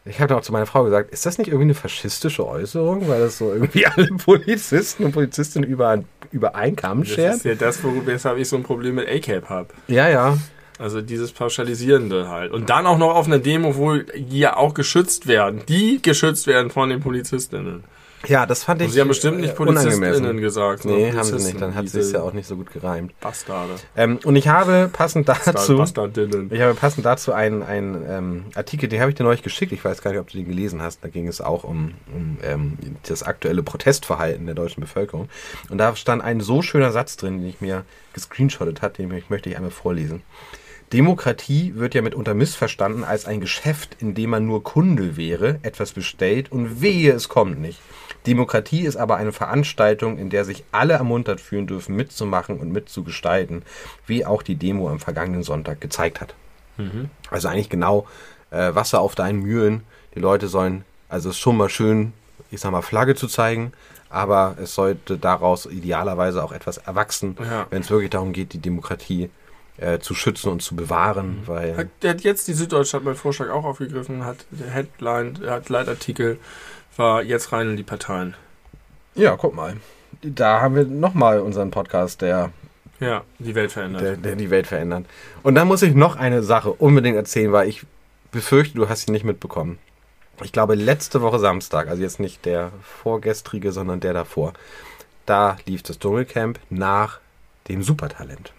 ich 0.04 0.20
habe 0.20 0.30
dann 0.30 0.40
auch 0.40 0.44
zu 0.44 0.52
meiner 0.52 0.66
Frau 0.66 0.84
gesagt, 0.84 1.12
ist 1.12 1.26
das 1.26 1.38
nicht 1.38 1.48
irgendwie 1.48 1.66
eine 1.66 1.74
faschistische 1.76 2.46
Äußerung, 2.46 3.08
weil 3.08 3.22
das 3.22 3.38
so 3.38 3.54
irgendwie 3.54 3.86
alle 3.96 4.08
Polizisten 4.08 5.06
und 5.06 5.12
Polizistinnen 5.14 5.70
über, 5.70 6.04
über 6.32 6.56
einen 6.56 6.76
Kamm 6.76 7.06
schert? 7.06 7.30
Das 7.30 7.38
ist 7.38 7.46
ja 7.46 7.56
das, 7.56 7.80
weshalb 7.84 8.40
ich 8.40 8.50
so 8.50 8.58
ein 8.58 8.64
Problem 8.64 8.96
mit 8.96 9.08
A-Cap 9.08 9.48
habe. 9.48 9.70
Ja, 9.88 10.10
ja. 10.10 10.38
Also 10.78 11.02
dieses 11.02 11.32
Pauschalisierende 11.32 12.28
halt. 12.30 12.52
Und 12.52 12.70
dann 12.70 12.86
auch 12.86 12.98
noch 12.98 13.16
auf 13.16 13.28
einer 13.28 13.40
Demo, 13.40 13.78
wo 13.78 13.96
die 13.96 14.40
ja 14.40 14.58
auch 14.58 14.74
geschützt 14.74 15.28
werden. 15.28 15.62
Die 15.70 16.02
geschützt 16.02 16.48
werden 16.48 16.70
von 16.70 16.90
den 16.90 17.00
Polizistinnen. 17.00 17.84
Ja, 18.28 18.46
das 18.46 18.64
fand 18.64 18.82
ich. 18.82 18.88
Und 18.88 18.94
sie 18.94 19.02
haben 19.02 19.08
bestimmt 19.08 19.40
nicht 19.40 19.56
Polizistinnen 19.56 20.38
gesagt. 20.38 20.86
Nee, 20.86 21.12
haben 21.14 21.24
sie 21.24 21.44
nicht. 21.44 21.62
Dann 21.62 21.76
hat 21.76 21.90
sie 21.90 22.00
es 22.00 22.12
ja 22.12 22.22
auch 22.22 22.34
nicht 22.34 22.48
so 22.48 22.56
gut 22.56 22.72
gereimt. 22.72 23.20
Bastarde. 23.20 23.76
Ähm, 23.96 24.20
und 24.24 24.36
ich 24.36 24.48
habe 24.48 24.90
passend 24.92 25.28
dazu. 25.30 25.78
Bastardinnen. 25.78 26.52
Ich 26.52 26.62
habe 26.62 26.74
passend 26.74 27.06
dazu 27.06 27.34
einen, 27.34 27.64
einen 27.64 28.04
ähm, 28.08 28.46
Artikel, 28.56 28.90
den 28.90 29.00
habe 29.02 29.12
ich 29.12 29.16
dir 29.16 29.24
neulich 29.24 29.44
geschickt. 29.44 29.72
Ich 29.72 29.84
weiß 29.84 30.02
gar 30.02 30.12
nicht, 30.12 30.20
ob 30.20 30.30
du 30.30 30.38
den 30.38 30.48
gelesen 30.48 30.82
hast. 30.82 31.04
Da 31.04 31.10
ging 31.10 31.28
es 31.28 31.42
auch 31.42 31.64
um, 31.64 31.94
um 32.14 32.38
ähm, 32.44 32.78
das 33.08 33.24
aktuelle 33.24 33.64
Protestverhalten 33.64 34.46
der 34.46 34.56
deutschen 34.56 34.82
Bevölkerung. 34.82 35.30
Und 35.70 35.78
da 35.78 35.96
stand 35.96 36.24
ein 36.24 36.42
so 36.42 36.62
schöner 36.62 36.92
Satz 36.92 37.18
drin, 37.18 37.40
den 37.40 37.50
ich 37.50 37.62
mir 37.62 37.86
gescreenshottet 38.14 38.82
hat, 38.82 38.98
den 38.98 39.10
möchte 39.30 39.50
ich 39.50 39.56
einmal 39.56 39.72
vorlesen. 39.72 40.24
Demokratie 40.94 41.74
wird 41.76 41.96
ja 41.96 42.02
mitunter 42.02 42.34
missverstanden 42.34 43.04
als 43.04 43.26
ein 43.26 43.42
Geschäft, 43.42 43.98
in 44.00 44.14
dem 44.14 44.30
man 44.30 44.46
nur 44.46 44.64
Kunde 44.64 45.18
wäre, 45.18 45.60
etwas 45.64 45.94
bestellt 45.94 46.52
und 46.52 46.82
wehe, 46.82 47.12
es 47.12 47.28
kommt 47.28 47.60
nicht. 47.60 47.80
Demokratie 48.26 48.82
ist 48.82 48.98
aber 48.98 49.16
eine 49.18 49.32
Veranstaltung, 49.32 50.18
in 50.18 50.30
der 50.30 50.46
sich 50.46 50.64
alle 50.72 50.94
ermuntert 50.94 51.40
fühlen 51.40 51.68
dürfen, 51.68 51.96
mitzumachen 51.96 52.60
und 52.60 52.72
mitzugestalten, 52.72 53.64
wie 54.06 54.26
auch 54.26 54.44
die 54.44 54.56
Demo 54.56 54.90
am 54.90 55.00
vergangenen 55.00 55.44
Sonntag 55.44 55.82
gezeigt 55.82 56.22
hat. 56.22 56.36
Mhm. 56.78 57.10
Also 57.30 57.48
eigentlich 57.48 57.70
genau 57.70 58.08
äh, 58.52 58.76
Wasser 58.76 59.00
auf 59.02 59.16
deinen 59.16 59.42
Mühlen. 59.42 59.84
Die 60.16 60.20
Leute 60.20 60.48
sollen, 60.48 60.86
also 61.10 61.30
es 61.30 61.36
ist 61.36 61.42
schon 61.42 61.58
mal 61.58 61.70
schön, 61.70 62.14
ich 62.52 62.60
sag 62.60 62.72
mal, 62.72 62.82
Flagge 62.82 63.16
zu 63.16 63.28
zeigen, 63.28 63.74
aber 64.10 64.56
es 64.62 64.76
sollte 64.76 65.18
daraus 65.18 65.66
idealerweise 65.66 66.44
auch 66.44 66.52
etwas 66.52 66.78
erwachsen, 66.78 67.38
ja. 67.40 67.68
wenn 67.70 67.82
es 67.82 67.90
wirklich 67.90 68.12
darum 68.12 68.34
geht, 68.34 68.54
die 68.54 68.60
Demokratie 68.60 69.30
äh, 69.78 70.00
zu 70.00 70.16
schützen 70.16 70.50
und 70.52 70.62
zu 70.62 70.76
bewahren. 70.76 71.42
Mhm. 71.42 71.48
Weil 71.48 71.78
hat, 71.78 71.88
der 72.02 72.12
hat 72.12 72.22
jetzt 72.22 72.48
die 72.48 72.54
Süddeutsche 72.54 72.98
hat 72.98 73.04
meinen 73.04 73.16
Vorschlag 73.16 73.50
auch 73.50 73.66
aufgegriffen, 73.66 74.26
hat 74.26 74.46
der 74.52 74.70
Headline, 74.70 75.40
hat 75.48 75.70
Leitartikel 75.70 76.40
war 76.98 77.24
jetzt 77.24 77.52
rein 77.52 77.70
in 77.70 77.78
die 77.78 77.84
Parteien. 77.84 78.36
Ja, 79.16 79.36
guck 79.38 79.56
mal. 79.56 79.78
Da 80.22 80.62
haben 80.62 80.76
wir 80.76 80.86
nochmal 80.86 81.40
unseren 81.40 81.72
Podcast, 81.72 82.22
der 82.22 82.52
ja, 83.00 83.24
die 83.40 83.56
Welt 83.56 83.72
verändert. 83.72 84.02
Der, 84.02 84.18
der, 84.18 84.36
die 84.36 84.50
Welt 84.50 84.68
verändert. 84.68 85.06
Und 85.44 85.56
dann 85.56 85.68
muss 85.68 85.82
ich 85.82 85.94
noch 85.94 86.16
eine 86.16 86.44
Sache 86.44 86.72
unbedingt 86.72 87.18
erzählen, 87.18 87.52
weil 87.52 87.68
ich 87.68 87.86
befürchte, 88.32 88.76
du 88.76 88.90
hast 88.90 89.06
sie 89.06 89.12
nicht 89.12 89.26
mitbekommen. 89.26 89.80
Ich 90.44 90.52
glaube, 90.52 90.76
letzte 90.76 91.22
Woche 91.22 91.40
Samstag, 91.40 91.88
also 91.88 92.02
jetzt 92.02 92.20
nicht 92.20 92.46
der 92.46 92.72
vorgestrige, 92.82 93.72
sondern 93.72 94.00
der 94.00 94.14
davor, 94.14 94.54
da 95.26 95.58
lief 95.66 95.84
das 95.84 96.00
Dschungelcamp 96.00 96.60
nach 96.70 97.20
dem 97.68 97.84
Supertalent 97.84 98.54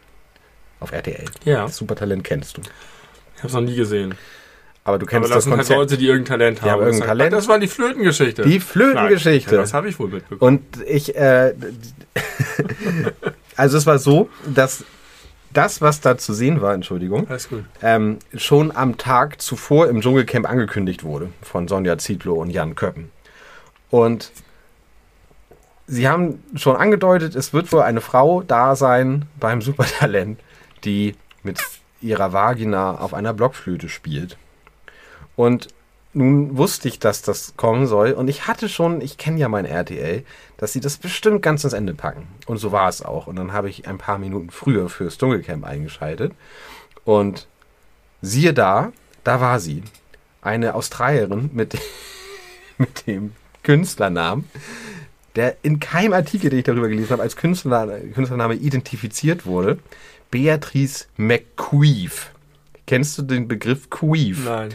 auf 0.80 0.93
RTL. 0.93 1.26
Ja. 1.45 1.64
Das 1.64 1.76
Supertalent 1.76 2.24
kennst 2.24 2.57
du. 2.57 2.62
Ich 2.62 3.39
habe 3.39 3.49
es 3.49 3.55
noch 3.55 3.61
nie 3.61 3.76
gesehen. 3.76 4.14
Aber 4.87 5.01
du 5.01 5.07
kennst 5.07 5.26
Aber 5.26 5.34
das, 5.34 5.45
das 5.45 5.53
Konzept. 5.53 5.70
Halt 5.70 5.91
Leute, 5.91 5.99
die 5.99 6.07
irgendein 6.07 6.39
Talent 6.39 6.62
haben. 6.62 6.66
Die 6.66 6.70
haben 6.70 6.82
irgendein 6.82 7.09
Talent. 7.09 7.32
Das 7.32 7.49
war 7.49 7.59
die 7.59 7.66
Flötengeschichte. 7.66 8.43
Die 8.43 8.61
Flötengeschichte. 8.61 9.57
Ja, 9.57 9.61
das 9.61 9.74
habe 9.74 9.89
ich 9.89 9.99
wohl 9.99 10.09
mitbekommen. 10.09 10.61
Und 10.61 10.87
ich, 10.87 11.16
äh, 11.16 11.55
also 13.57 13.78
es 13.78 13.84
war 13.84 13.99
so, 13.99 14.30
dass 14.47 14.84
das, 15.53 15.80
was 15.80 16.01
da 16.01 16.16
zu 16.16 16.32
sehen 16.32 16.61
war, 16.61 16.72
Entschuldigung, 16.72 17.26
ähm, 17.82 18.20
schon 18.37 18.76
am 18.76 18.97
Tag 18.97 19.43
zuvor 19.43 19.89
im 19.89 20.03
Dschungelcamp 20.03 20.49
angekündigt 20.49 21.03
wurde 21.03 21.30
von 21.43 21.66
Sonja 21.66 21.99
Zietlow 21.99 22.41
und 22.41 22.51
Jan 22.51 22.76
Köppen. 22.76 23.11
Und 23.91 24.30
sie 25.89 26.09
haben 26.09 26.45
schon 26.55 26.76
angedeutet, 26.76 27.34
es 27.34 27.53
wird 27.53 27.72
wohl 27.72 27.82
eine 27.82 28.01
Frau 28.01 28.43
da 28.43 28.76
sein 28.76 29.24
beim 29.41 29.62
Supertalent, 29.62 30.39
die 30.84 31.16
mit 31.43 31.59
ihrer 32.01 32.32
Vagina 32.32 32.99
auf 32.99 33.14
einer 33.14 33.34
Blockflöte 33.34 33.89
spielt. 33.89 34.37
Und 35.37 35.68
nun 36.16 36.57
wusste 36.57 36.89
ich, 36.89 36.99
dass 36.99 37.20
das 37.20 37.59
kommen 37.59 37.87
soll. 37.87 38.12
Und 38.12 38.28
ich 38.28 38.47
hatte 38.47 38.70
schon, 38.70 39.03
ich 39.03 39.18
kenne 39.18 39.39
ja 39.39 39.51
mein 39.51 39.66
RTL, 39.66 40.24
dass 40.57 40.72
sie 40.72 40.80
das 40.80 40.97
bestimmt 40.97 41.43
ganz 41.43 41.62
ins 41.62 41.74
Ende 41.74 41.93
packen. 41.93 42.26
Und 42.47 42.57
so 42.57 42.72
war 42.72 42.89
es 42.89 43.03
auch. 43.03 43.26
Und 43.26 43.37
dann 43.37 43.53
habe 43.53 43.68
ich 43.68 43.87
ein 43.87 43.99
paar 43.99 44.16
Minuten 44.16 44.49
früher 44.49 44.89
fürs 44.89 45.18
Dunkelcamp 45.18 45.66
eingeschaltet. 45.66 46.32
Und 47.05 47.47
siehe 48.22 48.55
da, 48.55 48.93
da 49.24 49.43
war 49.43 49.61
sie. 49.61 49.82
Eine 50.41 50.74
Australierin 50.74 51.51
mit, 51.53 51.76
mit 52.78 53.07
dem 53.07 53.32
Künstlernamen, 53.62 54.49
der 55.34 55.59
in 55.62 55.80
keinem 55.80 56.14
Artikel, 56.14 56.49
den 56.49 56.61
ich 56.61 56.64
darüber 56.64 56.89
gelesen 56.89 57.11
habe, 57.11 57.22
als 57.22 57.37
Künstler, 57.37 58.01
Künstlername 58.14 58.55
identifiziert 58.55 59.45
wurde. 59.45 59.78
Beatrice 60.30 61.09
McQueef. 61.18 62.30
Kennst 62.87 63.18
du 63.18 63.22
den 63.22 63.49
Begriff 63.49 63.91
Queef? 63.91 64.47
Nein 64.47 64.70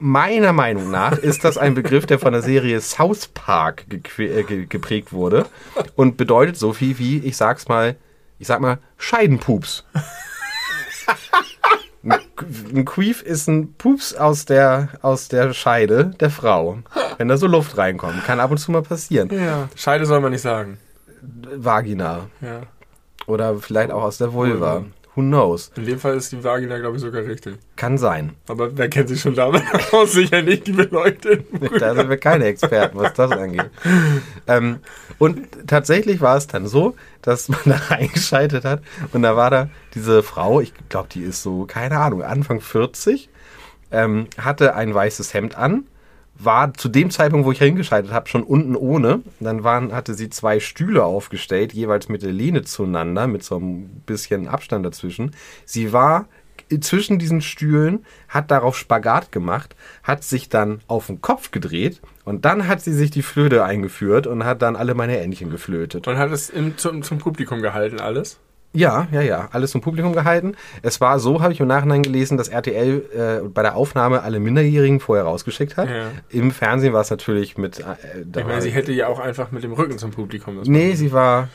meiner 0.00 0.52
Meinung 0.52 0.90
nach 0.90 1.16
ist 1.18 1.44
das 1.44 1.58
ein 1.58 1.74
Begriff, 1.74 2.06
der 2.06 2.18
von 2.18 2.32
der 2.32 2.42
Serie 2.42 2.80
South 2.80 3.28
Park 3.28 3.84
äh, 4.18 4.42
geprägt 4.64 5.12
wurde 5.12 5.46
und 5.94 6.16
bedeutet 6.16 6.56
so 6.56 6.72
viel 6.72 6.98
wie, 6.98 7.18
ich 7.18 7.36
sag's 7.36 7.68
mal, 7.68 7.96
ich 8.38 8.46
sag 8.46 8.60
mal, 8.60 8.78
Scheidenpups. 8.96 9.84
ein 12.02 12.84
Queef 12.84 13.22
ist 13.22 13.46
ein 13.48 13.74
Pups 13.74 14.14
aus 14.14 14.46
der, 14.46 14.88
aus 15.02 15.28
der 15.28 15.52
Scheide 15.52 16.12
der 16.18 16.30
Frau. 16.30 16.78
Wenn 17.18 17.28
da 17.28 17.36
so 17.36 17.46
Luft 17.46 17.76
reinkommt. 17.76 18.24
Kann 18.24 18.40
ab 18.40 18.50
und 18.50 18.56
zu 18.58 18.72
mal 18.72 18.82
passieren. 18.82 19.28
Ja. 19.30 19.68
Scheide 19.76 20.06
soll 20.06 20.20
man 20.20 20.32
nicht 20.32 20.40
sagen. 20.40 20.78
Vagina. 21.54 22.30
Ja. 22.40 22.62
Oder 23.26 23.58
vielleicht 23.58 23.90
auch 23.90 24.02
aus 24.02 24.16
der 24.16 24.32
Vulva. 24.32 24.76
Vulva. 24.76 24.86
Who 25.16 25.22
knows? 25.22 25.72
In 25.76 25.86
dem 25.86 25.98
Fall 25.98 26.16
ist 26.16 26.30
die 26.30 26.42
Vagina, 26.44 26.78
glaube 26.78 26.96
ich, 26.96 27.02
sogar 27.02 27.24
richtig. 27.24 27.56
Kann 27.76 27.98
sein. 27.98 28.34
Aber 28.46 28.76
wer 28.76 28.88
kennt 28.88 29.08
sich 29.08 29.20
schon 29.20 29.34
damit 29.34 29.62
aus? 29.92 30.12
Sicher 30.12 30.42
nicht 30.42 30.66
die 30.68 30.72
Beleuchteten. 30.72 31.68
da 31.80 31.94
sind 31.94 32.08
wir 32.08 32.16
keine 32.16 32.44
Experten, 32.44 32.96
was 32.96 33.14
das 33.14 33.32
angeht. 33.32 33.70
ähm, 34.46 34.78
und 35.18 35.48
tatsächlich 35.66 36.20
war 36.20 36.36
es 36.36 36.46
dann 36.46 36.66
so, 36.68 36.94
dass 37.22 37.48
man 37.48 37.60
da 37.64 37.76
reingeschaltet 37.88 38.64
hat 38.64 38.82
und 39.12 39.22
da 39.22 39.36
war 39.36 39.50
da 39.50 39.68
diese 39.94 40.22
Frau, 40.22 40.60
ich 40.60 40.72
glaube, 40.88 41.08
die 41.12 41.22
ist 41.22 41.42
so, 41.42 41.64
keine 41.66 41.98
Ahnung, 41.98 42.22
Anfang 42.22 42.60
40, 42.60 43.28
ähm, 43.90 44.28
hatte 44.38 44.74
ein 44.76 44.94
weißes 44.94 45.34
Hemd 45.34 45.56
an 45.56 45.84
war 46.44 46.74
zu 46.74 46.88
dem 46.88 47.10
Zeitpunkt, 47.10 47.46
wo 47.46 47.52
ich 47.52 47.58
hingeschaltet 47.58 48.12
habe, 48.12 48.28
schon 48.28 48.42
unten 48.42 48.76
ohne. 48.76 49.22
Dann 49.40 49.64
waren, 49.64 49.92
hatte 49.92 50.14
sie 50.14 50.30
zwei 50.30 50.60
Stühle 50.60 51.04
aufgestellt, 51.04 51.72
jeweils 51.72 52.08
mit 52.08 52.22
der 52.22 52.32
Lehne 52.32 52.62
zueinander, 52.62 53.26
mit 53.26 53.42
so 53.42 53.56
ein 53.56 54.02
bisschen 54.06 54.48
Abstand 54.48 54.84
dazwischen. 54.86 55.32
Sie 55.64 55.92
war 55.92 56.26
zwischen 56.80 57.18
diesen 57.18 57.40
Stühlen, 57.40 58.04
hat 58.28 58.50
darauf 58.50 58.76
Spagat 58.76 59.32
gemacht, 59.32 59.74
hat 60.02 60.22
sich 60.22 60.48
dann 60.48 60.80
auf 60.86 61.06
den 61.06 61.20
Kopf 61.20 61.50
gedreht 61.50 62.00
und 62.24 62.44
dann 62.44 62.68
hat 62.68 62.80
sie 62.80 62.92
sich 62.92 63.10
die 63.10 63.22
Flöte 63.22 63.64
eingeführt 63.64 64.26
und 64.26 64.44
hat 64.44 64.62
dann 64.62 64.76
alle 64.76 64.94
meine 64.94 65.18
Entchen 65.18 65.50
geflötet. 65.50 66.06
Und 66.06 66.18
hat 66.18 66.30
es 66.30 66.48
im, 66.50 66.78
zum, 66.78 67.02
zum 67.02 67.18
Publikum 67.18 67.60
gehalten, 67.60 67.98
alles? 67.98 68.38
Ja, 68.72 69.08
ja, 69.10 69.20
ja, 69.20 69.48
alles 69.50 69.72
zum 69.72 69.80
Publikum 69.80 70.12
gehalten. 70.12 70.54
Es 70.82 71.00
war 71.00 71.18
so, 71.18 71.42
habe 71.42 71.52
ich 71.52 71.58
im 71.58 71.66
Nachhinein 71.66 72.02
gelesen, 72.02 72.38
dass 72.38 72.48
RTL 72.48 73.42
äh, 73.44 73.48
bei 73.48 73.62
der 73.62 73.74
Aufnahme 73.74 74.22
alle 74.22 74.38
Minderjährigen 74.38 75.00
vorher 75.00 75.24
rausgeschickt 75.24 75.76
hat. 75.76 75.90
Ja. 75.90 76.10
Im 76.28 76.52
Fernsehen 76.52 76.92
war 76.92 77.00
es 77.00 77.10
natürlich 77.10 77.58
mit. 77.58 77.80
Äh, 77.80 77.84
Ich 78.38 78.44
meine, 78.44 78.62
sie 78.62 78.70
hätte 78.70 78.92
ja 78.92 79.08
auch 79.08 79.18
einfach 79.18 79.50
mit 79.50 79.64
dem 79.64 79.72
Rücken 79.72 79.98
zum 79.98 80.12
Publikum 80.12 80.56
das 80.56 80.68
nee, 80.68 80.94
sie 80.94 81.10
war 81.12 81.48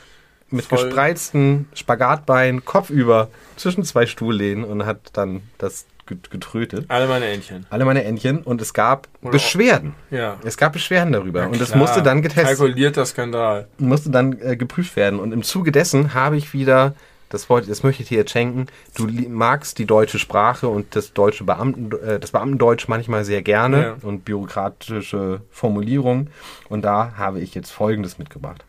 mit 0.50 0.66
Voll. 0.66 0.84
gespreizten 0.84 1.68
Spagatbeinen 1.74 2.64
kopfüber 2.64 3.28
zwischen 3.56 3.82
zwei 3.84 4.06
Stuhllehnen 4.06 4.64
und 4.64 4.84
hat 4.84 4.98
dann 5.14 5.42
das 5.58 5.86
getrötet. 6.06 6.86
Alle 6.88 7.06
meine 7.06 7.26
Entchen. 7.26 7.66
Alle 7.70 7.84
meine 7.84 8.04
Entchen 8.04 8.38
und 8.38 8.60
es 8.62 8.72
gab 8.72 9.08
Oder 9.22 9.32
Beschwerden. 9.32 9.94
Ja. 10.10 10.36
Es 10.44 10.56
gab 10.56 10.72
Beschwerden 10.72 11.12
darüber 11.12 11.46
und 11.48 11.60
es 11.60 11.68
Klar. 11.68 11.78
musste 11.78 12.02
dann 12.02 12.22
getestet 12.22 12.44
Kalkulierter 12.58 13.04
Skandal. 13.04 13.66
musste 13.78 14.10
dann 14.10 14.38
äh, 14.40 14.56
geprüft 14.56 14.96
werden. 14.96 15.18
Und 15.20 15.32
im 15.32 15.42
Zuge 15.42 15.72
dessen 15.72 16.14
habe 16.14 16.36
ich 16.36 16.52
wieder, 16.52 16.94
das, 17.28 17.50
wollte, 17.50 17.68
das 17.68 17.82
möchte 17.82 18.02
ich 18.02 18.08
dir 18.08 18.18
jetzt 18.18 18.30
schenken, 18.30 18.66
du 18.96 19.06
magst 19.28 19.78
die 19.78 19.84
deutsche 19.86 20.18
Sprache 20.18 20.68
und 20.68 20.94
das 20.94 21.12
deutsche 21.12 21.44
Beamten, 21.44 21.90
äh, 22.06 22.20
das 22.20 22.30
Beamtendeutsch 22.30 22.86
manchmal 22.88 23.24
sehr 23.24 23.42
gerne 23.42 23.82
Ja. 23.82 23.96
und 24.02 24.24
bürokratische 24.24 25.40
Formulierungen. 25.50 26.30
Und 26.68 26.82
da 26.82 27.14
habe 27.16 27.40
ich 27.40 27.54
jetzt 27.54 27.70
Folgendes 27.70 28.18
mitgebracht. 28.18 28.64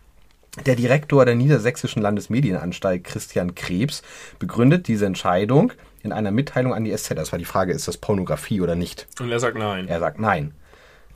Der 0.66 0.76
Direktor 0.76 1.24
der 1.24 1.36
Niedersächsischen 1.36 2.02
Landesmedienanstalt, 2.02 3.04
Christian 3.04 3.54
Krebs, 3.54 4.02
begründet 4.40 4.88
diese 4.88 5.06
Entscheidung 5.06 5.72
in 6.04 6.12
einer 6.12 6.32
Mitteilung 6.32 6.74
an 6.74 6.84
die 6.84 6.96
SZ. 6.96 7.16
Das 7.16 7.32
war 7.32 7.40
die 7.40 7.46
Frage, 7.46 7.74
ist 7.74 7.88
das 7.88 7.98
Pornografie 7.98 8.62
oder 8.62 8.76
nicht? 8.76 9.08
Und 9.20 9.32
er 9.32 9.40
sagt 9.40 9.58
nein. 9.58 9.88
Er 9.88 10.00
sagt 10.00 10.20
nein. 10.20 10.54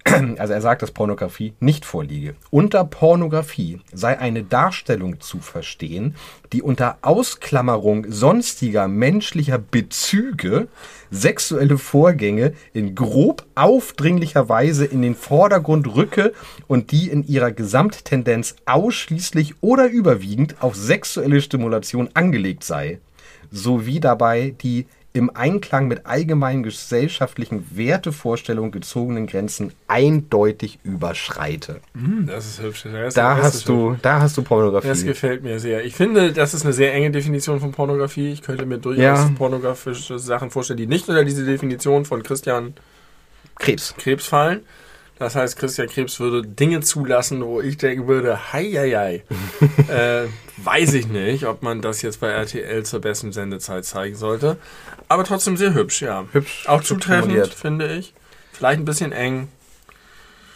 Also 0.37 0.53
er 0.53 0.61
sagt, 0.61 0.81
dass 0.81 0.91
Pornografie 0.91 1.53
nicht 1.59 1.85
vorliege. 1.85 2.35
Unter 2.49 2.83
Pornografie 2.85 3.79
sei 3.93 4.17
eine 4.17 4.43
Darstellung 4.43 5.19
zu 5.19 5.39
verstehen, 5.39 6.15
die 6.53 6.61
unter 6.61 6.97
Ausklammerung 7.01 8.05
sonstiger 8.09 8.87
menschlicher 8.87 9.57
Bezüge 9.57 10.67
sexuelle 11.09 11.77
Vorgänge 11.77 12.53
in 12.73 12.95
grob 12.95 13.45
aufdringlicher 13.55 14.49
Weise 14.49 14.85
in 14.85 15.01
den 15.01 15.15
Vordergrund 15.15 15.95
rücke 15.95 16.33
und 16.67 16.91
die 16.91 17.09
in 17.09 17.27
ihrer 17.27 17.51
Gesamttendenz 17.51 18.55
ausschließlich 18.65 19.55
oder 19.61 19.87
überwiegend 19.87 20.55
auf 20.61 20.75
sexuelle 20.75 21.41
Stimulation 21.41 22.09
angelegt 22.13 22.63
sei, 22.63 22.99
sowie 23.51 23.99
dabei 23.99 24.55
die 24.61 24.85
im 25.13 25.29
Einklang 25.35 25.89
mit 25.89 26.05
allgemeinen 26.05 26.63
gesellschaftlichen 26.63 27.67
Wertevorstellungen 27.75 28.71
gezogenen 28.71 29.27
Grenzen 29.27 29.73
eindeutig 29.89 30.79
überschreite. 30.83 31.81
Hm, 31.93 32.27
Das 32.27 32.45
ist 32.45 32.61
hübsch. 32.61 32.85
Das 32.89 33.13
Da 33.13 33.35
hast 33.35 33.67
du, 33.67 33.97
da 34.01 34.21
hast 34.21 34.37
du 34.37 34.41
Pornografie. 34.41 34.87
Das 34.87 35.03
gefällt 35.03 35.43
mir 35.43 35.59
sehr. 35.59 35.83
Ich 35.83 35.95
finde, 35.95 36.31
das 36.31 36.53
ist 36.53 36.63
eine 36.63 36.71
sehr 36.71 36.93
enge 36.93 37.11
Definition 37.11 37.59
von 37.59 37.73
Pornografie. 37.73 38.31
Ich 38.31 38.41
könnte 38.41 38.65
mir 38.65 38.77
durchaus 38.77 39.01
Ja. 39.01 39.31
pornografische 39.37 40.17
Sachen 40.17 40.49
vorstellen, 40.49 40.77
die 40.77 40.87
nicht 40.87 41.09
unter 41.09 41.25
diese 41.25 41.43
Definition 41.45 42.05
von 42.05 42.23
Christian 42.23 42.73
Krebs. 43.59 43.93
Krebs 43.97 44.27
fallen. 44.27 44.61
Das 45.21 45.35
heißt, 45.35 45.55
Christian 45.55 45.87
Krebs 45.87 46.19
würde 46.19 46.41
Dinge 46.41 46.79
zulassen, 46.79 47.45
wo 47.45 47.61
ich 47.61 47.77
denken 47.77 48.07
würde, 48.07 48.51
hei, 48.53 48.71
hei, 48.71 48.89
hei. 48.89 49.23
äh, 49.93 50.27
weiß 50.65 50.95
ich 50.95 51.09
nicht, 51.09 51.45
ob 51.45 51.61
man 51.61 51.83
das 51.83 52.01
jetzt 52.01 52.21
bei 52.21 52.29
RTL 52.29 52.83
zur 52.83 53.01
besten 53.01 53.31
Sendezeit 53.31 53.85
zeigen 53.85 54.15
sollte. 54.15 54.57
Aber 55.09 55.23
trotzdem 55.23 55.57
sehr 55.57 55.75
hübsch, 55.75 56.01
ja. 56.01 56.25
Hübsch. 56.31 56.67
Auch 56.67 56.79
hübsch 56.79 56.87
zutreffend, 56.87 57.25
formuliert. 57.25 57.53
finde 57.53 57.93
ich. 57.93 58.15
Vielleicht 58.51 58.79
ein 58.79 58.85
bisschen 58.85 59.11
eng. 59.11 59.49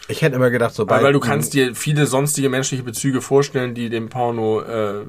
Ich 0.08 0.22
hätte 0.22 0.34
immer 0.34 0.50
gedacht, 0.50 0.74
sobald. 0.74 0.98
Weil, 0.98 1.06
weil 1.06 1.12
du 1.12 1.20
kannst 1.20 1.54
dir 1.54 1.76
viele 1.76 2.06
sonstige 2.06 2.48
menschliche 2.48 2.82
Bezüge 2.82 3.20
vorstellen, 3.20 3.72
die 3.72 3.88
dem 3.88 4.08
Porno 4.08 4.62
äh, 4.62 5.04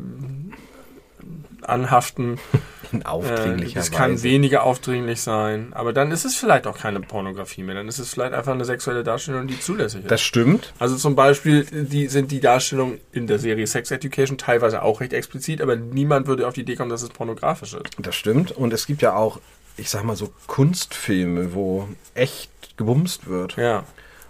anhaften. 1.63 2.37
in 2.91 3.01
Äh, 3.01 3.05
aufdringlicher 3.05 3.79
es 3.79 3.91
kann 3.91 4.13
Weise. 4.13 4.23
weniger 4.23 4.63
aufdringlich 4.63 5.21
sein, 5.21 5.73
aber 5.73 5.93
dann 5.93 6.11
ist 6.11 6.25
es 6.25 6.35
vielleicht 6.35 6.67
auch 6.67 6.77
keine 6.77 6.99
Pornografie 7.01 7.63
mehr. 7.63 7.75
Dann 7.75 7.87
ist 7.87 7.99
es 7.99 8.09
vielleicht 8.13 8.33
einfach 8.33 8.53
eine 8.53 8.65
sexuelle 8.65 9.03
Darstellung, 9.03 9.47
die 9.47 9.59
zulässig 9.59 10.01
ist. 10.03 10.11
Das 10.11 10.21
stimmt. 10.21 10.73
also 10.79 10.95
zum 10.95 11.15
Beispiel 11.15 11.65
die, 11.71 12.07
sind 12.07 12.31
die 12.31 12.39
Darstellungen 12.39 12.99
in 13.11 13.27
der 13.27 13.39
Serie 13.39 13.67
Sex 13.67 13.91
Education 13.91 14.37
teilweise 14.37 14.81
auch 14.81 15.01
recht 15.01 15.13
explizit, 15.13 15.61
aber 15.61 15.75
niemand 15.75 16.27
würde 16.27 16.47
auf 16.47 16.53
die 16.53 16.61
Idee 16.61 16.75
kommen, 16.75 16.89
dass 16.89 17.01
es 17.01 17.09
pornografisch 17.09 17.73
ist. 17.73 17.83
Das 17.97 18.15
stimmt. 18.15 18.51
Und 18.51 18.73
es 18.73 18.85
gibt 18.87 19.01
ja 19.01 19.15
auch, 19.15 19.39
ich 19.77 19.89
sag 19.89 20.03
mal 20.03 20.15
so, 20.15 20.31
Kunstfilme, 20.47 21.53
wo 21.53 21.87
echt 22.13 22.49
gebumst 22.77 23.27
wird. 23.27 23.55
Ja, 23.57 23.83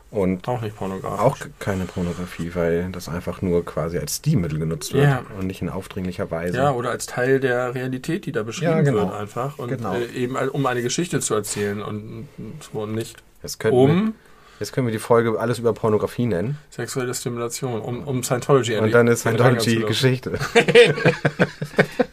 Und 0.09 0.47
auch 0.47 0.61
nicht 0.61 0.75
pornografisch. 0.77 1.19
auch 1.19 1.37
keine 1.59 1.83
Pornografie, 1.83 2.51
weil 2.55 2.89
das 2.93 3.09
einfach 3.09 3.41
nur 3.41 3.65
quasi 3.65 3.97
als 3.97 4.15
Stilmittel 4.17 4.57
genutzt 4.57 4.93
wird 4.93 5.03
Ja. 5.03 5.23
und 5.37 5.47
nicht 5.47 5.61
in 5.61 5.69
aufdringlicher 5.69 6.31
Weise. 6.31 6.57
Ja, 6.57 6.71
oder 6.71 6.91
als 6.91 7.05
Teil 7.07 7.39
der 7.41 7.75
Realität, 7.75 8.25
die 8.25 8.31
da 8.31 8.43
beschrieben 8.43 8.71
Ja, 8.71 8.81
genau. 8.81 8.99
wird 9.09 9.13
einfach. 9.13 9.57
Und 9.59 9.67
Genau. 9.69 9.93
äh, 9.95 10.05
eben 10.15 10.35
um 10.37 10.65
eine 10.65 10.81
Geschichte 10.81 11.19
zu 11.19 11.33
erzählen 11.33 11.81
und 11.81 12.27
so 12.71 12.85
nicht 12.85 13.17
könnten 13.59 13.77
wir, 13.77 13.83
um 13.83 14.15
jetzt 14.59 14.73
können 14.73 14.87
wir 14.87 14.91
die 14.93 14.99
Folge 14.99 15.37
alles 15.39 15.59
über 15.59 15.73
Pornografie 15.73 16.25
nennen. 16.25 16.57
sexuelle 16.69 17.13
Stimulation, 17.13 17.79
um, 17.81 18.03
um 18.07 18.23
Scientology 18.23 18.77
Und 18.77 18.91
dann 18.93 19.07
ist 19.07 19.19
Scientology. 19.21 19.83
Geschichte. 19.83 20.33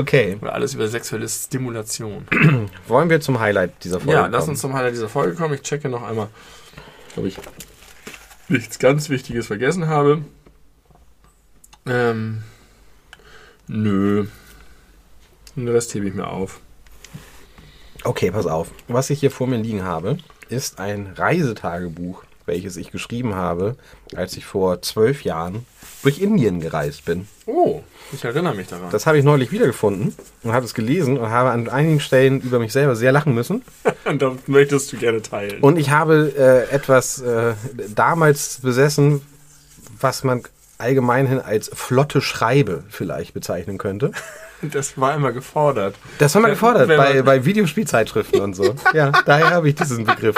okay, 0.00 0.38
Oder 0.40 0.54
alles 0.54 0.74
über 0.74 0.88
sexuelle 0.88 1.28
Stimulation. 1.28 2.26
wollen 2.88 3.10
wir 3.10 3.20
zum 3.20 3.38
Highlight 3.40 3.84
dieser 3.84 4.00
Folge 4.00 4.12
Ja, 4.12 4.22
kommen? 4.22 4.32
lass 4.32 4.48
uns 4.48 4.60
zum 4.60 4.74
Highlight 4.74 4.94
dieser 4.94 5.08
Folge 5.08 5.34
kommen. 5.36 5.54
Ich 5.54 5.62
checke 5.62 5.88
noch 5.88 6.02
einmal, 6.02 6.28
ob 7.16 7.24
ich 7.24 7.36
nichts 8.48 8.78
ganz 8.78 9.08
Wichtiges 9.08 9.46
vergessen 9.46 9.86
habe. 9.86 10.24
Ähm, 11.86 12.42
nö. 13.66 14.26
Den 15.56 15.68
Rest 15.68 15.94
hebe 15.94 16.08
ich 16.08 16.14
mir 16.14 16.26
auf. 16.28 16.60
Okay, 18.04 18.30
pass 18.30 18.46
auf. 18.46 18.70
Was 18.88 19.10
ich 19.10 19.20
hier 19.20 19.30
vor 19.30 19.46
mir 19.46 19.58
liegen 19.58 19.82
habe, 19.84 20.18
ist 20.48 20.78
ein 20.78 21.12
Reisetagebuch, 21.16 22.24
welches 22.46 22.76
ich 22.76 22.90
geschrieben 22.90 23.34
habe, 23.34 23.76
als 24.16 24.36
ich 24.36 24.44
vor 24.46 24.80
zwölf 24.82 25.22
Jahren 25.22 25.66
durch 26.02 26.20
Indien 26.20 26.60
gereist 26.60 27.04
bin. 27.04 27.26
Oh, 27.46 27.82
ich 28.12 28.24
erinnere 28.24 28.54
mich 28.54 28.68
daran. 28.68 28.90
Das 28.90 29.06
habe 29.06 29.18
ich 29.18 29.24
neulich 29.24 29.52
wiedergefunden 29.52 30.14
und 30.42 30.52
habe 30.52 30.64
es 30.64 30.74
gelesen 30.74 31.18
und 31.18 31.30
habe 31.30 31.50
an 31.50 31.68
einigen 31.68 32.00
Stellen 32.00 32.40
über 32.40 32.58
mich 32.58 32.72
selber 32.72 32.96
sehr 32.96 33.12
lachen 33.12 33.34
müssen. 33.34 33.62
Und 34.04 34.22
das 34.22 34.32
möchtest 34.46 34.92
du 34.92 34.96
gerne 34.96 35.22
teilen. 35.22 35.60
Und 35.60 35.78
ich 35.78 35.90
habe 35.90 36.32
äh, 36.36 36.74
etwas 36.74 37.20
äh, 37.20 37.54
damals 37.94 38.60
besessen, 38.62 39.22
was 40.00 40.24
man 40.24 40.42
allgemeinhin 40.78 41.38
als 41.40 41.70
flotte 41.72 42.20
Schreibe 42.20 42.84
vielleicht 42.88 43.34
bezeichnen 43.34 43.78
könnte. 43.78 44.12
das 44.62 44.98
war 44.98 45.14
immer 45.14 45.32
gefordert. 45.32 45.94
Das 46.18 46.34
wir 46.34 46.42
Wenn- 46.42 46.50
gefordert 46.50 46.88
bei, 46.88 47.22
bei 47.22 47.44
Videospielzeitschriften 47.44 48.40
und 48.40 48.54
so. 48.54 48.74
Ja, 48.94 49.12
daher 49.26 49.50
habe 49.50 49.68
ich 49.68 49.74
diesen 49.74 50.04
Begriff. 50.04 50.36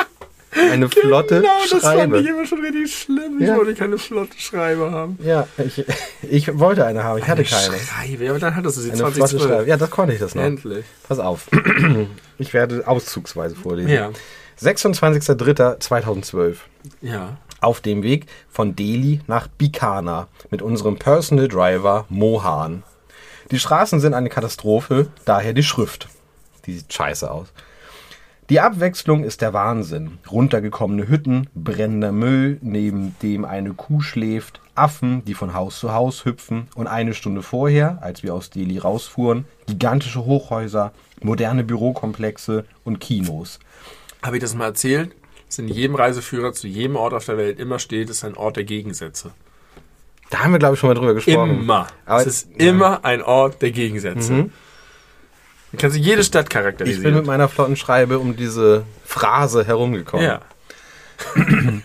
Eine 0.71 0.89
flotte 0.89 1.41
Genau, 1.41 1.49
das 1.71 1.81
fand 1.83 2.15
ich 2.15 2.27
immer 2.27 2.45
schon 2.47 2.61
richtig 2.61 2.95
schlimm. 2.95 3.39
Ich 3.41 3.47
Ja. 3.47 3.57
wollte 3.57 3.75
keine 3.75 3.97
flotte 3.99 4.39
Schreibe 4.39 4.91
haben. 4.91 5.19
Ja, 5.23 5.47
ich, 5.59 5.85
ich 6.23 6.59
wollte 6.59 6.85
eine 6.85 7.03
haben, 7.05 7.19
ich 7.19 7.27
hatte 7.27 7.43
keine. 7.45 7.79
Schreibe, 7.79 8.25
ja, 8.25 8.31
aber 8.31 8.39
dann 8.41 8.55
hattest 8.55 8.77
du 8.77 8.81
sie 8.83 8.91
Eine 8.91 8.99
flotte 8.99 9.15
2012. 9.15 9.51
Schreibe. 9.51 9.69
Ja, 9.71 9.77
das 9.79 9.91
konnte 9.91 10.13
ich 10.15 10.21
das 10.21 10.35
noch. 10.35 10.43
Endlich. 10.43 10.85
Pass 11.09 11.19
auf. 11.19 11.49
Ich 12.39 12.53
werde 12.55 12.89
auszugsweise 12.89 13.55
vorlesen. 13.55 13.91
Ja. 13.91 14.11
26.03.2012. 14.61 16.57
Ja. 17.01 17.37
Auf 17.61 17.81
dem 17.81 18.03
Weg 18.03 18.27
von 18.51 18.75
Delhi 18.75 19.21
nach 19.27 19.47
Bikaner 19.49 20.29
mit 20.51 20.63
unserem 20.63 20.97
Personal 20.99 21.49
Driver 21.49 22.07
Mohan. 22.09 22.83
Die 23.51 23.59
Straßen 23.59 24.01
sind 24.01 24.15
eine 24.15 24.29
Katastrophe, 24.29 25.09
daher 25.25 25.53
die 25.53 25.63
Schrift. 25.63 26.09
Die 26.67 26.75
sieht 26.79 26.93
scheiße 26.93 27.31
aus. 27.31 27.49
Die 28.53 28.61
Abwechslung 28.61 29.25
ist 29.25 29.41
der 29.41 29.55
Wahnsinn. 29.55 30.19
Runtergekommene 30.31 31.09
Hütten, 31.09 31.49
brennender 31.55 32.13
Müll, 32.13 32.59
neben 32.61 33.17
dem 33.23 33.47
eine 33.47 33.73
Kuh 33.73 34.03
schläft, 34.03 34.61
Affen, 34.75 35.25
die 35.25 35.33
von 35.33 35.55
Haus 35.55 35.81
zu 35.81 35.95
Haus 35.95 36.27
hüpfen 36.27 36.69
und 36.75 36.87
eine 36.87 37.15
Stunde 37.15 37.41
vorher, 37.41 38.03
als 38.03 38.23
wir 38.23 38.35
aus 38.35 38.51
Delhi 38.51 38.77
rausfuhren, 38.77 39.47
gigantische 39.67 40.27
Hochhäuser, 40.27 40.93
moderne 41.23 41.65
Bürokomplexe 41.65 42.67
und 42.85 43.01
Kinos. 43.01 43.59
Habe 44.23 44.37
ich 44.37 44.43
das 44.43 44.55
mal 44.55 44.67
erzählt? 44.67 45.13
Dass 45.47 45.59
in 45.59 45.69
jedem 45.69 45.95
Reiseführer 45.95 46.53
zu 46.53 46.69
jedem 46.69 46.97
Ort 46.97 47.15
auf 47.15 47.25
der 47.25 47.39
Welt 47.39 47.59
immer 47.59 47.79
steht, 47.79 48.11
es 48.11 48.19
ist 48.19 48.25
ein 48.25 48.37
Ort 48.37 48.57
der 48.57 48.65
Gegensätze. 48.65 49.31
Da 50.29 50.41
haben 50.41 50.53
wir, 50.53 50.59
glaube 50.59 50.75
ich, 50.75 50.81
schon 50.81 50.89
mal 50.91 50.95
drüber 50.95 51.15
gesprochen. 51.15 51.61
Immer. 51.61 51.87
Aber 52.05 52.21
es 52.21 52.27
ist 52.27 52.51
immer 52.59 53.03
ein 53.03 53.23
Ort 53.23 53.63
der 53.63 53.71
Gegensätze. 53.71 54.31
Mhm. 54.31 54.53
Du 55.73 55.79
kannst 55.79 55.97
jede 55.97 56.23
Stadt 56.23 56.47
Ich 56.47 56.49
bin 56.55 56.63
mit 56.63 56.77
charakterisieren. 56.79 57.27
meiner 57.27 57.49
flotten 57.49 57.77
Schreibe 57.77 58.19
um 58.19 58.37
diese 58.37 58.85
Phrase 59.05 59.67
herumgekommen. 59.67 60.27
ja. 60.27 60.41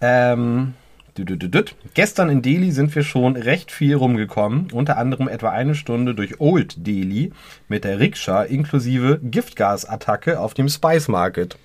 Ähm. 0.00 0.74
Gestern 1.94 2.28
in 2.28 2.42
Delhi 2.42 2.70
sind 2.72 2.94
wir 2.94 3.02
schon 3.02 3.36
recht 3.36 3.72
viel 3.72 3.94
rumgekommen, 3.94 4.68
unter 4.70 4.98
anderem 4.98 5.28
etwa 5.28 5.48
eine 5.48 5.74
Stunde 5.74 6.14
durch 6.14 6.40
Old 6.40 6.86
Delhi 6.86 7.32
mit 7.68 7.84
der 7.84 7.98
Rikscha 7.98 8.42
inklusive 8.42 9.18
Giftgasattacke 9.22 10.38
auf 10.38 10.52
dem 10.52 10.68
Spice 10.68 11.08
Market. 11.08 11.56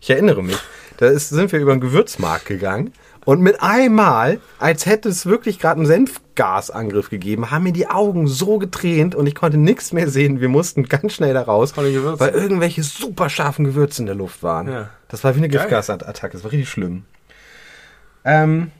Ich 0.00 0.10
erinnere 0.10 0.42
mich, 0.42 0.58
da 0.96 1.06
ist, 1.06 1.28
sind 1.28 1.52
wir 1.52 1.60
über 1.60 1.72
den 1.72 1.80
Gewürzmarkt 1.80 2.46
gegangen 2.46 2.92
und 3.26 3.40
mit 3.40 3.60
einmal, 3.60 4.38
als 4.60 4.86
hätte 4.86 5.08
es 5.08 5.26
wirklich 5.26 5.58
gerade 5.58 5.80
einen 5.80 5.86
Senfgasangriff 5.86 7.10
gegeben, 7.10 7.50
haben 7.50 7.64
mir 7.64 7.72
die 7.72 7.88
Augen 7.88 8.28
so 8.28 8.58
getränt 8.58 9.16
und 9.16 9.26
ich 9.26 9.34
konnte 9.34 9.58
nichts 9.58 9.92
mehr 9.92 10.08
sehen. 10.08 10.40
Wir 10.40 10.48
mussten 10.48 10.84
ganz 10.84 11.12
schnell 11.14 11.34
da 11.34 11.42
raus, 11.42 11.76
weil 11.76 12.30
irgendwelche 12.30 12.84
super 12.84 13.28
scharfen 13.28 13.64
Gewürze 13.64 14.02
in 14.02 14.06
der 14.06 14.14
Luft 14.14 14.44
waren. 14.44 14.68
Ja. 14.68 14.90
Das 15.08 15.24
war 15.24 15.34
wie 15.34 15.38
eine. 15.38 15.48
Giftgasattacke, 15.48 16.34
das 16.34 16.44
war 16.44 16.52
richtig 16.52 16.68
schlimm. 16.68 17.02
Ähm, 18.24 18.70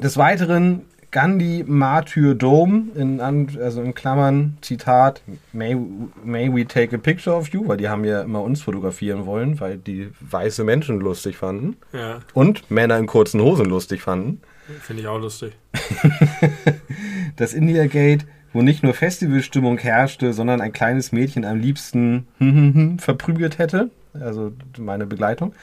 des 0.00 0.16
Weiteren 0.16 0.82
Gandhi 1.10 1.64
Martyr 1.66 2.34
Dome, 2.34 2.88
in, 2.94 3.20
also 3.20 3.80
in 3.82 3.94
Klammern, 3.94 4.58
Zitat, 4.60 5.22
may, 5.52 5.74
may 6.22 6.48
we 6.54 6.66
take 6.66 6.94
a 6.94 6.98
picture 6.98 7.34
of 7.34 7.48
you, 7.48 7.66
weil 7.66 7.78
die 7.78 7.88
haben 7.88 8.04
ja 8.04 8.20
immer 8.22 8.42
uns 8.42 8.60
fotografieren 8.62 9.24
wollen, 9.24 9.58
weil 9.58 9.78
die 9.78 10.10
weiße 10.20 10.64
Menschen 10.64 11.00
lustig 11.00 11.36
fanden 11.38 11.76
Ja, 11.92 12.20
und 12.34 12.70
Männer 12.70 12.98
in 12.98 13.06
kurzen 13.06 13.40
Hosen 13.40 13.66
lustig 13.66 14.02
fanden. 14.02 14.42
finde 14.82 15.02
ich 15.02 15.08
auch 15.08 15.20
lustig. 15.20 15.52
Das 17.36 17.54
India 17.54 17.86
Gate, 17.86 18.26
wo 18.52 18.62
nicht 18.62 18.82
nur 18.82 18.94
Festivalstimmung 18.94 19.78
herrschte, 19.78 20.32
sondern 20.32 20.60
ein 20.60 20.72
kleines 20.72 21.12
Mädchen 21.12 21.44
am 21.44 21.58
liebsten 21.60 22.26
verprügelt 22.98 23.58
hätte, 23.58 23.90
also 24.20 24.52
meine 24.76 25.06
Begleitung. 25.06 25.54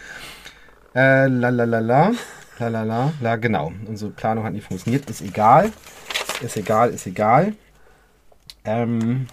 Äh, 0.96 1.28
la 1.28 1.50
la 1.50 1.66
la 1.66 1.80
la, 1.80 2.12
la 2.60 2.68
la 2.70 2.84
la, 2.84 3.14
la, 3.22 3.36
genau. 3.36 3.72
Unsere 3.88 4.12
Planung 4.12 4.44
hat 4.44 4.54
nicht 4.54 4.68
funktioniert, 4.68 5.10
ist 5.10 5.22
egal. 5.22 5.72
Ist 6.42 6.58
egal, 6.58 6.90
ist 6.92 7.06
egal. 7.08 7.54
Ähm, 8.64 9.28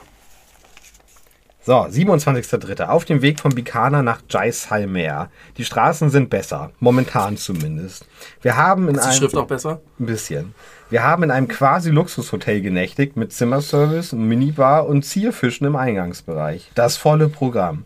so, 1.64 1.75
27.03. 1.75 2.87
Auf 2.87 3.05
dem 3.05 3.23
Weg 3.23 3.39
von 3.39 3.55
Bikana 3.55 4.03
nach 4.03 4.23
Jaisalmer. 4.29 5.31
Die 5.57 5.64
Straßen 5.64 6.11
sind 6.11 6.29
besser, 6.29 6.73
momentan 6.81 7.37
zumindest. 7.37 8.05
Wir 8.41 8.57
haben 8.57 8.89
in 8.89 8.97
Ist 8.97 9.05
die 9.05 9.09
einem 9.11 9.16
Schrift 9.18 9.37
auch 9.37 9.47
besser? 9.47 9.81
ein 10.01 10.07
bisschen. 10.07 10.55
Wir 10.91 11.05
haben 11.05 11.23
in 11.23 11.31
einem 11.31 11.47
quasi 11.47 11.91
Luxushotel 11.91 12.61
genächtigt 12.62 13.16
mit 13.16 13.33
Zimmerservice, 13.33 14.12
Minibar 14.12 14.87
und 14.87 15.05
Zierfischen 15.05 15.66
im 15.66 15.77
Eingangsbereich. 15.77 16.70
Das 16.75 16.97
volle 16.97 17.29
Programm. 17.29 17.85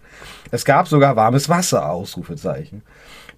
Es 0.51 0.64
gab 0.64 0.89
sogar 0.89 1.14
warmes 1.14 1.49
Wasser, 1.51 1.91
Ausrufezeichen. 1.91 2.82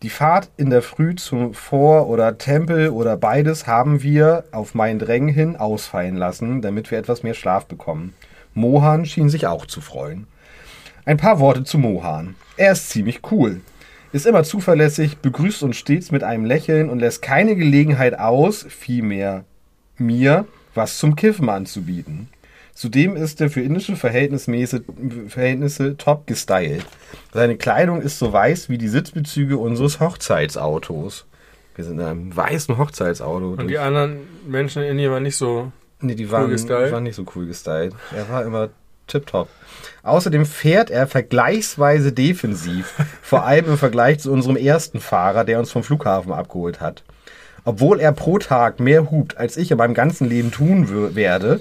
Die 0.02 0.10
Fahrt 0.10 0.50
in 0.56 0.70
der 0.70 0.82
Früh 0.82 1.16
zum 1.16 1.54
Vor- 1.54 2.08
oder 2.08 2.38
Tempel 2.38 2.90
oder 2.90 3.16
beides 3.16 3.66
haben 3.66 4.00
wir 4.00 4.44
auf 4.52 4.72
mein 4.76 5.00
Drängen 5.00 5.34
hin 5.34 5.56
ausfallen 5.56 6.16
lassen, 6.16 6.62
damit 6.62 6.92
wir 6.92 6.98
etwas 6.98 7.24
mehr 7.24 7.34
Schlaf 7.34 7.66
bekommen. 7.66 8.14
Mohan 8.54 9.06
schien 9.06 9.28
sich 9.28 9.48
auch 9.48 9.66
zu 9.66 9.80
freuen. 9.80 10.28
Ein 11.04 11.16
paar 11.16 11.40
Worte 11.40 11.64
zu 11.64 11.78
Mohan. 11.78 12.36
Er 12.56 12.72
ist 12.72 12.90
ziemlich 12.90 13.22
cool. 13.32 13.60
Ist 14.12 14.24
immer 14.24 14.44
zuverlässig, 14.44 15.18
begrüßt 15.18 15.64
uns 15.64 15.76
stets 15.76 16.12
mit 16.12 16.22
einem 16.22 16.44
Lächeln 16.44 16.90
und 16.90 17.00
lässt 17.00 17.20
keine 17.20 17.56
Gelegenheit 17.56 18.16
aus, 18.16 18.66
vielmehr 18.68 19.44
mir, 19.96 20.46
was 20.74 20.98
zum 20.98 21.16
Kiffen 21.16 21.48
anzubieten. 21.48 22.28
Zudem 22.78 23.16
ist 23.16 23.40
er 23.40 23.50
für 23.50 23.60
indische 23.60 23.96
Verhältnismäße, 23.96 24.84
Verhältnisse 25.26 25.96
top 25.96 26.28
gestylt. 26.28 26.86
Seine 27.34 27.56
Kleidung 27.56 28.00
ist 28.00 28.20
so 28.20 28.32
weiß 28.32 28.68
wie 28.68 28.78
die 28.78 28.86
Sitzbezüge 28.86 29.58
unseres 29.58 29.98
Hochzeitsautos. 29.98 31.26
Wir 31.74 31.84
sind 31.84 31.98
in 31.98 32.04
einem 32.04 32.36
weißen 32.36 32.78
Hochzeitsauto. 32.78 33.56
Und 33.58 33.66
die 33.66 33.78
anderen 33.78 34.18
Menschen 34.46 34.84
in 34.84 34.90
Indien 34.90 35.10
waren 35.10 35.24
nicht 35.24 35.34
so. 35.34 35.72
Nee, 36.00 36.14
die 36.14 36.30
waren, 36.30 36.50
gestylt? 36.50 36.92
waren 36.92 37.02
nicht 37.02 37.16
so 37.16 37.24
cool 37.34 37.46
gestylt. 37.46 37.96
Er 38.14 38.28
war 38.28 38.44
immer 38.44 38.68
tipptopp. 39.08 39.48
Außerdem 40.04 40.46
fährt 40.46 40.88
er 40.88 41.08
vergleichsweise 41.08 42.12
defensiv, 42.12 42.94
vor 43.22 43.42
allem 43.44 43.70
im 43.70 43.76
Vergleich 43.76 44.20
zu 44.20 44.30
unserem 44.30 44.54
ersten 44.54 45.00
Fahrer, 45.00 45.42
der 45.42 45.58
uns 45.58 45.72
vom 45.72 45.82
Flughafen 45.82 46.32
abgeholt 46.32 46.80
hat. 46.80 47.02
Obwohl 47.64 47.98
er 47.98 48.12
pro 48.12 48.38
Tag 48.38 48.78
mehr 48.78 49.10
hupt, 49.10 49.36
als 49.36 49.56
ich 49.56 49.72
in 49.72 49.78
meinem 49.78 49.94
ganzen 49.94 50.28
Leben 50.28 50.52
tun 50.52 51.16
werde, 51.16 51.60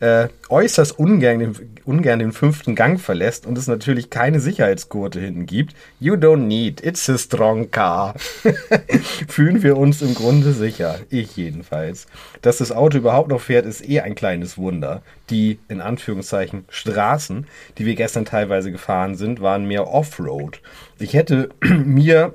äh, 0.00 0.28
äußerst 0.48 0.98
ungern 0.98 1.38
den, 1.38 1.80
ungern 1.84 2.18
den 2.18 2.32
fünften 2.32 2.74
Gang 2.74 3.00
verlässt 3.00 3.46
und 3.46 3.58
es 3.58 3.66
natürlich 3.66 4.10
keine 4.10 4.40
Sicherheitsgurte 4.40 5.20
hinten 5.20 5.46
gibt. 5.46 5.74
You 5.98 6.14
don't 6.14 6.46
need, 6.46 6.84
it's 6.84 7.08
a 7.10 7.18
strong 7.18 7.70
car. 7.70 8.14
Fühlen 9.28 9.62
wir 9.62 9.76
uns 9.76 10.02
im 10.02 10.14
Grunde 10.14 10.52
sicher. 10.52 11.00
Ich 11.10 11.36
jedenfalls. 11.36 12.06
Dass 12.42 12.58
das 12.58 12.72
Auto 12.72 12.98
überhaupt 12.98 13.28
noch 13.28 13.40
fährt, 13.40 13.66
ist 13.66 13.88
eh 13.88 14.00
ein 14.00 14.14
kleines 14.14 14.56
Wunder. 14.56 15.02
Die, 15.30 15.58
in 15.68 15.80
Anführungszeichen, 15.80 16.64
Straßen, 16.68 17.46
die 17.78 17.86
wir 17.86 17.94
gestern 17.94 18.24
teilweise 18.24 18.72
gefahren 18.72 19.16
sind, 19.16 19.40
waren 19.40 19.66
mehr 19.66 19.88
Offroad. 19.88 20.60
Ich 20.98 21.14
hätte 21.14 21.50
mir 21.62 22.34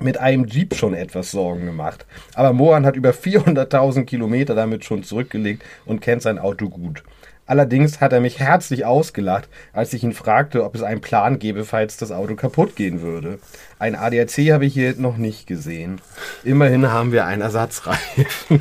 mit 0.00 0.18
einem 0.18 0.46
Jeep 0.46 0.74
schon 0.74 0.94
etwas 0.94 1.30
Sorgen 1.30 1.66
gemacht. 1.66 2.06
Aber 2.34 2.52
Mohan 2.52 2.86
hat 2.86 2.96
über 2.96 3.10
400.000 3.10 4.04
Kilometer 4.04 4.54
damit 4.54 4.84
schon 4.84 5.02
zurückgelegt 5.02 5.62
und 5.84 6.00
kennt 6.00 6.22
sein 6.22 6.38
Auto 6.38 6.68
gut. 6.68 7.02
Allerdings 7.46 8.00
hat 8.00 8.12
er 8.12 8.20
mich 8.20 8.38
herzlich 8.38 8.86
ausgelacht, 8.86 9.48
als 9.74 9.92
ich 9.92 10.02
ihn 10.02 10.14
fragte, 10.14 10.64
ob 10.64 10.74
es 10.74 10.82
einen 10.82 11.02
Plan 11.02 11.38
gäbe, 11.38 11.64
falls 11.64 11.98
das 11.98 12.10
Auto 12.10 12.36
kaputt 12.36 12.74
gehen 12.74 13.02
würde. 13.02 13.38
Ein 13.78 13.96
ADAC 13.96 14.50
habe 14.52 14.64
ich 14.64 14.72
hier 14.72 14.94
noch 14.96 15.18
nicht 15.18 15.46
gesehen. 15.46 16.00
Immerhin 16.42 16.90
haben 16.90 17.12
wir 17.12 17.26
einen 17.26 17.42
Ersatzreifen. 17.42 18.26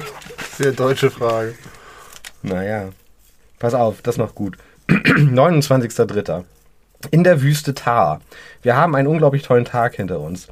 Sehr 0.57 0.73
deutsche 0.73 1.11
Frage. 1.11 1.55
Naja, 2.41 2.89
pass 3.57 3.73
auf, 3.73 4.01
das 4.01 4.17
noch 4.17 4.35
gut. 4.35 4.57
29.03. 4.89 6.43
In 7.11 7.23
der 7.23 7.41
Wüste 7.41 7.73
Tar. 7.73 8.21
Wir 8.61 8.75
haben 8.75 8.95
einen 8.95 9.07
unglaublich 9.07 9.43
tollen 9.43 9.65
Tag 9.65 9.95
hinter 9.95 10.19
uns. 10.19 10.47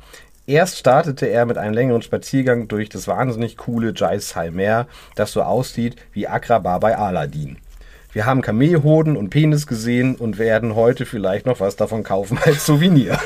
Erst 0.48 0.78
startete 0.80 1.28
er 1.28 1.46
mit 1.46 1.58
einem 1.58 1.74
längeren 1.74 2.02
Spaziergang 2.02 2.68
durch 2.68 2.90
das 2.90 3.08
wahnsinnig 3.08 3.58
coole 3.58 3.94
Jaisalmer, 3.96 4.88
das 5.16 5.32
so 5.32 5.44
aussieht 5.44 5.96
wie 6.14 6.28
Agrabah 6.28 6.80
bei 6.80 6.98
Aladdin. 6.98 7.58
Wir 8.12 8.26
haben 8.26 8.42
Kamelhoden 8.42 9.16
und 9.16 9.30
Penis 9.30 9.68
gesehen 9.68 10.16
und 10.16 10.38
werden 10.38 10.76
heute 10.76 11.06
vielleicht 11.06 11.46
noch 11.46 11.60
was 11.60 11.76
davon 11.76 12.04
kaufen 12.04 12.38
als 12.44 12.66
Souvenir. 12.66 13.18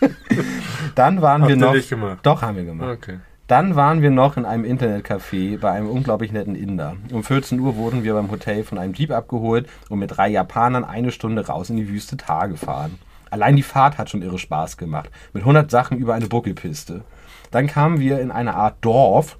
Dann 0.94 1.22
waren 1.22 1.42
Habt 1.42 1.48
wir 1.50 1.56
noch. 1.56 1.72
nicht 1.72 1.88
gemacht? 1.88 2.18
Doch, 2.22 2.42
haben 2.42 2.56
wir 2.56 2.64
gemacht. 2.64 2.90
Okay. 2.90 3.18
Dann 3.46 3.76
waren 3.76 4.02
wir 4.02 4.10
noch 4.10 4.36
in 4.36 4.44
einem 4.44 4.64
Internetcafé 4.64 5.58
bei 5.58 5.70
einem 5.70 5.88
unglaublich 5.88 6.32
netten 6.32 6.54
Inder. 6.54 6.96
Um 7.12 7.22
14 7.22 7.60
Uhr 7.60 7.76
wurden 7.76 8.02
wir 8.02 8.14
beim 8.14 8.30
Hotel 8.30 8.64
von 8.64 8.78
einem 8.78 8.94
Jeep 8.94 9.10
abgeholt 9.10 9.68
und 9.88 9.98
mit 9.98 10.16
drei 10.16 10.28
Japanern 10.28 10.84
eine 10.84 11.12
Stunde 11.12 11.46
raus 11.46 11.70
in 11.70 11.76
die 11.76 11.88
Wüste 11.88 12.16
Tar 12.16 12.48
gefahren. 12.48 12.98
Allein 13.34 13.56
die 13.56 13.64
Fahrt 13.64 13.98
hat 13.98 14.10
schon 14.10 14.22
irre 14.22 14.38
Spaß 14.38 14.76
gemacht. 14.76 15.10
Mit 15.32 15.42
100 15.42 15.68
Sachen 15.68 15.98
über 15.98 16.14
eine 16.14 16.28
Buckelpiste. 16.28 17.02
Dann 17.50 17.66
kamen 17.66 17.98
wir 17.98 18.20
in 18.20 18.30
eine 18.30 18.54
Art 18.54 18.76
Dorf 18.80 19.36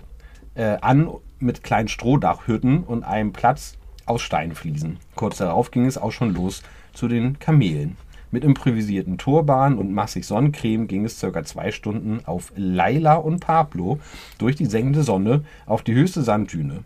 äh, 0.56 0.78
an 0.80 1.08
mit 1.38 1.62
kleinen 1.62 1.86
Strohdachhütten 1.86 2.82
und 2.82 3.04
einem 3.04 3.32
Platz 3.32 3.78
aus 4.04 4.20
Steinfliesen. 4.22 4.98
Kurz 5.14 5.36
darauf 5.36 5.70
ging 5.70 5.86
es 5.86 5.96
auch 5.96 6.10
schon 6.10 6.34
los 6.34 6.64
zu 6.92 7.06
den 7.06 7.38
Kamelen. 7.38 7.96
Mit 8.32 8.42
improvisierten 8.42 9.16
Turbanen 9.16 9.78
und 9.78 9.92
massig 9.92 10.26
Sonnencreme 10.26 10.88
ging 10.88 11.04
es 11.04 11.20
circa 11.20 11.44
zwei 11.44 11.70
Stunden 11.70 12.18
auf 12.24 12.52
Laila 12.56 13.14
und 13.14 13.38
Pablo 13.38 14.00
durch 14.38 14.56
die 14.56 14.66
sengende 14.66 15.04
Sonne 15.04 15.44
auf 15.66 15.82
die 15.82 15.94
höchste 15.94 16.22
Sanddüne. 16.22 16.82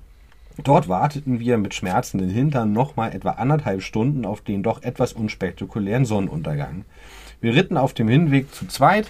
Dort 0.65 0.89
warteten 0.89 1.39
wir 1.39 1.57
mit 1.57 1.75
schmerzenden 1.75 2.29
Hintern 2.29 2.73
nochmal 2.73 3.15
etwa 3.15 3.31
anderthalb 3.31 3.83
Stunden 3.83 4.25
auf 4.25 4.41
den 4.41 4.63
doch 4.63 4.83
etwas 4.83 5.13
unspektakulären 5.13 6.05
Sonnenuntergang. 6.05 6.85
Wir 7.41 7.55
ritten 7.55 7.77
auf 7.77 7.95
dem 7.95 8.09
Hinweg 8.09 8.53
zu 8.53 8.67
zweit, 8.67 9.07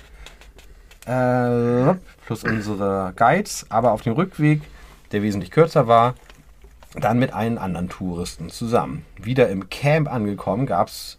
äh, 1.06 1.94
plus 2.27 2.44
unsere 2.44 3.14
Guides, 3.16 3.66
aber 3.70 3.93
auf 3.93 4.02
dem 4.02 4.12
Rückweg, 4.12 4.60
der 5.12 5.23
wesentlich 5.23 5.51
kürzer 5.51 5.86
war, 5.86 6.14
dann 6.94 7.18
mit 7.18 7.32
allen 7.32 7.56
anderen 7.56 7.89
Touristen 7.89 8.51
zusammen. 8.51 9.05
Wieder 9.16 9.48
im 9.48 9.70
Camp 9.70 10.12
angekommen, 10.12 10.66
gab 10.66 10.89
es 10.89 11.18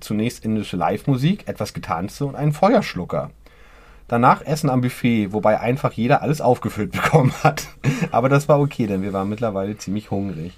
zunächst 0.00 0.44
indische 0.44 0.76
Live-Musik, 0.76 1.48
etwas 1.48 1.74
Getanze 1.74 2.26
und 2.26 2.36
einen 2.36 2.52
Feuerschlucker. 2.52 3.30
Danach 4.08 4.42
Essen 4.42 4.70
am 4.70 4.80
Buffet, 4.80 5.32
wobei 5.32 5.60
einfach 5.60 5.92
jeder 5.92 6.22
alles 6.22 6.40
aufgefüllt 6.40 6.92
bekommen 7.02 7.32
hat. 7.44 7.68
Aber 8.10 8.28
das 8.28 8.48
war 8.48 8.58
okay, 8.60 8.86
denn 8.86 9.02
wir 9.02 9.12
waren 9.12 9.28
mittlerweile 9.28 9.76
ziemlich 9.76 10.10
hungrig. 10.10 10.56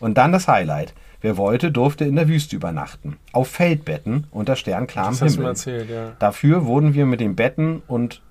Und 0.00 0.18
dann 0.18 0.32
das 0.32 0.48
Highlight. 0.48 0.94
Wer 1.22 1.36
wollte, 1.38 1.72
durfte 1.72 2.04
in 2.04 2.16
der 2.16 2.28
Wüste 2.28 2.56
übernachten. 2.56 3.16
Auf 3.32 3.48
Feldbetten 3.48 4.26
unter 4.30 4.54
sternklarem 4.54 5.16
Himmel. 5.16 5.46
erzählt, 5.46 5.90
ja. 5.90 6.12
Dafür 6.18 6.66
wurden 6.66 6.94
wir 6.94 7.06
mit 7.06 7.20
den 7.20 7.34
Betten 7.36 7.82
und 7.86 8.22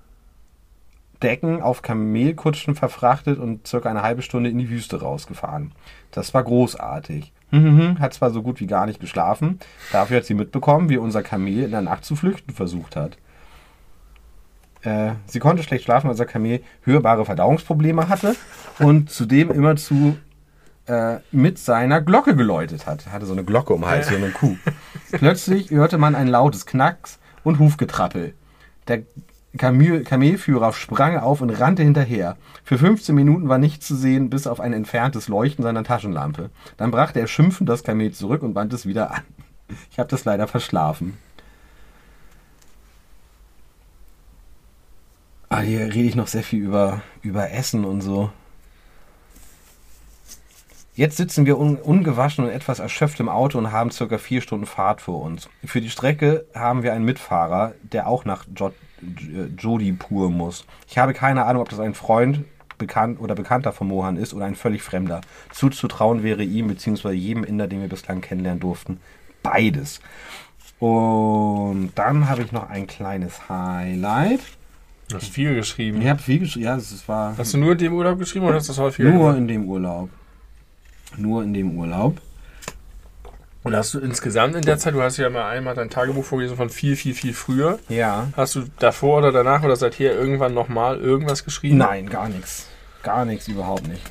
Decken 1.22 1.62
auf 1.62 1.82
Kamelkutschen 1.82 2.74
verfrachtet 2.74 3.38
und 3.38 3.66
circa 3.66 3.88
eine 3.90 4.02
halbe 4.02 4.22
Stunde 4.22 4.50
in 4.50 4.58
die 4.58 4.68
Wüste 4.70 5.00
rausgefahren. 5.00 5.72
Das 6.10 6.34
war 6.34 6.44
großartig. 6.44 7.32
Mhm, 7.50 7.98
Hat 8.00 8.12
zwar 8.14 8.30
so 8.30 8.42
gut 8.42 8.60
wie 8.60 8.66
gar 8.66 8.86
nicht 8.86 9.00
geschlafen, 9.00 9.58
dafür 9.92 10.18
hat 10.18 10.24
sie 10.26 10.34
mitbekommen, 10.34 10.88
wie 10.88 10.96
unser 10.98 11.22
Kamel 11.22 11.62
in 11.64 11.70
der 11.70 11.80
Nacht 11.80 12.04
zu 12.04 12.16
flüchten 12.16 12.52
versucht 12.52 12.96
hat. 12.96 13.18
Äh, 14.86 15.14
sie 15.26 15.40
konnte 15.40 15.64
schlecht 15.64 15.84
schlafen, 15.84 16.08
weil 16.08 16.16
das 16.16 16.26
Kamel 16.28 16.62
hörbare 16.82 17.24
Verdauungsprobleme 17.24 18.08
hatte 18.08 18.36
und 18.78 19.10
zudem 19.10 19.50
immerzu 19.50 20.16
äh, 20.86 21.16
mit 21.32 21.58
seiner 21.58 22.00
Glocke 22.00 22.36
geläutet 22.36 22.86
hat. 22.86 23.06
Hatte 23.10 23.26
so 23.26 23.32
eine 23.32 23.42
Glocke 23.42 23.74
um 23.74 23.80
den 23.80 23.90
Hals, 23.90 24.10
wie 24.10 24.14
eine 24.14 24.30
Kuh. 24.30 24.56
Plötzlich 25.10 25.70
hörte 25.72 25.98
man 25.98 26.14
ein 26.14 26.28
lautes 26.28 26.66
Knacks 26.66 27.18
und 27.42 27.58
Hufgetrappel. 27.58 28.34
Der 28.86 29.02
Kamel 29.58 30.04
Kamelführer 30.04 30.72
sprang 30.72 31.16
auf 31.16 31.40
und 31.40 31.50
rannte 31.50 31.82
hinterher. 31.82 32.36
Für 32.62 32.78
15 32.78 33.12
Minuten 33.12 33.48
war 33.48 33.58
nichts 33.58 33.88
zu 33.88 33.96
sehen, 33.96 34.30
bis 34.30 34.46
auf 34.46 34.60
ein 34.60 34.72
entferntes 34.72 35.26
Leuchten 35.26 35.64
seiner 35.64 35.82
Taschenlampe. 35.82 36.50
Dann 36.76 36.92
brachte 36.92 37.18
er 37.18 37.26
schimpfend 37.26 37.68
das 37.68 37.82
Kamel 37.82 38.12
zurück 38.12 38.42
und 38.42 38.54
band 38.54 38.72
es 38.72 38.86
wieder 38.86 39.10
an. 39.10 39.22
Ich 39.90 39.98
habe 39.98 40.08
das 40.08 40.24
leider 40.24 40.46
verschlafen. 40.46 41.18
Ah, 45.56 45.60
hier 45.60 45.86
rede 45.86 46.06
ich 46.06 46.16
noch 46.16 46.26
sehr 46.26 46.42
viel 46.42 46.62
über, 46.62 47.00
über 47.22 47.50
Essen 47.50 47.86
und 47.86 48.02
so. 48.02 48.30
Jetzt 50.94 51.16
sitzen 51.16 51.46
wir 51.46 51.58
un 51.58 51.76
ungewaschen 51.76 52.44
und 52.44 52.50
etwas 52.50 52.78
erschöpft 52.78 53.20
im 53.20 53.30
Auto 53.30 53.56
und 53.56 53.72
haben 53.72 53.90
circa 53.90 54.18
vier 54.18 54.42
Stunden 54.42 54.66
Fahrt 54.66 55.00
vor 55.00 55.22
uns. 55.22 55.48
Für 55.64 55.80
die 55.80 55.88
Strecke 55.88 56.44
haben 56.54 56.82
wir 56.82 56.92
einen 56.92 57.06
Mitfahrer, 57.06 57.72
der 57.80 58.06
auch 58.06 58.26
nach 58.26 58.44
jo 58.54 58.70
Jodhpur 59.56 60.28
muss. 60.28 60.66
Ich 60.88 60.98
habe 60.98 61.14
keine 61.14 61.46
Ahnung, 61.46 61.62
ob 61.62 61.70
das 61.70 61.80
ein 61.80 61.94
Freund 61.94 62.44
bekannt 62.76 63.18
oder 63.18 63.34
Bekannter 63.34 63.72
von 63.72 63.88
Mohan 63.88 64.18
ist 64.18 64.34
oder 64.34 64.44
ein 64.44 64.56
völlig 64.56 64.82
Fremder. 64.82 65.22
Zuzutrauen 65.52 66.22
wäre 66.22 66.42
ihm 66.42 66.68
bzw. 66.68 67.12
jedem 67.12 67.44
Inder, 67.44 67.66
den 67.66 67.80
wir 67.80 67.88
bislang 67.88 68.20
kennenlernen 68.20 68.60
durften, 68.60 69.00
beides. 69.42 70.00
Und 70.80 71.92
dann 71.94 72.28
habe 72.28 72.42
ich 72.42 72.52
noch 72.52 72.68
ein 72.68 72.86
kleines 72.86 73.48
Highlight. 73.48 74.40
Du 75.08 75.16
hast 75.16 75.28
viel 75.28 75.54
geschrieben. 75.54 76.02
Ich 76.02 76.08
habe 76.08 76.20
viel 76.20 76.40
geschrieben. 76.40 76.64
Ja, 76.66 76.76
es 76.76 77.08
war 77.08 77.36
Hast 77.38 77.54
du 77.54 77.58
nur 77.58 77.72
in 77.72 77.78
dem 77.78 77.92
Urlaub 77.92 78.18
geschrieben 78.18 78.46
oder 78.46 78.56
hast 78.56 78.68
du 78.68 78.72
das 78.72 78.80
häufiger 78.80 79.10
nur 79.10 79.18
gemacht? 79.18 79.38
in 79.38 79.48
dem 79.48 79.68
Urlaub. 79.68 80.10
Nur 81.16 81.42
in 81.44 81.54
dem 81.54 81.78
Urlaub. 81.78 82.20
Und 83.62 83.74
hast 83.74 83.94
du 83.94 83.98
insgesamt 83.98 84.54
in 84.54 84.62
der 84.62 84.78
Zeit, 84.78 84.94
du 84.94 85.02
hast 85.02 85.16
ja 85.16 85.28
mal 85.28 85.48
einmal 85.48 85.74
dein 85.74 85.90
Tagebuch 85.90 86.24
vorgelesen 86.24 86.56
von 86.56 86.70
viel, 86.70 86.94
viel, 86.94 87.14
viel 87.14 87.32
früher. 87.34 87.78
Ja. 87.88 88.28
Hast 88.36 88.54
du 88.54 88.64
davor 88.78 89.18
oder 89.18 89.32
danach 89.32 89.62
oder 89.64 89.74
seither 89.76 90.14
irgendwann 90.14 90.54
nochmal 90.54 90.98
irgendwas 90.98 91.44
geschrieben? 91.44 91.78
Nein, 91.78 92.08
gar 92.08 92.28
nichts. 92.28 92.66
Gar 93.02 93.24
nichts, 93.24 93.48
überhaupt 93.48 93.88
nicht. 93.88 94.02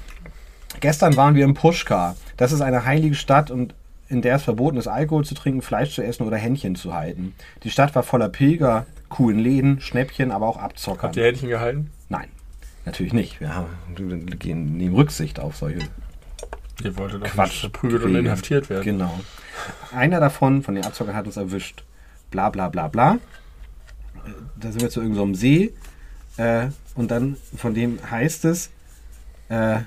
Gestern 0.81 1.15
waren 1.15 1.35
wir 1.35 1.45
in 1.45 1.53
Pushkar. 1.53 2.15
Das 2.37 2.51
ist 2.51 2.61
eine 2.61 2.85
heilige 2.85 3.15
Stadt 3.15 3.49
und 3.49 3.73
in 4.09 4.21
der 4.21 4.35
es 4.35 4.43
verboten 4.43 4.77
ist, 4.77 4.87
Alkohol 4.87 5.25
zu 5.25 5.35
trinken, 5.35 5.61
Fleisch 5.61 5.95
zu 5.95 6.03
essen 6.03 6.27
oder 6.27 6.37
Händchen 6.37 6.75
zu 6.75 6.93
halten. 6.93 7.33
Die 7.63 7.71
Stadt 7.71 7.95
war 7.95 8.03
voller 8.03 8.29
Pilger, 8.29 8.85
coolen 9.09 9.39
Läden, 9.39 9.81
Schnäppchen, 9.81 10.31
aber 10.31 10.47
auch 10.47 10.57
Abzockern. 10.57 11.09
Habt 11.09 11.17
ihr 11.17 11.25
Händchen 11.25 11.49
gehalten? 11.49 11.91
Nein, 12.09 12.27
natürlich 12.85 13.13
nicht. 13.13 13.39
Wir 13.39 13.55
haben, 13.55 13.67
wir 13.95 14.35
gehen, 14.37 14.77
nehmen 14.77 14.95
Rücksicht 14.95 15.39
auf 15.39 15.55
solche 15.55 15.79
Ihr 16.83 16.97
wolltet 16.97 17.21
doch 17.21 17.27
Quatsch 17.27 17.61
verprügelt 17.61 18.03
und 18.03 18.15
inhaftiert 18.15 18.69
werden. 18.69 18.83
Genau. 18.83 19.19
Einer 19.93 20.19
davon, 20.19 20.61
von 20.61 20.75
den 20.75 20.83
Abzockern, 20.83 21.15
hat 21.15 21.25
uns 21.25 21.37
erwischt. 21.37 21.83
Bla 22.31 22.49
bla 22.49 22.69
bla 22.69 22.87
bla. 22.87 23.17
Da 24.59 24.71
sind 24.71 24.81
wir 24.81 24.89
zu 24.89 25.01
irgendeinem 25.01 25.35
See. 25.35 25.73
Äh, 26.37 26.67
und 26.95 27.11
dann 27.11 27.37
von 27.55 27.73
dem 27.73 27.99
heißt 28.09 28.45
es, 28.45 28.71
äh, 29.47 29.79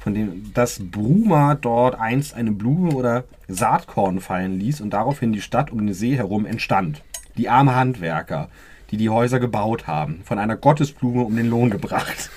von 0.00 0.14
dem, 0.14 0.52
dass 0.52 0.78
Bruma 0.80 1.54
dort 1.54 1.98
einst 1.98 2.34
eine 2.34 2.52
Blume 2.52 2.94
oder 2.94 3.24
Saatkorn 3.48 4.20
fallen 4.20 4.60
ließ 4.60 4.80
und 4.80 4.90
daraufhin 4.90 5.32
die 5.32 5.40
Stadt 5.40 5.70
um 5.70 5.78
den 5.78 5.94
See 5.94 6.16
herum 6.16 6.46
entstand. 6.46 7.02
Die 7.36 7.48
armen 7.48 7.74
Handwerker, 7.74 8.48
die 8.90 8.96
die 8.96 9.10
Häuser 9.10 9.40
gebaut 9.40 9.86
haben, 9.86 10.22
von 10.24 10.38
einer 10.38 10.56
Gottesblume 10.56 11.22
um 11.22 11.36
den 11.36 11.48
Lohn 11.48 11.70
gebracht. 11.70 12.30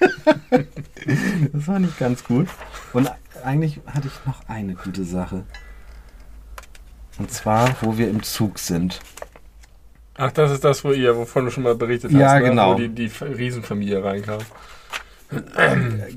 das 1.52 1.66
war 1.66 1.78
nicht 1.78 1.98
ganz 1.98 2.24
gut. 2.24 2.48
Und 2.92 3.10
eigentlich 3.44 3.80
hatte 3.86 4.08
ich 4.08 4.26
noch 4.26 4.48
eine 4.48 4.74
gute 4.74 5.04
Sache. 5.04 5.44
Und 7.18 7.30
zwar, 7.30 7.74
wo 7.80 7.96
wir 7.98 8.08
im 8.08 8.22
Zug 8.22 8.58
sind. 8.58 9.00
Ach, 10.16 10.30
das 10.32 10.52
ist 10.52 10.64
das, 10.64 10.84
wo 10.84 10.92
ihr, 10.92 11.16
wovon 11.16 11.44
du 11.44 11.50
schon 11.50 11.64
mal 11.64 11.74
berichtet 11.74 12.12
Ja, 12.12 12.34
hast, 12.34 12.42
ne? 12.42 12.48
genau. 12.50 12.74
wo 12.74 12.78
die, 12.78 12.88
die 12.88 13.10
Riesenfamilie 13.20 14.02
reinkam. 14.02 14.40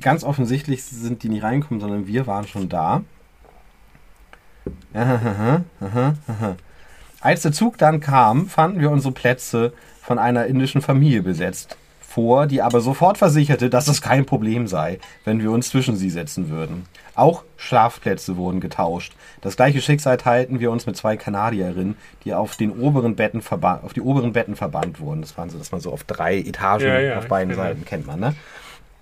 Ganz 0.02 0.24
offensichtlich 0.24 0.84
sind 0.84 1.24
die 1.24 1.30
nicht 1.30 1.44
reingekommen, 1.44 1.82
sondern 1.82 2.08
wir 2.08 2.28
waren 2.28 2.48
schon 2.48 2.70
da. 2.70 3.04
Ahaha, 4.94 5.64
aha, 5.82 6.14
aha. 6.28 6.56
Als 7.20 7.42
der 7.42 7.52
Zug 7.52 7.78
dann 7.78 8.00
kam, 8.00 8.48
fanden 8.48 8.80
wir 8.80 8.92
unsere 8.92 9.14
Plätze 9.14 9.74
von 10.02 10.20
einer 10.20 10.46
indischen 10.46 10.82
Familie 10.82 11.24
besetzt 11.24 11.78
vor, 12.18 12.48
die 12.48 12.64
aber 12.64 12.82
sofort 12.82 13.20
versicherte, 13.20 13.70
dass 13.70 13.88
es 13.88 14.02
kein 14.02 14.26
Problem 14.26 14.66
sei, 14.66 14.98
wenn 15.24 15.40
wir 15.40 15.52
uns 15.52 15.70
zwischen 15.70 15.96
sie 15.96 16.10
setzen 16.10 16.50
würden. 16.50 16.88
Auch 17.14 17.44
Schlafplätze 17.58 18.38
wurden 18.38 18.60
getauscht. 18.60 19.14
Das 19.42 19.56
gleiche 19.56 19.82
Schicksal 19.82 20.18
teilten 20.18 20.60
wir 20.60 20.72
uns 20.72 20.88
mit 20.88 20.98
zwei 20.98 21.16
Kanadierinnen, 21.16 21.96
die 22.26 22.34
auf, 22.34 22.56
den 22.56 22.72
oberen 22.72 23.16
Betten 23.16 23.44
auf 23.48 23.94
die 23.94 24.02
oberen 24.02 24.34
Betten 24.34 24.56
verbannt 24.56 25.00
wurden. 25.00 25.22
Das 25.22 25.38
waren 25.38 25.52
so, 25.52 25.60
dass 25.60 25.72
man 25.72 25.80
so 25.80 25.92
auf 25.92 26.06
drei 26.06 26.40
Etagen 26.40 26.88
Ja, 26.88 27.00
ja, 27.00 27.18
auf 27.20 27.28
beiden 27.28 27.50
genau. 27.50 27.62
Seiten 27.62 27.86
kennt 27.86 28.08
man, 28.08 28.20
ne? 28.20 28.36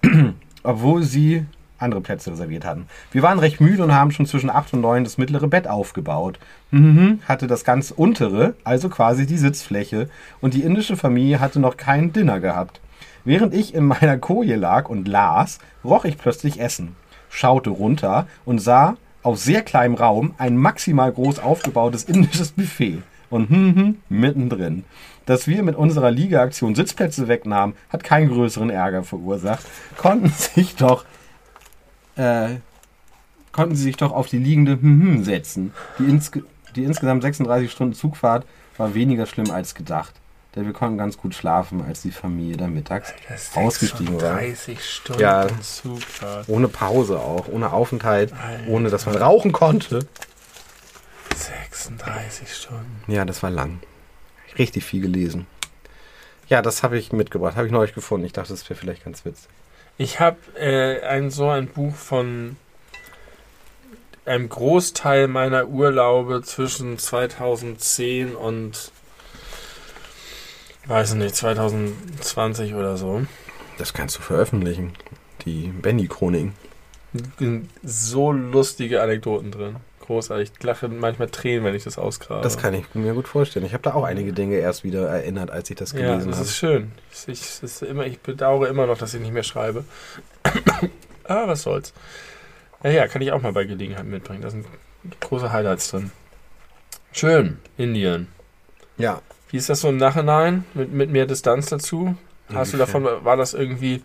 obwohl 0.64 1.04
sie 1.04 1.46
andere 1.86 2.02
Plätze 2.02 2.32
reserviert 2.32 2.66
hatten. 2.66 2.88
Wir 3.12 3.22
waren 3.22 3.40
recht 3.40 3.62
müde 3.62 3.84
und 3.84 3.94
haben 3.94 4.12
schon 4.12 4.26
zwischen 4.26 4.50
8 4.50 4.74
und 4.74 4.82
9 4.82 5.06
das 5.06 5.18
mittlere 5.18 5.48
Bett 5.48 5.68
aufgebaut. 5.68 6.40
Mhm, 6.72 7.20
hatte 7.26 7.48
das 7.48 7.64
ganz 7.64 7.92
untere, 7.92 8.56
also 8.66 8.90
quasi 8.90 9.26
die 9.26 9.38
Sitzfläche, 9.38 10.10
und 10.42 10.54
die 10.54 10.64
indische 10.64 10.98
Familie 10.98 11.40
hatte 11.40 11.62
noch 11.62 11.78
kein 11.78 12.12
Dinner 12.12 12.42
gehabt. 12.42 12.82
Während 13.24 13.54
ich 13.54 13.74
in 13.74 13.86
meiner 13.86 14.18
Koje 14.18 14.56
lag 14.56 14.90
und 14.90 15.08
las, 15.08 15.60
roch 15.84 16.06
ich 16.06 16.18
plötzlich 16.18 16.60
Essen, 16.60 16.96
schaute 17.30 17.70
runter 17.70 18.28
und 18.44 18.60
sah 18.60 18.98
auf 19.24 19.40
sehr 19.40 19.64
kleinem 19.64 19.96
Raum 19.96 20.36
ein 20.38 20.58
maximal 20.58 21.12
groß 21.12 21.40
aufgebautes 21.40 22.04
indisches 22.04 22.52
Buffet. 22.52 23.02
Und 23.32 23.50
hm, 23.50 23.98
mittendrin. 24.08 24.84
Dass 25.26 25.48
wir 25.48 25.64
mit 25.64 25.76
unserer 25.76 26.12
Ligaaktion 26.12 26.76
Sitzplätze 26.76 27.28
wegnahmen, 27.28 27.76
hat 27.90 28.04
keinen 28.04 28.30
größeren 28.30 28.70
Ärger 28.70 29.04
verursacht. 29.04 29.66
Konnten 29.98 30.30
sich 30.30 30.76
doch 30.76 31.06
äh, 32.16 32.56
konnten 33.52 33.76
sie 33.76 33.84
sich 33.84 33.98
doch 33.98 34.12
auf 34.12 34.28
die 34.28 34.38
liegende 34.38 34.74
hm, 34.74 35.02
hm 35.02 35.24
setzen. 35.24 35.74
Die, 36.00 36.06
insge 36.06 36.44
die 36.76 36.84
insgesamt 36.84 37.24
36 37.24 37.72
Stunden 37.72 37.94
Zugfahrt 37.94 38.46
war 38.78 38.94
weniger 38.94 39.26
schlimm 39.26 39.52
als 39.52 39.76
gedacht. 39.76 40.14
Denn 40.56 40.66
wir 40.66 40.74
konnten 40.74 40.98
ganz 40.98 41.18
gut 41.18 41.36
schlafen, 41.36 41.84
als 41.84 42.02
die 42.02 42.12
Familie 42.12 42.56
dann 42.56 42.74
mittags 42.74 43.14
ausgestiegen 43.56 44.22
war. 44.22 44.36
30 44.36 44.84
Stunden 44.84 45.22
Ja. 45.22 45.48
Zugfahrt. 45.62 46.48
Ohne 46.48 46.70
Pause 46.70 47.20
auch, 47.20 47.48
ohne 47.50 47.74
Aufenthalt, 47.74 48.34
Alter. 48.34 48.68
ohne 48.70 48.90
dass 48.90 49.06
man 49.06 49.16
rauchen 49.16 49.52
konnte. 49.52 50.08
36 51.36 52.54
Stunden. 52.54 53.12
Ja, 53.12 53.26
das 53.26 53.44
war 53.44 53.50
lang. 53.50 53.80
Richtig 54.58 54.86
viel 54.86 55.02
gelesen. 55.02 55.46
Ja, 56.48 56.62
das 56.62 56.84
habe 56.84 56.98
ich 56.98 57.12
mitgebracht, 57.12 57.58
habe 57.58 57.68
ich 57.68 57.74
neulich 57.74 57.94
gefunden. 57.94 58.26
Ich 58.26 58.34
dachte, 58.34 58.50
das 58.54 58.70
wäre 58.70 58.80
vielleicht 58.80 59.04
ganz 59.04 59.26
witzig. 59.26 59.50
Ich 59.98 60.20
habe 60.20 60.38
äh, 60.60 61.02
ein, 61.06 61.32
so 61.32 61.50
ein 61.50 61.68
Buch 61.68 61.96
von 61.96 62.58
einem 64.26 64.50
Großteil 64.50 65.28
meiner 65.28 65.68
Urlaube 65.68 66.42
zwischen 66.42 66.98
2010 66.98 68.36
und 68.36 68.92
weiß 70.86 71.14
nicht, 71.14 71.36
2020 71.36 72.74
oder 72.74 72.98
so. 72.98 73.26
Das 73.78 73.94
kannst 73.94 74.18
du 74.18 74.22
veröffentlichen. 74.22 74.94
Die 75.46 75.68
Benny-Chroniken. 75.68 76.54
So 77.84 78.32
lustige 78.32 79.02
Anekdoten 79.02 79.52
drin. 79.52 79.78
Großartig. 80.06 80.52
Ich 80.58 80.64
lache 80.64 80.88
manchmal 80.88 81.30
Tränen, 81.30 81.64
wenn 81.64 81.74
ich 81.74 81.84
das 81.84 81.98
ausgrabe. 81.98 82.42
Das 82.42 82.58
kann 82.58 82.74
ich 82.74 82.94
mir 82.94 83.14
gut 83.14 83.28
vorstellen. 83.28 83.66
Ich 83.66 83.74
habe 83.74 83.84
da 83.84 83.94
auch 83.94 84.04
einige 84.04 84.34
Dinge 84.34 84.58
erst 84.58 84.84
wieder 84.84 85.08
erinnert, 85.08 85.50
als 85.52 85.70
ich 85.70 85.76
das 85.76 85.94
ja, 85.94 86.00
gelesen 86.00 86.30
das 86.30 86.38
habe. 86.38 86.48
ist 86.48 86.56
schön. 86.58 86.92
Ich, 87.12 87.28
ich, 87.28 87.40
das 87.40 87.64
ist 87.64 87.82
immer, 87.84 88.06
ich 88.06 88.20
bedauere 88.20 88.68
immer 88.68 88.86
noch, 88.86 88.98
dass 88.98 89.14
ich 89.14 89.22
nicht 89.22 89.34
mehr 89.34 89.44
schreibe. 89.44 89.84
Aber 91.24 91.48
was 91.48 91.64
soll's. 91.64 91.94
Ja, 92.84 92.92
ja, 92.92 93.08
kann 93.08 93.22
ich 93.22 93.32
auch 93.32 93.42
mal 93.42 93.54
bei 93.54 93.64
Gelegenheit 93.64 94.06
mitbringen. 94.06 94.42
Da 94.42 94.50
sind 94.52 94.68
große 95.22 95.52
Highlights 95.52 95.90
drin. 95.90 96.12
Schön, 97.12 97.58
Indien. 97.78 98.28
Ja, 98.98 99.22
Wie 99.50 99.58
ist 99.58 99.70
das 99.70 99.82
so 99.82 99.90
im 99.90 99.98
Nachhinein? 99.98 100.66
Mit, 100.74 100.92
mit 100.92 101.10
mehr 101.10 101.26
Distanz 101.26 101.68
dazu? 101.68 102.16
Hast 102.54 102.74
du 102.74 102.78
Inwiefern? 102.78 103.04
davon, 103.04 103.26
war 103.26 103.38
das 103.38 103.54
irgendwie, 103.54 104.04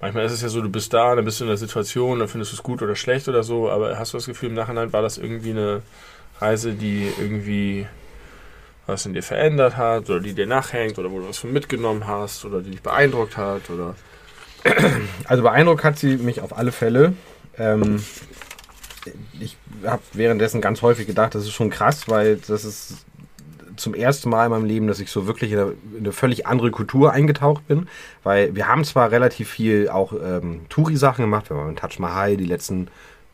manchmal 0.00 0.24
ist 0.24 0.32
es 0.32 0.42
ja 0.42 0.48
so, 0.48 0.60
du 0.60 0.68
bist 0.68 0.92
da, 0.92 1.14
dann 1.14 1.24
bist 1.24 1.40
du 1.40 1.44
in 1.44 1.48
der 1.48 1.56
Situation, 1.56 2.18
dann 2.18 2.28
findest 2.28 2.52
du 2.52 2.56
es 2.56 2.62
gut 2.62 2.82
oder 2.82 2.96
schlecht 2.96 3.28
oder 3.28 3.42
so, 3.42 3.70
aber 3.70 3.98
hast 3.98 4.12
du 4.12 4.16
das 4.16 4.26
Gefühl, 4.26 4.50
im 4.50 4.54
Nachhinein 4.54 4.92
war 4.92 5.02
das 5.02 5.18
irgendwie 5.18 5.50
eine 5.50 5.82
Reise, 6.40 6.72
die 6.72 7.12
irgendwie 7.18 7.86
was 8.86 9.04
in 9.04 9.12
dir 9.12 9.22
verändert 9.22 9.76
hat 9.76 10.08
oder 10.08 10.20
die 10.20 10.32
dir 10.32 10.46
nachhängt 10.46 10.98
oder 10.98 11.10
wo 11.10 11.18
du 11.18 11.28
was 11.28 11.38
von 11.38 11.52
mitgenommen 11.52 12.06
hast 12.06 12.44
oder 12.44 12.62
die 12.62 12.70
dich 12.70 12.82
beeindruckt 12.82 13.36
hat 13.36 13.68
oder 13.70 13.94
Also 15.24 15.42
beeindruckt 15.42 15.84
hat 15.84 15.98
sie 15.98 16.16
mich 16.16 16.40
auf 16.40 16.56
alle 16.56 16.72
Fälle. 16.72 17.12
Ähm, 17.58 18.02
ich 19.40 19.56
habe 19.84 20.02
währenddessen 20.12 20.60
ganz 20.60 20.82
häufig 20.82 21.06
gedacht, 21.06 21.34
das 21.34 21.44
ist 21.44 21.52
schon 21.52 21.70
krass, 21.70 22.08
weil 22.08 22.36
das 22.36 22.64
ist 22.64 23.04
zum 23.78 23.94
ersten 23.94 24.28
Mal 24.30 24.46
in 24.46 24.50
meinem 24.50 24.64
Leben, 24.64 24.86
dass 24.86 25.00
ich 25.00 25.10
so 25.10 25.26
wirklich 25.26 25.52
in 25.52 25.58
eine, 25.58 25.74
in 25.92 26.00
eine 26.00 26.12
völlig 26.12 26.46
andere 26.46 26.70
Kultur 26.70 27.12
eingetaucht 27.12 27.66
bin. 27.66 27.88
Weil 28.22 28.54
wir 28.54 28.68
haben 28.68 28.84
zwar 28.84 29.10
relativ 29.10 29.48
viel 29.48 29.88
auch 29.88 30.12
ähm, 30.12 30.62
Touri-Sachen 30.68 31.24
gemacht, 31.24 31.50
wir 31.50 31.56
waren 31.56 31.70
in 31.70 31.76
Taj 31.76 31.98
Mahal, 31.98 32.36
die 32.36 32.44
letzten 32.44 32.88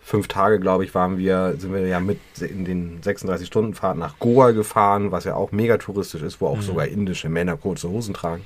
fünf 0.05 0.29
Tage, 0.29 0.61
glaube 0.61 0.85
ich, 0.85 0.95
waren 0.95 1.17
wir, 1.17 1.55
sind 1.59 1.73
wir 1.73 1.87
ja 1.87 1.99
mit 1.99 2.19
in 2.41 2.67
den 2.67 3.03
36 3.03 3.47
Stunden 3.47 3.75
Fahrt 3.75 3.97
nach 3.97 4.19
Goa 4.19 4.51
gefahren, 4.51 5.13
was 5.13 5.25
ja 5.25 5.35
auch 5.35 5.51
mega 5.51 5.79
touristisch 5.79 6.23
ist, 6.23 6.43
wo 6.43 6.49
auch 6.49 6.61
sogar 6.61 6.87
indische 6.87 7.31
Männer 7.31 7.57
kurze 7.57 7.89
Hosen 7.89 8.13
tragen. 8.13 8.45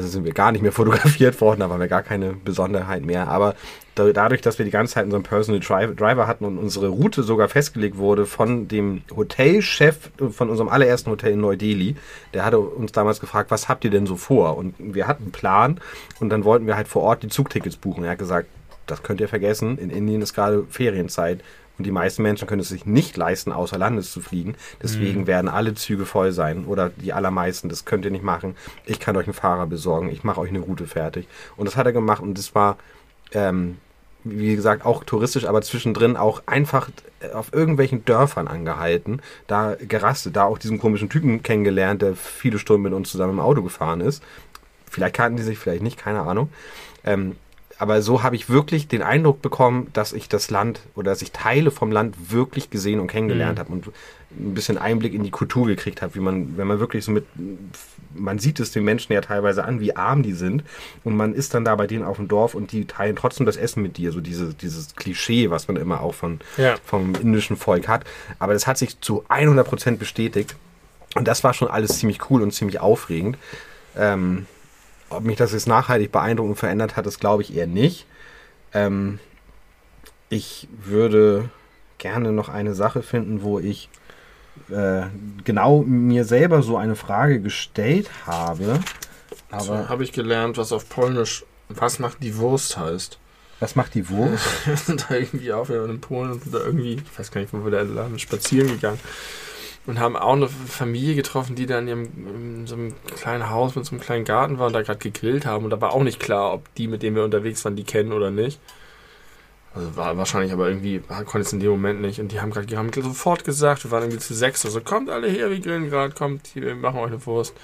Da 0.00 0.02
sind 0.02 0.24
wir 0.24 0.32
gar 0.32 0.52
nicht 0.52 0.62
mehr 0.62 0.72
fotografiert 0.80 1.40
worden, 1.40 1.60
da 1.60 1.70
waren 1.70 1.80
wir 1.80 1.88
gar 1.88 2.02
keine 2.02 2.32
Besonderheit 2.32 3.04
mehr. 3.04 3.28
Aber 3.28 3.54
da, 3.94 4.10
dadurch, 4.12 4.40
dass 4.40 4.58
wir 4.58 4.64
die 4.64 4.70
ganze 4.70 4.94
Zeit 4.94 5.04
unseren 5.04 5.22
Personal 5.22 5.60
Dri- 5.60 5.94
Driver 5.94 6.26
hatten 6.26 6.44
und 6.46 6.56
unsere 6.58 6.88
Route 6.88 7.22
sogar 7.22 7.48
festgelegt 7.48 7.98
wurde 7.98 8.24
von 8.26 8.66
dem 8.68 9.02
Hotelchef 9.14 10.10
von 10.30 10.48
unserem 10.48 10.68
allerersten 10.70 11.10
Hotel 11.10 11.32
in 11.32 11.40
Neu-Delhi, 11.40 11.96
der 12.32 12.44
hatte 12.44 12.58
uns 12.58 12.92
damals 12.92 13.20
gefragt, 13.20 13.50
was 13.50 13.68
habt 13.68 13.84
ihr 13.84 13.90
denn 13.90 14.06
so 14.06 14.16
vor? 14.16 14.56
Und 14.56 14.74
wir 14.78 15.06
hatten 15.06 15.24
einen 15.24 15.32
Plan 15.32 15.80
und 16.20 16.30
dann 16.30 16.44
wollten 16.44 16.66
wir 16.66 16.76
halt 16.76 16.88
vor 16.88 17.02
Ort 17.02 17.22
die 17.22 17.28
Zugtickets 17.28 17.76
buchen. 17.76 18.04
Er 18.04 18.12
hat 18.12 18.18
gesagt, 18.18 18.48
das 18.86 19.02
könnt 19.02 19.20
ihr 19.20 19.28
vergessen, 19.28 19.78
in 19.78 19.90
Indien 19.90 20.22
ist 20.22 20.34
gerade 20.34 20.64
Ferienzeit 20.68 21.40
und 21.78 21.84
die 21.86 21.90
meisten 21.90 22.22
Menschen 22.22 22.46
können 22.46 22.60
es 22.60 22.68
sich 22.68 22.86
nicht 22.86 23.16
leisten, 23.16 23.50
außer 23.50 23.78
Landes 23.78 24.12
zu 24.12 24.20
fliegen. 24.20 24.56
Deswegen 24.82 25.26
werden 25.26 25.48
alle 25.48 25.74
Züge 25.74 26.04
voll 26.04 26.32
sein 26.32 26.66
oder 26.66 26.90
die 26.90 27.12
allermeisten. 27.12 27.68
Das 27.68 27.84
könnt 27.84 28.04
ihr 28.04 28.10
nicht 28.10 28.24
machen. 28.24 28.56
Ich 28.84 29.00
kann 29.00 29.16
euch 29.16 29.26
einen 29.26 29.34
Fahrer 29.34 29.66
besorgen. 29.66 30.10
Ich 30.10 30.22
mache 30.22 30.40
euch 30.40 30.50
eine 30.50 30.60
Route 30.60 30.86
fertig. 30.86 31.26
Und 31.56 31.66
das 31.66 31.76
hat 31.76 31.86
er 31.86 31.92
gemacht 31.92 32.22
und 32.22 32.36
das 32.36 32.54
war, 32.54 32.76
ähm, 33.32 33.78
wie 34.22 34.54
gesagt, 34.54 34.84
auch 34.84 35.02
touristisch, 35.02 35.46
aber 35.46 35.62
zwischendrin 35.62 36.16
auch 36.16 36.42
einfach 36.46 36.90
auf 37.32 37.52
irgendwelchen 37.52 38.04
Dörfern 38.04 38.48
angehalten, 38.48 39.20
da 39.46 39.74
gerastet, 39.76 40.36
da 40.36 40.44
auch 40.44 40.58
diesen 40.58 40.78
komischen 40.78 41.08
Typen 41.08 41.42
kennengelernt, 41.42 42.02
der 42.02 42.14
viele 42.14 42.58
Stunden 42.58 42.82
mit 42.82 42.92
uns 42.92 43.10
zusammen 43.10 43.34
im 43.34 43.40
Auto 43.40 43.62
gefahren 43.62 44.00
ist. 44.00 44.22
Vielleicht 44.88 45.16
kannten 45.16 45.38
die 45.38 45.42
sich, 45.42 45.58
vielleicht 45.58 45.82
nicht, 45.82 45.98
keine 45.98 46.20
Ahnung. 46.20 46.50
Ähm, 47.04 47.36
aber 47.82 48.00
so 48.00 48.22
habe 48.22 48.36
ich 48.36 48.48
wirklich 48.48 48.86
den 48.86 49.02
Eindruck 49.02 49.42
bekommen, 49.42 49.88
dass 49.92 50.12
ich 50.12 50.28
das 50.28 50.50
Land 50.50 50.78
oder 50.94 51.10
dass 51.10 51.20
ich 51.20 51.32
Teile 51.32 51.72
vom 51.72 51.90
Land 51.90 52.30
wirklich 52.30 52.70
gesehen 52.70 53.00
und 53.00 53.08
kennengelernt 53.08 53.58
habe 53.58 53.72
und 53.72 53.88
ein 53.88 54.54
bisschen 54.54 54.78
Einblick 54.78 55.12
in 55.14 55.24
die 55.24 55.32
Kultur 55.32 55.66
gekriegt 55.66 56.00
habe, 56.00 56.14
wie 56.14 56.20
man, 56.20 56.56
wenn 56.56 56.68
man 56.68 56.78
wirklich 56.78 57.04
so 57.04 57.10
mit, 57.10 57.24
man 58.14 58.38
sieht 58.38 58.60
es 58.60 58.70
den 58.70 58.84
Menschen 58.84 59.12
ja 59.12 59.20
teilweise 59.20 59.64
an, 59.64 59.80
wie 59.80 59.96
arm 59.96 60.22
die 60.22 60.32
sind 60.32 60.62
und 61.02 61.16
man 61.16 61.34
ist 61.34 61.54
dann 61.54 61.64
da 61.64 61.74
bei 61.74 61.88
denen 61.88 62.04
auf 62.04 62.18
dem 62.18 62.28
Dorf 62.28 62.54
und 62.54 62.70
die 62.70 62.84
teilen 62.84 63.16
trotzdem 63.16 63.46
das 63.46 63.56
Essen 63.56 63.82
mit 63.82 63.96
dir, 63.96 64.12
so 64.12 64.20
diese, 64.20 64.54
dieses 64.54 64.94
Klischee, 64.94 65.50
was 65.50 65.66
man 65.66 65.76
immer 65.76 66.02
auch 66.02 66.14
von, 66.14 66.38
Ja. 66.58 66.76
vom 66.84 67.14
indischen 67.16 67.56
Volk 67.56 67.88
hat. 67.88 68.04
Aber 68.38 68.52
das 68.52 68.68
hat 68.68 68.78
sich 68.78 69.00
zu 69.00 69.24
100 69.28 69.66
Prozent 69.66 69.98
bestätigt 69.98 70.54
und 71.16 71.26
das 71.26 71.42
war 71.42 71.52
schon 71.52 71.66
alles 71.66 71.98
ziemlich 71.98 72.30
cool 72.30 72.42
und 72.42 72.52
ziemlich 72.52 72.78
aufregend. 72.78 73.36
Ähm, 73.96 74.46
ob 75.14 75.24
mich 75.24 75.36
das 75.36 75.52
jetzt 75.52 75.66
nachhaltig 75.66 76.12
beeindruckt 76.12 76.50
und 76.50 76.56
verändert 76.56 76.96
hat, 76.96 77.06
das 77.06 77.18
glaube 77.18 77.42
ich 77.42 77.54
eher 77.54 77.66
nicht. 77.66 78.06
Ähm, 78.74 79.18
ich 80.28 80.68
würde 80.84 81.50
gerne 81.98 82.32
noch 82.32 82.48
eine 82.48 82.74
Sache 82.74 83.02
finden, 83.02 83.42
wo 83.42 83.58
ich 83.58 83.88
äh, 84.70 85.02
genau 85.44 85.82
mir 85.82 86.24
selber 86.24 86.62
so 86.62 86.76
eine 86.76 86.96
Frage 86.96 87.40
gestellt 87.40 88.10
habe. 88.26 88.80
Aber 89.50 89.70
Aber 89.70 89.88
habe 89.88 90.04
ich 90.04 90.12
gelernt, 90.12 90.56
was 90.56 90.72
auf 90.72 90.88
Polnisch 90.88 91.44
was 91.68 91.98
macht 91.98 92.22
die 92.22 92.36
Wurst 92.36 92.76
heißt. 92.76 93.18
was 93.60 93.76
macht 93.76 93.94
die 93.94 94.08
Wurst? 94.08 94.44
Wir 94.66 94.76
sind 94.76 95.06
da 95.08 95.14
irgendwie 95.14 95.46
wieder 95.46 95.84
in 95.86 96.00
Polen 96.00 96.32
und 96.32 96.42
sind 96.42 96.54
da 96.54 96.58
irgendwie, 96.58 96.94
ich 96.94 97.18
weiß 97.18 97.30
gar 97.30 97.40
nicht, 97.40 97.52
wo 97.52 97.64
wir 97.64 97.70
da 97.70 97.94
waren, 97.94 98.18
spazieren 98.18 98.68
gegangen. 98.68 99.00
Und 99.84 99.98
haben 99.98 100.16
auch 100.16 100.34
eine 100.34 100.48
Familie 100.48 101.16
getroffen, 101.16 101.56
die 101.56 101.66
da 101.66 101.78
in, 101.80 101.88
ihrem, 101.88 102.04
in 102.04 102.66
so 102.68 102.76
einem 102.76 102.94
kleinen 103.16 103.50
Haus 103.50 103.74
mit 103.74 103.84
so 103.84 103.92
einem 103.92 104.00
kleinen 104.00 104.24
Garten 104.24 104.58
war 104.58 104.68
und 104.68 104.72
da 104.74 104.82
gerade 104.82 105.00
gegrillt 105.00 105.44
haben. 105.44 105.64
Und 105.64 105.70
da 105.70 105.80
war 105.80 105.92
auch 105.92 106.04
nicht 106.04 106.20
klar, 106.20 106.52
ob 106.54 106.72
die, 106.76 106.86
mit 106.86 107.02
denen 107.02 107.16
wir 107.16 107.24
unterwegs 107.24 107.64
waren, 107.64 107.74
die 107.74 107.82
kennen 107.82 108.12
oder 108.12 108.30
nicht. 108.30 108.60
Also 109.74 109.96
war 109.96 110.16
wahrscheinlich 110.18 110.52
aber 110.52 110.68
irgendwie, 110.68 111.00
konnte 111.00 111.40
es 111.40 111.52
in 111.52 111.60
dem 111.60 111.70
Moment 111.70 112.00
nicht. 112.02 112.20
Und 112.20 112.30
die 112.30 112.40
haben 112.40 112.50
gerade 112.50 112.76
haben 112.76 112.92
sofort 112.92 113.44
gesagt, 113.44 113.84
wir 113.84 113.90
waren 113.90 114.02
irgendwie 114.02 114.18
zu 114.18 114.34
sechs, 114.34 114.64
also 114.64 114.80
kommt 114.82 115.08
alle 115.08 115.28
her, 115.28 115.50
wir 115.50 115.60
grillen 115.60 115.88
gerade, 115.88 116.14
kommt, 116.14 116.48
hier, 116.48 116.62
wir 116.62 116.74
machen 116.74 117.00
euch 117.00 117.10
eine 117.10 117.24
Wurst. 117.26 117.54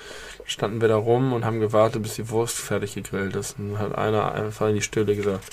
Standen 0.46 0.80
wir 0.80 0.88
da 0.88 0.96
rum 0.96 1.34
und 1.34 1.44
haben 1.44 1.60
gewartet, 1.60 2.02
bis 2.02 2.14
die 2.14 2.30
Wurst 2.30 2.56
fertig 2.56 2.94
gegrillt 2.94 3.36
ist. 3.36 3.58
Und 3.58 3.74
dann 3.74 3.78
hat 3.78 3.98
einer 3.98 4.32
einfach 4.32 4.68
in 4.68 4.76
die 4.76 4.82
Stille 4.82 5.14
gesagt, 5.14 5.44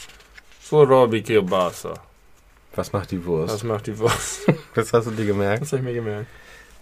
so 0.64 0.82
Robby 0.82 1.22
Kielbasa. 1.22 1.94
Was 2.74 2.94
macht 2.94 3.12
die 3.12 3.24
Wurst? 3.26 3.54
Was 3.54 3.64
macht 3.64 3.88
die 3.88 4.00
Wurst? 4.00 4.48
Das 4.74 4.92
hast 4.92 5.08
du 5.08 5.12
dir 5.12 5.26
gemerkt? 5.26 5.62
Das 5.62 5.72
habe 5.72 5.80
ich 5.80 5.86
mir 5.86 5.94
gemerkt. 5.94 6.28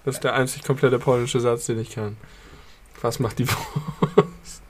Das 0.05 0.15
ist 0.15 0.23
der 0.23 0.33
einzig 0.33 0.63
komplette 0.63 0.99
polnische 0.99 1.39
Satz, 1.39 1.65
den 1.65 1.79
ich 1.79 1.91
kann. 1.91 2.17
Was 3.01 3.19
macht 3.19 3.39
die 3.39 3.47
Wurst? 3.49 4.61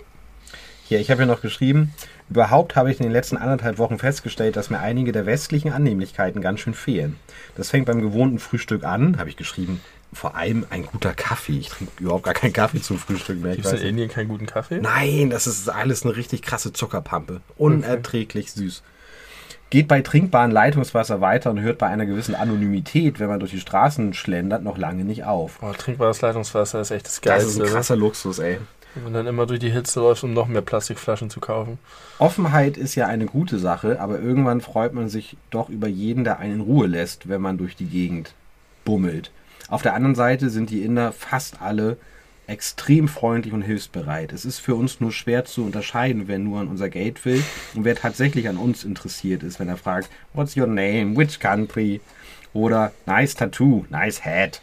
Hier, 0.85 0.99
ich 0.99 1.09
habe 1.09 1.21
ja 1.21 1.25
noch 1.27 1.41
geschrieben, 1.41 1.93
überhaupt 2.29 2.75
habe 2.75 2.91
ich 2.91 2.99
in 2.99 3.03
den 3.03 3.11
letzten 3.11 3.37
anderthalb 3.37 3.77
Wochen 3.77 3.97
festgestellt, 3.99 4.55
dass 4.55 4.69
mir 4.69 4.79
einige 4.79 5.11
der 5.11 5.25
westlichen 5.25 5.71
Annehmlichkeiten 5.71 6.41
ganz 6.41 6.59
schön 6.59 6.73
fehlen. 6.73 7.15
Das 7.55 7.69
fängt 7.69 7.85
beim 7.85 8.01
gewohnten 8.01 8.39
Frühstück 8.39 8.83
an, 8.83 9.17
habe 9.17 9.29
ich 9.29 9.37
geschrieben, 9.37 9.81
vor 10.11 10.35
allem 10.35 10.65
ein 10.69 10.85
guter 10.85 11.13
Kaffee. 11.13 11.57
Ich 11.57 11.69
trinke 11.69 11.91
überhaupt 11.99 12.23
gar 12.23 12.33
keinen 12.33 12.53
Kaffee 12.53 12.81
zum 12.81 12.99
Frühstück 12.99 13.41
mehr. 13.41 13.55
Gibt 13.55 13.65
es 13.65 13.71
in 13.71 13.79
nicht. 13.79 13.89
Indien 13.89 14.09
keinen 14.09 14.27
guten 14.27 14.45
Kaffee? 14.45 14.79
Nein, 14.79 15.29
das 15.29 15.47
ist 15.47 15.69
alles 15.69 16.03
eine 16.03 16.15
richtig 16.15 16.41
krasse 16.41 16.73
Zuckerpampe. 16.73 17.41
Unerträglich 17.57 18.51
süß. 18.51 18.83
Geht 19.73 19.87
bei 19.87 20.01
trinkbarem 20.01 20.51
Leitungswasser 20.51 21.19
weiter 21.19 21.49
und 21.49 21.59
hört 21.59 21.79
bei 21.79 21.87
einer 21.87 22.05
gewissen 22.05 22.35
Anonymität, 22.35 23.19
wenn 23.19 23.27
man 23.27 23.39
durch 23.39 23.49
die 23.49 23.59
Straßen 23.59 24.13
schlendert, 24.13 24.61
noch 24.61 24.77
lange 24.77 25.03
nicht 25.03 25.23
auf. 25.25 25.57
Boah, 25.61 25.73
trinkbares 25.73 26.21
Leitungswasser 26.21 26.79
ist 26.79 26.91
echt 26.91 27.07
das 27.07 27.13
Das 27.15 27.21
Geilste. 27.21 27.49
ist 27.49 27.69
ein 27.69 27.73
krasser 27.73 27.95
Luxus, 27.95 28.37
ey. 28.37 28.59
Wenn 28.93 29.05
man 29.05 29.13
dann 29.13 29.25
immer 29.25 29.47
durch 29.47 29.59
die 29.59 29.71
Hitze 29.71 29.99
läuft, 29.99 30.23
um 30.23 30.31
noch 30.31 30.47
mehr 30.47 30.61
Plastikflaschen 30.61 31.31
zu 31.31 31.39
kaufen. 31.39 31.79
Offenheit 32.19 32.77
ist 32.77 32.93
ja 32.93 33.07
eine 33.07 33.25
gute 33.25 33.57
Sache, 33.57 33.99
aber 33.99 34.19
irgendwann 34.19 34.61
freut 34.61 34.93
man 34.93 35.09
sich 35.09 35.37
doch 35.49 35.69
über 35.69 35.87
jeden, 35.87 36.23
der 36.23 36.37
einen 36.37 36.53
in 36.53 36.61
Ruhe 36.61 36.85
lässt, 36.85 37.27
wenn 37.27 37.41
man 37.41 37.57
durch 37.57 37.75
die 37.75 37.87
Gegend 37.87 38.35
bummelt. 38.85 39.31
Auf 39.69 39.81
der 39.81 39.95
anderen 39.95 40.13
Seite 40.13 40.51
sind 40.51 40.69
die 40.69 40.83
Inder 40.83 41.13
fast 41.13 41.63
alle 41.63 41.97
extrem 42.47 43.07
freundlich 43.07 43.53
und 43.53 43.61
hilfsbereit. 43.61 44.33
Es 44.33 44.45
ist 44.45 44.59
für 44.59 44.75
uns 44.75 44.99
nur 44.99 45.11
schwer 45.11 45.45
zu 45.45 45.63
unterscheiden, 45.63 46.27
wer 46.27 46.39
nur 46.39 46.59
an 46.59 46.67
unser 46.67 46.89
Geld 46.89 47.23
will 47.25 47.43
und 47.73 47.85
wer 47.85 47.95
tatsächlich 47.95 48.49
an 48.49 48.57
uns 48.57 48.83
interessiert 48.83 49.43
ist, 49.43 49.59
wenn 49.59 49.69
er 49.69 49.77
fragt, 49.77 50.09
What's 50.33 50.57
your 50.57 50.67
name? 50.67 51.15
Which 51.15 51.39
country? 51.39 52.01
Oder 52.53 52.91
Nice 53.05 53.35
Tattoo, 53.35 53.85
nice 53.89 54.23
hat. 54.23 54.61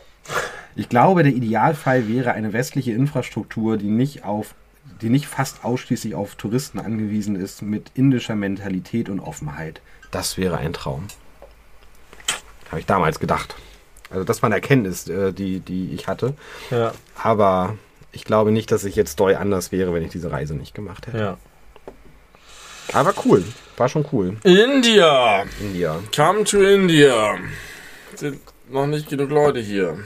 Ich 0.76 0.88
glaube, 0.88 1.22
der 1.22 1.32
Idealfall 1.32 2.08
wäre 2.08 2.32
eine 2.32 2.52
westliche 2.52 2.92
Infrastruktur, 2.92 3.76
die 3.76 3.90
nicht 3.90 4.24
auf 4.24 4.54
die 5.00 5.08
nicht 5.08 5.26
fast 5.26 5.64
ausschließlich 5.64 6.14
auf 6.14 6.34
Touristen 6.34 6.78
angewiesen 6.78 7.36
ist, 7.36 7.62
mit 7.62 7.90
indischer 7.94 8.36
Mentalität 8.36 9.08
und 9.08 9.20
Offenheit. 9.20 9.80
Das 10.10 10.36
wäre 10.36 10.58
ein 10.58 10.72
Traum. 10.72 11.06
Habe 12.70 12.80
ich 12.80 12.86
damals 12.86 13.18
gedacht. 13.18 13.56
Also 14.10 14.24
das 14.24 14.42
war 14.42 14.48
eine 14.48 14.56
Erkenntnis, 14.56 15.08
äh, 15.08 15.32
die, 15.32 15.60
die 15.60 15.92
ich 15.94 16.08
hatte. 16.08 16.34
Ja, 16.70 16.92
Aber 17.22 17.76
ich 18.12 18.24
glaube 18.24 18.50
nicht, 18.50 18.72
dass 18.72 18.84
ich 18.84 18.96
jetzt 18.96 19.20
doll 19.20 19.34
anders 19.36 19.70
wäre, 19.72 19.94
wenn 19.94 20.02
ich 20.02 20.10
diese 20.10 20.30
Reise 20.32 20.54
nicht 20.54 20.74
gemacht 20.74 21.06
hätte. 21.06 21.18
ja. 21.18 21.38
Aber 22.92 23.14
cool. 23.24 23.44
War 23.76 23.88
schon 23.88 24.04
cool. 24.12 24.36
India! 24.42 25.44
India. 25.60 26.00
Come 26.14 26.42
to 26.42 26.60
India! 26.60 27.38
Sind 28.16 28.40
noch 28.68 28.86
nicht 28.88 29.08
genug 29.08 29.30
Leute 29.30 29.60
hier. 29.60 29.96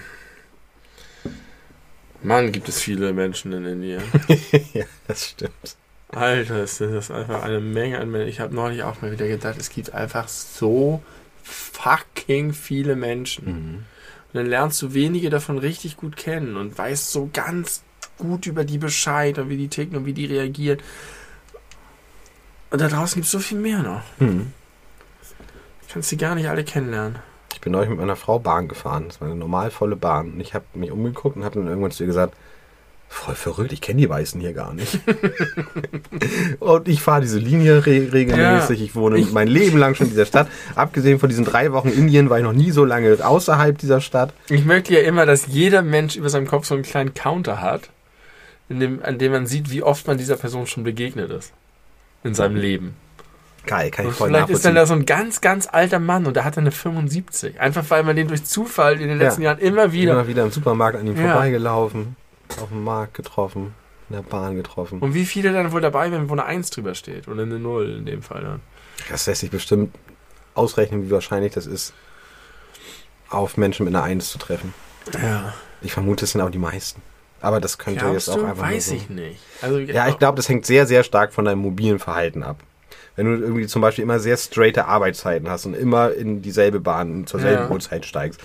Mann, 2.23 2.53
gibt 2.53 2.69
es 2.69 2.81
viele 2.81 3.13
Menschen 3.13 3.53
in 3.53 3.65
Indien. 3.65 4.03
ja, 4.75 4.85
das 5.09 5.31
stimmt. 5.31 5.77
Alter, 6.09 6.63
ist 6.63 6.81
das 6.81 7.11
einfach 7.11 7.43
eine 7.43 7.61
Menge 7.61 7.99
an 7.99 8.11
Menschen. 8.11 8.29
Ich 8.29 8.41
habe 8.41 8.55
neulich 8.55 8.83
auch 8.83 9.01
mal 9.03 9.13
wieder 9.13 9.29
gedacht, 9.29 9.57
es 9.59 9.71
gibt 9.71 9.93
einfach 9.95 10.29
so 10.29 11.03
fucking 11.43 12.53
viele 12.53 12.97
Menschen. 12.97 13.47
Mhm. 13.47 13.85
Und 14.35 14.41
dann 14.41 14.47
lernst 14.47 14.83
du 14.83 14.95
wenige 14.95 15.31
davon 15.31 15.59
richtig 15.59 15.97
gut 15.97 16.17
kennen 16.17 16.57
und 16.57 16.77
weißt 16.77 17.13
so 17.13 17.31
ganz 17.33 17.85
gut 18.19 18.47
über 18.47 18.65
die 18.65 18.79
Bescheid 18.79 19.39
und 19.39 19.49
wie 19.49 19.57
die 19.57 19.69
ticken 19.69 19.97
und 19.97 20.07
wie 20.07 20.13
die 20.13 20.27
reagieren. 20.27 20.81
Und 22.71 22.81
da 22.81 22.89
draußen 22.89 23.15
gibt 23.15 23.27
es 23.27 23.31
so 23.31 23.39
viel 23.39 23.59
mehr 23.59 23.79
noch. 23.79 24.03
Mhm. 24.19 24.53
Kannst 25.89 26.11
die 26.11 26.17
gar 26.17 26.35
nicht 26.35 26.49
alle 26.49 26.65
kennenlernen. 26.65 27.21
Ich 27.53 27.61
bin 27.61 27.71
neulich 27.71 27.91
mit 27.91 28.01
meiner 28.01 28.17
Frau 28.17 28.41
Bahn 28.41 28.67
gefahren. 28.67 29.05
Das 29.07 29.21
war 29.21 29.29
eine 29.29 29.37
normal 29.37 29.71
volle 29.71 29.95
Bahn. 29.95 30.33
Und 30.33 30.41
ich 30.41 30.53
habe 30.53 30.65
mich 30.75 30.91
umgeguckt 30.91 31.37
und 31.37 31.45
habe 31.45 31.55
dann 31.55 31.69
irgendwann 31.69 31.93
zu 31.93 32.03
ihr 32.03 32.09
gesagt, 32.09 32.35
voll 33.15 33.35
verrückt, 33.35 33.73
ich 33.73 33.81
kenne 33.81 34.01
die 34.01 34.09
Weißen 34.09 34.41
hier 34.41 34.53
gar 34.53 34.75
nicht. 34.75 34.99
und 36.61 36.89
ich 36.89 37.01
fahre 37.01 37.21
diese 37.23 37.39
Linie 37.39 37.85
re 37.87 38.09
regelmäßig. 38.13 38.79
Ja. 38.81 38.85
Ich 38.85 38.95
wohne 38.95 39.19
Ich- 39.19 39.33
mein 39.33 39.49
Leben 39.49 39.79
lang 39.79 39.95
schon 39.95 40.07
in 40.07 40.11
dieser 40.13 40.27
Stadt. 40.27 40.49
Abgesehen 40.75 41.19
von 41.19 41.29
diesen 41.29 41.45
drei 41.45 41.73
Wochen 41.73 41.89
Indien 41.89 42.31
war 42.31 42.39
ich 42.39 42.45
noch 42.45 42.53
nie 42.53 42.71
so 42.71 42.85
lange 42.85 43.17
außerhalb 43.25 43.79
dieser 43.79 44.01
Stadt. 44.01 44.33
Ich 44.49 44.65
möchte 44.65 44.95
ja 44.95 45.01
immer, 45.01 45.27
dass 45.27 45.47
jeder 45.47 45.83
Mensch 45.83 46.17
über 46.17 46.29
seinem 46.29 46.47
Kopf 46.47 46.67
so 46.67 46.75
einen 46.75 46.83
kleinen 46.83 47.15
Counter 47.15 47.61
hat, 47.61 47.91
in 48.69 48.81
dem, 48.81 49.03
an 49.03 49.19
dem 49.19 49.33
man 49.33 49.47
sieht, 49.47 49.71
wie 49.71 49.83
oft 49.83 50.07
man 50.07 50.19
dieser 50.19 50.37
Person 50.37 50.67
schon 50.67 50.85
begegnet 50.85 51.31
ist. 51.31 51.53
In 52.23 52.35
seinem 52.35 52.57
Leben. 52.57 52.95
Geil, 53.67 53.91
kann 53.91 54.05
ich 54.05 54.11
Und 54.11 54.17
voll 54.17 54.29
vielleicht 54.29 54.51
ist 54.51 54.65
dann 54.65 54.75
da 54.75 54.85
so 54.85 54.93
ein 54.95 55.07
ganz, 55.07 55.41
ganz 55.41 55.69
alter 55.71 55.99
Mann 55.99 56.27
und 56.27 56.37
der 56.37 56.45
hat 56.45 56.57
dann 56.57 56.65
eine 56.65 56.71
75. 56.71 57.61
Einfach 57.61 57.85
weil 57.89 58.03
man 58.03 58.15
den 58.17 58.29
durch 58.29 58.45
Zufall 58.45 59.01
in 59.01 59.09
den 59.09 59.19
letzten 59.19 59.41
Ja. 59.43 59.51
Jahren 59.53 59.59
immer 59.61 59.93
wieder. 59.93 60.13
Immer 60.13 60.29
wieder 60.29 60.43
im 60.45 60.51
Supermarkt 60.51 60.99
an 60.99 61.07
ihm 61.07 61.17
Ja. 61.17 61.33
vorbeigelaufen, 61.33 62.17
auf 62.61 62.69
dem 62.69 62.85
Markt 62.85 63.15
getroffen, 63.15 63.75
in 64.09 64.17
der 64.17 64.23
Bahn 64.23 64.57
getroffen. 64.57 65.01
Und 65.01 65.15
wie 65.15 65.25
viele 65.25 65.53
dann 65.53 65.73
wohl 65.73 65.81
dabei 65.81 66.11
wären, 66.11 66.29
wo 66.29 66.33
eine 66.35 66.45
1 66.45 66.71
drüber 66.71 66.95
steht? 66.95 67.29
Oder 67.29 67.43
eine 67.43 67.59
0 67.59 67.97
in 67.99 68.07
dem 68.07 68.23
Fall 68.23 68.43
dann. 68.43 68.61
Das 69.11 69.27
lässt 69.27 69.41
sich 69.41 69.51
bestimmt 69.51 69.95
ausrechnen, 70.55 71.05
wie 71.07 71.11
wahrscheinlich 71.11 71.53
das 71.53 71.67
ist, 71.67 71.93
auf 73.29 73.57
Menschen 73.57 73.85
mit 73.85 73.95
einer 73.95 74.05
Eins 74.05 74.31
zu 74.31 74.39
treffen. 74.39 74.73
Ja. 75.21 75.55
Ich 75.83 75.93
vermute, 75.93 76.25
es 76.25 76.33
sind 76.33 76.41
auch 76.41 76.51
die 76.51 76.59
meisten. 76.59 77.03
Aber 77.41 77.61
das 77.61 77.77
könnte 77.77 78.01
Glaubst 78.01 78.29
jetzt 78.29 78.35
auch 78.37 78.41
du? 78.41 78.47
einfach 78.47 78.71
Weiß 78.71 78.87
so. 78.89 78.95
ich 78.95 79.11
nicht. 79.11 79.39
Also, 79.61 79.79
Ja, 79.79 80.09
ich 80.09 80.19
glaube, 80.19 80.37
das 80.37 80.49
hängt 80.49 80.65
sehr, 80.65 80.87
sehr 80.87 81.05
stark 81.05 81.33
von 81.35 81.45
deinem 81.45 81.59
mobilen 81.59 81.99
Verhalten 81.99 82.43
ab. 82.43 82.63
Wenn 83.17 83.27
du 83.27 83.33
irgendwie 83.45 83.67
zum 83.67 83.83
Beispiel 83.83 84.03
immer 84.03 84.19
sehr 84.19 84.37
straighte 84.37 84.87
Arbeitszeiten 84.87 85.49
hast 85.51 85.67
und 85.67 85.75
immer 85.75 86.13
in 86.15 86.41
dieselbe 86.43 86.81
Bahn 86.81 87.27
zur 87.27 87.41
selben 87.41 87.65
Ja. 87.65 87.71
Uhrzeit 87.71 88.07
steigst, 88.07 88.41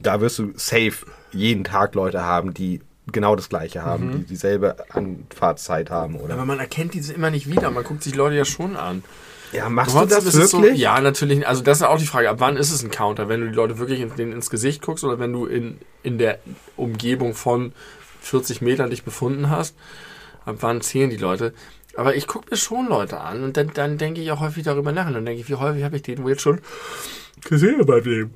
da 0.00 0.20
wirst 0.20 0.38
du 0.38 0.52
safe 0.54 1.06
jeden 1.32 1.64
Tag 1.64 1.94
Leute 1.94 2.22
haben, 2.22 2.52
die 2.52 2.82
genau 3.12 3.36
das 3.36 3.48
Gleiche 3.48 3.84
haben, 3.84 4.18
die 4.18 4.24
dieselbe 4.24 4.76
Anfahrtszeit 4.90 5.90
haben. 5.90 6.16
Oder 6.16 6.34
Aber 6.34 6.44
man 6.44 6.58
erkennt 6.58 6.94
diese 6.94 7.12
immer 7.12 7.30
nicht 7.30 7.48
wieder. 7.48 7.70
Man 7.70 7.84
guckt 7.84 8.02
sich 8.02 8.14
Leute 8.14 8.36
ja 8.36 8.44
schon 8.44 8.76
an. 8.76 9.04
ja, 9.52 9.68
machst 9.68 9.94
du 9.94 10.00
Trotzdem 10.00 10.24
das 10.24 10.34
wirklich? 10.34 10.50
So, 10.50 10.64
ja, 10.64 11.00
natürlich. 11.00 11.46
Also 11.46 11.62
das 11.62 11.78
ist 11.78 11.82
auch 11.84 11.98
die 11.98 12.06
Frage. 12.06 12.28
Ab 12.30 12.36
wann 12.40 12.56
ist 12.56 12.72
es 12.72 12.82
ein 12.82 12.90
Counter? 12.90 13.28
Wenn 13.28 13.40
du 13.40 13.48
die 13.48 13.54
Leute 13.54 13.78
wirklich 13.78 14.00
in, 14.00 14.14
denen 14.16 14.32
ins 14.32 14.50
Gesicht 14.50 14.82
guckst 14.82 15.04
oder 15.04 15.18
wenn 15.18 15.32
du 15.32 15.46
in, 15.46 15.78
in 16.02 16.18
der 16.18 16.38
Umgebung 16.76 17.34
von 17.34 17.72
40 18.22 18.60
Metern 18.60 18.90
dich 18.90 19.04
befunden 19.04 19.50
hast? 19.50 19.76
Ab 20.44 20.56
wann 20.60 20.80
zählen 20.80 21.10
die 21.10 21.16
Leute? 21.16 21.54
Aber 21.96 22.14
ich 22.14 22.26
gucke 22.26 22.50
mir 22.50 22.56
schon 22.56 22.88
Leute 22.88 23.20
an 23.20 23.42
und 23.42 23.56
dann, 23.56 23.70
dann 23.72 23.98
denke 23.98 24.20
ich 24.20 24.30
auch 24.30 24.40
häufig 24.40 24.64
darüber 24.64 24.92
nach. 24.92 25.06
Und 25.06 25.14
dann 25.14 25.24
denke 25.24 25.40
ich, 25.40 25.48
wie 25.48 25.54
häufig 25.54 25.82
habe 25.82 25.96
ich 25.96 26.02
den 26.02 26.22
wohl 26.22 26.32
jetzt 26.32 26.42
schon 26.42 26.60
gesehen 27.48 27.84
bei 27.86 28.00
dem? 28.00 28.32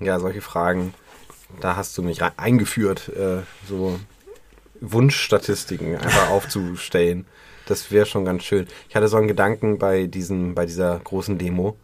Ja, 0.00 0.18
solche 0.18 0.40
Fragen, 0.40 0.92
da 1.60 1.76
hast 1.76 1.96
du 1.98 2.02
mich 2.02 2.20
eingeführt, 2.36 3.08
äh, 3.16 3.42
so 3.68 3.98
Wunschstatistiken 4.80 5.96
einfach 5.96 6.30
aufzustellen. 6.30 7.26
Das 7.66 7.90
wäre 7.90 8.06
schon 8.06 8.24
ganz 8.24 8.42
schön. 8.44 8.66
Ich 8.88 8.96
hatte 8.96 9.08
so 9.08 9.16
einen 9.16 9.28
Gedanken 9.28 9.78
bei 9.78 10.06
diesem, 10.06 10.54
bei 10.54 10.66
dieser 10.66 10.98
großen 10.98 11.38
Demo, 11.38 11.76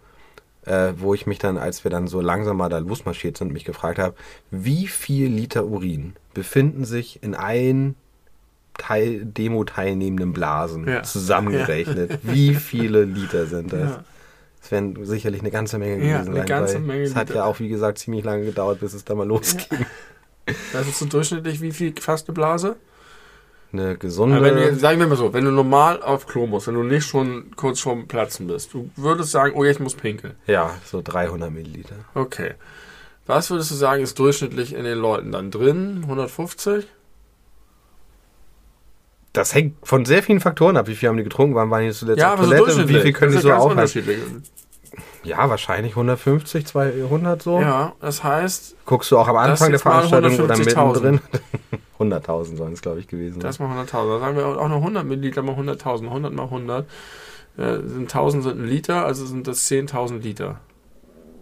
äh, 0.66 0.92
wo 0.96 1.14
ich 1.14 1.26
mich 1.26 1.38
dann, 1.38 1.56
als 1.56 1.84
wir 1.84 1.90
dann 1.90 2.08
so 2.08 2.20
langsam 2.20 2.56
mal 2.56 2.68
da 2.68 2.78
losmarschiert 2.78 3.36
sind, 3.38 3.52
mich 3.52 3.64
gefragt 3.64 3.98
habe, 3.98 4.16
wie 4.50 4.88
viel 4.88 5.28
Liter 5.28 5.64
Urin 5.64 6.14
befinden 6.34 6.84
sich 6.84 7.22
in 7.22 7.34
allen 7.34 7.94
Teil, 8.76 9.24
Demo-teilnehmenden 9.24 10.32
Blasen 10.32 10.86
Ja. 10.86 11.02
zusammengerechnet? 11.02 12.20
Wie 12.22 12.54
viele 12.54 13.02
Liter 13.04 13.46
sind 13.46 13.72
das? 13.72 13.90
Ja. 13.90 14.04
Es 14.68 14.72
werden 14.72 15.02
sicherlich 15.06 15.40
eine 15.40 15.50
ganze 15.50 15.78
Menge 15.78 15.94
Ja, 16.06 16.18
gewesen 16.18 16.28
eine 16.28 16.36
sein. 16.40 16.46
ganze 16.46 16.78
Menge 16.78 17.02
Es 17.04 17.14
hat 17.14 17.30
ja 17.30 17.44
auch, 17.44 17.58
wie 17.58 17.70
gesagt, 17.70 17.96
ziemlich 18.00 18.22
lange 18.22 18.44
gedauert, 18.44 18.80
bis 18.80 18.92
es 18.92 19.02
da 19.02 19.14
mal 19.14 19.26
losging. 19.26 19.86
Das 20.74 20.86
ist 20.86 20.98
so 20.98 21.06
durchschnittlich 21.06 21.62
wie 21.62 21.72
viel 21.72 21.94
fast 21.98 22.28
eine 22.28 22.34
Blase? 22.34 22.76
Eine 23.72 23.96
gesunde. 23.96 24.36
Aber 24.36 24.44
wenn 24.44 24.56
du, 24.56 24.76
sagen 24.76 25.00
wir 25.00 25.06
mal 25.06 25.16
so, 25.16 25.32
wenn 25.32 25.46
du 25.46 25.50
normal 25.52 26.02
auf 26.02 26.26
Klo 26.26 26.46
musst, 26.46 26.66
wenn 26.66 26.74
du 26.74 26.82
nicht 26.82 27.06
schon 27.06 27.50
kurz 27.56 27.80
vorm 27.80 28.08
Platzen 28.08 28.46
bist, 28.46 28.74
du 28.74 28.90
würdest 28.96 29.30
sagen, 29.30 29.54
oh, 29.56 29.64
ich 29.64 29.80
muss 29.80 29.94
pinkeln. 29.94 30.34
ja, 30.46 30.74
so 30.84 31.00
300 31.02 31.50
Milliliter. 31.50 31.96
Okay. 32.14 32.52
Was 33.26 33.50
würdest 33.50 33.70
du 33.70 33.74
sagen, 33.74 34.02
ist 34.02 34.18
durchschnittlich 34.18 34.74
in 34.74 34.84
den 34.84 34.98
Leuten 34.98 35.32
dann 35.32 35.50
drin? 35.50 36.00
150? 36.02 36.86
Das 39.38 39.54
hängt 39.54 39.76
von 39.86 40.04
sehr 40.04 40.24
vielen 40.24 40.40
Faktoren 40.40 40.76
ab. 40.76 40.88
Wie 40.88 40.96
viel 40.96 41.08
haben 41.08 41.16
die 41.16 41.22
getrunken? 41.22 41.54
Wann 41.54 41.70
waren 41.70 41.84
die 41.84 41.92
zuletzt 41.92 42.18
Ja, 42.18 42.34
auf 42.34 42.40
so 42.40 42.46
Toilette? 42.46 42.64
durchschnittlich. 42.64 42.96
wie 42.96 43.00
viel 43.02 43.12
können 43.12 43.30
die 43.30 43.36
Das 43.36 43.44
so 43.44 43.52
aufhalten? 43.52 44.42
Ja, 45.22 45.48
wahrscheinlich 45.48 45.92
150, 45.92 46.66
200 46.66 47.40
so. 47.40 47.60
Ja, 47.60 47.92
das 48.00 48.24
heißt, 48.24 48.74
Guckst 48.84 49.12
du 49.12 49.18
auch 49.18 49.28
am 49.28 49.36
Anfang 49.36 49.70
der 49.70 49.78
Veranstaltung 49.78 50.40
oder 50.40 50.54
150.000. 50.56 50.86
mittendrin? 51.02 51.20
100.000 52.00 52.56
sollen 52.56 52.72
es, 52.72 52.82
glaube 52.82 52.98
ich, 52.98 53.06
gewesen 53.06 53.38
das 53.38 53.56
sein. 53.56 53.68
mal 53.68 53.84
100.000. 53.84 54.08
Da 54.08 54.18
sagen 54.18 54.36
wir 54.36 54.46
auch 54.46 54.68
noch 54.68 54.78
100 54.78 55.04
Milliliter 55.06 55.42
mal 55.42 55.54
100.000. 55.54 56.06
100 56.06 56.32
mal 56.32 56.42
100. 56.44 56.86
Äh, 57.58 57.76
sind 57.86 58.12
1000 58.12 58.42
sind 58.42 58.58
ein 58.60 58.66
Liter, 58.66 59.04
also 59.06 59.24
sind 59.24 59.46
das 59.46 59.68
10.000 59.70 60.18
Liter 60.20 60.58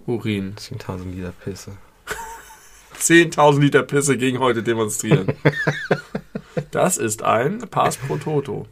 Urin. 0.07 0.55
10.000 0.59 1.15
Liter 1.15 1.33
Pisse. 1.43 1.73
10.000 3.01 3.59
Liter 3.59 3.83
Pisse 3.85 4.19
gegen 4.19 4.39
heute 4.39 4.63
demonstrieren. 4.63 5.29
das 6.71 6.97
ist 6.97 7.23
ein 7.23 7.59
Pass 7.71 7.97
pro 7.97 8.17
Toto. 8.17 8.67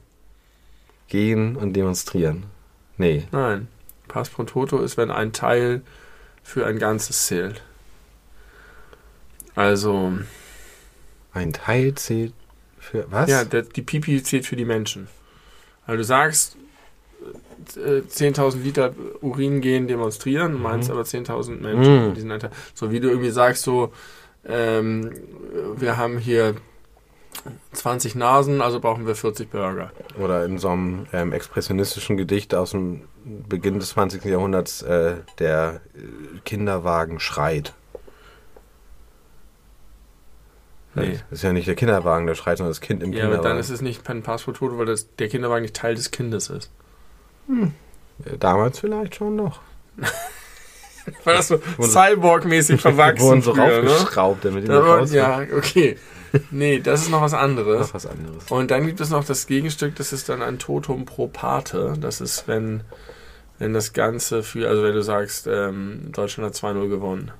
Gehen 1.09 1.56
und 1.56 1.74
demonstrieren. 1.74 2.44
Nee. 2.97 3.24
Nein. 3.31 3.69
Pass 4.09 4.28
pro 4.31 4.44
Toto 4.44 4.81
ist, 4.81 4.97
wenn 4.97 5.11
ein 5.11 5.32
Teil 5.32 5.82
für 6.43 6.66
ein 6.66 6.78
Ganzes 6.78 7.27
zählt. 7.27 7.62
Also, 9.55 10.12
Ein 11.32 11.52
Teil 11.52 11.94
zählt 11.94 12.32
für 12.78 13.06
was? 13.11 13.31
ja, 13.31 13.44
der, 13.44 13.62
die 13.62 13.82
Pipi 13.82 14.23
zählt 14.23 14.47
für 14.47 14.56
die 14.56 14.65
Menschen. 14.65 15.09
Also 15.86 15.98
du 15.98 16.05
sagst, 16.05 16.56
äh, 17.77 18.01
10.000 18.01 18.62
Liter 18.62 18.94
Urin 19.20 19.61
gehen 19.61 19.86
demonstrieren, 19.89 20.52
du 20.52 20.59
meinst 20.59 20.90
aber 20.90 21.02
10.000 21.02 21.61
Menschen. 21.61 22.09
Mhm. 22.11 22.39
So 22.74 22.90
wie 22.90 23.01
du 23.01 23.09
irgendwie 23.09 23.31
sagst, 23.31 23.62
so, 23.62 23.93
ähm, 24.47 25.11
wir 25.77 25.97
haben 25.97 26.19
hier 26.19 26.56
20 27.73 28.15
Nasen, 28.15 28.61
also 28.62 28.81
brauchen 28.81 29.06
wir 29.06 29.15
40 29.15 29.51
Burger. 29.51 29.90
Oder 30.19 30.44
in 30.44 30.59
so 30.59 30.69
einem 30.70 31.06
ähm, 31.12 31.32
expressionistischen 31.32 32.16
Gedicht 32.16 32.55
aus 32.55 32.70
dem 32.73 33.02
Beginn 33.24 33.78
des 33.81 33.90
20. 33.90 34.24
Jahrhunderts, 34.24 34.82
äh, 34.82 35.16
der 35.39 35.81
äh, 35.94 36.39
Kinderwagen 36.44 37.20
schreit. 37.20 37.73
Nee. 40.97 41.19
Das 41.31 41.39
ist 41.40 41.43
ja 41.43 41.52
nicht 41.52 41.66
der 41.66 41.74
Kinderwagen, 41.74 42.27
der 42.27 42.35
schreit, 42.36 42.59
sondern 42.59 42.70
das 42.70 42.81
Kind 42.81 43.02
im 43.02 43.12
Ja, 43.12 43.23
Kinderwagen. 43.23 43.43
dann 43.48 43.59
ist 43.59 43.70
es 43.70 43.81
nicht 43.81 44.09
ein 44.09 44.23
Pass 44.23 44.44
pro 44.44 44.52
Toto, 44.52 44.78
weil 44.78 44.86
das, 44.86 45.15
der 45.16 45.28
Kinderwagen 45.28 45.62
nicht 45.62 45.74
Teil 45.74 45.97
des 45.97 46.12
Kindes 46.12 46.51
ist. 46.51 46.70
Äh, 47.48 48.39
Damals 48.39 48.78
vielleicht 48.78 49.16
schon 49.16 49.36
noch. 49.36 49.61
Weil 51.24 51.36
das 51.36 51.48
so 51.48 51.56
Cyborg-mäßig 51.82 52.78
verwachsen 52.81 53.27
Wurden 53.27 53.43
so 53.43 53.55
früher, 53.55 53.82
ne? 53.82 53.90
raufgeschraubt, 53.90 54.44
damit 54.44 54.65
die 54.65 54.69
Da 54.69 54.82
war- 54.86 55.05
Ja, 55.05 55.40
okay. 55.55 55.98
Nee, 56.51 56.81
das 56.81 57.02
ist 57.02 57.11
noch 57.11 57.20
was 57.20 57.35
anderes. 57.35 57.89
Noch 57.89 57.94
was 57.94 58.06
anderes. 58.06 58.51
Und 58.51 58.70
dann 58.70 58.86
gibt 58.86 59.01
es 59.01 59.11
noch 59.11 59.24
das 59.24 59.47
Gegenstück, 59.47 59.97
das 59.97 60.12
ist 60.12 60.28
dann 60.28 60.43
ein 60.43 60.59
Totum 60.59 61.05
pro 61.05 61.28
Pate. 61.28 61.94
Das 62.01 62.20
ist, 62.20 62.48
wenn, 62.48 62.82
wenn 63.59 63.73
das 63.73 63.93
Ganze 63.93 64.43
für, 64.43 64.69
also 64.69 64.82
wenn 64.82 64.94
du 64.94 65.02
sagst, 65.02 65.47
ähm, 65.47 66.11
Deutschland 66.12 66.48
hat 66.48 66.56
2-0 66.56 66.89
gewonnen. 66.89 67.31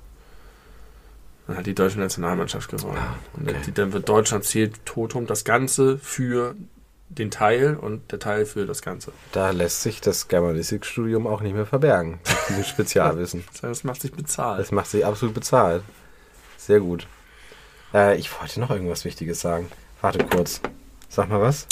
Dann 1.47 1.59
hat 1.59 1.66
die 1.66 1.75
deutsche 1.75 2.01
Nationalmannschaft 2.01 2.71
gewonnen. 2.71 2.99
Ah, 2.99 3.16
Und 3.35 3.49
okay. 3.49 3.73
dann 3.75 3.93
wird 3.93 4.09
Deutschland 4.09 4.45
zählt 4.45 4.85
Totum 4.87 5.27
das 5.27 5.45
Ganze 5.45 5.99
für 5.99 6.55
den 7.11 7.31
Teil 7.31 7.77
und 7.77 8.11
der 8.12 8.19
Teil 8.19 8.47
für 8.47 8.65
das 8.66 8.81
Ganze. 8.83 9.12
Da 9.33 9.51
lässt 9.51 9.83
sich 9.83 10.01
das 10.01 10.29
Germanistikstudium 10.29 11.27
auch 11.27 11.43
nicht 11.43 11.55
mehr 11.55 11.66
verbergen. 11.66 12.12
mit 12.25 12.49
Diesem 12.49 12.65
Spezialwissen. 12.65 13.45
Das 13.62 13.85
macht 13.85 14.01
sich 14.01 14.12
bezahlt. 14.12 14.61
Das 14.61 14.73
macht 14.73 14.87
sich 14.89 15.05
absolut 15.05 15.35
bezahlt. 15.35 15.83
Sehr 16.57 16.81
gut. 16.81 17.07
Äh, 17.95 18.16
ich 18.19 18.39
wollte 18.39 18.61
noch 18.61 18.71
irgendwas 18.71 19.05
Wichtiges 19.05 19.41
sagen. 19.41 19.71
Warte 20.01 20.25
kurz. 20.25 20.61
Sag 21.09 21.29
mal 21.31 21.41
was. 21.41 21.66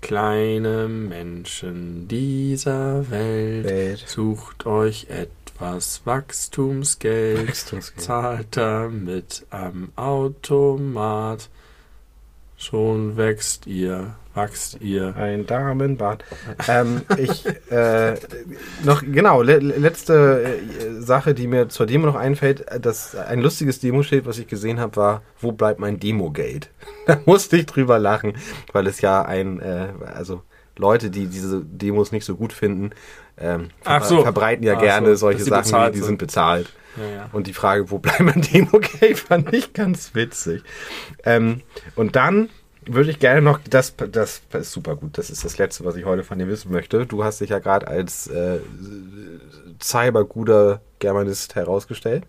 Kleine 0.00 0.88
Menschen 0.88 2.06
dieser 2.08 3.10
Welt, 3.10 3.64
Welt. 3.64 4.04
sucht 4.06 4.66
euch 4.66 5.06
etwas 5.08 6.02
Wachstumsgeld. 6.04 7.48
Wachstumsgeld. 7.48 8.04
Zahlt 8.04 8.56
damit 8.56 9.46
am 9.50 9.92
Automat. 9.96 11.48
Schon 12.60 13.16
wächst 13.16 13.68
ihr, 13.68 14.16
wachst 14.34 14.80
ihr. 14.80 15.14
Ein 15.14 15.46
Damenbad. 15.46 16.24
ähm, 16.66 17.02
ich, 17.16 17.46
äh, 17.70 18.16
noch, 18.84 19.02
genau, 19.02 19.42
le 19.42 19.58
letzte 19.58 20.42
äh, 20.42 21.00
Sache, 21.00 21.34
die 21.34 21.46
mir 21.46 21.68
zur 21.68 21.86
Demo 21.86 22.06
noch 22.06 22.16
einfällt, 22.16 22.66
äh, 22.66 22.80
das, 22.80 23.14
ein 23.14 23.40
lustiges 23.40 23.78
Demoschild, 23.78 24.26
was 24.26 24.40
ich 24.40 24.48
gesehen 24.48 24.80
habe, 24.80 24.96
war, 24.96 25.22
wo 25.40 25.52
bleibt 25.52 25.78
mein 25.78 26.00
Demogeld? 26.00 26.70
da 27.06 27.20
musste 27.26 27.56
ich 27.56 27.66
drüber 27.66 28.00
lachen, 28.00 28.32
weil 28.72 28.88
es 28.88 29.00
ja 29.00 29.22
ein, 29.22 29.60
äh, 29.60 29.90
also 30.04 30.42
Leute, 30.76 31.10
die 31.10 31.26
diese 31.26 31.64
Demos 31.64 32.10
nicht 32.10 32.24
so 32.24 32.34
gut 32.34 32.52
finden, 32.52 32.90
ähm, 33.40 33.70
ver 33.82 34.00
so. 34.02 34.22
verbreiten 34.22 34.64
ja 34.64 34.74
Ach 34.76 34.80
gerne 34.80 35.08
so, 35.10 35.26
solche 35.28 35.44
Sachen, 35.44 35.62
bezahlt 35.62 35.94
die, 35.94 36.00
die 36.00 36.04
sind. 36.06 36.18
bezahlt. 36.18 36.72
Ja, 36.96 37.04
ja. 37.16 37.28
Und 37.32 37.46
die 37.46 37.52
Frage, 37.54 37.90
wo 37.90 37.98
bleibt 37.98 38.20
mein 38.20 38.42
Demogeld, 38.42 39.18
fand 39.28 39.52
ich 39.54 39.72
ganz 39.72 40.14
witzig. 40.14 40.62
Ähm, 41.24 41.62
und 41.94 42.16
dann 42.16 42.48
würde 42.86 43.10
ich 43.10 43.18
gerne 43.18 43.42
noch, 43.42 43.60
das, 43.68 43.94
das 44.10 44.40
ist 44.52 44.72
super 44.72 44.96
gut, 44.96 45.18
das 45.18 45.28
ist 45.30 45.44
das 45.44 45.58
Letzte, 45.58 45.84
was 45.84 45.94
ich 45.96 46.04
heute 46.06 46.24
von 46.24 46.38
dir 46.38 46.48
wissen 46.48 46.72
möchte. 46.72 47.04
Du 47.06 47.22
hast 47.22 47.40
dich 47.40 47.50
ja 47.50 47.58
gerade 47.58 47.86
als 47.86 48.26
äh, 48.28 48.58
cyberguter 49.82 50.80
Germanist 50.98 51.54
herausgestellt 51.54 52.24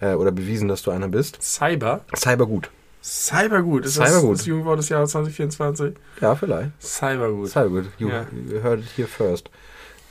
äh, 0.00 0.14
oder 0.14 0.32
bewiesen, 0.32 0.68
dass 0.68 0.82
du 0.82 0.90
einer 0.90 1.08
bist. 1.08 1.42
Cyber? 1.42 2.04
Cybergut. 2.16 2.70
Cybergut. 3.02 3.84
Ist 3.86 3.94
Cybergut. 3.94 4.32
das 4.32 4.38
das 4.38 4.46
Jugendwort 4.46 4.78
des 4.78 4.88
Jahres 4.88 5.10
2024? 5.12 5.94
Ja, 6.20 6.34
vielleicht. 6.34 6.70
Cybergut. 6.82 7.48
Cybergut. 7.50 7.84
You, 7.98 8.08
Ja. 8.08 8.26
you 8.48 8.62
heard 8.62 8.80
it 8.80 8.88
here 8.96 9.06
first. 9.08 9.48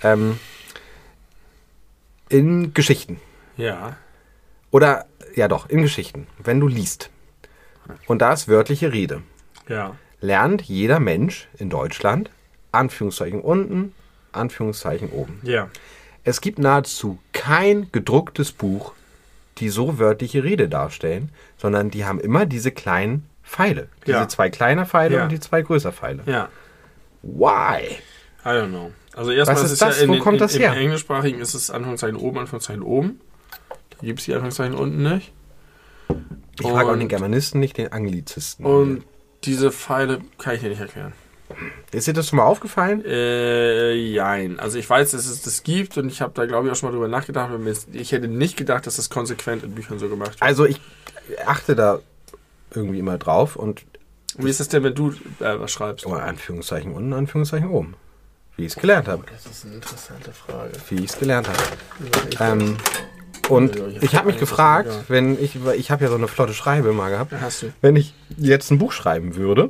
Ähm, 0.04 0.40
in 2.30 2.74
Geschichten. 2.74 3.20
Ja. 3.58 3.98
Oder, 4.72 5.06
ja 5.36 5.48
doch, 5.48 5.70
in 5.70 5.82
Geschichten. 5.82 6.28
Wenn 6.38 6.60
du 6.60 6.68
liest. 6.68 7.10
Und 8.08 8.22
da 8.22 8.34
ist 8.34 8.48
wörtliche 8.48 8.92
Rede. 8.92 9.22
Ja. 9.70 9.96
Lernt 10.22 10.64
jeder 10.64 11.00
Mensch 11.00 11.48
in 11.58 11.70
Deutschland, 11.70 12.32
Anführungszeichen 12.72 13.42
unten, 13.42 13.94
Anführungszeichen 14.32 15.10
oben. 15.10 15.40
Ja. 15.44 15.70
Es 16.24 16.42
gibt 16.42 16.58
nahezu 16.58 17.20
kein 17.32 17.90
gedrucktes 17.92 18.52
Buch, 18.52 18.94
die 19.60 19.70
so 19.70 20.00
wörtliche 20.00 20.44
Rede 20.44 20.68
darstellen, 20.68 21.30
sondern 21.58 21.92
die 21.92 22.06
haben 22.06 22.20
immer 22.20 22.46
diese 22.46 22.72
kleinen 22.72 23.30
Pfeile. 23.44 23.88
Diese 24.06 24.18
Ja. 24.18 24.28
zwei 24.28 24.50
kleiner 24.50 24.86
Pfeile 24.88 25.18
Ja. 25.18 25.24
und 25.24 25.32
die 25.32 25.40
zwei 25.40 25.62
größer 25.62 25.92
Pfeile. 25.94 26.24
Ja. 26.26 26.50
Why? 27.22 27.98
I 28.46 28.50
don't 28.50 28.70
know. 28.70 28.92
Also 29.16 29.32
erstmal 29.32 29.64
ist 29.66 29.72
es 29.72 29.80
das? 29.80 29.98
ja 29.98 30.04
in, 30.04 30.10
Wo 30.12 30.20
kommt 30.20 30.36
in, 30.36 30.40
das 30.40 30.56
im 30.56 30.62
her? 30.62 30.74
englischsprachigen 30.74 31.40
ist 31.42 31.54
es 31.56 31.70
Anführungszeichen 31.72 32.16
oben, 32.18 32.38
Anführungszeichen 32.40 32.84
oben. 32.84 33.20
Da 33.90 33.98
gibt 34.02 34.20
es 34.20 34.26
die 34.26 34.34
Anführungszeichen 34.34 34.76
unten 34.76 35.04
nicht. 35.04 35.32
Ich 36.60 36.68
frage 36.68 36.88
auch 36.90 36.94
Und- 36.94 37.00
den 37.00 37.08
Germanisten, 37.08 37.60
nicht 37.60 37.78
den 37.78 37.92
Anglizisten. 37.92 38.66
Und 38.66 39.04
diese 39.44 39.72
Pfeile 39.72 40.20
kann 40.38 40.56
ich 40.56 40.62
dir 40.62 40.70
nicht 40.70 40.80
erklären. 40.82 41.14
ist 41.92 42.08
dir 42.08 42.14
das 42.14 42.28
schon 42.30 42.38
mal 42.38 42.46
aufgefallen? 42.46 43.04
Äh, 43.06 43.94
jein. 43.94 44.60
Also 44.60 44.78
ich 44.78 44.90
weiß, 44.90 45.12
dass 45.12 45.26
es 45.28 45.42
das 45.42 45.64
gibt 45.64 45.98
und 45.98 46.08
ich 46.10 46.22
habe 46.22 46.34
da 46.36 46.46
glaube 46.46 46.68
ich 46.68 46.72
auch 46.72 46.76
schon 46.76 46.90
mal 46.90 46.94
drüber 46.94 47.08
nachgedacht. 47.08 47.52
Ich 47.94 48.12
hätte 48.12 48.28
nicht 48.28 48.58
gedacht, 48.58 48.86
dass 48.88 48.96
das 48.98 49.10
konsequent 49.10 49.64
in 49.64 49.72
Büchern 49.76 49.98
so 50.00 50.08
gemacht 50.10 50.32
wird. 50.32 50.42
Also 50.42 50.66
ich 50.66 50.80
achte 51.46 51.76
da 51.76 52.00
irgendwie 52.74 53.00
immer 53.00 53.18
drauf 53.18 53.56
und 53.56 53.86
Wie 54.38 54.50
ist 54.50 54.60
es 54.60 54.68
denn, 54.70 54.84
wenn 54.84 54.96
du 54.96 55.12
äh, 55.40 55.60
was 55.60 55.72
schreibst? 55.72 56.06
oh, 56.06 56.14
Anführungszeichen 56.14 56.92
unten, 56.94 57.14
Anführungszeichen 57.14 57.70
oben. 57.70 57.96
Wie 58.58 58.66
ich 58.66 58.74
es 58.74 58.76
gelernt 58.78 59.08
habe. 59.08 59.24
Das 59.32 59.46
ist 59.46 59.66
eine 59.66 59.76
interessante 59.76 60.32
Frage. 60.32 60.72
Wie 60.90 60.96
ich 61.04 61.10
es 61.12 61.20
gelernt 61.20 61.48
habe. 61.50 61.60
Ähm, 62.40 62.78
und 63.50 63.76
ich 64.02 64.16
habe 64.16 64.28
mich 64.28 64.38
gefragt, 64.40 64.90
wenn 65.08 65.42
ich, 65.42 65.58
ich 65.78 65.92
habe 65.92 66.04
ja 66.04 66.10
so 66.10 66.16
eine 66.16 66.28
flotte 66.28 66.54
Schreibe 66.54 66.94
mal 66.94 67.10
gehabt, 67.10 67.34
Hast 67.40 67.64
du? 67.64 67.74
wenn 67.82 67.96
ich 67.96 68.14
jetzt 68.38 68.72
ein 68.72 68.80
Buch 68.80 68.92
schreiben 68.92 69.36
würde, 69.36 69.70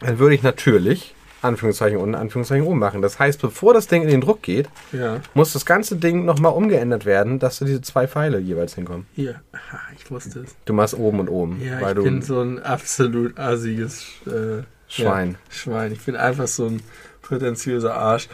dann 0.00 0.18
würde 0.18 0.34
ich 0.34 0.42
natürlich 0.42 1.14
Anführungszeichen 1.40 1.98
unten, 1.98 2.16
Anführungszeichen 2.16 2.66
oben 2.66 2.80
machen. 2.80 3.00
Das 3.00 3.20
heißt, 3.20 3.40
bevor 3.40 3.72
das 3.74 3.86
Ding 3.86 4.02
in 4.02 4.08
den 4.08 4.20
Druck 4.20 4.42
geht, 4.42 4.68
Ja. 4.90 5.20
muss 5.34 5.52
das 5.52 5.64
ganze 5.64 5.94
Ding 5.96 6.24
nochmal 6.24 6.52
umgeändert 6.52 7.04
werden, 7.04 7.38
dass 7.38 7.60
da 7.60 7.64
diese 7.64 7.80
zwei 7.80 8.08
Pfeile 8.08 8.38
jeweils 8.40 8.74
hinkommen. 8.74 9.06
Hier. 9.14 9.40
Aha, 9.52 9.78
ich 9.96 10.10
wusste 10.10 10.40
es. 10.40 10.56
Du 10.64 10.72
machst 10.72 10.94
oben 10.94 11.20
und 11.20 11.28
oben, 11.28 11.60
Ja, 11.64 11.80
weil 11.80 11.90
ich 11.90 11.94
du 11.96 12.02
bin 12.02 12.22
so 12.22 12.40
ein 12.40 12.60
absolut 12.60 13.38
assiges 13.38 14.04
äh, 14.26 14.64
Schwein. 14.88 15.32
Ja, 15.32 15.54
Schwein. 15.54 15.92
Ich 15.92 16.04
bin 16.04 16.16
einfach 16.16 16.48
so 16.48 16.66
ein 16.66 16.82
prätentiöser 17.28 17.94
Arsch. 17.94 18.28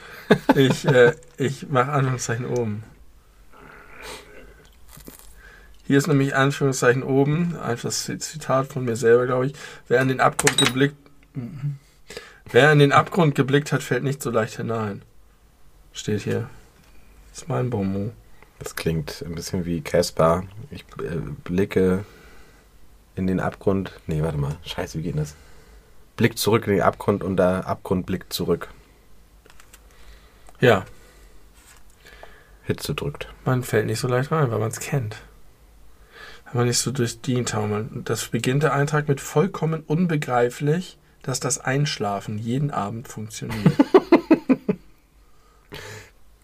Ich, 0.54 0.86
äh, 0.86 1.14
ich 1.36 1.68
mache 1.68 1.90
Anführungszeichen 1.92 2.46
oben. 2.46 2.84
Hier 5.86 5.98
ist 5.98 6.06
nämlich 6.06 6.34
Anführungszeichen 6.34 7.02
oben, 7.02 7.58
einfach 7.58 7.84
das 7.88 8.04
Zitat 8.04 8.68
von 8.68 8.84
mir 8.84 8.96
selber, 8.96 9.26
glaube 9.26 9.46
ich. 9.46 9.54
Wer 9.88 10.00
in 10.00 10.08
den 10.08 10.20
Abgrund 10.20 10.56
geblickt, 10.58 10.96
Mhm. 11.34 11.76
wer 12.52 12.70
in 12.72 12.78
den 12.78 12.92
Abgrund 12.92 13.34
geblickt 13.34 13.72
hat, 13.72 13.82
fällt 13.82 14.04
nicht 14.04 14.22
so 14.22 14.30
leicht 14.30 14.56
hinein. 14.56 15.02
Steht 15.92 16.22
hier. 16.22 16.48
Das 17.30 17.42
ist 17.42 17.48
mein 17.48 17.70
Bonmot. 17.70 18.12
Das 18.60 18.76
klingt 18.76 19.22
ein 19.26 19.34
bisschen 19.34 19.64
wie 19.66 19.80
Caspar. 19.80 20.44
Ich 20.70 20.82
äh, 21.02 21.16
blicke 21.42 22.04
in 23.16 23.26
den 23.26 23.40
Abgrund. 23.40 23.92
Nee, 24.06 24.22
warte 24.22 24.38
mal. 24.38 24.56
Scheiße, 24.64 24.98
wie 24.98 25.02
geht 25.02 25.18
das? 25.18 25.34
Blickt 26.16 26.38
zurück 26.38 26.66
in 26.68 26.74
den 26.74 26.82
Abgrund 26.82 27.24
und 27.24 27.36
der 27.36 27.66
Abgrund 27.66 28.06
blickt 28.06 28.32
zurück. 28.32 28.68
Ja, 30.64 30.84
Hitze 32.64 32.94
drückt. 32.94 33.28
man 33.44 33.62
fällt 33.62 33.86
nicht 33.86 34.00
so 34.00 34.08
leicht 34.08 34.32
rein, 34.32 34.50
weil 34.50 34.58
man 34.58 34.70
es 34.70 34.80
kennt. 34.80 35.16
Wenn 36.46 36.60
man 36.60 36.66
nicht 36.66 36.78
so 36.78 36.90
durch 36.90 37.20
die 37.20 37.44
taumelt. 37.44 37.88
Das 38.04 38.28
beginnt 38.28 38.62
der 38.62 38.72
Eintrag 38.72 39.06
mit 39.06 39.20
vollkommen 39.20 39.82
unbegreiflich, 39.86 40.96
dass 41.22 41.40
das 41.40 41.58
Einschlafen 41.58 42.38
jeden 42.38 42.70
Abend 42.70 43.08
funktioniert. 43.08 43.60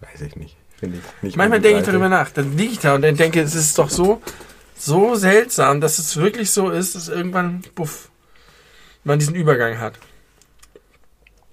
Weiß 0.01 0.21
ich 0.21 0.35
nicht. 0.35 0.55
Finde 0.77 0.97
ich 0.97 1.23
nicht 1.23 1.37
Manchmal 1.37 1.61
denke 1.61 1.79
ich 1.79 1.85
darüber 1.85 2.09
nach. 2.09 2.29
Dann 2.29 2.55
liege 2.55 2.73
ich 2.73 2.79
da 2.79 2.93
und 2.95 3.01
dann 3.01 3.15
denke, 3.15 3.41
es 3.41 3.55
ist 3.55 3.79
doch 3.79 3.89
so, 3.89 4.21
so 4.75 5.15
seltsam, 5.15 5.81
dass 5.81 5.97
es 5.97 6.17
wirklich 6.17 6.51
so 6.51 6.69
ist, 6.69 6.93
dass 6.95 7.07
irgendwann, 7.07 7.63
buff, 7.73 8.09
man 9.03 9.17
diesen 9.17 9.33
Übergang 9.33 9.79
hat. 9.79 9.97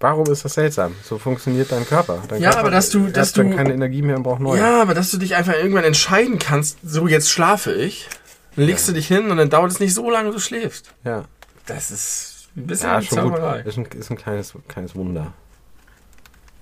Warum 0.01 0.31
ist 0.31 0.45
das 0.45 0.55
seltsam? 0.55 0.95
So 1.03 1.19
funktioniert 1.19 1.73
dein 1.73 1.85
Körper. 1.85 2.23
Dein 2.29 2.41
Ja, 2.41 2.51
Körper 2.51 2.61
aber 2.67 2.71
dass 2.71 2.91
du- 2.91 3.09
dass 3.09 3.33
dann 3.33 3.51
du- 3.51 3.57
keine 3.57 3.73
Energie 3.73 4.03
mehr 4.03 4.17
und 4.17 4.23
braucht 4.23 4.41
neue. 4.41 4.61
Ja, 4.61 4.81
aber 4.83 4.95
dass 4.95 5.11
du 5.11 5.19
dich 5.19 5.35
einfach 5.35 5.55
irgendwann 5.55 5.85
entscheiden 5.85 6.39
kannst, 6.39 6.79
so 6.85 7.09
jetzt 7.09 7.31
schlafe 7.31 7.73
ich, 7.73 8.09
dann 8.55 8.67
legst 8.67 8.89
du 8.89 8.93
dich 8.93 9.09
hin 9.09 9.31
und 9.31 9.37
dann 9.39 9.51
dauert 9.51 9.73
es 9.73 9.81
nicht 9.81 9.95
so 9.95 10.09
lange, 10.11 10.31
du 10.31 10.39
schläfst. 10.39 10.93
Ja, 11.05 11.25
Das 11.67 11.91
ist 11.91 12.49
ein 12.57 12.67
bisschen 12.67 12.89
ja 12.89 13.03
schon 13.03 13.31
gut. 13.31 13.41
Ist 13.67 13.77
ein, 13.77 13.85
ist 13.87 14.11
ein 14.11 14.17
kleines, 14.17 14.55
kleines 14.69 14.95
Wunder. 14.97 15.33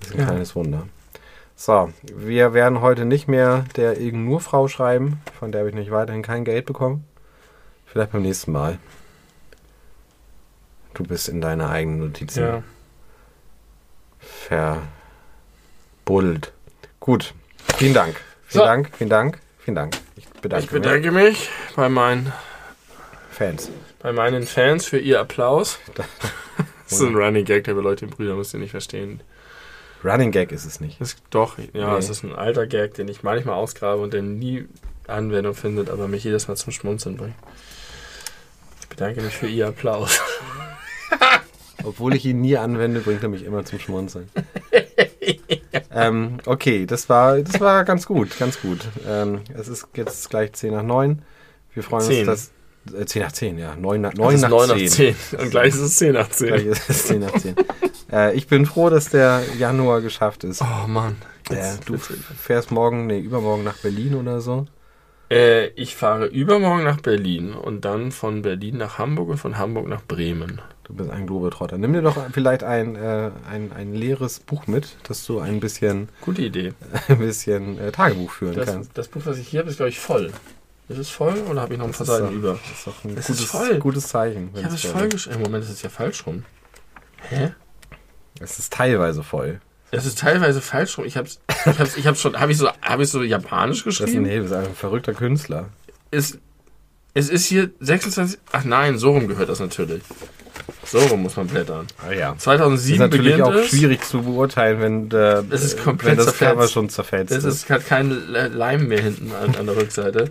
Ist 0.01 0.13
ein 0.13 0.19
Ja. 0.19 0.25
kleines 0.25 0.55
Wunder. 0.55 0.87
So, 1.55 1.91
wir 2.03 2.53
werden 2.53 2.81
heute 2.81 3.05
nicht 3.05 3.27
mehr 3.27 3.65
der 3.77 3.99
irgend 3.99 4.25
nur 4.25 4.41
Frau 4.41 4.67
schreiben, 4.67 5.21
von 5.39 5.51
der 5.51 5.59
habe 5.61 5.69
ich 5.69 5.75
nicht 5.75 5.89
weiterhin 5.91 6.21
kein 6.23 6.43
Geld 6.43 6.65
bekommen. 6.65 7.05
Vielleicht 7.85 8.11
beim 8.11 8.21
nächsten 8.23 8.51
Mal. 8.51 8.77
Du 10.93 11.03
bist 11.03 11.29
in 11.29 11.41
deine 11.41 11.69
eigenen 11.69 11.99
Notizen 11.99 12.43
Ja. 12.43 12.63
Verbuddelt. 16.05 16.51
Gut, 16.99 17.33
vielen 17.77 17.93
Dank. 17.93 18.15
Vielen 18.47 18.61
So. 18.61 18.65
Dank, 18.65 18.91
vielen 18.97 19.09
Dank, 19.09 19.39
vielen 19.59 19.75
Dank. 19.75 19.97
Ich 20.15 20.27
bedanke, 20.29 20.65
Ich 20.65 20.71
bedanke 20.71 21.11
mich 21.11 21.49
bei 21.75 21.89
meinen, 21.89 22.25
mich. 22.25 22.33
Fans. 23.31 23.69
bei 23.99 24.11
meinen 24.13 24.45
Fans 24.47 24.85
für 24.85 24.99
ihr 24.99 25.19
Applaus. 25.19 25.79
Das 26.89 27.01
ist 27.01 27.05
ein 27.05 27.15
Running 27.17 27.43
Gag, 27.43 27.65
der 27.65 27.73
bei 27.73 27.81
Leute 27.81 28.05
im 28.05 28.11
Brüder 28.11 28.35
müsst 28.35 28.53
ihr 28.53 28.61
nicht 28.61 28.71
verstehen. 28.71 29.19
Running 30.05 30.31
Gag 30.31 30.53
ist 30.53 30.63
es 30.63 30.79
nicht. 30.79 31.01
Ist 31.01 31.17
doch, 31.31 31.57
ja, 31.73 31.91
Nee. 31.91 31.97
es 31.97 32.07
ist 32.09 32.23
ein 32.23 32.33
alter 32.33 32.65
Gag, 32.65 32.93
den 32.93 33.09
ich 33.09 33.23
manchmal 33.23 33.55
ausgrabe 33.55 34.01
und 34.01 34.13
der 34.13 34.21
nie 34.21 34.69
Anwendung 35.05 35.53
findet, 35.53 35.89
aber 35.89 36.07
mich 36.07 36.23
jedes 36.23 36.47
Mal 36.47 36.55
zum 36.55 36.71
Schmunzeln 36.71 37.17
bringt. 37.17 37.35
Ich 38.79 38.87
bedanke 38.87 39.21
mich 39.21 39.35
für 39.35 39.47
ihr 39.47 39.67
Applaus. 39.67 40.21
Obwohl 41.83 42.15
ich 42.15 42.25
ihn 42.25 42.41
nie 42.41 42.57
anwende, 42.57 42.99
bringt 43.01 43.23
er 43.23 43.29
mich 43.29 43.43
immer 43.45 43.63
zum 43.65 43.79
Schmunzeln. 43.79 44.29
ähm, 45.91 46.37
okay, 46.45 46.85
das 46.85 47.09
war, 47.09 47.39
das 47.39 47.59
war 47.59 47.83
ganz 47.85 48.05
gut, 48.05 48.37
ganz 48.37 48.61
gut. 48.61 48.79
Ähm, 49.07 49.41
es 49.53 49.67
ist 49.67 49.87
jetzt 49.95 50.29
gleich 50.29 50.53
10 50.53 50.73
nach 50.73 50.83
9. 50.83 51.21
Wir 51.73 51.83
freuen 51.83 52.03
10. 52.05 52.27
uns, 52.29 52.51
dass. 52.85 52.99
Äh, 52.99 53.05
10 53.05 53.21
nach 53.21 53.31
10, 53.31 53.57
ja. 53.57 53.75
9 53.75 54.01
nach, 54.01 54.11
Das 54.11 54.19
9 54.19 54.35
ist 54.35 54.41
nach 54.41 54.49
9 54.49 54.67
10. 54.67 54.77
nach 54.77 54.91
10. 54.91 55.39
Und 55.39 55.51
gleich 55.51 55.67
ist 55.69 55.79
es 55.79 55.95
10 55.97 56.13
nach 56.13 56.29
Gleich 56.29 56.61
10. 56.61 56.71
ist 56.71 56.89
es 56.89 57.07
10 57.07 57.19
nach 57.19 57.33
10. 57.33 57.55
äh, 58.11 58.33
ich 58.33 58.47
bin 58.47 58.65
froh, 58.65 58.89
dass 58.89 59.09
der 59.09 59.43
Januar 59.57 60.01
geschafft 60.01 60.43
ist. 60.43 60.61
Oh 60.61 60.87
Mann. 60.87 61.17
äh, 61.49 61.73
du 61.85 61.97
fährst 61.97 62.71
morgen, 62.71 63.07
nee, 63.07 63.19
übermorgen 63.19 63.63
nach 63.63 63.77
Berlin 63.77 64.15
oder 64.15 64.41
so. 64.41 64.65
Äh, 65.29 65.67
ich 65.75 65.95
fahre 65.95 66.27
übermorgen 66.27 66.83
nach 66.85 67.01
Berlin 67.01 67.53
und 67.53 67.83
dann 67.83 68.11
von 68.11 68.41
Berlin 68.41 68.77
nach 68.77 68.97
Hamburg 68.97 69.29
und 69.29 69.37
von 69.37 69.57
Hamburg 69.57 69.87
nach 69.87 70.01
Bremen. 70.03 70.61
Du 70.87 70.93
bist 70.93 71.09
ein 71.09 71.27
Globetrotter. 71.27 71.77
Nimm 71.77 71.91
dir 71.93 72.01
doch 72.01 72.15
vielleicht 72.31 72.63
ein, 72.63 72.95
äh, 72.95 73.29
ein, 73.49 73.73
ein 73.73 73.93
leeres 73.93 74.39
Buch 74.39 74.67
mit, 74.67 74.95
dass 75.03 75.25
du 75.25 75.39
ein 75.39 75.59
bisschen, 75.59 76.07
Gute 76.21 76.41
Idee. 76.43 76.73
ein 77.09 77.19
bisschen 77.19 77.77
äh, 77.77 77.91
Tagebuch 77.91 78.31
führen 78.31 78.55
Das, 78.55 78.65
kannst. 78.67 78.91
das 78.97 79.09
Buch, 79.09 79.21
was 79.25 79.37
ich 79.37 79.49
hier 79.49 79.59
habe, 79.59 79.69
ist, 79.69 79.75
glaube 79.77 79.89
ich, 79.89 79.99
voll. 79.99 80.31
Ist 80.87 80.97
es 80.97 81.09
voll 81.09 81.37
oder 81.49 81.61
habe 81.61 81.73
ich 81.73 81.79
noch 81.79 81.87
ein 81.87 81.91
paar 81.91 82.05
Das 82.05 82.15
ist 82.15 82.21
Seiten 82.21 82.35
über? 82.35 82.53
Das 82.53 82.77
ist 82.79 82.87
doch 82.87 83.03
ein 83.03 83.17
Es 83.17 83.29
ist 83.29 83.37
gutes, 83.39 83.51
voll. 83.51 83.79
gutes 83.79 84.07
Zeichen. 84.07 84.49
Ich 84.55 84.63
habe 84.63 84.75
es 84.75 84.85
voll 84.85 85.03
ist. 85.07 85.11
geschrieben. 85.13 85.35
Im 85.37 85.41
Moment 85.43 85.65
ist 85.65 85.71
es 85.71 85.81
ja 85.81 85.89
falsch 85.89 86.25
rum. 86.25 86.45
Hä? 87.29 87.51
Es 88.39 88.57
ist 88.57 88.71
teilweise 88.71 89.23
voll. 89.23 89.59
Es 89.91 90.05
ist 90.05 90.19
teilweise 90.19 90.61
falsch 90.61 90.97
rum. 90.97 91.03
Ich 91.03 91.17
habe 91.17 91.27
ich 91.27 91.65
hab's, 91.79 91.97
ich 91.97 92.07
hab's 92.07 92.21
schon, 92.21 92.39
habe 92.39 92.53
ich 92.53 92.57
so, 92.57 92.69
habe 92.81 93.03
ich 93.03 93.09
so 93.09 93.21
japanisch 93.23 93.83
Das 93.83 93.95
ist, 93.95 93.99
geschrieben? 93.99 94.23
nee, 94.23 94.37
das 94.37 94.45
ist 94.45 94.53
ein 94.53 94.73
verrückter 94.75 95.13
Künstler. 95.13 95.67
Es, 96.11 96.37
es 97.13 97.27
ist 97.29 97.45
hier 97.45 97.71
26, 97.81 98.39
ach 98.53 98.63
nein, 98.63 98.97
so 98.97 99.11
rum 99.11 99.27
gehört 99.27 99.49
das 99.49 99.59
natürlich. 99.59 100.03
So 100.85 101.15
muss 101.17 101.35
man 101.35 101.47
blättern. 101.47 101.87
Ah 102.05 102.11
ja. 102.11 102.27
Das 102.29 102.37
ist 102.37 102.43
2007 102.43 102.99
natürlich 102.99 103.25
beginnt 103.35 103.47
auch 103.47 103.53
es. 103.53 103.69
schwierig 103.69 104.01
zu 104.03 104.21
beurteilen, 104.21 104.79
wenn, 104.81 105.09
der, 105.09 105.43
Es 105.49 105.63
ist 105.63 105.83
komplett 105.83 106.11
wenn 106.11 106.17
das 106.17 106.25
zerfetzt. 106.27 106.51
Cover 106.51 106.67
schon 106.67 106.89
zerfetzt 106.89 107.31
Es 107.31 107.43
ist. 107.43 107.63
ist, 107.63 107.69
hat 107.69 107.85
keinen 107.87 108.27
Leim 108.31 108.87
mehr 108.87 109.01
hinten 109.01 109.31
an, 109.33 109.55
an 109.55 109.65
der 109.65 109.75
Rückseite. 109.77 110.29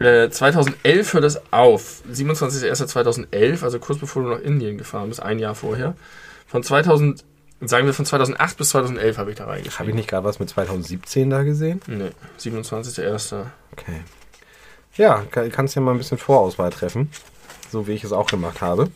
Äh, 0.00 0.30
2011 0.30 1.12
hört 1.12 1.24
es 1.24 1.40
auf. 1.52 2.02
27.01.2011, 2.12 3.62
also 3.64 3.78
kurz 3.78 3.98
bevor 3.98 4.22
du 4.22 4.28
nach 4.30 4.40
Indien 4.40 4.78
gefahren 4.78 5.08
bist, 5.08 5.22
ein 5.22 5.38
Jahr 5.38 5.54
vorher. 5.54 5.94
Von 6.46 6.62
2000, 6.62 7.24
sagen 7.60 7.86
wir 7.86 7.94
von 7.94 8.04
2008 8.06 8.56
bis 8.56 8.68
2011 8.70 9.18
habe 9.18 9.30
ich 9.30 9.36
da 9.36 9.44
Habe 9.44 9.54
ich 9.54 9.64
reingeschrieben. 9.64 9.94
nicht 9.96 10.08
gerade 10.08 10.24
was 10.24 10.38
mit 10.38 10.48
2017 10.50 11.30
da 11.30 11.42
gesehen? 11.42 11.80
Nee, 11.88 12.10
27.01. 12.40 13.44
Okay. 13.72 14.00
Ja, 14.96 15.24
kann- 15.30 15.50
kannst 15.50 15.74
ja 15.74 15.82
mal 15.82 15.92
ein 15.92 15.98
bisschen 15.98 16.18
Vorauswahl 16.18 16.70
treffen. 16.70 17.10
So 17.70 17.86
wie 17.86 17.92
ich 17.92 18.04
es 18.04 18.12
auch 18.12 18.26
gemacht 18.28 18.60
habe. 18.60 18.88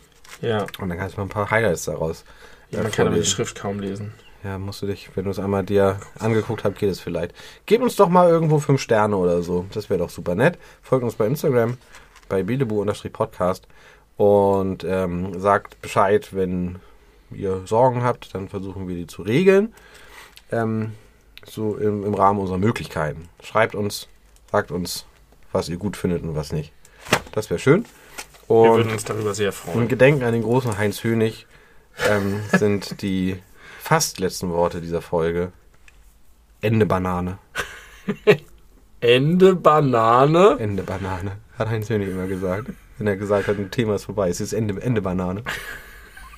Ja, 0.43 0.65
Und 0.79 0.89
dann 0.89 0.97
kannst 0.97 1.15
du 1.15 1.21
mal 1.21 1.25
ein 1.25 1.29
paar 1.29 1.49
Highlights 1.49 1.85
daraus. 1.85 2.25
man 2.71 2.85
äh, 2.85 2.89
kann 2.89 3.07
aber 3.07 3.15
die. 3.15 3.25
Schrift 3.25 3.55
kaum 3.55 3.79
lesen. 3.79 4.13
Ja, 4.43 4.57
musst 4.57 4.81
du 4.81 4.87
dich, 4.87 5.09
wenn 5.15 5.23
du 5.23 5.31
es 5.31 5.39
einmal 5.39 5.63
dir 5.63 5.99
angeguckt 6.19 6.65
hast, 6.65 6.77
geht 6.77 6.89
es 6.89 6.99
vielleicht. 6.99 7.33
Gebt 7.65 7.81
uns 7.81 7.95
doch 7.95 8.09
mal 8.09 8.29
irgendwo 8.29 8.59
fünf 8.59 8.81
Sterne 8.81 9.15
oder 9.15 9.41
so. 9.41 9.65
Das 9.73 9.89
wäre 9.89 9.99
doch 9.99 10.09
super 10.09 10.35
nett. 10.35 10.57
Folgt 10.81 11.05
uns 11.05 11.15
bei 11.15 11.25
Instagram, 11.25 11.77
bei 12.27 12.43
bilebu-podcast 12.43 13.67
und 14.17 14.83
ähm, 14.83 15.39
sagt 15.39 15.81
Bescheid, 15.81 16.35
wenn 16.35 16.79
ihr 17.31 17.61
Sorgen 17.65 18.03
habt, 18.03 18.35
dann 18.35 18.49
versuchen 18.49 18.89
wir 18.89 18.95
die 18.95 19.07
zu 19.07 19.21
regeln. 19.21 19.73
Ähm, 20.51 20.91
so 21.45 21.77
im, 21.77 22.03
im 22.05 22.13
Rahmen 22.13 22.39
unserer 22.39 22.57
Möglichkeiten. 22.57 23.29
Schreibt 23.41 23.75
uns, 23.75 24.09
sagt 24.51 24.71
uns, 24.71 25.05
was 25.53 25.69
ihr 25.69 25.77
gut 25.77 25.95
findet 25.95 26.21
und 26.23 26.35
was 26.35 26.51
nicht. 26.51 26.73
Das 27.31 27.49
wäre 27.49 27.59
schön. 27.59 27.85
Wir 28.47 28.55
Und 28.55 28.77
würden 28.77 28.91
uns 28.91 29.03
darüber 29.05 29.33
sehr 29.33 29.47
im 29.47 29.53
freuen. 29.53 29.87
Gedenken 29.87 30.23
an 30.23 30.33
den 30.33 30.43
großen 30.43 30.77
Heinz 30.77 31.03
Hönig 31.03 31.47
ähm, 32.09 32.39
sind 32.51 33.01
die 33.01 33.37
fast 33.79 34.19
letzten 34.19 34.49
Worte 34.49 34.81
dieser 34.81 35.01
Folge 35.01 35.51
Ende 36.61 36.85
Banane. 36.85 37.37
Ende 39.01 39.55
Banane. 39.55 40.57
Ende 40.59 40.83
Banane. 40.83 41.37
Hat 41.57 41.69
Heinz 41.69 41.89
Hönig 41.89 42.09
immer 42.09 42.27
gesagt. 42.27 42.69
Wenn 42.97 43.07
er 43.07 43.17
gesagt 43.17 43.47
hat, 43.47 43.57
ein 43.57 43.71
Thema 43.71 43.95
ist 43.95 44.05
vorbei, 44.05 44.29
es 44.29 44.39
ist 44.39 44.53
Ende, 44.53 44.81
Ende 44.81 45.01
Banane. 45.01 45.43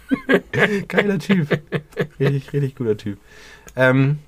Geiler 0.88 1.20
Typ. 1.20 1.48
Richtig, 2.20 2.54
richtig 2.54 2.76
guter 2.76 2.98
Typ. 2.98 3.20
Ähm, 3.76 4.20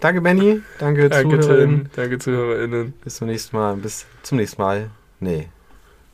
danke, 0.00 0.20
Benny. 0.20 0.60
Danke, 0.78 1.08
Danke, 1.08 1.40
Zuhörerinnen. 1.40 1.80
Tim. 1.84 1.90
Danke, 1.96 2.18
ZuhörerInnen. 2.18 2.92
Bis 3.04 3.16
zum 3.16 3.28
nächsten 3.28 3.56
Mal. 3.56 3.76
Bis 3.76 4.06
zum 4.22 4.38
nächsten 4.38 4.60
Mal. 4.60 4.90
Nee. 5.20 5.48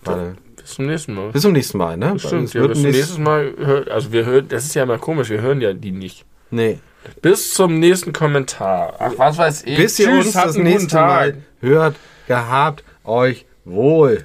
Warte. 0.03 0.37
Bis 0.67 0.75
zum 0.75 0.87
nächsten 0.87 1.15
Mal. 1.15 1.31
Bis 1.31 1.43
zum 1.43 1.53
nächsten 1.53 1.79
Mal, 1.79 1.97
ne? 1.97 2.19
Stimmt, 2.19 2.53
ja, 2.53 2.67
bis 2.67 2.79
zum 2.79 2.83
nächst- 2.91 2.99
nächsten 3.01 3.23
Mal. 3.23 3.87
Also, 3.89 4.11
wir 4.11 4.25
hören, 4.25 4.49
das 4.49 4.65
ist 4.65 4.75
ja 4.75 4.83
immer 4.83 4.99
komisch, 4.99 5.31
wir 5.31 5.41
hören 5.41 5.61
ja 5.61 5.73
die 5.73 5.93
nicht. 5.93 6.25
Nee. 6.51 6.79
Bis 7.23 7.55
zum 7.55 7.79
nächsten 7.79 8.13
Kommentar. 8.13 8.95
Ach, 8.99 9.13
was 9.17 9.39
weiß 9.39 9.63
ich. 9.65 9.77
Bis 9.77 9.97
ihr 10.01 10.07
Tschüss, 10.09 10.25
uns 10.27 10.35
das 10.35 10.57
nächste. 10.57 10.97
Mal 10.97 11.37
hört, 11.61 11.95
gehabt 12.27 12.83
euch 13.05 13.47
wohl. 13.65 14.25